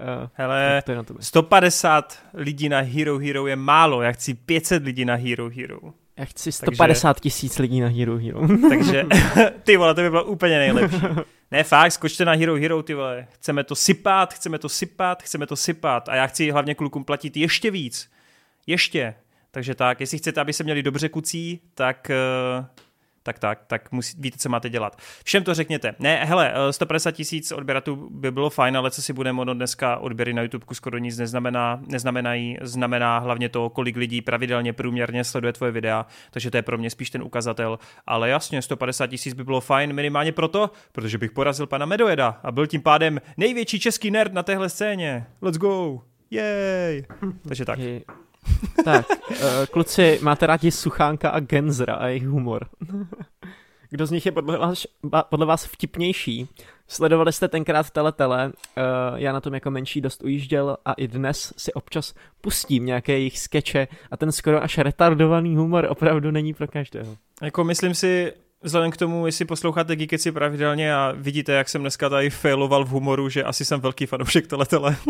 [0.00, 4.84] Uh, Hele, to je na 150 lidí na Hero Hero je málo, já chci 500
[4.84, 5.78] lidí na Hero Hero.
[6.16, 8.40] Já chci 150 tisíc lidí na Hero Hero.
[8.68, 9.06] takže,
[9.62, 10.96] ty vole, to by bylo úplně nejlepší.
[11.50, 13.26] Ne, fakt, skočte na Hero Hero, ty vole.
[13.30, 16.08] Chceme to sypat, chceme to sypat, chceme to sypat.
[16.08, 18.10] A já chci hlavně klukům platit ještě víc.
[18.66, 19.14] Ještě.
[19.50, 22.10] Takže tak, jestli chcete, aby se měli dobře kucí, tak
[22.58, 22.64] uh,
[23.22, 24.96] tak tak, tak musí, víte, co máte dělat.
[25.24, 25.94] Všem to řekněte.
[25.98, 29.96] Ne, hele, 150 eh, tisíc odběratů by bylo fajn, ale co si budeme ono dneska
[29.96, 35.52] odběry na YouTube skoro nic neznamená, neznamenají, znamená hlavně to, kolik lidí pravidelně průměrně sleduje
[35.52, 37.78] tvoje videa, takže to je pro mě spíš ten ukazatel.
[38.06, 42.52] Ale jasně, 150 tisíc by bylo fajn minimálně proto, protože bych porazil pana Medoeda a
[42.52, 45.26] byl tím pádem největší český nerd na téhle scéně.
[45.42, 46.02] Let's go!
[46.30, 47.04] Yay!
[47.48, 47.78] Takže tak.
[48.84, 49.36] tak, uh,
[49.70, 52.66] kluci, máte rádi Suchánka a Genzra a jejich humor.
[53.90, 54.86] Kdo z nich je podle vás,
[55.28, 56.48] podle vás vtipnější?
[56.88, 58.52] Sledovali jste tenkrát Teletele, uh,
[59.14, 63.38] já na tom jako menší dost ujížděl a i dnes si občas pustím nějaké jejich
[63.38, 67.16] skeče a ten skoro až retardovaný humor opravdu není pro každého.
[67.42, 72.08] Jako myslím si, vzhledem k tomu, jestli posloucháte Geekeci pravidelně a vidíte, jak jsem dneska
[72.08, 74.96] tady failoval v humoru, že asi jsem velký fanoušek teletele.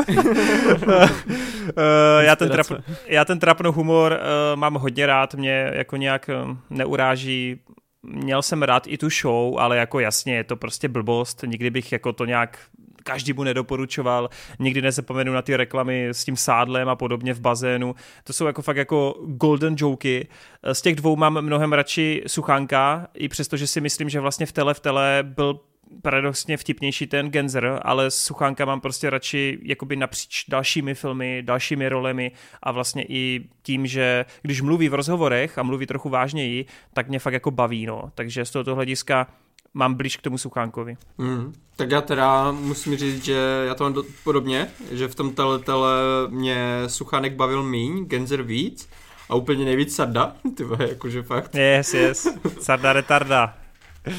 [1.76, 2.66] Eh, já, ten trap,
[3.06, 6.34] já ten trapno humor uh, mám hodně rád, mě jako nějak eh,
[6.70, 7.60] neuráží.
[8.02, 11.92] Měl jsem rád i tu show, ale jako jasně, je to prostě blbost, nikdy bych
[11.92, 12.58] jako to nějak
[13.04, 17.94] každý mu nedoporučoval, nikdy nezapomenu na ty reklamy s tím sádlem a podobně v bazénu.
[18.24, 20.28] To jsou jako fakt jako golden joky.
[20.72, 24.52] Z těch dvou mám mnohem radši Suchánka, i přesto, že si myslím, že vlastně v
[24.52, 25.60] tele v tele byl
[26.02, 32.32] paradoxně vtipnější ten Genzer, ale Suchánka mám prostě radši jakoby napříč dalšími filmy, dalšími rolemi
[32.62, 37.18] a vlastně i tím, že když mluví v rozhovorech a mluví trochu vážněji, tak mě
[37.18, 38.10] fakt jako baví, no.
[38.14, 39.26] Takže z tohoto hlediska
[39.74, 40.96] mám blíž k tomu Suchánkovi.
[41.18, 45.34] Mm, tak já teda musím říct, že já to mám do, podobně, že v tom
[45.34, 45.92] teletele
[46.28, 48.88] mě Suchánek bavil míň, Genzer víc
[49.28, 51.54] a úplně nejvíc Sarda, ty jakože fakt.
[51.54, 52.28] Yes, yes,
[52.60, 53.54] Sarda retarda.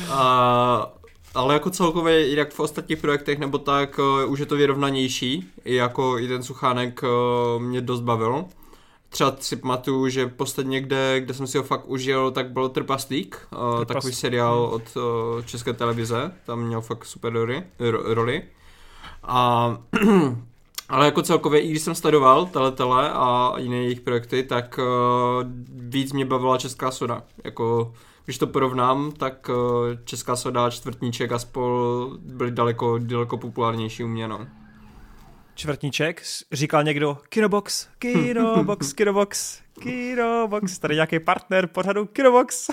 [0.10, 0.94] A,
[1.34, 5.76] ale jako celkově, jak v ostatních projektech nebo tak, uh, už je to vyrovnanější, i
[5.76, 8.46] jako i ten Suchánek uh, mě dost bavil
[9.14, 13.48] třeba si pamatuju, že posledně, kde, kde jsem si ho fakt užil, tak byl Trpaslík,
[13.78, 17.64] uh, takový seriál od uh, České televize, tam měl fakt super roli.
[18.04, 18.44] roli.
[19.24, 19.78] A,
[20.90, 26.14] ale jako celkově, i když jsem sledoval Teletele a jiné jejich projekty, tak uh, víc
[26.14, 27.24] mě bavila Česká soda.
[27.44, 27.94] Jako,
[28.26, 29.56] když to porovnám, tak uh,
[30.06, 34.48] Česká soda, Čtvrtníček a spol byly daleko, daleko populárnější u mě, no
[35.56, 42.70] čtvrtníček, říkal někdo Kinobox, Kinobox, Kinobox, Kinobox, tady nějaký partner pořadu Kinobox.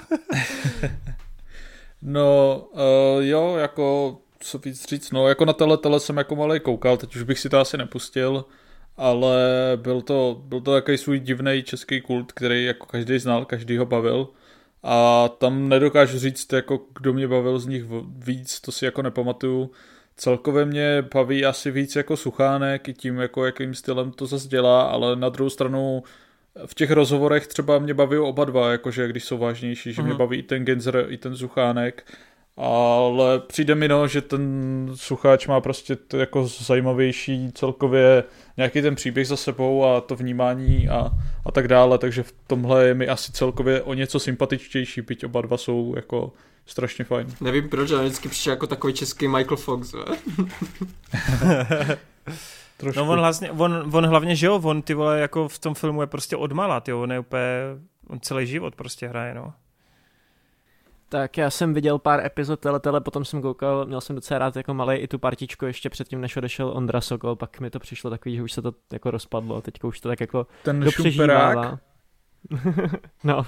[2.02, 6.60] no, uh, jo, jako, co víc říct, no, jako na tele, tele jsem jako malý
[6.60, 8.44] koukal, teď už bych si to asi nepustil,
[8.96, 9.38] ale
[9.76, 13.86] byl to, byl to takový svůj divný český kult, který jako každý znal, každý ho
[13.86, 14.28] bavil.
[14.82, 17.84] A tam nedokážu říct, jako kdo mě bavil z nich
[18.16, 19.70] víc, to si jako nepamatuju
[20.20, 24.82] celkově mě baví asi víc jako Suchánek i tím, jako jakým stylem to zase dělá,
[24.82, 26.02] ale na druhou stranu
[26.66, 30.04] v těch rozhovorech třeba mě baví oba dva, jakože když jsou vážnější, že uh-huh.
[30.04, 30.18] mě mhm.
[30.18, 32.04] baví i ten Genzer, i ten Suchánek
[32.62, 38.24] ale přijde mi no, že ten sucháč má prostě to jako zajímavější celkově
[38.60, 41.10] nějaký ten příběh za sebou a to vnímání a,
[41.44, 45.40] a tak dále, takže v tomhle je mi asi celkově o něco sympatičtější, byť oba
[45.40, 46.32] dva jsou jako
[46.66, 47.26] strašně fajn.
[47.40, 49.94] Nevím proč, ale vždycky přišel jako takový český Michael Fox.
[52.76, 53.00] Trošku.
[53.00, 56.00] No on, hlavně, on, on hlavně, že jo, on ty vole jako v tom filmu
[56.00, 57.42] je prostě odmala, ty on je úplně,
[58.08, 59.52] on celý život prostě hraje, no.
[61.12, 64.74] Tak já jsem viděl pár epizod tele, potom jsem koukal, měl jsem docela rád jako
[64.74, 68.36] malý i tu partičku ještě předtím, než odešel Ondra Sokol, pak mi to přišlo takový,
[68.36, 71.78] že už se to jako rozpadlo, teďka už to tak jako Ten šumperák,
[73.24, 73.46] no,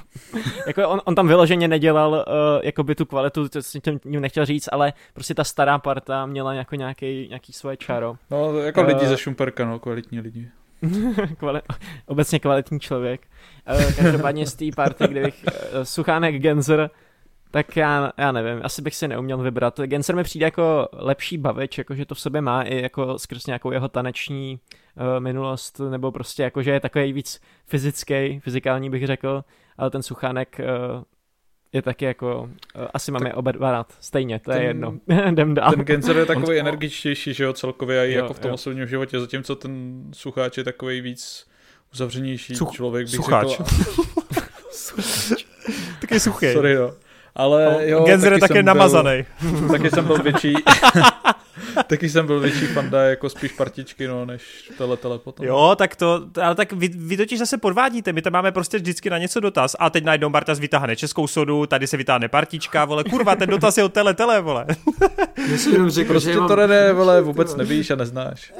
[0.67, 2.25] jako on, on tam vyloženě nedělal uh,
[2.63, 6.55] jako by tu kvalitu, to jsem tím nechtěl říct, ale prostě ta stará parta měla
[6.55, 8.17] jako nějaký, nějaký svoje čaro.
[8.31, 10.49] No, jako uh, lidi ze Šumperka, no, kvalitní lidi.
[11.41, 11.63] Kvali-
[12.07, 13.21] obecně kvalitní člověk.
[13.75, 16.91] Uh, každopádně z té party, kdybych uh, Suchánek Genzer
[17.53, 19.81] tak já, já nevím, asi bych si neuměl vybrat.
[19.81, 23.47] Genser mi přijde jako lepší bavič, jako že to v sobě má i jako skrz
[23.47, 24.59] nějakou jeho taneční
[24.97, 29.45] uh, minulost, nebo prostě jako, že je takový víc fyzický, fyzikální bych řekl,
[29.79, 31.03] ale ten Suchánek uh,
[31.73, 34.99] je taky jako, uh, asi máme oba dva rád, stejně, to ten, je jedno,
[35.31, 35.71] jdem dál.
[35.71, 38.55] Ten Genzer je takový energičtější, že jo, celkově i jako v tom jo.
[38.55, 41.47] osobním životě, zatímco ten Sucháč je takový víc
[41.95, 43.49] uzavřenější Such, člověk, bych sucháč.
[43.49, 43.65] řekl.
[44.71, 45.45] sucháč.
[46.01, 46.53] Taky suchý.
[46.53, 46.93] Sorry, no.
[47.35, 49.25] Ale no, jo, Genzer je také namazaný.
[49.43, 50.55] Byl, taky jsem byl větší,
[51.87, 55.47] taky jsem byl větší fanda jako spíš partičky, no, než tele, tele potom.
[55.47, 59.11] Jo, tak to, ale tak vy, vy totiž zase podvádíte, my tam máme prostě vždycky
[59.11, 63.05] na něco dotaz a teď najednou Bartas vytáhne českou sodu, tady se vytáhne partička, vole,
[63.05, 64.67] kurva, ten dotaz je od tele, tele, vole.
[65.51, 68.53] Myslím, že prostě to ne, vole, vůbec nevíš a neznáš.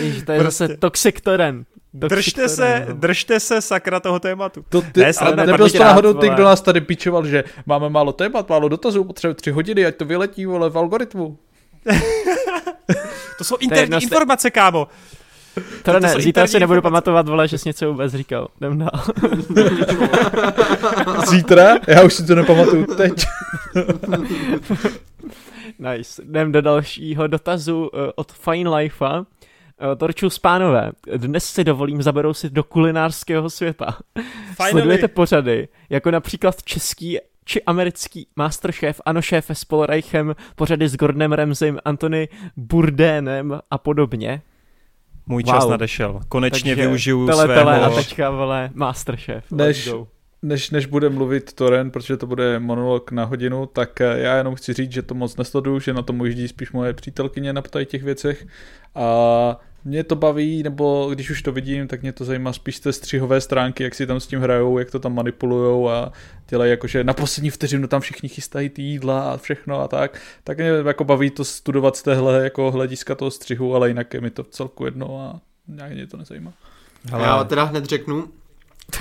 [0.00, 0.66] Víš, to je prostě.
[0.66, 1.73] zase toxic torrent.
[1.94, 4.64] Držte se, držte se sakra toho tématu.
[4.68, 8.12] To ty, ne, ale nebyl jsi náhodou ty, kdo nás tady pičoval, že máme málo
[8.12, 11.38] témat, málo dotazů, potřebujeme tři hodiny, ať to vyletí, vole, v algoritmu.
[13.38, 14.88] to jsou interní to informace, kámo.
[15.82, 18.48] To, to ne, zítra si nebudu pamatovat, vole, že jsi něco vůbec říkal.
[18.60, 19.04] Jdem dál.
[21.26, 21.78] zítra?
[21.88, 23.26] Já už si to nepamatuju teď.
[25.78, 26.22] nice.
[26.22, 29.24] Jdem do dalšího dotazu uh, od Fine Lifea.
[29.82, 33.96] Uh, Torču spánové, dnes si dovolím zaberou si do kulinářského světa.
[34.56, 34.70] Finally.
[34.70, 41.32] Sledujete pořady, jako například český či americký Masterchef, ano šéfe s Polreichem, pořady s Gordonem
[41.32, 44.42] Ramsem, Antony Burdénem a podobně.
[45.26, 45.54] Můj wow.
[45.54, 46.20] čas nadešel.
[46.28, 47.60] Konečně Takže využiju tele, svého...
[47.60, 49.44] Tele a teďka, vole, Masterchef.
[49.50, 49.90] Než,
[50.44, 54.54] než, než bude mluvit Toren, protože to bude monolog na hodinu, tak eh, já jenom
[54.54, 58.02] chci říct, že to moc nesleduju, že na tom ujíždí spíš moje přítelkyně na těch
[58.02, 58.46] věcech
[58.94, 62.92] a mě to baví, nebo když už to vidím, tak mě to zajímá spíš té
[62.92, 66.12] střihové stránky, jak si tam s tím hrajou, jak to tam manipulujou a
[66.48, 70.20] dělají jakože na poslední vteřinu tam všichni chystají ty jídla a všechno a tak.
[70.44, 74.20] Tak mě jako baví to studovat z téhle jako hlediska toho střihu, ale jinak je
[74.20, 76.52] mi to v celku jedno a nějak mě to nezajímá.
[77.12, 77.24] Ale...
[77.24, 78.28] Já teda hned řeknu,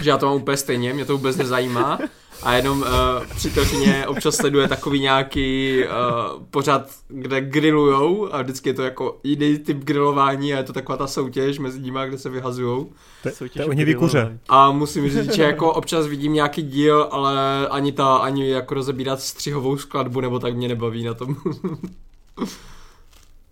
[0.01, 1.99] že já to mám úplně stejně, mě to vůbec nezajímá
[2.43, 2.87] a jenom uh,
[3.35, 9.57] přítelkyně občas sleduje takový nějaký uh, pořad, kde grillujou a vždycky je to jako jiný
[9.57, 12.91] typ grilování a je to taková ta soutěž mezi nimi, kde se vyhazujou.
[13.23, 14.39] To, to oni vykuře.
[14.49, 19.21] A musím říct, že jako občas vidím nějaký díl, ale ani ta, ani jako rozebírat
[19.21, 21.35] střihovou skladbu nebo tak mě nebaví na tom.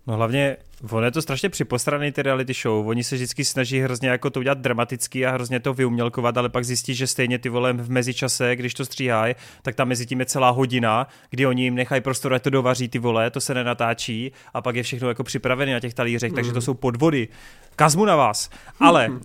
[0.08, 0.58] No hlavně,
[0.90, 4.40] ono je to strašně připostraný ty reality show, oni se vždycky snaží hrozně jako to
[4.40, 8.56] udělat dramatický a hrozně to vyumělkovat, ale pak zjistí, že stejně ty vole v mezičase,
[8.56, 12.34] když to stříhají, tak tam mezi tím je celá hodina, kdy oni jim nechají prostor,
[12.34, 15.80] ať to dovaří ty vole, to se nenatáčí a pak je všechno jako připravené na
[15.80, 16.36] těch talířech, mm.
[16.36, 16.62] takže to mhm.
[16.62, 17.28] jsou podvody.
[17.76, 18.50] Kazmu na vás.
[18.80, 19.20] Ale uh,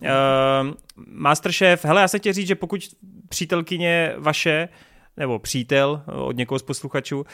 [1.07, 2.81] Masterchef, hele, já se chtěl říct, že pokud
[3.29, 4.69] přítelkyně vaše
[5.17, 7.25] nebo přítel od někoho z posluchačů, uh,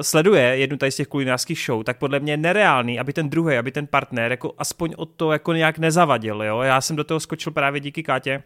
[0.00, 3.56] sleduje jednu tady z těch kulinářských show, tak podle mě je nereálný, aby ten druhý,
[3.56, 6.42] aby ten partner jako aspoň od to jako nějak nezavadil.
[6.42, 6.60] Jo?
[6.60, 8.42] Já jsem do toho skočil právě díky Kátě,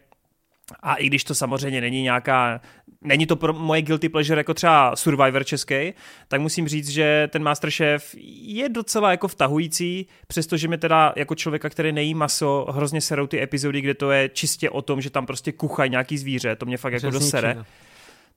[0.79, 2.61] a i když to samozřejmě není nějaká,
[3.01, 5.93] není to pro moje guilty pleasure jako třeba Survivor český,
[6.27, 11.69] tak musím říct, že ten Masterchef je docela jako vtahující, přestože mi teda jako člověka,
[11.69, 15.25] který nejí maso, hrozně serou ty epizody, kde to je čistě o tom, že tam
[15.25, 17.65] prostě kuchají nějaký zvíře, to mě fakt jako dosere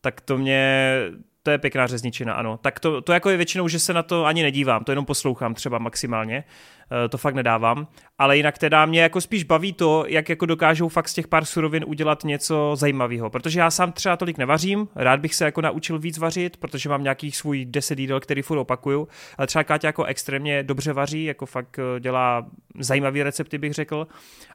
[0.03, 0.97] tak to mě,
[1.43, 2.57] to je pěkná řezničina, ano.
[2.57, 5.55] Tak to, to jako je většinou, že se na to ani nedívám, to jenom poslouchám
[5.55, 6.45] třeba maximálně.
[6.93, 7.87] Eh, to fakt nedávám,
[8.19, 11.45] ale jinak teda mě jako spíš baví to, jak jako dokážou fakt z těch pár
[11.45, 15.99] surovin udělat něco zajímavého, protože já sám třeba tolik nevařím, rád bych se jako naučil
[15.99, 20.05] víc vařit, protože mám nějaký svůj 10 jídel, který furt opakuju, ale třeba Káťa jako
[20.05, 22.47] extrémně dobře vaří, jako fakt eh, dělá
[22.79, 24.07] zajímavý recepty, bych řekl,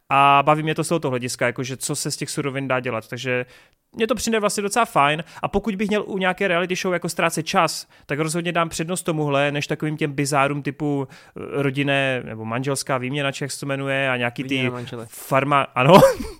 [0.10, 3.08] a baví mě to z tohoto hlediska, jakože co se z těch surovin dá dělat,
[3.08, 3.46] takže
[3.96, 5.24] mně to přijde vlastně docela fajn.
[5.42, 9.04] A pokud bych měl u nějaké reality show jako ztrácet čas, tak rozhodně dám přednost
[9.04, 14.10] tomuhle, než takovým těm bizárům typu eh, rodinné nebo manželská výměna, jak se to jmenuje
[14.10, 14.72] a nějaký ty
[15.08, 15.94] farma, ano,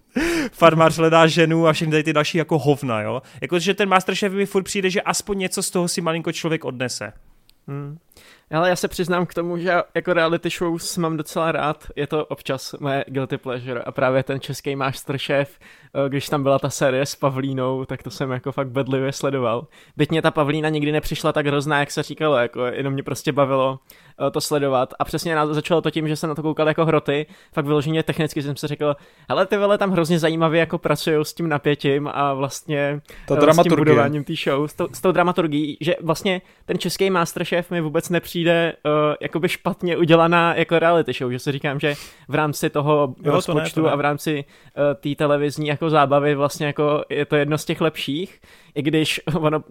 [0.52, 3.22] farmář hledá ženu a všechny tady ty další jako hovna, jo.
[3.42, 7.14] Jakože ten Masterchef mi furt přijde, že aspoň něco z toho si malinko člověk odnese.
[7.68, 7.98] Hmm.
[8.52, 12.26] Ale já se přiznám k tomu, že jako reality shows mám docela rád, je to
[12.26, 17.06] občas moje guilty pleasure a právě ten český Masterchef, eh, když tam byla ta série
[17.06, 19.68] s Pavlínou, tak to jsem jako fakt bedlivě sledoval.
[19.98, 23.32] Byť mě ta Pavlína nikdy nepřišla tak hrozná, jak se říkalo, jako jenom mě prostě
[23.32, 23.80] bavilo
[24.32, 24.94] to sledovat.
[25.00, 28.42] A přesně začalo to tím, že jsem na to koukal jako hroty, fakt vyloženě technicky
[28.42, 28.96] jsem si řekl,
[29.30, 33.54] hele ty vole tam hrozně zajímavě jako pracují s tím napětím a vlastně ta eh,
[33.54, 37.72] s tím budováním té show, s, to, s tou dramaturgií, že vlastně ten český Masterchef
[37.72, 41.94] mi vůbec nepřijde přijde uh, jakoby špatně udělaná jako reality show, že si říkám, že
[42.28, 43.92] v rámci toho jo, rozpočtu to ne, to ne.
[43.92, 44.46] a v rámci
[44.78, 48.42] uh, té televizní jako zábavy vlastně jako je to jedno z těch lepších,
[48.78, 49.64] i když ono, uh,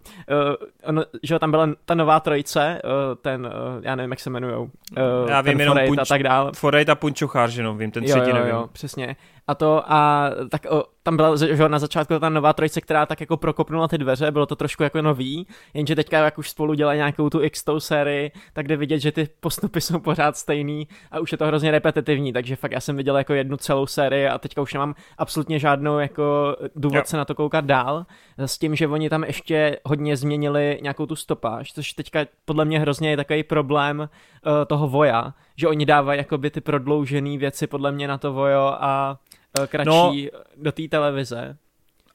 [0.84, 4.62] ono že tam byla ta nová trojice, uh, ten, uh, já nevím, jak se jmenujou,
[4.62, 6.52] uh, já vím jenom punč, a tak dále.
[6.54, 8.50] Forejt a Punčuchár, že no, vím, ten třetí jo, jo, nevím.
[8.50, 9.16] Jo, přesně
[9.48, 13.20] a to a tak o, tam byla že na začátku ta nová trojice, která tak
[13.20, 16.96] jako prokopnula ty dveře, bylo to trošku jako nový, jenže teďka jak už spolu dělají
[16.96, 21.32] nějakou tu x sérii, tak jde vidět, že ty postupy jsou pořád stejný a už
[21.32, 24.62] je to hrozně repetitivní, takže fakt já jsem viděl jako jednu celou sérii a teďka
[24.62, 27.02] už nemám absolutně žádnou jako důvod jo.
[27.04, 28.06] se na to koukat dál,
[28.38, 32.80] s tím, že oni tam ještě hodně změnili nějakou tu stopáž, což teďka podle mě
[32.80, 37.92] hrozně je takový problém uh, toho voja, že oni dávají jakoby ty prodloužené věci podle
[37.92, 39.18] mě na to vojo a
[39.58, 41.56] uh, kratší no, do té televize.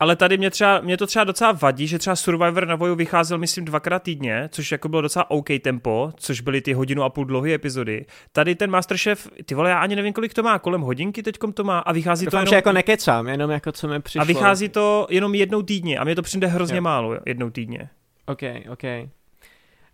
[0.01, 3.37] Ale tady mě, třeba, mě to třeba docela vadí, že třeba Survivor na voju vycházel,
[3.37, 7.25] myslím, dvakrát týdně, což jako bylo docela OK tempo, což byly ty hodinu a půl
[7.25, 8.05] dlouhé epizody.
[8.31, 11.63] Tady ten Masterchef, ty vole, já ani nevím, kolik to má, kolem hodinky teďkom to
[11.63, 12.49] má a vychází Doufám, to jenom...
[12.49, 14.21] že jako nekecám, jenom jako co mi přišlo.
[14.21, 16.81] A vychází to jenom jednou týdně a mě to přijde hrozně jo.
[16.81, 17.89] málo, jednou týdně.
[18.25, 18.83] OK, OK.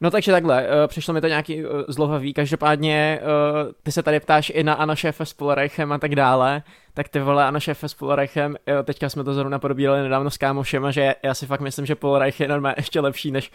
[0.01, 4.19] No takže takhle, uh, přišlo mi to nějaký uh, zlohavý, každopádně uh, ty se tady
[4.19, 7.89] ptáš i na Ana Šéfe s Polarechem a tak dále, tak ty vole Ana Šéfe
[7.89, 11.85] s Polarechem, teďka jsme to zrovna probírali nedávno s kámošem že já si fakt myslím,
[11.85, 13.51] že Polarech je normálně ještě lepší než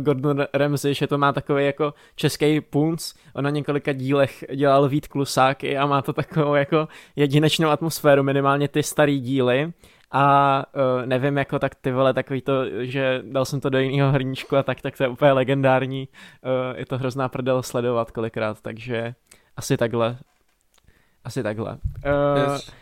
[0.00, 5.08] Gordon Ramsay, že to má takový jako český punc, on na několika dílech dělal Vít
[5.08, 9.72] Klusáky a má to takovou jako jedinečnou atmosféru, minimálně ty starý díly,
[10.10, 12.52] a uh, nevím, jako tak ty vole, takový to,
[12.84, 16.08] že dal jsem to do jiného hrníčku a tak, tak to je úplně legendární.
[16.42, 19.14] Uh, je to hrozná prdel sledovat kolikrát, takže
[19.56, 20.18] asi takhle.
[21.24, 21.72] Asi takhle.
[21.72, 22.72] Uh, yes.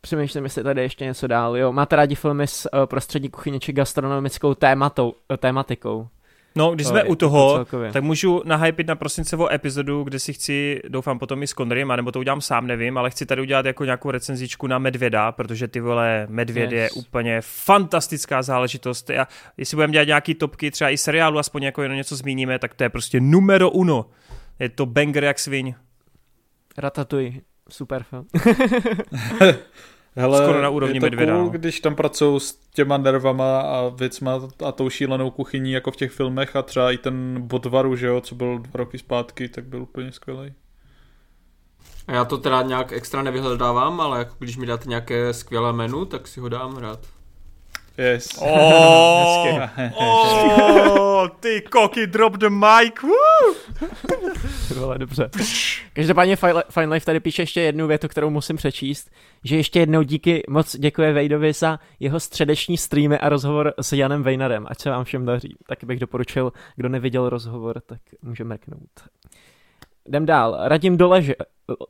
[0.00, 1.56] Přemýšlím, jestli tady ještě něco dál.
[1.56, 6.08] Jo, máte rádi filmy s uh, prostředí kuchyně či gastronomickou tématou, uh, tématikou?
[6.54, 11.18] No, když jsme u toho, tak můžu nahypit na prosincovou epizodu, kde si chci, doufám
[11.18, 14.10] potom i s Conrym, nebo to udělám sám, nevím, ale chci tady udělat jako nějakou
[14.10, 16.82] recenzičku na Medvěda, protože ty vole, Medvěd yes.
[16.82, 19.10] je úplně fantastická záležitost.
[19.10, 22.74] A jestli budeme dělat nějaký topky, třeba i seriálu, aspoň jako jenom něco zmíníme, tak
[22.74, 24.06] to je prostě numero uno.
[24.58, 25.74] Je to banger jak sviň.
[26.78, 28.26] Ratatuj, super film.
[30.16, 31.50] Hele, Skoro na úrovni je to medvěda, cool, no.
[31.50, 36.12] když tam pracují s těma nervama a věcma a tou šílenou kuchyní jako v těch
[36.12, 39.82] filmech a třeba i ten Bodvaru, že jo, co byl dva roky zpátky, tak byl
[39.82, 40.54] úplně skvělý.
[42.06, 46.04] A já to teda nějak extra nevyhledávám, ale jako když mi dáte nějaké skvělé menu,
[46.04, 47.06] tak si ho dám rád.
[47.98, 48.28] Yes.
[48.40, 49.60] Oh,
[49.94, 52.94] oh, ty koky, drop the mic,
[54.76, 55.30] Vole, dobře.
[55.92, 56.36] Každopádně
[56.70, 59.10] Fine Life tady píše ještě jednu větu, kterou musím přečíst,
[59.44, 64.22] že ještě jednou díky moc děkuje Vejdovi za jeho středeční streamy a rozhovor s Janem
[64.22, 65.56] Vejnarem, ať se vám všem daří.
[65.66, 68.90] Tak bych doporučil, kdo neviděl rozhovor, tak může mrknout.
[70.08, 70.58] Jdem dál.
[70.60, 71.34] Radim Doleže,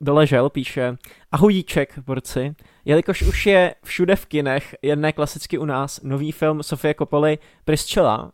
[0.01, 0.97] Doležel píše
[1.33, 2.55] Ahojíček, borci.
[2.85, 8.33] Jelikož už je všude v kinech, jedné klasicky u nás, nový film Sofie Coppoli Priscilla,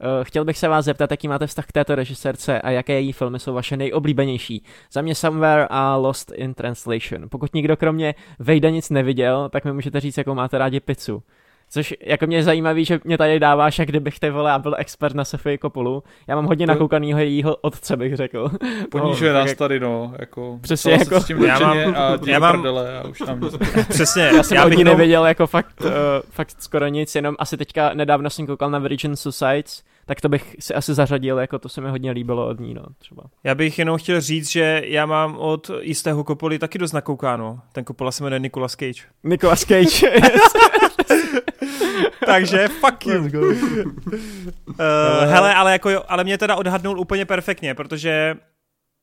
[0.00, 3.12] Uh, chtěl bych se vás zeptat, jaký máte vztah k této režisérce a jaké její
[3.12, 4.64] filmy jsou vaše nejoblíbenější.
[4.92, 7.28] Za mě Somewhere a Lost in Translation.
[7.28, 11.22] Pokud nikdo kromě Vejda nic neviděl, tak mi můžete říct, jakou máte rádi pizzu.
[11.70, 14.74] Což jako mě je zajímavý, že mě tady dáváš, jak kdybych ty vole a byl
[14.78, 16.02] expert na Sofii Kopulu.
[16.26, 16.72] Já mám hodně to...
[16.72, 18.50] nakoukanýho jejího otce, bych řekl.
[18.90, 19.58] Ponížuje no, nás jak...
[19.58, 20.14] tady, no.
[20.18, 21.20] Jako, Přesně jako.
[21.20, 22.52] S tím já mám, a já mám...
[22.52, 23.40] Prdele a už tam
[23.88, 24.22] Přesně.
[24.22, 25.90] Já jsem já od ní nevěděl jako fakt, uh,
[26.30, 30.56] fakt skoro nic, jenom asi teďka nedávno jsem koukal na Virgin Suicides, tak to bych
[30.58, 33.22] si asi zařadil, jako to se mi hodně líbilo od ní, no, třeba.
[33.44, 37.60] Já bych jenom chtěl říct, že já mám od jistého Kopoli taky dost nakoukáno.
[37.72, 39.02] Ten Kopola se jmenuje Nicolas Cage.
[39.24, 40.10] Nicolas Cage.
[42.26, 43.24] Takže fuck you.
[43.24, 43.30] uh,
[45.24, 48.36] hele, ale, jako, ale mě teda odhadnul úplně perfektně, protože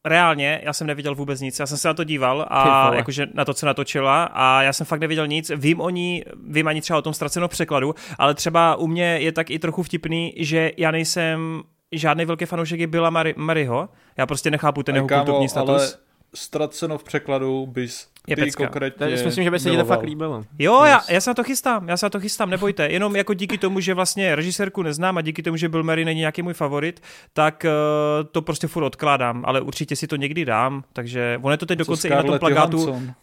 [0.06, 3.46] reálně, já jsem neviděl vůbec nic, já jsem se na to díval a jakože na
[3.46, 7.00] to, co natočila a já jsem fakt neviděl nic, vím o ní, vím ani třeba
[7.00, 10.92] o tom ztracenou překladu, ale třeba u mě je tak i trochu vtipný, že já
[10.92, 11.62] nejsem
[11.92, 15.70] žádný velký fanoušek je byla Mary, Maryho, já prostě nechápu ten jeho kulturní status.
[15.70, 15.90] Ale
[16.36, 18.64] ztraceno v překladu bys je ty pecka.
[18.64, 20.44] konkrétně Já si myslím, že by se ti to fakt líbilo.
[20.60, 22.88] Jo, já, já se na to chystám, já se na to chystám, nebojte.
[22.88, 26.20] Jenom jako díky tomu, že vlastně režisérku neznám a díky tomu, že Bill Murray není
[26.20, 27.02] nějaký můj favorit,
[27.34, 31.58] tak uh, to prostě furt odkládám, ale určitě si to někdy dám, takže on je
[31.58, 32.78] to teď dokonce i na tom plagátu.
[32.78, 33.14] Johansson?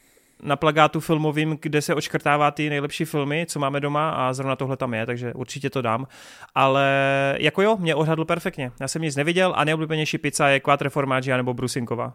[0.42, 4.76] na plagátu filmovým, kde se očkrtává ty nejlepší filmy, co máme doma a zrovna tohle
[4.76, 6.06] tam je, takže určitě to dám.
[6.55, 6.86] Ale
[7.39, 8.72] jako jo, mě odhadl perfektně.
[8.80, 12.12] Já jsem nic neviděl a nejoblíbenější pizza je Quattro Formaggi nebo Brusinková.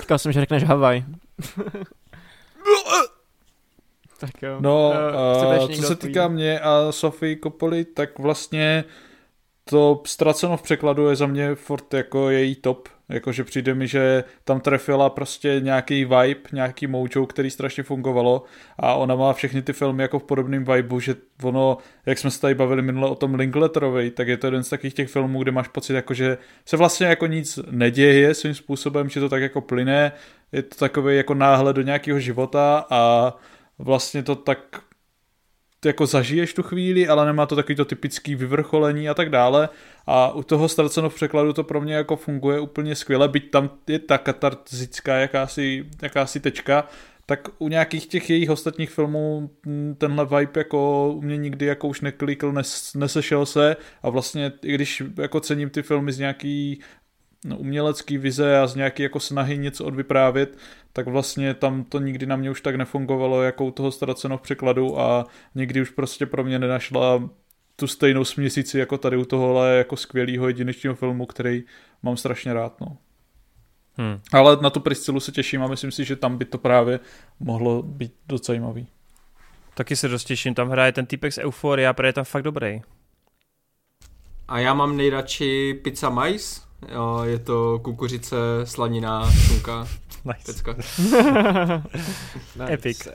[0.00, 1.04] Říkal jsem, že řekneš Havaj.
[4.18, 4.56] tak jo.
[4.60, 4.92] No,
[5.60, 8.84] uh, co se týká mě a Sofie Kopoli, tak vlastně
[9.64, 12.88] to ztraceno v překladu je za mě furt jako její top.
[13.08, 18.42] Jakože přijde mi, že tam trefila prostě nějaký vibe, nějaký mojo, který strašně fungovalo
[18.78, 22.40] a ona má všechny ty filmy jako v podobném vibu, že ono, jak jsme se
[22.40, 25.52] tady bavili minule o tom Linkletterovi, tak je to jeden z takových těch filmů, kde
[25.52, 29.60] máš pocit, jako že se vlastně jako nic neděje svým způsobem, že to tak jako
[29.60, 30.12] plyne,
[30.52, 33.32] je to takový jako náhled do nějakého života a
[33.78, 34.82] vlastně to tak
[35.84, 39.68] jako zažiješ tu chvíli, ale nemá to takový to typický vyvrcholení a tak dále.
[40.06, 43.70] A u toho ztraceno v překladu to pro mě jako funguje úplně skvěle, byť tam
[43.86, 46.88] je ta katarzická jakási, jakási tečka,
[47.26, 49.50] tak u nějakých těch jejich ostatních filmů
[49.98, 54.74] tenhle vibe jako u mě nikdy jako už neklikl, nes, nesešel se a vlastně i
[54.74, 56.80] když jako cením ty filmy z nějaký
[57.56, 60.58] umělecký vize a z nějaký jako snahy něco odvyprávět,
[60.92, 64.42] tak vlastně tam to nikdy na mě už tak nefungovalo jako u toho ztraceno v
[64.42, 67.30] překladu a nikdy už prostě pro mě nenašla
[67.76, 71.62] tu stejnou směsici jako tady u tohohle jako skvělého jedinečného filmu, který
[72.02, 72.80] mám strašně rád.
[72.80, 72.96] No.
[73.96, 74.18] Hmm.
[74.32, 77.00] Ale na tu Priscilu se těším a myslím si, že tam by to právě
[77.40, 78.86] mohlo být docela zajímavý.
[79.74, 82.80] Taky se dost těším, tam hraje ten typek z Euphoria, protože je tam fakt dobrý.
[84.48, 89.88] A já mám nejradši pizza mais, jo, je to kukuřice, slanina, šunka.
[90.24, 90.52] Nice.
[92.56, 92.72] nice.
[92.72, 93.08] Epic.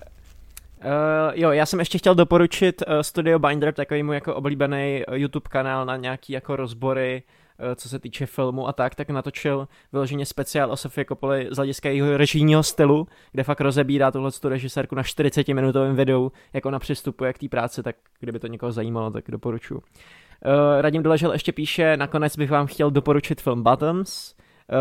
[0.83, 5.15] Uh, jo, já jsem ještě chtěl doporučit uh, Studio Binder, takový můj jako oblíbený uh,
[5.15, 7.23] YouTube kanál na nějaký jako rozbory,
[7.59, 11.55] uh, co se týče filmu a tak, tak natočil vyloženě speciál o Sofie Coppoli z
[11.55, 16.65] hlediska jeho režijního stylu, kde fakt rozebírá tuhle tu režisérku na 40 minutovém videu, jak
[16.65, 19.81] ona přistupuje k té práci, tak kdyby to někoho zajímalo, tak doporučuji.
[20.45, 24.35] Uh, Radim Doležel ještě píše, nakonec bych vám chtěl doporučit film Bottoms,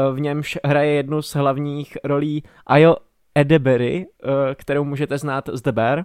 [0.08, 2.96] uh, v němž hraje jednu z hlavních rolí Ayo
[3.34, 5.98] Edeberry, uh, kterou můžete znát z The Bear.
[5.98, 6.04] Uh,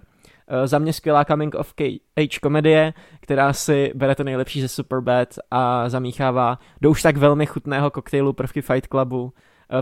[0.64, 1.74] za mě skvělá coming of
[2.16, 7.46] age komedie, která si bere to nejlepší ze Superbad a zamíchává do už tak velmi
[7.46, 9.32] chutného koktejlu prvky Fight Clubu.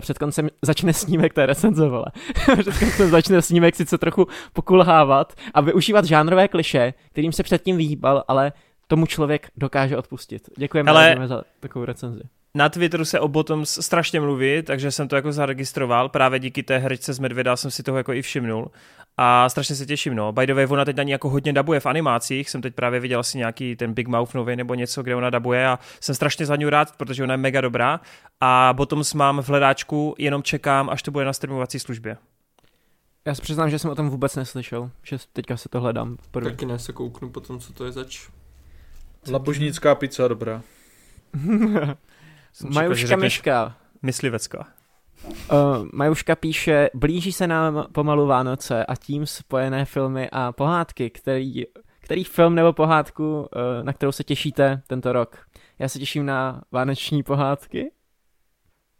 [0.01, 2.05] Před koncem začne snímek, to je recenzovala.
[2.59, 8.23] Před koncem začne snímek sice trochu pokulhávat a využívat žánrové kliše, kterým se předtím vyhýbal,
[8.27, 8.51] ale
[8.93, 10.49] tomu člověk dokáže odpustit.
[10.57, 11.17] Děkujeme Ale...
[11.25, 12.21] za takovou recenzi.
[12.55, 16.09] Na Twitteru se o Bottoms strašně mluví, takže jsem to jako zaregistroval.
[16.09, 18.71] Právě díky té herečce z Medvěda jsem si toho jako i všimnul.
[19.17, 20.31] A strašně se těším, no.
[20.31, 22.49] By the way, ona teď na ní jako hodně dabuje v animacích.
[22.49, 25.67] Jsem teď právě viděl si nějaký ten Big Mouth nový nebo něco, kde ona dabuje
[25.67, 27.99] a jsem strašně za ní rád, protože ona je mega dobrá.
[28.41, 32.17] A Bottoms mám v hledáčku, jenom čekám, až to bude na streamovací službě.
[33.25, 36.17] Já se přiznám, že jsem o tom vůbec neslyšel, že teďka se to hledám.
[36.31, 38.27] Taky ne, se kouknu potom, co to je zač.
[39.31, 40.61] Labožnická pizza, dobrá.
[42.69, 43.75] Majuška Myška.
[44.01, 44.67] Myslivecká.
[45.25, 51.63] Uh, Majuška píše, blíží se nám pomalu Vánoce a tím spojené filmy a pohádky, který,
[51.99, 53.47] který film nebo pohádku, uh,
[53.83, 55.47] na kterou se těšíte tento rok.
[55.79, 57.91] Já se těším na vánoční pohádky.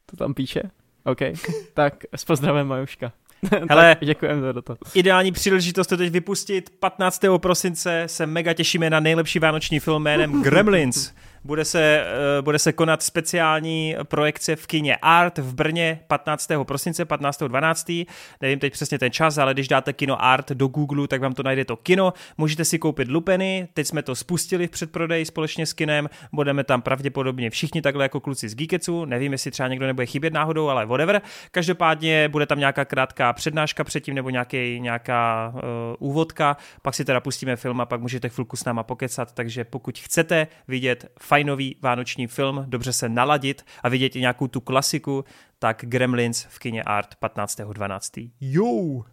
[0.06, 0.62] To tam píše?
[1.04, 1.20] OK.
[1.74, 3.14] tak s pozdravem Majuška.
[3.70, 4.78] Hele, děkujeme za to.
[4.94, 6.70] Ideální příležitost to teď vypustit.
[6.80, 7.22] 15.
[7.38, 11.12] prosince se mega těšíme na nejlepší vánoční film jménem Gremlins.
[11.46, 12.06] Bude se,
[12.38, 16.52] uh, bude se konat speciální projekce v kině Art v Brně 15.
[16.64, 18.06] prosince, 15.12.
[18.42, 21.44] Nevím teď přesně ten čas, ale když dáte kino Art do Google, tak vám to
[21.44, 22.14] najde to kino.
[22.38, 26.82] Můžete si koupit lupeny, teď jsme to spustili v předprodeji společně s kinem, budeme tam
[26.82, 30.86] pravděpodobně všichni takhle jako kluci z Geeketsu, nevím, jestli třeba někdo nebude chybět náhodou, ale
[30.86, 31.22] whatever.
[31.52, 35.62] Každopádně bude tam nějaká krátká přednáška předtím nebo nějaký, nějaká uh,
[36.10, 40.00] úvodka, pak si teda pustíme film a pak můžete chvilku s náma pokecat, takže pokud
[40.00, 45.26] chcete vidět fajnový vánoční film, dobře se naladit a vidět i nějakou tu klasiku,
[45.60, 48.30] tak Gremlins v kině Art 15.12.
[48.42, 49.04] Jo!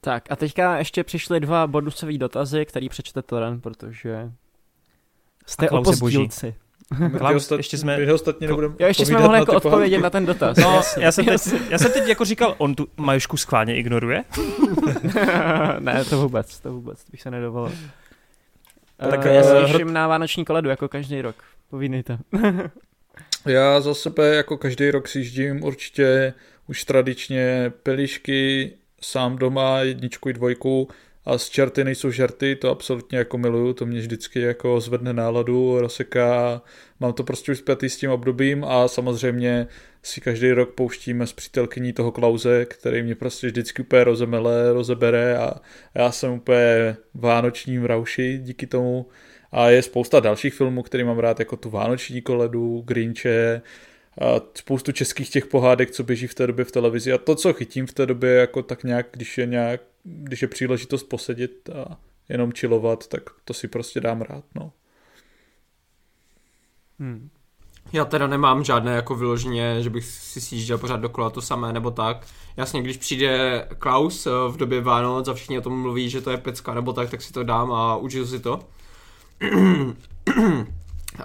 [0.00, 4.32] Tak a teďka ještě přišly dva bonusové dotazy, který přečte Toren, protože
[5.46, 6.54] jste opozdílci.
[7.18, 7.98] Klaus, ještě jsme...
[7.98, 10.56] My ostatně nebudeme jo, ještě jsme mohli jako odpovědět na ten dotaz.
[10.56, 11.40] No, já, jsem teď,
[11.70, 14.24] já jsem teď jako říkal, on tu Majušku schválně ignoruje?
[15.78, 17.72] ne, to vůbec, to vůbec, to bych se nedovolil.
[19.10, 21.36] Tak uh, já se těším na vánoční koledu, jako každý rok.
[21.70, 22.18] Povídejte.
[23.46, 26.34] já za sebe jako každý rok si jíždím určitě
[26.66, 30.88] už tradičně pelišky, sám doma, jedničku i dvojku,
[31.24, 35.80] a z čerty nejsou žerty, to absolutně jako miluju, to mě vždycky jako zvedne náladu,
[35.80, 36.62] rozseká,
[37.00, 39.66] mám to prostě už zpětý s tím obdobím a samozřejmě
[40.02, 45.38] si každý rok pouštíme s přítelkyní toho Klauze, který mě prostě vždycky úplně rozemele, rozebere
[45.38, 45.54] a
[45.94, 49.06] já jsem úplně vánočním rauši díky tomu
[49.52, 53.62] a je spousta dalších filmů, který mám rád, jako tu Vánoční koledu, Grinche,
[54.20, 57.52] a spoustu českých těch pohádek, co běží v té době v televizi a to, co
[57.52, 62.00] chytím v té době, jako tak nějak, když je nějak když je příležitost posedit a
[62.28, 64.72] jenom chillovat, tak to si prostě dám rád, no.
[66.98, 67.30] Hmm.
[67.92, 71.90] Já teda nemám žádné jako vyloženě, že bych si sjížděl pořád dokola to samé nebo
[71.90, 72.26] tak.
[72.56, 76.30] Jasně, když přijde Klaus eh, v době Vánoc a všichni o tom mluví, že to
[76.30, 78.60] je pecka nebo tak, tak si to dám a užiju si to.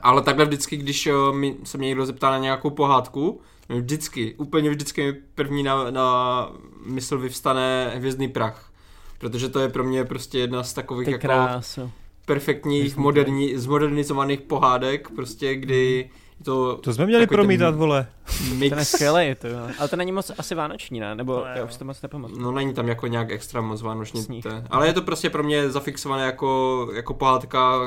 [0.02, 4.70] Ale takhle vždycky, když eh, mi, se mě někdo zeptá na nějakou pohádku, vždycky, úplně
[4.70, 6.50] vždycky první na, na
[6.86, 8.72] mysl vyvstane Hvězdný prach.
[9.18, 11.92] Protože to je pro mě prostě jedna z takových Ty jako krásu.
[12.26, 17.80] perfektních moderní, zmodernizovaných pohádek, prostě kdy mm to, to jsme měli promítat, ten...
[17.80, 18.08] vole.
[18.54, 18.70] Mix.
[18.70, 19.48] Ten je skvělý, to,
[19.80, 21.16] ale to není moc asi vánoční, ne?
[21.16, 22.42] Nebo no, já už to moc nepamatuju.
[22.42, 24.42] No není tam jako nějak extra moc vánoční.
[24.70, 27.80] Ale je to prostě pro mě zafixované jako, jako pohádka,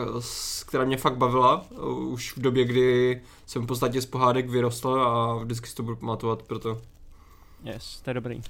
[0.66, 1.64] která mě fakt bavila.
[1.98, 5.96] Už v době, kdy jsem v podstatě z pohádek vyrostl a vždycky si to budu
[5.96, 6.78] pamatovat, proto.
[7.64, 8.40] Yes, to je dobrý.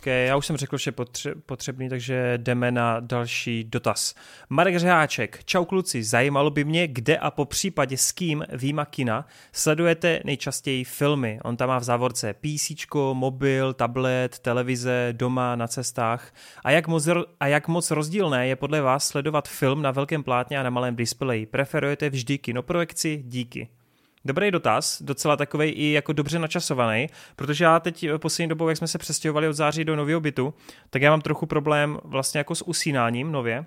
[0.00, 4.14] Okay, já už jsem řekl, že potře- potřebný, takže jdeme na další dotaz.
[4.48, 9.26] Marek Řeháček, čau kluci, zajímalo by mě, kde a po případě s kým výjima kina
[9.52, 11.40] sledujete nejčastěji filmy.
[11.44, 12.70] On tam má v závorce PC,
[13.12, 16.32] mobil, tablet, televize, doma, na cestách.
[16.64, 17.08] A jak, moc,
[17.40, 20.96] a jak moc rozdílné je podle vás sledovat film na velkém plátně a na malém
[20.96, 21.46] displeji?
[21.46, 23.22] Preferujete vždy kinoprojekci?
[23.26, 23.79] Díky.
[24.24, 28.88] Dobrý dotaz, docela takový i jako dobře načasovaný, protože já teď poslední dobou, jak jsme
[28.88, 30.54] se přestěhovali od září do nového bytu,
[30.90, 33.66] tak já mám trochu problém vlastně jako s usínáním nově,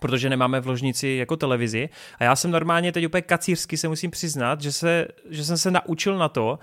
[0.00, 1.88] protože nemáme v ložnici jako televizi.
[2.18, 5.70] A já jsem normálně teď úplně kacířsky se musím přiznat, že, se, že jsem se
[5.70, 6.58] naučil na to,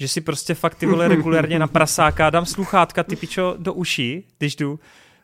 [0.00, 4.28] že si prostě fakt ty vole regulérně na prasáka dám sluchátka ty pičo do uší,
[4.38, 4.80] když jdu.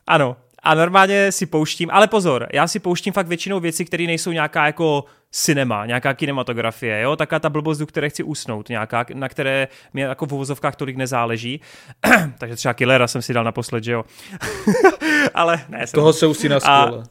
[0.07, 4.33] Ano, a normálně si pouštím, ale pozor, já si pouštím fakt většinou věci, které nejsou
[4.33, 9.28] nějaká jako cinema, nějaká kinematografie, jo, taká ta blbost, do které chci usnout, nějaká, na
[9.28, 11.61] které mě jako v uvozovkách tolik nezáleží.
[12.39, 14.05] Takže třeba Killera jsem si dal naposled, že jo.
[15.35, 15.87] ale ne.
[15.87, 15.99] Jsem...
[15.99, 17.03] Toho se usíná skvěle.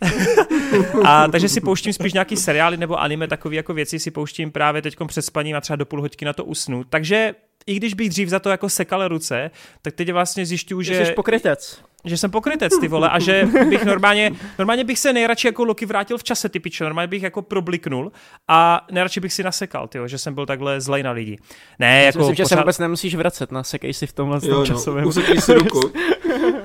[1.04, 4.82] a takže si pouštím spíš nějaký seriály nebo anime, takové jako věci si pouštím právě
[4.82, 6.84] teď před spaním a třeba do půl hoďky na to usnu.
[6.84, 7.34] Takže
[7.70, 9.50] i když bych dřív za to jako sekal ruce,
[9.82, 11.06] tak teď vlastně zjišťuju, že...
[11.06, 15.48] Jsi pokrytec že jsem pokrytec, ty vole, a že bych normálně, normálně bych se nejradši
[15.48, 18.12] jako Loki vrátil v čase, ty piče, normálně bych jako probliknul
[18.48, 21.38] a nejradši bych si nasekal, tyjo, že jsem byl takhle zlej na lidi.
[21.78, 22.44] Ne, Já jako myslím, pořád...
[22.44, 25.06] že se vůbec nemusíš vracet, nasekej si v tomhle jo, no, časovém.
[25.06, 25.78] Usekej si ruku.
[25.78, 25.92] uh,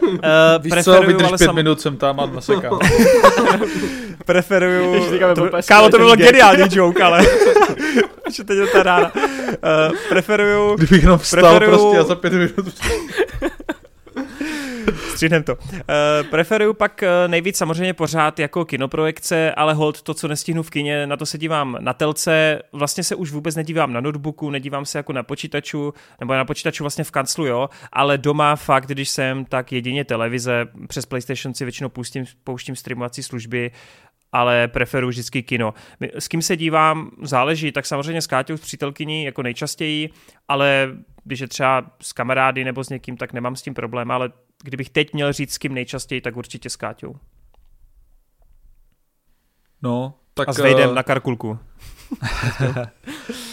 [0.62, 1.56] Víš co, vydrž pět sam...
[1.56, 2.80] minut jsem tam a nasekal.
[4.26, 7.26] preferuju, to, kámo, to bylo geniální joke, ale
[8.36, 9.12] že teď je ta rána.
[9.64, 10.76] Uh, preferuju...
[10.76, 11.78] Kdybych jenom vstal preferuju...
[11.78, 12.80] prostě a za pět minut...
[15.16, 15.56] Stříhnem to.
[15.56, 20.70] Uh, preferuju pak uh, nejvíc samozřejmě pořád jako kinoprojekce, ale hold to, co nestihnu v
[20.70, 24.86] kině, na to se dívám na telce, vlastně se už vůbec nedívám na notebooku, nedívám
[24.86, 29.10] se jako na počítaču, nebo na počítaču vlastně v kanclu, jo, ale doma fakt, když
[29.10, 33.72] jsem, tak jedině televize, přes PlayStation si většinou pouštím, pouštím streamovací služby,
[34.36, 35.74] ale preferuji vždycky kino.
[36.14, 40.10] S kým se dívám, záleží, tak samozřejmě s Káťou, s přítelkyní jako nejčastěji,
[40.48, 40.90] ale
[41.24, 44.32] když je třeba s kamarády nebo s někým, tak nemám s tím problém, ale
[44.64, 47.16] kdybych teď měl říct s kým nejčastěji, tak určitě s Káťou.
[49.82, 50.50] No, tak...
[50.50, 50.96] A s Vejdem uh...
[50.96, 51.60] na Karkulku.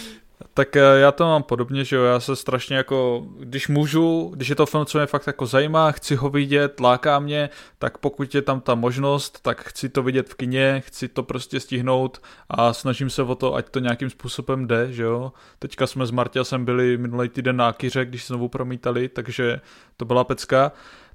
[0.55, 4.47] Tak eh, já to mám podobně, že jo, já se strašně jako, když můžu, když
[4.47, 7.49] je to film, co mě fakt jako zajímá, chci ho vidět, láká mě,
[7.79, 11.59] tak pokud je tam ta možnost, tak chci to vidět v kině, chci to prostě
[11.59, 15.33] stihnout a snažím se o to, ať to nějakým způsobem jde, že jo.
[15.59, 19.61] Teďka jsme s Martěsem byli minulý týden na Kyře, když znovu promítali, takže
[19.97, 20.71] to byla pecka.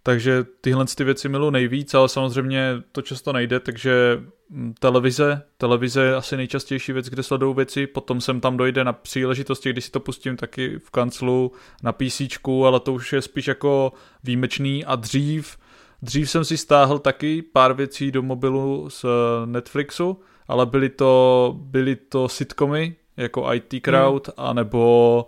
[0.09, 6.03] Takže tyhle ty věci miluji nejvíc, ale samozřejmě to často nejde, takže mm, televize, televize
[6.03, 9.91] je asi nejčastější věc, kde sledují věci, potom sem tam dojde na příležitosti, když si
[9.91, 12.23] to pustím taky v kanclu, na PC,
[12.67, 13.93] ale to už je spíš jako
[14.25, 14.85] výjimečný.
[14.85, 15.57] A dřív,
[16.03, 19.05] dřív jsem si stáhl taky pár věcí do mobilu z
[19.45, 24.47] Netflixu, ale byly to, byly to sitcomy, jako IT Crowd, hmm.
[24.47, 25.27] anebo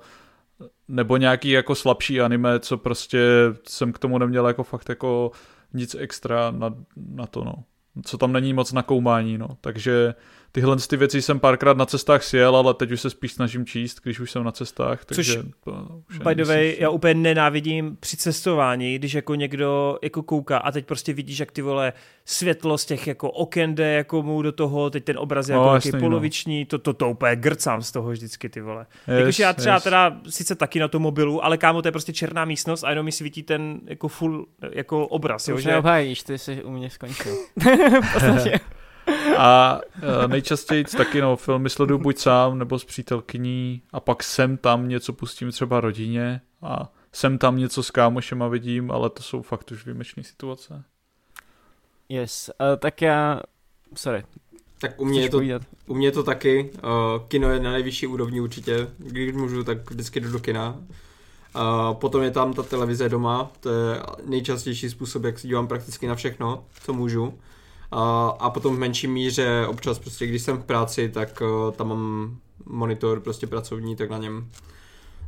[0.90, 3.20] nebo nějaký jako slabší anime, co prostě
[3.68, 5.30] jsem k tomu neměl jako fakt jako
[5.74, 7.54] nic extra na, na to, no.
[8.04, 9.48] Co tam není moc na koumání, no.
[9.60, 10.14] Takže
[10.52, 14.00] tyhle ty věci jsem párkrát na cestách sjel, ale teď už se spíš snažím číst,
[14.02, 15.04] když už jsem na cestách.
[15.04, 19.98] Takže Což, to už by the way, já úplně nenávidím při cestování, když jako někdo
[20.02, 21.92] jako kouká a teď prostě vidíš, jak ty vole
[22.24, 25.66] světlo z těch jako oken jde jako mu do toho, teď ten obraz je jako
[25.66, 26.00] no, jasný, no.
[26.00, 26.66] poloviční, no.
[26.66, 28.86] to, to, to úplně grcám z toho vždycky ty vole.
[29.08, 29.84] Yes, Jakože já třeba yes.
[29.84, 33.04] teda sice taky na tom mobilu, ale kámo, to je prostě černá místnost a jenom
[33.04, 35.44] mi svítí ten jako full jako obraz.
[35.44, 35.70] To jo, už že...
[35.70, 37.36] neobhájíš, ty jsi u mě skončil.
[39.38, 44.56] A uh, nejčastěji taky no, filmy sleduju buď sám nebo s přítelkyní a pak sem
[44.56, 49.42] tam něco pustím třeba rodině a sem tam něco s kámošema vidím, ale to jsou
[49.42, 50.84] fakt už výjimečné situace.
[52.08, 53.40] Yes, uh, tak já...
[53.94, 54.24] Sorry.
[54.80, 55.40] Tak u mě, je to,
[55.86, 56.70] u mě je to taky.
[56.84, 58.88] Uh, kino je na nejvyšší úrovni určitě.
[58.98, 60.76] Když můžu, tak vždycky jdu do kina.
[61.54, 66.06] Uh, potom je tam ta televize doma, to je nejčastější způsob, jak si dívám prakticky
[66.06, 67.38] na všechno, co můžu.
[67.92, 72.36] A, potom v menší míře občas prostě, když jsem v práci, tak uh, tam mám
[72.66, 74.50] monitor prostě pracovní, tak na něm.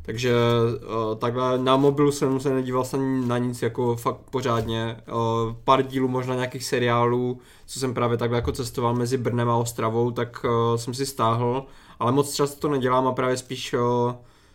[0.03, 4.97] Takže uh, takhle na mobilu jsem se nedíval jsem na nic jako fakt pořádně.
[5.13, 9.57] Uh, pár dílů možná nějakých seriálů, co jsem právě takhle jako cestoval mezi Brnem a
[9.57, 11.67] Ostravou, tak jsem si stáhl,
[11.99, 13.75] ale moc často to nedělám a právě spíš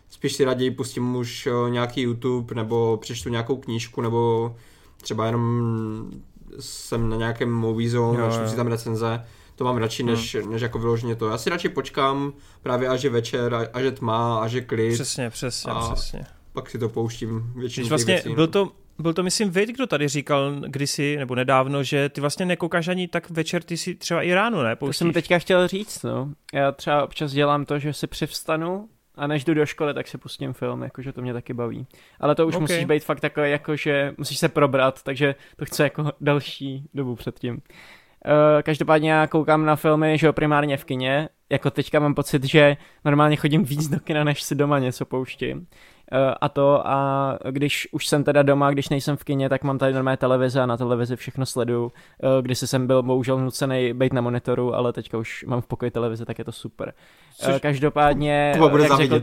[0.10, 4.56] spíš si raději pustím už nějaký YouTube nebo přečtu nějakou knížku nebo
[5.02, 6.12] třeba jenom
[6.60, 9.24] jsem na nějakém movie zone, načtu si tam recenze,
[9.56, 10.52] to mám radši, než, hmm.
[10.52, 11.30] než jako vyloženě to.
[11.30, 14.94] Já si radši počkám právě až je večer, až je tma, až je klid.
[14.94, 16.26] Přesně, přesně, a přesně.
[16.54, 18.48] pak si to pouštím většinou vlastně věcí, byl no.
[18.48, 22.88] to, byl to, myslím, Vejt, kdo tady říkal kdysi, nebo nedávno, že ty vlastně nekoukáš
[22.88, 24.76] ani tak večer, ty si třeba i ráno, ne?
[24.76, 24.98] Pouštíš?
[24.98, 26.34] To jsem teďka chtěl říct, no.
[26.54, 30.18] Já třeba občas dělám to, že si přivstanu a než jdu do školy, tak si
[30.18, 31.88] pustím film, jakože to mě taky baví.
[32.20, 32.62] Ale to už okay.
[32.62, 37.54] musíš být fakt takové, jakože musíš se probrat, takže to chce jako další dobu předtím.
[37.54, 41.30] Uh, každopádně já koukám na filmy, že jo, primárně v kině.
[41.50, 45.68] Jako teďka mám pocit, že normálně chodím víc do kina, než si doma něco pouštím.
[46.12, 49.78] Eh, a to a když už jsem teda doma, když nejsem v kině, tak mám
[49.78, 51.92] tady normální televize a na televizi všechno sleduju.
[52.24, 55.92] Eh, když jsem byl bohužel nucený být na monitoru, ale teďka už mám v pokoji
[55.92, 56.94] televize, tak je to super.
[57.38, 57.62] Což...
[57.62, 58.54] Každopádně...
[58.70, 59.22] bude jak řekl,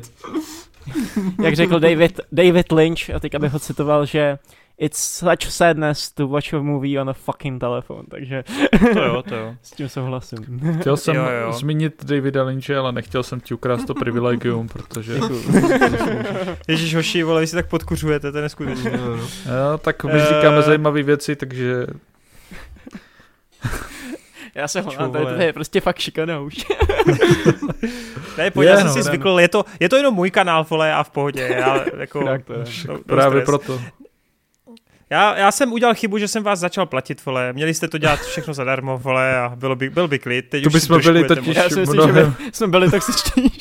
[1.43, 4.39] jak řekl David, David Lynch, a teď abych ho citoval, že
[4.79, 8.45] it's such sadness to watch a movie on a fucking telephone, takže
[8.93, 9.55] to jo, to jo.
[9.63, 10.61] s tím souhlasím.
[10.81, 11.53] Chtěl jsem jo, jo.
[11.53, 15.19] zmínit Davida Lynche, ale nechtěl jsem ti ukrást to privilegium, protože...
[16.69, 18.91] Ježíš hoši, vole, vy si tak podkuřujete, to je neskutečné.
[18.91, 20.65] jo, tak my říkáme uh...
[20.65, 21.87] zajímavé věci, takže...
[24.55, 26.55] Já se hlám, to, to je prostě fakt šikana už.
[28.39, 30.95] ne, pojď, já jsem no, si zvykl, je to, je to jenom můj kanál, vole,
[30.95, 31.43] a v pohodě.
[31.59, 32.65] Já, jako, tak to je.
[32.89, 33.45] No, Právě stres.
[33.45, 33.81] proto.
[35.15, 37.53] Já, já jsem udělal chybu, že jsem vás začal platit, vole.
[37.53, 40.49] Měli jste to dělat všechno zadarmo, vole, a bylo by, byl by klid.
[40.49, 42.37] Teď to bychom byli totiž Já si myslím, mnohem...
[42.45, 43.53] že jsme byli toxičtí.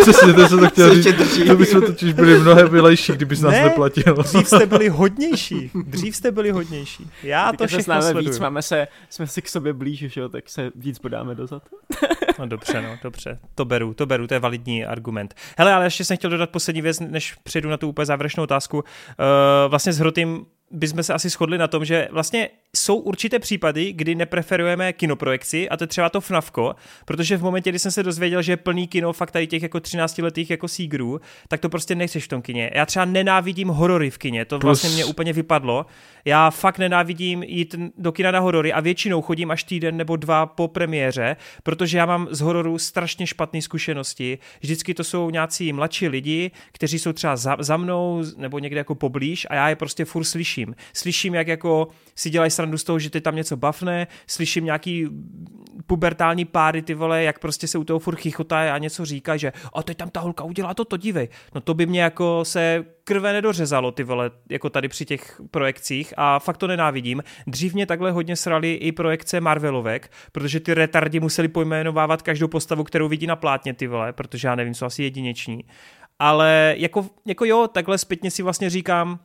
[0.00, 1.46] Přesně, to jsem to chtěl říct.
[1.46, 4.14] To bychom totiž byli mnohem vylejší, kdyby nás ne, neplatil.
[4.14, 5.70] dřív jste byli hodnější.
[5.84, 7.10] Dřív jste byli hodnější.
[7.22, 8.24] Já to všechno sleduju.
[8.24, 11.62] víc, máme se, jsme si k sobě blíž, že jo, tak se víc podáme dozad.
[12.38, 13.38] no dobře, no, dobře.
[13.54, 15.34] To beru, to beru, to je validní argument.
[15.58, 18.76] Hele, ale ještě jsem chtěl dodat poslední věc, než přejdu na tu úplně závěrečnou otázku.
[18.78, 18.84] Uh,
[19.68, 24.14] vlastně s Hrotým bychom se asi shodli na tom, že vlastně jsou určité případy, kdy
[24.14, 26.74] nepreferujeme kinoprojekci a to je třeba to FNAFko,
[27.04, 29.80] protože v momentě, kdy jsem se dozvěděl, že je plný kino fakt tady těch jako
[29.80, 32.70] 13 letých jako sígrů, tak to prostě nechceš v tom kině.
[32.74, 35.86] Já třeba nenávidím horory v kině, to vlastně mě úplně vypadlo.
[36.24, 40.46] Já fakt nenávidím jít do kina na horory a většinou chodím až týden nebo dva
[40.46, 44.38] po premiéře, protože já mám z hororu strašně špatné zkušenosti.
[44.60, 48.94] Vždycky to jsou nějací mladší lidi, kteří jsou třeba za, za mnou nebo někde jako
[48.94, 50.74] poblíž a já je prostě furt slyším.
[50.92, 51.88] Slyším, jak jako
[52.20, 55.08] si dělají srandu z toho, že ty tam něco bafne, slyším nějaký
[55.86, 59.52] pubertální páry, ty vole, jak prostě se u toho furt chichotá a něco říká, že
[59.74, 61.28] a teď tam ta holka udělá to, to dívej.
[61.54, 66.14] No to by mě jako se krve nedořezalo, ty vole, jako tady při těch projekcích
[66.16, 67.22] a fakt to nenávidím.
[67.46, 72.84] Dřív mě takhle hodně srali i projekce Marvelovek, protože ty retardi museli pojmenovávat každou postavu,
[72.84, 75.64] kterou vidí na plátně, ty vole, protože já nevím, jsou asi jedineční.
[76.18, 79.18] Ale jako, jako jo, takhle zpětně si vlastně říkám,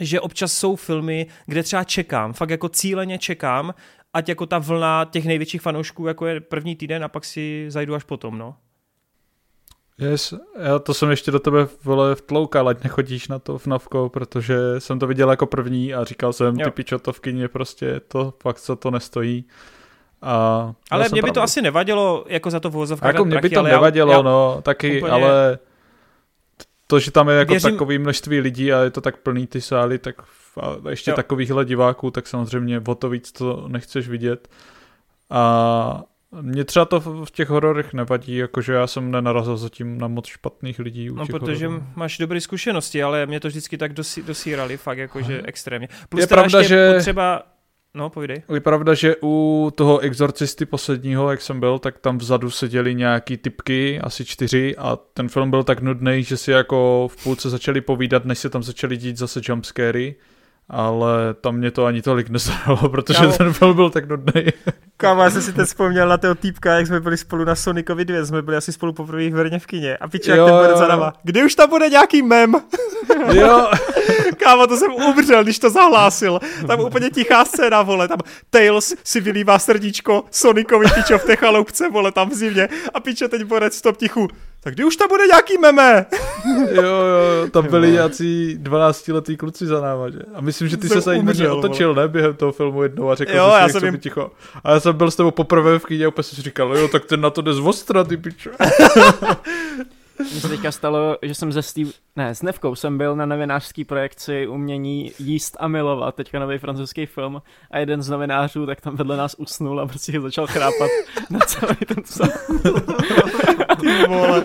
[0.00, 3.74] že občas jsou filmy, kde třeba čekám, fakt jako cíleně čekám,
[4.14, 7.94] ať jako ta vlna těch největších fanoušků, jako je první týden a pak si zajdu
[7.94, 8.56] až potom, no.
[9.98, 14.08] Yes, já to jsem ještě do tebe vole vtloukal, ať nechodíš na to v Navko,
[14.08, 16.64] protože jsem to viděl jako první a říkal jsem, jo.
[16.64, 19.44] ty pičo, to v kyně prostě to fakt co to nestojí.
[20.22, 23.06] A ale mě by to asi nevadilo, jako za to vozovka.
[23.06, 25.12] Jako mě by to nevadilo, já, no, taky, úplně...
[25.12, 25.58] ale
[26.86, 27.70] to, že tam je jako Věřím...
[27.70, 30.16] takové množství lidí a je to tak plný ty sály, tak
[30.60, 31.16] a ještě jo.
[31.16, 34.48] takovýchhle diváků, tak samozřejmě o to víc to nechceš vidět.
[35.30, 36.02] A
[36.40, 40.78] mě třeba to v těch hororech nevadí, jakože já jsem nenarazil zatím na moc špatných
[40.78, 41.08] lidí.
[41.12, 41.86] no, protože hororů.
[41.96, 45.88] máš dobré zkušenosti, ale mě to vždycky tak dosí, dosírali, fakt jakože extrémně.
[46.08, 47.42] Plus je pravda, že potřeba
[47.96, 48.42] No, povídej.
[48.54, 53.36] Je pravda, že u toho exorcisty posledního, jak jsem byl, tak tam vzadu seděli nějaký
[53.36, 57.80] typky, asi čtyři, a ten film byl tak nudný, že si jako v půlce začali
[57.80, 60.16] povídat, než se tam začali dít zase jumpscary
[60.68, 63.32] ale tam mě to ani tolik nezajalo, protože Kámo.
[63.32, 64.42] ten film byl tak nudný.
[64.96, 68.04] Kámo, já jsem si teď vzpomněl na toho týpka, jak jsme byli spolu na Sonicovi
[68.04, 70.76] 2, jsme byli asi spolu poprvé v Brně v kině a piče, jak ten bude
[70.76, 71.12] za náma.
[71.22, 72.54] Kdy už tam bude nějaký mem?
[73.32, 73.70] Jo.
[74.36, 76.40] Kámo, to jsem umřel, když to zahlásil.
[76.66, 78.18] Tam úplně tichá scéna, vole, tam
[78.50, 83.28] Tails si vylívá srdíčko Sonicovi pičo v té chaloupce, vole, tam v zimě a piče
[83.28, 84.28] teď borec v tom tichu
[84.66, 86.06] tak kdy už tam bude nějaký meme?
[86.70, 90.18] jo, jo, tam byli nějací 12 letý kluci za náma, že?
[90.34, 93.32] A myslím, že ty se se jim otočil, ne, během toho filmu jednou a řekl,
[93.32, 93.98] jo, že já jsem jim...
[93.98, 94.30] ticho.
[94.64, 96.88] A já jsem byl s tebou poprvé v kyně a úplně jsem si říkal, jo,
[96.88, 98.50] tak ten na to jde z ostra, ty pičo.
[100.18, 103.84] Mně se teďka stalo, že jsem ze Steve, ne, s Nevkou jsem byl na novinářské
[103.84, 108.96] projekci umění jíst a milovat, teďka nový francouzský film a jeden z novinářů tak tam
[108.96, 110.90] vedle nás usnul a prostě začal chrápat
[111.30, 112.28] na celý ten sál.
[113.80, 114.44] ty vole.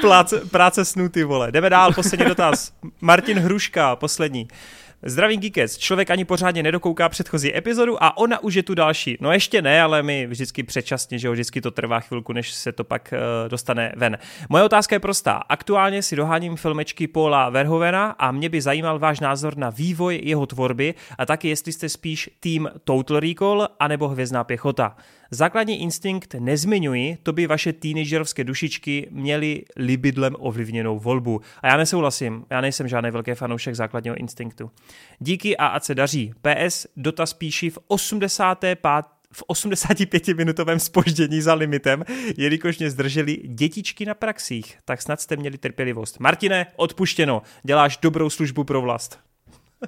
[0.00, 1.52] Práce, práce snů, ty vole.
[1.52, 2.72] Jdeme dál, poslední dotaz.
[3.00, 4.48] Martin Hruška, poslední.
[5.02, 9.16] Zdravý Geekec, člověk ani pořádně nedokouká předchozí epizodu a ona už je tu další.
[9.20, 12.72] No ještě ne, ale my vždycky předčasně, že jo, vždycky to trvá chvilku, než se
[12.72, 14.18] to pak uh, dostane ven.
[14.48, 15.32] Moje otázka je prostá.
[15.32, 20.46] Aktuálně si doháním filmečky Paula Verhovena a mě by zajímal váš názor na vývoj jeho
[20.46, 24.96] tvorby a taky jestli jste spíš tým Total Recall anebo Hvězdná pěchota.
[25.32, 31.40] Základní instinkt nezmiňuji, to by vaše teenagerovské dušičky měly libidlem ovlivněnou volbu.
[31.62, 34.70] A já nesouhlasím, já nejsem žádný velký fanoušek základního instinktu.
[35.18, 36.32] Díky a ať se daří.
[36.42, 38.78] PS, dotaz píši v 85
[39.32, 42.04] v 85-minutovém spoždění za limitem,
[42.36, 44.78] jelikož mě zdrželi dětičky na praxích.
[44.84, 46.20] Tak snad jste měli trpělivost.
[46.20, 47.42] Martine, odpuštěno.
[47.62, 49.18] Děláš dobrou službu pro vlast.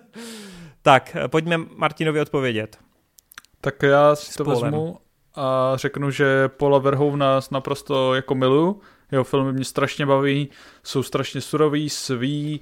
[0.82, 2.78] tak, pojďme Martinovi odpovědět.
[3.60, 4.98] Tak já si to vezmu
[5.34, 8.80] a řeknu, že Paula Verhoevna naprosto jako milu.
[9.12, 10.48] Jeho filmy mě strašně baví,
[10.82, 12.60] jsou strašně surový, svý,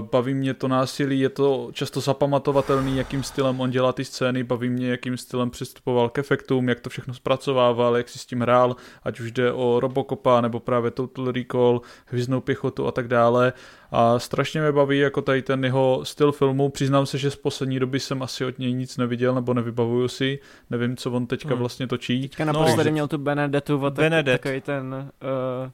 [0.00, 4.68] baví mě to násilí, je to často zapamatovatelný, jakým stylem on dělá ty scény, baví
[4.68, 8.76] mě, jakým stylem přistupoval k efektům, jak to všechno zpracovával, jak si s tím hrál,
[9.02, 13.52] ať už jde o Robocopa nebo právě Total Recall, Hvězdnou pěchotu a tak dále.
[13.90, 16.68] A strašně mě baví jako tady ten jeho styl filmu.
[16.68, 20.38] Přiznám se, že z poslední doby jsem asi od něj nic neviděl nebo nevybavuju si.
[20.70, 21.58] Nevím, co on teďka hmm.
[21.58, 22.22] vlastně točí.
[22.22, 24.40] Teďka naposledy no, měl tu Benedettu, Benedet.
[24.40, 25.10] takový ten,
[25.64, 25.70] uh,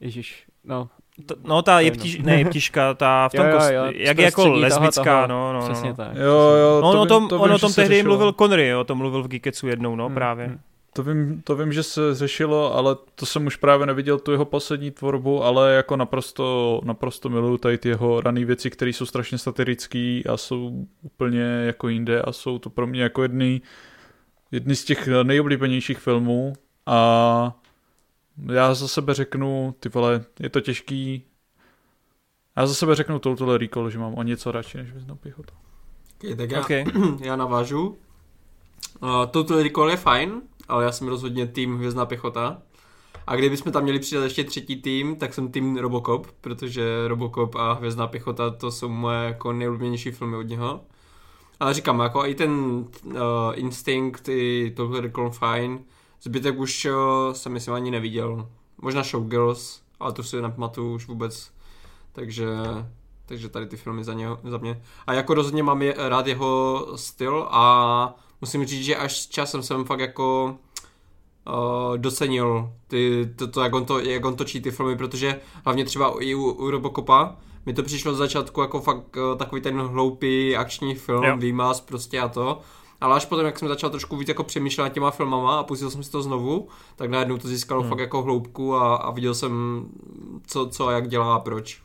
[0.00, 0.88] ježiš, no,
[1.26, 4.48] to, no ta jeptiš, ne jeptiška, ta v tom jo, jo, jo, jak je jako
[4.48, 5.66] lesbická, no, no, no.
[5.66, 6.16] Přesně tak.
[6.16, 8.94] Jo, jo, no, to, no, tom, to, on o tom tehdy mluvil Connery, jo, to
[8.94, 10.46] mluvil v Geeketsu jednou, no, hmm, právě.
[10.46, 10.58] Hmm.
[10.92, 14.44] To vím, to vím, že se řešilo, ale to jsem už právě neviděl tu jeho
[14.44, 19.38] poslední tvorbu, ale jako naprosto, naprosto miluju tady ty jeho rané věci, které jsou strašně
[19.38, 23.60] satirické a jsou úplně jako jinde a jsou to pro mě jako jedny,
[24.52, 26.52] jedny z těch nejoblíbenějších filmů
[26.86, 27.59] a
[28.52, 31.24] já za sebe řeknu, ty vole, je to těžký.
[32.56, 35.54] Já za sebe řeknu Total Recall, že mám o něco radši než Věznou pěchotu.
[36.18, 36.84] Okay, tak já, okay.
[37.20, 37.98] já navážu.
[39.02, 42.62] Uh, Total Recall je fajn, ale já jsem rozhodně tým Hvězdná pěchota.
[43.26, 47.72] A kdybychom tam měli přidat ještě třetí tým, tak jsem tým Robocop, protože Robocop a
[47.72, 50.80] Hvězdná pěchota to jsou moje jako nejoblíbenější filmy od něho.
[51.60, 52.50] Ale říkám, jako i ten
[53.04, 53.12] uh,
[53.54, 55.78] Instinct, i Total Recall fajn.
[56.22, 58.48] Zbytek už uh, jsem myslím ani neviděl.
[58.82, 61.50] Možná Showgirls, ale to si nepamatuju už vůbec.
[62.12, 62.46] Takže,
[63.26, 64.82] takže tady ty filmy za, něho, za mě.
[65.06, 69.62] A jako rozhodně mám je, rád jeho styl a musím říct, že až s časem
[69.62, 70.56] jsem fakt jako
[71.48, 75.84] uh, docenil ty, to, to, jak, on to, jak on točí ty filmy, protože hlavně
[75.84, 79.80] třeba i u, u Robocopa mi to přišlo z začátku jako fakt uh, takový ten
[79.80, 81.36] hloupý akční film, jo.
[81.36, 82.60] výmaz prostě a to.
[83.00, 85.90] Ale až potom, jak jsem začal trošku víc jako přemýšlet nad těma filmama a pustil
[85.90, 87.90] jsem si to znovu, tak najednou to získalo hmm.
[87.90, 89.84] fakt jako hloubku a, a viděl jsem,
[90.46, 91.82] co, co a jak dělá a proč.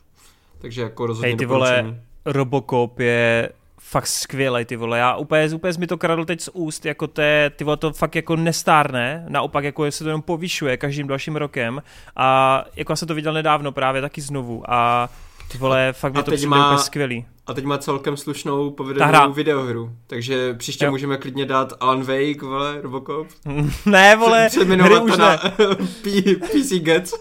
[0.59, 4.99] Takže jako rozhodně Hej, ty vole, Robocop je fakt skvělý, ty vole.
[4.99, 8.15] Já úplně, úplně mi to kradl teď z úst, jako te, ty vole, to fakt
[8.15, 11.81] jako nestárne, naopak jako se to jenom povyšuje každým dalším rokem
[12.15, 15.09] a jako já jsem to viděl nedávno právě taky znovu a
[15.51, 17.25] ty vole, fakt mi to přijde má, úplně skvělý.
[17.47, 20.91] A teď má celkem slušnou povedenou videohru, takže příště jo.
[20.91, 23.27] můžeme klidně dát Alan Wake, vole, Robocop.
[23.85, 25.37] ne, vole, hry už ne.
[26.37, 27.13] PC Gets.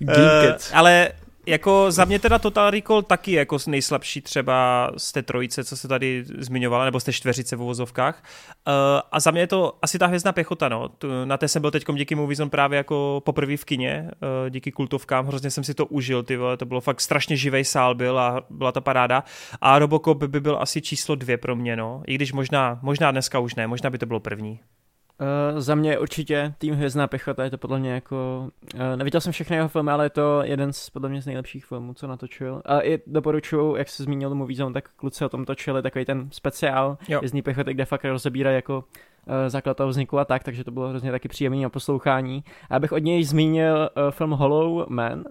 [0.00, 1.08] uh, ale
[1.48, 5.88] jako za mě teda Total Recall taky jako nejslabší třeba z té trojice, co se
[5.88, 8.22] tady zmiňovala, nebo z té čtveřice v uvozovkách.
[8.68, 8.72] Uh,
[9.12, 10.90] a za mě je to asi ta hvězdná pěchota, no.
[11.24, 14.10] Na té jsem byl teď díky Moviezone právě jako poprvé v kině,
[14.44, 17.64] uh, díky kultovkám, hrozně jsem si to užil, ty vole, to bylo fakt strašně živý
[17.64, 19.24] sál byl a byla to paráda.
[19.60, 22.02] A Robocop by byl asi číslo dvě pro mě, no.
[22.06, 24.60] I když možná, možná dneska už ne, možná by to bylo první.
[25.20, 29.32] Uh, za mě určitě tým Hvězdná pěchota, je to podle mě jako, uh, neviděl jsem
[29.32, 32.62] všechny jeho filmy, ale je to jeden z podle mě z nejlepších filmů, co natočil.
[32.64, 36.28] A i doporučuju, jak se zmínil Movie Zone, tak kluci o tom točili takový ten
[36.32, 40.70] speciál Hvězdný pěchoty, kde fakt rozebírají jako uh, základ toho vzniku a tak, takže to
[40.70, 42.44] bylo hrozně taky příjemný na poslouchání.
[42.70, 45.24] A abych od něj zmínil uh, film Hollow Man,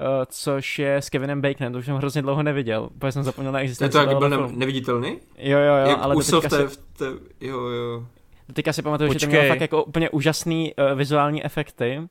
[0.00, 3.52] Uh, což je s Kevinem Baconem, to už jsem hrozně dlouho neviděl, protože jsem zapomněl
[3.52, 3.98] na existenci.
[3.98, 5.18] Je to jak byl ne- neviditelný?
[5.38, 6.68] Jo, jo, jo, jak ale to teďka se...
[6.68, 7.04] v té,
[7.40, 8.06] jo, jo.
[8.52, 9.20] Teďka si pamatuju, Počkej.
[9.20, 12.06] že to mělo fakt jako úplně úžasný uh, vizuální efekty uh,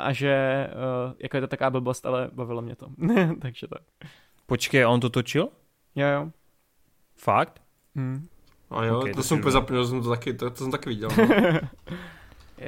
[0.00, 0.66] a že
[1.06, 2.88] uh, jako je to taková blbost, ale bavilo mě to.
[3.42, 3.82] Takže tak.
[4.46, 5.48] Počkej, on to točil?
[5.94, 6.30] Jo, jo.
[7.16, 7.60] Fakt?
[7.96, 8.26] Hmm.
[8.70, 10.88] A jo, okay, to, to jsem úplně zapomněl, jsem to taky, to, to jsem taky
[10.88, 11.08] viděl.
[11.18, 11.58] No.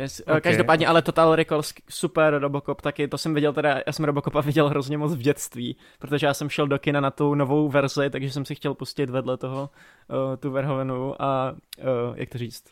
[0.00, 0.22] Yes.
[0.26, 0.40] Okay.
[0.40, 4.68] Každopádně, ale Total Recall, super Robocop taky, to jsem viděl teda, já jsem Robocopa viděl
[4.68, 8.30] hrozně moc v dětství, protože já jsem šel do kina na tu novou verzi, takže
[8.30, 9.70] jsem si chtěl pustit vedle toho
[10.08, 11.84] uh, tu Verhovenu a, uh,
[12.14, 12.64] jak to říct,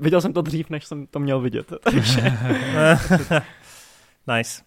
[0.00, 1.72] Viděl jsem to dřív, než jsem to měl vidět.
[4.36, 4.62] Nice.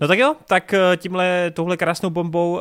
[0.00, 2.60] No tak jo, tak eh, tímhle touhle krásnou bombou uh,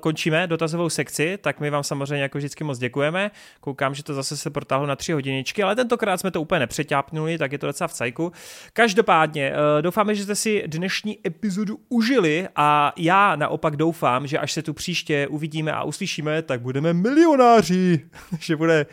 [0.00, 3.30] končíme dotazovou sekci, tak my vám samozřejmě jako vždycky moc děkujeme.
[3.60, 7.38] Koukám, že to zase se protáhlo na tři hodiničky, ale tentokrát jsme to úplně nepřeťápnuli,
[7.38, 8.32] tak je to docela v cajku.
[8.72, 14.52] Každopádně uh, doufáme, že jste si dnešní epizodu užili a já naopak doufám, že až
[14.52, 18.00] se tu příště uvidíme a uslyšíme, tak budeme milionáři,
[18.40, 18.86] že bude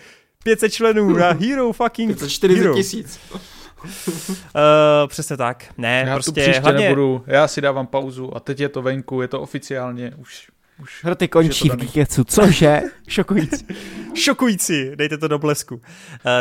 [0.45, 3.19] 500 členů na Hero fucking 540 tisíc.
[3.33, 3.41] uh,
[5.07, 5.65] přesně tak.
[5.77, 6.83] Ne, já prostě tu hlavně...
[6.83, 10.47] nebudu, já si dávám pauzu a teď je to venku, je to oficiálně už
[10.81, 12.81] už Hroty končí v Geekecu, cože?
[13.07, 13.65] Šokující.
[14.13, 15.75] Šokující, dejte to do blesku.
[15.75, 15.81] Uh,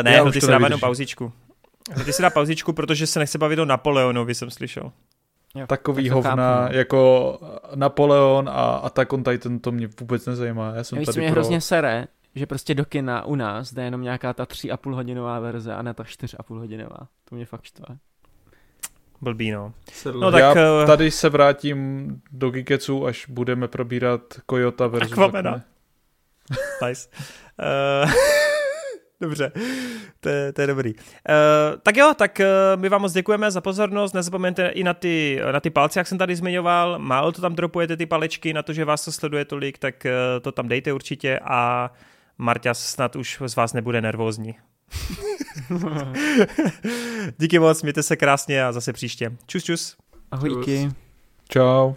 [0.01, 1.31] ne, já Hroty si dává jenom pauzičku.
[1.91, 4.91] Hroty si dá pauzičku, protože se nechce bavit o Napoleonovi, jsem slyšel.
[5.55, 6.75] Jo, Takový hovna chápu.
[6.75, 7.39] jako
[7.75, 10.73] Napoleon a Attack on Titan, to mě vůbec nezajímá.
[10.75, 11.33] Já jsem já tady mě pro...
[11.33, 14.95] hrozně sere, že prostě do kina u nás jde jenom nějaká ta tři a půl
[14.95, 17.07] hodinová verze a ne ta čtyř a půl hodinová.
[17.29, 17.85] To mě fakt štve.
[19.21, 19.73] Blbý, no.
[20.19, 20.85] no tak, Já uh...
[20.85, 25.61] tady se vrátím do Giketsu, až budeme probírat Kojota versus Aquamena.
[26.87, 27.09] nice.
[28.03, 28.11] Uh...
[29.21, 29.51] Dobře,
[30.19, 30.93] to je, to je dobrý.
[30.93, 31.01] Uh,
[31.83, 35.59] tak jo, tak uh, my vám moc děkujeme za pozornost, nezapomeňte i na ty, na
[35.59, 38.85] ty palce, jak jsem tady zmiňoval, málo to tam dropujete ty palečky, na to, že
[38.85, 41.91] vás to sleduje tolik, tak uh, to tam dejte určitě a
[42.37, 44.55] Marta snad už z vás nebude nervózní.
[47.37, 49.37] Díky moc, mějte se krásně a zase příště.
[49.47, 49.97] Čus, čus.
[50.31, 50.89] Ahojky.
[51.49, 51.93] Čau.